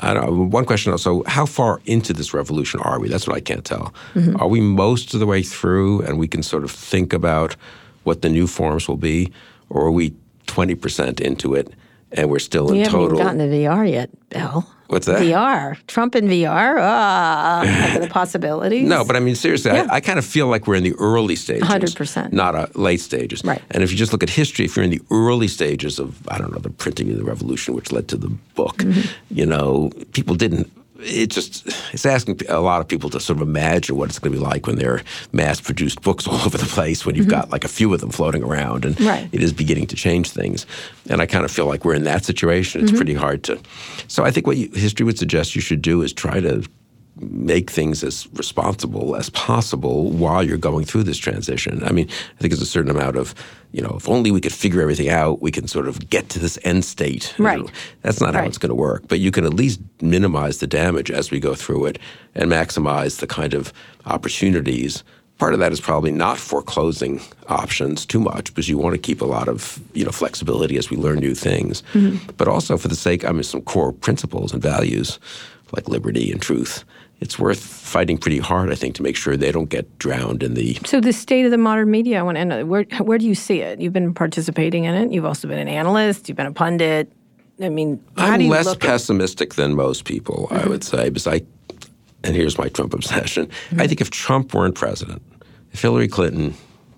I 0.00 0.12
don't 0.12 0.26
know. 0.26 0.44
One 0.46 0.64
question 0.64 0.90
also, 0.90 1.22
how 1.22 1.46
far 1.46 1.80
into 1.86 2.12
this 2.12 2.34
revolution 2.34 2.80
are 2.80 2.98
we? 2.98 3.08
That's 3.08 3.28
what 3.28 3.36
I 3.36 3.40
can't 3.40 3.64
tell. 3.64 3.94
Are 4.40 4.48
we 4.48 4.60
most 4.60 5.14
of 5.14 5.20
the 5.20 5.26
way 5.26 5.40
through 5.40 6.02
and 6.02 6.18
we 6.18 6.26
can 6.26 6.42
sort 6.42 6.64
of 6.64 6.72
think 6.72 7.12
about 7.12 7.54
what 8.02 8.20
the 8.20 8.28
new 8.28 8.48
forms 8.48 8.88
will 8.88 8.96
be? 8.96 9.32
Or 9.70 9.86
are 9.86 9.92
we 9.92 10.12
20% 10.46 11.20
into 11.20 11.54
it 11.54 11.72
and 12.14 12.30
we're 12.30 12.38
still 12.38 12.68
in 12.70 12.76
You 12.76 12.82
haven't 12.84 13.00
total? 13.00 13.16
even 13.18 13.26
gotten 13.38 13.50
to 13.50 13.56
VR 13.56 13.90
yet, 13.90 14.10
Bill. 14.30 14.66
What's 14.88 15.06
that? 15.06 15.20
VR. 15.22 15.78
Trump 15.86 16.14
in 16.14 16.26
VR. 16.28 16.76
Ah, 16.78 17.96
the 18.00 18.06
possibilities. 18.08 18.86
No, 18.88 19.04
but 19.04 19.16
I 19.16 19.20
mean, 19.20 19.34
seriously, 19.34 19.72
Yeah. 19.72 19.86
I, 19.90 19.96
I 19.96 20.00
kind 20.00 20.18
of 20.18 20.24
feel 20.24 20.46
like 20.46 20.66
we're 20.66 20.74
in 20.76 20.84
the 20.84 20.94
early 20.98 21.36
stages. 21.36 21.66
100%. 21.68 22.32
Not 22.32 22.54
a 22.54 22.70
late 22.78 23.00
stages. 23.00 23.42
Right. 23.44 23.62
And 23.70 23.82
if 23.82 23.90
you 23.90 23.96
just 23.96 24.12
look 24.12 24.22
at 24.22 24.30
history, 24.30 24.64
if 24.66 24.76
you're 24.76 24.84
in 24.84 24.90
the 24.90 25.02
early 25.10 25.48
stages 25.48 25.98
of, 25.98 26.16
I 26.28 26.38
don't 26.38 26.52
know, 26.52 26.58
the 26.58 26.70
printing 26.70 27.10
of 27.10 27.16
the 27.16 27.24
revolution, 27.24 27.74
which 27.74 27.92
led 27.92 28.08
to 28.08 28.16
the 28.16 28.28
book, 28.54 28.76
Mm-hmm. 28.78 29.08
you 29.30 29.46
know, 29.46 29.90
people 30.12 30.34
didn't. 30.36 30.70
It 31.04 31.28
just, 31.28 31.66
it's 31.92 32.06
asking 32.06 32.40
a 32.48 32.60
lot 32.60 32.80
of 32.80 32.88
people 32.88 33.10
to 33.10 33.20
sort 33.20 33.40
of 33.40 33.46
imagine 33.46 33.96
what 33.96 34.08
it's 34.08 34.18
going 34.18 34.32
to 34.32 34.38
be 34.38 34.44
like 34.44 34.66
when 34.66 34.76
there 34.76 34.94
are 34.94 35.02
mass 35.32 35.60
produced 35.60 36.00
books 36.02 36.26
all 36.28 36.40
over 36.40 36.56
the 36.58 36.66
place, 36.66 37.04
when 37.04 37.14
you've 37.14 37.28
got 37.28 37.50
like 37.50 37.64
a 37.64 37.68
few 37.68 37.92
of 37.92 38.00
them 38.00 38.10
floating 38.10 38.42
around 38.42 38.84
and 38.84 38.94
Mm-hmm. 38.94 39.08
Right. 39.08 39.28
it 39.32 39.42
is 39.42 39.52
beginning 39.52 39.86
to 39.88 39.96
change 39.96 40.30
things. 40.30 40.66
And 41.10 41.20
I 41.20 41.26
kind 41.26 41.44
of 41.44 41.50
feel 41.50 41.66
like 41.66 41.84
we're 41.84 41.94
in 41.94 42.04
that 42.04 42.24
situation. 42.24 42.80
Mm-hmm. 42.80 42.88
It's 42.88 42.96
pretty 42.96 43.14
hard 43.14 43.42
to. 43.44 43.60
So 44.08 44.24
I 44.24 44.30
think 44.30 44.46
what 44.46 44.56
you, 44.56 44.70
history 44.70 45.04
would 45.04 45.18
suggest 45.18 45.54
you 45.54 45.60
should 45.60 45.82
do 45.82 46.00
is 46.02 46.12
try 46.12 46.40
to 46.40 46.64
make 47.20 47.70
things 47.70 48.02
as 48.02 48.26
responsible 48.34 49.14
as 49.16 49.30
possible 49.30 50.10
while 50.10 50.42
you're 50.42 50.56
going 50.56 50.84
through 50.84 51.04
this 51.04 51.18
transition. 51.18 51.82
I 51.84 51.92
mean, 51.92 52.08
I 52.08 52.40
think 52.40 52.52
there's 52.52 52.62
a 52.62 52.66
certain 52.66 52.90
amount 52.90 53.16
of, 53.16 53.34
you 53.72 53.80
know, 53.80 53.94
if 53.96 54.08
only 54.08 54.30
we 54.30 54.40
could 54.40 54.52
figure 54.52 54.80
everything 54.80 55.08
out, 55.08 55.40
we 55.40 55.52
can 55.52 55.68
sort 55.68 55.86
of 55.86 56.10
get 56.10 56.28
to 56.30 56.38
this 56.38 56.58
end 56.64 56.84
state. 56.84 57.32
You 57.38 57.44
Right. 57.44 57.58
know, 57.60 57.68
That's 58.02 58.20
not 58.20 58.34
how 58.34 58.44
it's 58.44 58.58
going 58.58 58.70
to 58.70 58.74
work. 58.74 59.06
But 59.06 59.20
you 59.20 59.30
can 59.30 59.44
at 59.44 59.54
least 59.54 59.80
minimize 60.00 60.58
the 60.58 60.66
damage 60.66 61.10
as 61.10 61.30
we 61.30 61.38
go 61.38 61.54
through 61.54 61.86
it 61.86 61.98
and 62.34 62.50
maximize 62.50 63.20
the 63.20 63.26
kind 63.28 63.54
of 63.54 63.72
opportunities. 64.06 65.04
Part 65.38 65.52
of 65.54 65.60
that 65.60 65.72
is 65.72 65.80
probably 65.80 66.12
not 66.12 66.38
foreclosing 66.38 67.20
options 67.48 68.06
too 68.06 68.20
much 68.20 68.46
because 68.46 68.68
you 68.68 68.78
want 68.78 68.94
to 68.94 69.00
keep 69.00 69.20
a 69.20 69.24
lot 69.26 69.48
of 69.48 69.80
you 69.92 70.04
know 70.04 70.12
flexibility 70.12 70.76
as 70.78 70.90
we 70.90 70.96
learn 70.96 71.18
new 71.18 71.34
things, 71.34 71.82
mm-hmm. 71.92 72.30
but 72.36 72.46
also 72.48 72.76
for 72.76 72.88
the 72.88 72.94
sake 72.96 73.24
I 73.24 73.32
mean 73.32 73.42
some 73.42 73.60
core 73.62 73.92
principles 73.92 74.52
and 74.52 74.62
values 74.62 75.18
like 75.72 75.88
liberty 75.88 76.30
and 76.30 76.40
truth. 76.40 76.84
It's 77.24 77.38
worth 77.38 77.58
fighting 77.64 78.18
pretty 78.18 78.36
hard, 78.38 78.70
I 78.70 78.74
think, 78.74 78.94
to 78.96 79.02
make 79.02 79.16
sure 79.16 79.34
they 79.34 79.50
don't 79.50 79.70
get 79.70 79.98
drowned 79.98 80.42
in 80.42 80.52
the 80.52 80.74
So 80.84 81.00
the 81.00 81.10
state 81.14 81.46
of 81.46 81.50
the 81.52 81.56
modern 81.56 81.90
media, 81.90 82.18
I 82.18 82.22
want 82.22 82.36
to 82.36 82.44
know, 82.44 82.66
where, 82.66 82.84
where 83.00 83.16
do 83.16 83.24
you 83.26 83.34
see 83.34 83.60
it? 83.60 83.80
You've 83.80 83.94
been 83.94 84.12
participating 84.12 84.84
in 84.84 84.94
it. 84.94 85.10
You've 85.10 85.24
also 85.24 85.48
been 85.48 85.58
an 85.58 85.66
analyst. 85.66 86.28
You've 86.28 86.36
been 86.36 86.44
a 86.44 86.52
pundit. 86.52 87.10
I 87.62 87.70
mean, 87.70 88.04
how 88.18 88.26
I'm 88.32 88.40
do 88.40 88.44
you 88.44 88.50
less 88.50 88.66
look 88.66 88.76
at- 88.76 88.80
Mm-hmm. 88.82 88.90
pessimistic 88.92 89.54
than 89.54 89.74
most 89.74 90.04
people, 90.04 90.48
I 90.50 90.66
would 90.68 90.84
say, 90.84 91.08
because 91.08 91.26
I, 91.26 91.40
and 92.22 92.36
here's 92.36 92.58
my 92.58 92.68
Trump 92.68 92.92
obsession. 92.92 93.48
I 93.78 93.86
think 93.86 94.02
if 94.02 94.10
Trump 94.10 94.52
weren't 94.52 94.74
president, 94.74 95.22
if 95.72 95.80
Hillary 95.80 96.08
Clinton 96.08 96.52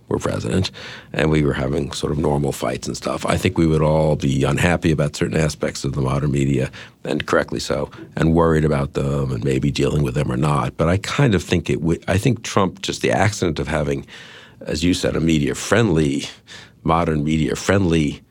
were 0.08 0.18
president, 0.18 0.70
and 1.12 1.30
we 1.30 1.42
were 1.42 1.52
having 1.52 1.92
sort 1.92 2.12
of 2.12 2.18
normal 2.18 2.52
fights 2.52 2.86
and 2.86 2.96
stuff, 2.96 3.26
I 3.26 3.36
think 3.36 3.58
we 3.58 3.66
would 3.66 3.82
all 3.82 4.16
be 4.16 4.44
unhappy 4.44 4.92
about 4.92 5.16
certain 5.16 5.36
aspects 5.36 5.84
of 5.84 5.94
the 5.94 6.00
modern 6.00 6.30
media, 6.30 6.70
and 7.04 7.26
correctly 7.26 7.60
so, 7.60 7.90
and 8.16 8.34
worried 8.34 8.64
about 8.64 8.94
them 8.94 9.32
and 9.32 9.44
maybe 9.44 9.70
dealing 9.70 10.02
with 10.02 10.14
them 10.14 10.30
or 10.30 10.36
not. 10.36 10.76
But 10.76 10.88
I 10.88 10.98
kind 10.98 11.34
of 11.34 11.42
think 11.42 11.68
it 11.68 11.82
would, 11.82 12.04
I 12.08 12.18
think 12.18 12.42
Trump, 12.42 12.82
just 12.82 13.02
the 13.02 13.10
accident 13.10 13.58
of 13.58 13.68
having, 13.68 14.06
as 14.60 14.84
you 14.84 14.94
said, 14.94 15.16
a 15.16 15.20
media 15.20 15.54
friendly, 15.54 16.24
modern 16.84 17.24
media 17.24 17.56
friendly 17.56 18.22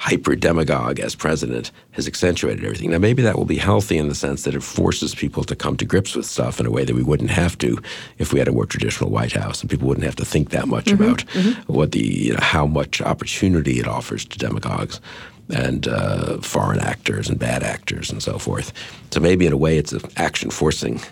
hyper 0.00 0.34
demagogue 0.34 0.98
as 0.98 1.14
president 1.14 1.70
has 1.90 2.06
accentuated 2.06 2.64
everything. 2.64 2.90
Now, 2.90 2.96
maybe 2.96 3.22
that 3.22 3.36
will 3.36 3.44
be 3.44 3.58
healthy 3.58 3.98
in 3.98 4.08
the 4.08 4.14
sense 4.14 4.44
that 4.44 4.54
it 4.54 4.62
forces 4.62 5.14
people 5.14 5.44
to 5.44 5.54
come 5.54 5.76
to 5.76 5.84
grips 5.84 6.16
with 6.16 6.24
stuff 6.24 6.58
in 6.58 6.64
a 6.64 6.70
way 6.70 6.86
that 6.86 6.94
we 6.94 7.02
wouldn't 7.02 7.30
have 7.30 7.58
to 7.58 7.78
if 8.16 8.32
we 8.32 8.38
had 8.38 8.48
a 8.48 8.52
more 8.52 8.64
traditional 8.64 9.10
White 9.10 9.32
House, 9.32 9.60
and 9.60 9.68
people 9.68 9.86
wouldn't 9.86 10.06
have 10.06 10.16
to 10.16 10.24
think 10.24 10.50
that 10.50 10.68
much 10.68 10.90
about 10.90 11.20
what 11.66 11.92
the 11.92 12.00
you 12.00 12.32
know 12.32 12.40
how 12.40 12.66
much 12.66 13.02
opportunity 13.02 13.78
it 13.78 13.86
offers 13.86 14.24
to 14.24 14.38
demagogues 14.38 15.02
and 15.50 15.86
uh, 15.86 16.38
foreign 16.38 16.80
actors 16.80 17.28
and 17.28 17.38
bad 17.38 17.62
actors 17.62 18.10
and 18.10 18.22
so 18.22 18.38
forth. 18.38 18.72
So 19.10 19.20
maybe 19.20 19.44
in 19.46 19.52
a 19.52 19.56
way 19.58 19.76
it's 19.76 19.92
an 19.92 20.00
action 20.16 20.50
forcing 20.50 21.02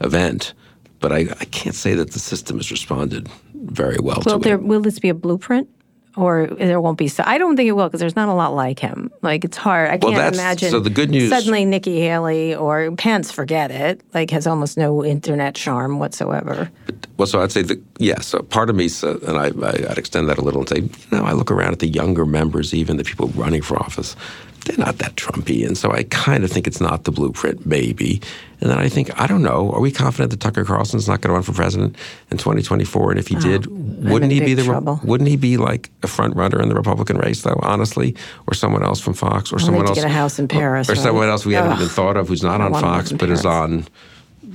event. 0.00 0.52
But 0.98 1.12
I, 1.12 1.18
I 1.40 1.44
can't 1.46 1.76
say 1.76 1.94
that 1.94 2.10
the 2.10 2.18
system 2.18 2.56
has 2.56 2.70
responded 2.72 3.28
very 3.54 3.98
well 4.00 4.22
Will 4.26 4.38
to 4.38 4.44
there 4.44 4.56
it. 4.56 4.62
will 4.64 4.80
this 4.80 4.98
be 4.98 5.08
a 5.10 5.14
blueprint, 5.14 5.68
or 6.16 6.46
there 6.46 6.80
won't 6.80 6.98
be? 6.98 7.08
So 7.08 7.22
I 7.26 7.38
don't 7.38 7.56
think 7.56 7.68
it 7.68 7.72
will 7.72 7.88
because 7.88 8.00
there's 8.00 8.16
not 8.16 8.28
a 8.28 8.34
lot 8.34 8.54
like 8.54 8.78
him. 8.78 9.10
Like 9.22 9.44
it's 9.44 9.56
hard. 9.56 9.90
I 9.90 9.98
Well, 10.00 10.12
can't 10.12 10.34
imagine. 10.34 10.70
so 10.70 10.80
the 10.80 10.90
good 10.90 11.10
news- 11.10 11.30
suddenly 11.30 11.64
Nikki 11.64 12.00
Haley 12.00 12.54
or 12.54 12.90
Pence, 12.92 13.30
forget 13.32 13.70
it. 13.70 14.00
Like 14.14 14.30
has 14.30 14.46
almost 14.46 14.76
no 14.76 15.04
internet 15.04 15.54
charm 15.54 15.98
whatsoever. 15.98 16.70
Well, 17.16 17.26
so 17.26 17.40
I'd 17.42 17.52
say 17.52 17.62
that 17.62 17.80
yes. 17.98 18.26
So 18.26 18.42
part 18.42 18.68
of 18.70 18.76
me, 18.76 18.88
so, 18.88 19.18
and 19.26 19.36
I, 19.38 19.46
I, 19.66 19.90
I'd 19.90 19.98
extend 19.98 20.28
that 20.28 20.38
a 20.38 20.42
little 20.42 20.60
and 20.60 20.68
say, 20.68 20.78
you 20.80 20.90
know, 21.18 21.24
I 21.24 21.32
look 21.32 21.50
around 21.50 21.72
at 21.72 21.78
the 21.78 21.88
younger 21.88 22.26
members, 22.26 22.74
even 22.74 22.96
the 22.96 23.04
people 23.04 23.28
running 23.28 23.62
for 23.62 23.78
office. 23.78 24.16
They're 24.64 24.76
not 24.76 24.98
that 24.98 25.16
Trumpy, 25.16 25.66
and 25.66 25.76
so 25.76 25.90
I 25.90 26.04
kind 26.04 26.44
of 26.44 26.50
think 26.50 26.66
it's 26.66 26.80
not 26.80 27.04
the 27.04 27.10
blueprint, 27.10 27.66
maybe. 27.66 28.20
And 28.60 28.70
then 28.70 28.78
I 28.78 28.88
think, 28.88 29.10
I 29.20 29.26
don't 29.26 29.42
know, 29.42 29.72
are 29.72 29.80
we 29.80 29.90
confident 29.90 30.30
that 30.30 30.38
Tucker 30.38 30.64
Carlson's 30.64 31.08
not 31.08 31.20
going 31.20 31.30
to 31.30 31.34
run 31.34 31.42
for 31.42 31.52
president 31.52 31.96
in 32.30 32.38
2024? 32.38 33.10
And 33.10 33.18
if 33.18 33.26
he 33.26 33.34
did, 33.34 33.66
wouldn't 33.66 34.30
he 34.30 34.38
be 34.38 34.54
the 34.54 34.62
trouble. 34.62 35.00
wouldn't 35.02 35.28
he 35.28 35.36
be 35.36 35.56
like 35.56 35.90
a 36.04 36.06
front 36.06 36.36
runner 36.36 36.62
in 36.62 36.68
the 36.68 36.76
Republican 36.76 37.18
race, 37.18 37.42
though? 37.42 37.58
Honestly, 37.62 38.14
or 38.46 38.54
someone 38.54 38.84
else 38.84 39.00
from 39.00 39.14
Fox, 39.14 39.52
or 39.52 39.58
someone 39.58 39.86
else, 39.86 39.96
get 39.96 40.04
a 40.04 40.08
house 40.08 40.38
in 40.38 40.46
Paris, 40.46 40.88
or, 40.88 40.92
right? 40.92 41.02
someone 41.02 41.28
else 41.28 41.44
we 41.44 41.54
haven't 41.54 41.72
even 41.72 41.88
thought 41.88 42.16
of, 42.16 42.28
who's 42.28 42.44
not 42.44 42.60
on 42.60 42.72
Fox 42.72 43.10
but 43.12 43.30
is 43.30 43.44
on 43.44 43.86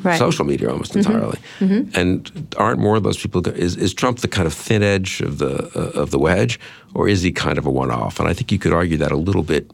Right. 0.04 0.12
Mm-hmm. 0.12 0.20
social 0.20 0.46
media 0.46 0.70
almost 0.70 0.96
entirely. 0.96 1.40
And 1.60 2.56
aren't 2.58 2.80
more 2.80 2.98
of 2.98 3.04
those 3.04 3.18
people? 3.18 3.48
Is 3.48 3.76
is 3.76 3.94
Trump 3.94 4.20
the 4.20 4.28
kind 4.28 4.46
of 4.46 4.54
thin 4.54 4.84
edge 4.84 5.22
of 5.22 5.40
the 5.40 5.72
uh, 5.76 6.02
of 6.02 6.12
the 6.12 6.20
wedge, 6.20 6.60
or 6.94 7.08
is 7.08 7.24
he 7.24 7.32
kind 7.32 7.58
of 7.58 7.66
a 7.66 7.72
one 7.72 7.90
off? 7.90 8.20
And 8.20 8.30
I 8.30 8.34
think 8.34 8.52
you 8.52 8.60
could 8.60 8.74
argue 8.74 8.98
that 8.98 9.12
a 9.12 9.16
little 9.16 9.44
bit 9.44 9.72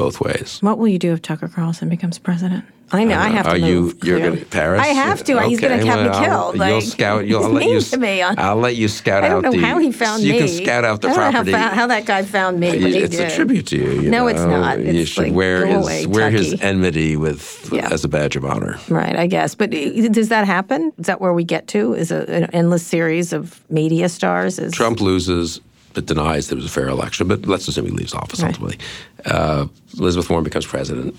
both 0.00 0.20
ways. 0.20 0.58
What 0.62 0.78
will 0.78 0.88
you 0.88 0.98
do 0.98 1.12
if 1.12 1.20
Tucker 1.22 1.48
Carlson 1.48 1.88
becomes 1.90 2.18
president? 2.18 2.64
I 2.92 3.04
know 3.04 3.16
I, 3.20 3.28
have 3.28 3.44
to 3.44 3.52
Are 3.52 3.58
move. 3.58 3.98
you 4.02 4.08
you're 4.10 4.18
going 4.18 4.36
to 4.36 4.44
Paris? 4.46 4.80
I 4.82 4.88
have 4.88 5.22
to. 5.24 5.40
He's 5.42 5.60
going 5.60 5.78
to 5.78 5.86
have 5.86 5.98
well, 5.98 6.04
me 6.04 6.10
I'll- 6.26 6.52
killed. 6.52 6.68
You'll 6.68 6.80
scout. 6.80 7.24
You'll, 7.28 7.44
I'll 7.44 7.50
let 7.50 7.64
you. 7.68 7.80
to 7.80 7.96
me 7.98 8.20
on- 8.20 8.36
I'll 8.36 8.56
let 8.56 8.74
you 8.74 8.88
scout 8.88 9.22
I 9.22 9.28
don't 9.28 9.44
out 9.44 9.52
know 9.52 9.60
the. 9.60 9.64
how 9.64 9.78
he 9.78 9.92
found 9.92 10.24
you 10.24 10.32
me. 10.32 10.38
can 10.40 10.48
scout 10.48 10.84
out 10.84 11.00
the 11.00 11.08
I 11.08 11.12
don't 11.14 11.20
know 11.20 11.30
property. 11.30 11.52
how, 11.52 11.68
how 11.68 11.86
that 11.86 12.04
guy 12.04 12.24
found 12.24 12.58
me. 12.58 12.76
He 12.76 12.98
it's 12.98 13.16
did. 13.16 13.30
a 13.30 13.34
tribute 13.36 13.68
to 13.68 13.76
you. 13.76 14.00
you 14.02 14.10
No, 14.10 14.26
it's 14.26 14.40
know. 14.40 14.60
not. 14.60 14.80
You 14.80 14.86
It's 14.86 15.10
should 15.10 15.24
like, 15.26 15.34
wear 15.34 15.66
his 15.66 15.76
away, 15.86 16.06
wear 16.06 16.30
his 16.30 16.60
enmity 16.60 17.16
with 17.16 17.68
Yeah. 17.72 17.88
as 17.92 18.02
a 18.02 18.08
badge 18.08 18.34
of 18.34 18.44
honor. 18.44 18.76
Right, 18.88 19.14
I 19.14 19.28
guess. 19.28 19.54
But 19.54 19.72
uh, 19.72 20.08
does 20.08 20.30
that 20.30 20.46
happen? 20.46 20.92
Is 20.98 21.06
that 21.06 21.20
where 21.20 21.32
we 21.32 21.44
get 21.44 21.68
to? 21.68 21.94
Is 21.94 22.10
a, 22.10 22.28
an 22.28 22.44
endless 22.52 22.84
series 22.84 23.32
of 23.32 23.62
media 23.70 24.08
stars? 24.08 24.58
Is 24.58 24.72
Trump 24.72 25.00
loses 25.00 25.60
but 25.94 26.06
denies 26.06 26.48
there 26.48 26.56
was 26.56 26.64
a 26.66 26.68
fair 26.70 26.88
election. 26.88 27.28
But 27.28 27.46
let's 27.46 27.66
assume 27.68 27.86
he 27.86 27.90
leaves 27.92 28.14
office 28.14 28.40
Right. 28.42 28.48
ultimately. 28.48 28.78
Uh, 29.24 29.66
Elizabeth 29.98 30.28
Warren 30.30 30.44
becomes 30.44 30.66
president. 30.66 31.16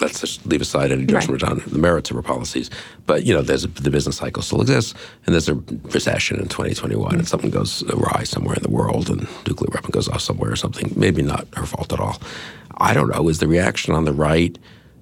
Let's 0.00 0.20
just 0.20 0.46
leave 0.46 0.62
aside 0.62 0.92
any 0.92 1.04
judgment 1.04 1.42
on 1.42 1.62
the 1.66 1.78
merits 1.78 2.08
of 2.10 2.16
her 2.16 2.22
policies. 2.22 2.70
But 3.06 3.24
you 3.26 3.34
know, 3.34 3.42
there's 3.42 3.64
a, 3.64 3.68
the 3.68 3.90
business 3.90 4.16
cycle 4.16 4.42
still 4.42 4.62
exists, 4.62 4.94
and 5.26 5.34
there's 5.34 5.48
a 5.48 5.54
recession 5.92 6.38
in 6.38 6.44
2021, 6.48 7.16
and 7.16 7.28
something 7.28 7.50
goes 7.50 7.82
awry 7.90 8.22
somewhere 8.24 8.56
in 8.56 8.62
the 8.62 8.70
world, 8.70 9.10
and 9.10 9.28
nuclear 9.46 9.68
weapon 9.74 9.90
goes 9.90 10.08
off 10.08 10.22
somewhere 10.22 10.50
or 10.50 10.56
something. 10.56 10.92
Maybe 10.96 11.20
not 11.20 11.46
her 11.54 11.66
fault 11.66 11.92
at 11.92 12.00
all. 12.00 12.18
I 12.78 12.94
don't 12.94 13.08
know. 13.14 13.28
Is 13.28 13.40
the 13.40 13.48
reaction 13.48 13.94
on 13.94 14.06
the 14.06 14.12
right 14.14 14.58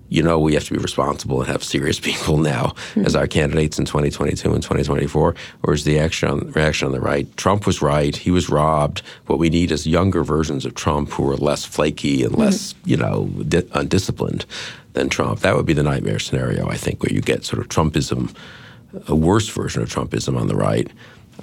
you 0.09 0.22
know 0.22 0.38
we 0.38 0.54
have 0.54 0.64
to 0.64 0.72
be 0.72 0.78
responsible 0.78 1.40
and 1.40 1.50
have 1.50 1.62
serious 1.62 2.00
people 2.09 2.38
now 2.38 2.66
mm-hmm. 2.66 3.04
as 3.04 3.14
our 3.14 3.26
candidates 3.26 3.78
in 3.78 3.84
2022 3.84 4.52
and 4.52 4.62
2024, 4.62 5.34
or 5.62 5.74
is 5.74 5.84
the 5.84 5.98
action 5.98 6.28
on, 6.28 6.52
reaction 6.52 6.86
on 6.86 6.92
the 6.92 7.00
right? 7.00 7.34
Trump 7.36 7.66
was 7.66 7.82
right; 7.82 8.16
he 8.16 8.30
was 8.30 8.48
robbed. 8.48 9.02
What 9.26 9.38
we 9.38 9.50
need 9.50 9.70
is 9.70 9.86
younger 9.86 10.24
versions 10.24 10.64
of 10.64 10.74
Trump 10.74 11.11
who 11.11 11.28
are 11.30 11.36
less 11.36 11.64
flaky 11.64 12.24
and 12.24 12.36
less, 12.36 12.72
mm-hmm. 12.72 12.90
you 12.90 12.96
know, 12.96 13.26
di- 13.48 13.68
undisciplined 13.72 14.46
than 14.94 15.09
Trump. 15.09 15.40
That 15.40 15.56
would 15.56 15.66
be 15.66 15.72
the 15.72 15.82
nightmare 15.82 16.18
scenario, 16.18 16.68
I 16.68 16.76
think, 16.76 17.02
where 17.02 17.12
you 17.12 17.20
get 17.20 17.44
sort 17.44 17.61
of 17.61 17.68
Trumpism, 17.68 18.34
a 19.06 19.14
worse 19.14 19.48
version 19.48 19.82
of 19.82 19.88
Trumpism 19.88 20.38
on 20.38 20.48
the 20.48 20.56
right. 20.56 20.90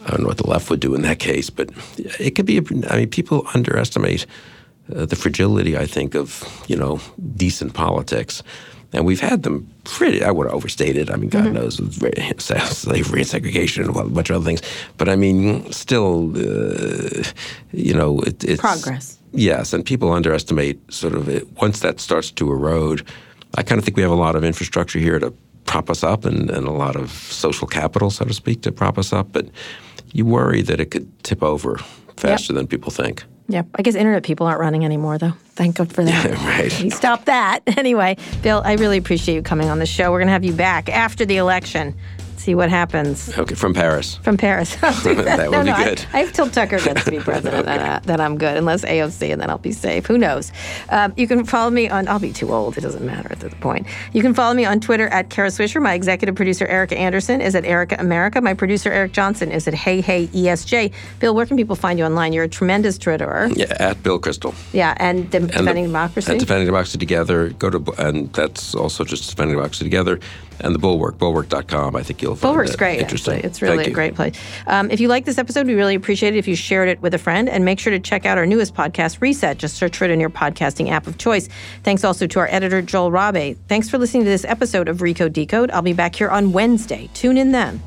I 0.05 0.11
don't 0.11 0.21
know 0.21 0.27
what 0.27 0.37
the 0.37 0.49
left 0.49 0.69
would 0.69 0.81
do 0.81 0.93
in 0.93 1.01
that 1.03 1.19
case, 1.19 1.49
but 1.49 1.69
it 2.19 2.35
could 2.35 2.45
be. 2.45 2.57
I 2.89 2.97
mean, 2.97 3.09
people 3.09 3.47
underestimate 3.53 4.25
uh, 4.93 5.05
the 5.05 5.15
fragility, 5.15 5.77
I 5.77 5.85
think, 5.85 6.15
of 6.15 6.43
you 6.67 6.75
know 6.75 6.99
decent 7.35 7.73
politics, 7.73 8.43
and 8.93 9.05
we've 9.05 9.21
had 9.21 9.43
them 9.43 9.67
pretty. 9.83 10.23
I 10.23 10.31
would 10.31 10.47
overstate 10.47 10.97
it. 10.97 11.09
I 11.09 11.15
mean, 11.15 11.29
God 11.29 11.45
mm-hmm. 11.45 11.53
knows 11.53 11.77
slavery 12.77 13.21
and 13.21 13.27
segregation 13.27 13.83
and 13.83 13.95
a 13.95 14.03
bunch 14.03 14.29
of 14.29 14.35
other 14.37 14.45
things, 14.45 14.61
but 14.97 15.09
I 15.09 15.15
mean, 15.15 15.71
still, 15.71 16.31
uh, 16.35 17.23
you 17.71 17.93
know, 17.93 18.19
it, 18.21 18.43
it's 18.43 18.61
progress. 18.61 19.17
Yes, 19.31 19.73
and 19.73 19.85
people 19.85 20.13
underestimate 20.13 20.79
sort 20.93 21.13
of 21.13 21.27
it, 21.27 21.51
once 21.61 21.79
that 21.81 21.99
starts 21.99 22.31
to 22.31 22.51
erode. 22.51 23.05
I 23.57 23.63
kind 23.63 23.79
of 23.79 23.85
think 23.85 23.97
we 23.97 24.03
have 24.03 24.11
a 24.11 24.15
lot 24.15 24.35
of 24.35 24.43
infrastructure 24.43 24.99
here 24.99 25.19
to 25.19 25.33
prop 25.65 25.89
us 25.89 26.03
up 26.03 26.25
and, 26.25 26.49
and 26.49 26.67
a 26.67 26.71
lot 26.71 26.95
of 26.95 27.11
social 27.11 27.67
capital, 27.67 28.09
so 28.09 28.25
to 28.25 28.33
speak, 28.33 28.61
to 28.61 28.71
prop 28.71 28.97
us 28.97 29.11
up. 29.11 29.31
But 29.31 29.47
you 30.13 30.25
worry 30.25 30.61
that 30.61 30.79
it 30.79 30.91
could 30.91 31.23
tip 31.23 31.43
over 31.43 31.77
faster 32.17 32.53
yep. 32.53 32.59
than 32.59 32.67
people 32.67 32.91
think. 32.91 33.23
Yep. 33.47 33.67
I 33.75 33.81
guess 33.83 33.95
internet 33.95 34.23
people 34.23 34.47
aren't 34.47 34.59
running 34.59 34.85
anymore, 34.85 35.17
though. 35.17 35.33
Thank 35.49 35.75
God 35.77 35.93
for 35.93 36.03
that. 36.03 36.25
Yeah, 36.25 36.47
right. 36.47 36.83
You 36.83 36.89
stop 37.01 37.25
that. 37.25 37.61
Anyway, 37.77 38.17
Bill, 38.41 38.61
I 38.65 38.73
really 38.73 38.97
appreciate 38.97 39.35
you 39.35 39.41
coming 39.43 39.69
on 39.69 39.77
the 39.79 39.85
show. 39.85 40.09
We're 40.11 40.19
going 40.19 40.27
to 40.27 40.33
have 40.33 40.43
you 40.45 40.53
back 40.53 40.89
after 40.89 41.23
the 41.25 41.37
election 41.37 41.93
see 42.45 42.55
what 42.55 42.69
happens. 42.69 43.35
Okay, 43.37 43.55
from 43.55 43.73
Paris. 43.73 44.17
From 44.17 44.37
Paris. 44.37 44.75
that, 44.81 45.03
that 45.03 45.37
no, 45.39 45.57
would 45.57 45.65
no, 45.65 45.75
be 45.75 45.83
good. 45.83 46.05
I, 46.13 46.19
I 46.19 46.23
have 46.23 46.31
till 46.31 46.49
Tucker 46.49 46.79
gets 46.79 47.03
to 47.03 47.11
be 47.11 47.19
president, 47.19 47.65
then, 47.65 47.79
uh, 47.79 47.99
then 48.03 48.21
I'm 48.21 48.37
good. 48.37 48.55
Unless 48.55 48.85
AOC, 48.85 49.33
and 49.33 49.41
then 49.41 49.49
I'll 49.49 49.57
be 49.57 49.71
safe. 49.71 50.05
Who 50.05 50.17
knows? 50.17 50.51
Um, 50.89 51.13
you 51.17 51.27
can 51.27 51.43
follow 51.43 51.71
me 51.71 51.89
on. 51.89 52.07
I'll 52.07 52.19
be 52.19 52.31
too 52.31 52.53
old. 52.53 52.77
It 52.77 52.81
doesn't 52.81 53.03
matter 53.03 53.31
at 53.31 53.39
this 53.39 53.53
point. 53.55 53.87
You 54.13 54.21
can 54.21 54.33
follow 54.33 54.53
me 54.53 54.63
on 54.63 54.79
Twitter 54.79 55.07
at 55.07 55.29
Kara 55.29 55.49
Swisher. 55.49 55.81
My 55.81 55.95
executive 55.95 56.35
producer 56.35 56.67
Erica 56.67 56.97
Anderson 56.97 57.41
is 57.41 57.55
at 57.55 57.65
Erica 57.65 57.95
America. 57.99 58.39
My 58.41 58.53
producer 58.53 58.91
Eric 58.91 59.13
Johnson 59.13 59.51
is 59.51 59.67
at 59.67 59.73
Hey 59.73 60.01
Hey 60.01 60.27
ESJ. 60.27 60.93
Bill, 61.19 61.33
where 61.33 61.45
can 61.47 61.57
people 61.57 61.75
find 61.75 61.97
you 61.97 62.05
online? 62.05 62.31
You're 62.31 62.43
a 62.43 62.49
tremendous 62.49 62.97
Twitterer. 62.99 63.55
Yeah, 63.57 63.75
at 63.79 64.03
Bill 64.03 64.19
Kristol. 64.19 64.53
Yeah, 64.71 64.93
and, 64.97 65.29
de- 65.31 65.37
and 65.37 65.47
Defending 65.47 65.85
the, 65.85 65.89
Democracy. 65.89 66.37
Defending 66.37 66.67
Democracy 66.67 66.97
Together. 66.97 67.49
Go 67.49 67.69
to 67.71 67.93
and 67.97 68.31
that's 68.33 68.75
also 68.75 69.03
just 69.03 69.29
Defending 69.29 69.55
Democracy 69.55 69.83
Together 69.83 70.19
and 70.59 70.73
the 70.73 70.79
Bulwark, 70.79 71.17
bulwark.com. 71.17 71.95
I 71.95 72.03
think 72.03 72.21
you'll 72.21 72.35
find 72.35 72.53
Bulwark's 72.53 72.75
great. 72.75 72.99
Interesting. 72.99 73.35
Actually. 73.35 73.47
It's 73.47 73.61
really 73.61 73.85
a 73.85 73.91
great 73.91 74.15
place. 74.15 74.35
Um, 74.67 74.89
if 74.91 74.99
you 74.99 75.07
like 75.07 75.25
this 75.25 75.37
episode, 75.37 75.67
we 75.67 75.73
really 75.73 75.95
appreciate 75.95 76.35
it 76.35 76.37
if 76.37 76.47
you 76.47 76.55
shared 76.55 76.89
it 76.89 77.01
with 77.01 77.13
a 77.13 77.17
friend, 77.17 77.49
and 77.49 77.65
make 77.65 77.79
sure 77.79 77.91
to 77.91 77.99
check 77.99 78.25
out 78.25 78.37
our 78.37 78.45
newest 78.45 78.73
podcast, 78.73 79.21
Reset. 79.21 79.57
Just 79.57 79.77
search 79.77 79.97
for 79.97 80.05
it 80.05 80.11
in 80.11 80.19
your 80.19 80.29
podcasting 80.29 80.89
app 80.89 81.07
of 81.07 81.17
choice. 81.17 81.49
Thanks 81.83 82.03
also 82.03 82.27
to 82.27 82.39
our 82.39 82.47
editor 82.51 82.81
Joel 82.81 83.11
Rabe. 83.11 83.57
Thanks 83.67 83.89
for 83.89 83.97
listening 83.97 84.23
to 84.23 84.29
this 84.29 84.45
episode 84.45 84.87
of 84.87 84.97
Recode 84.97 85.33
Decode. 85.33 85.71
I'll 85.71 85.81
be 85.81 85.93
back 85.93 86.15
here 86.15 86.29
on 86.29 86.51
Wednesday. 86.51 87.09
Tune 87.13 87.37
in 87.37 87.51
then. 87.51 87.81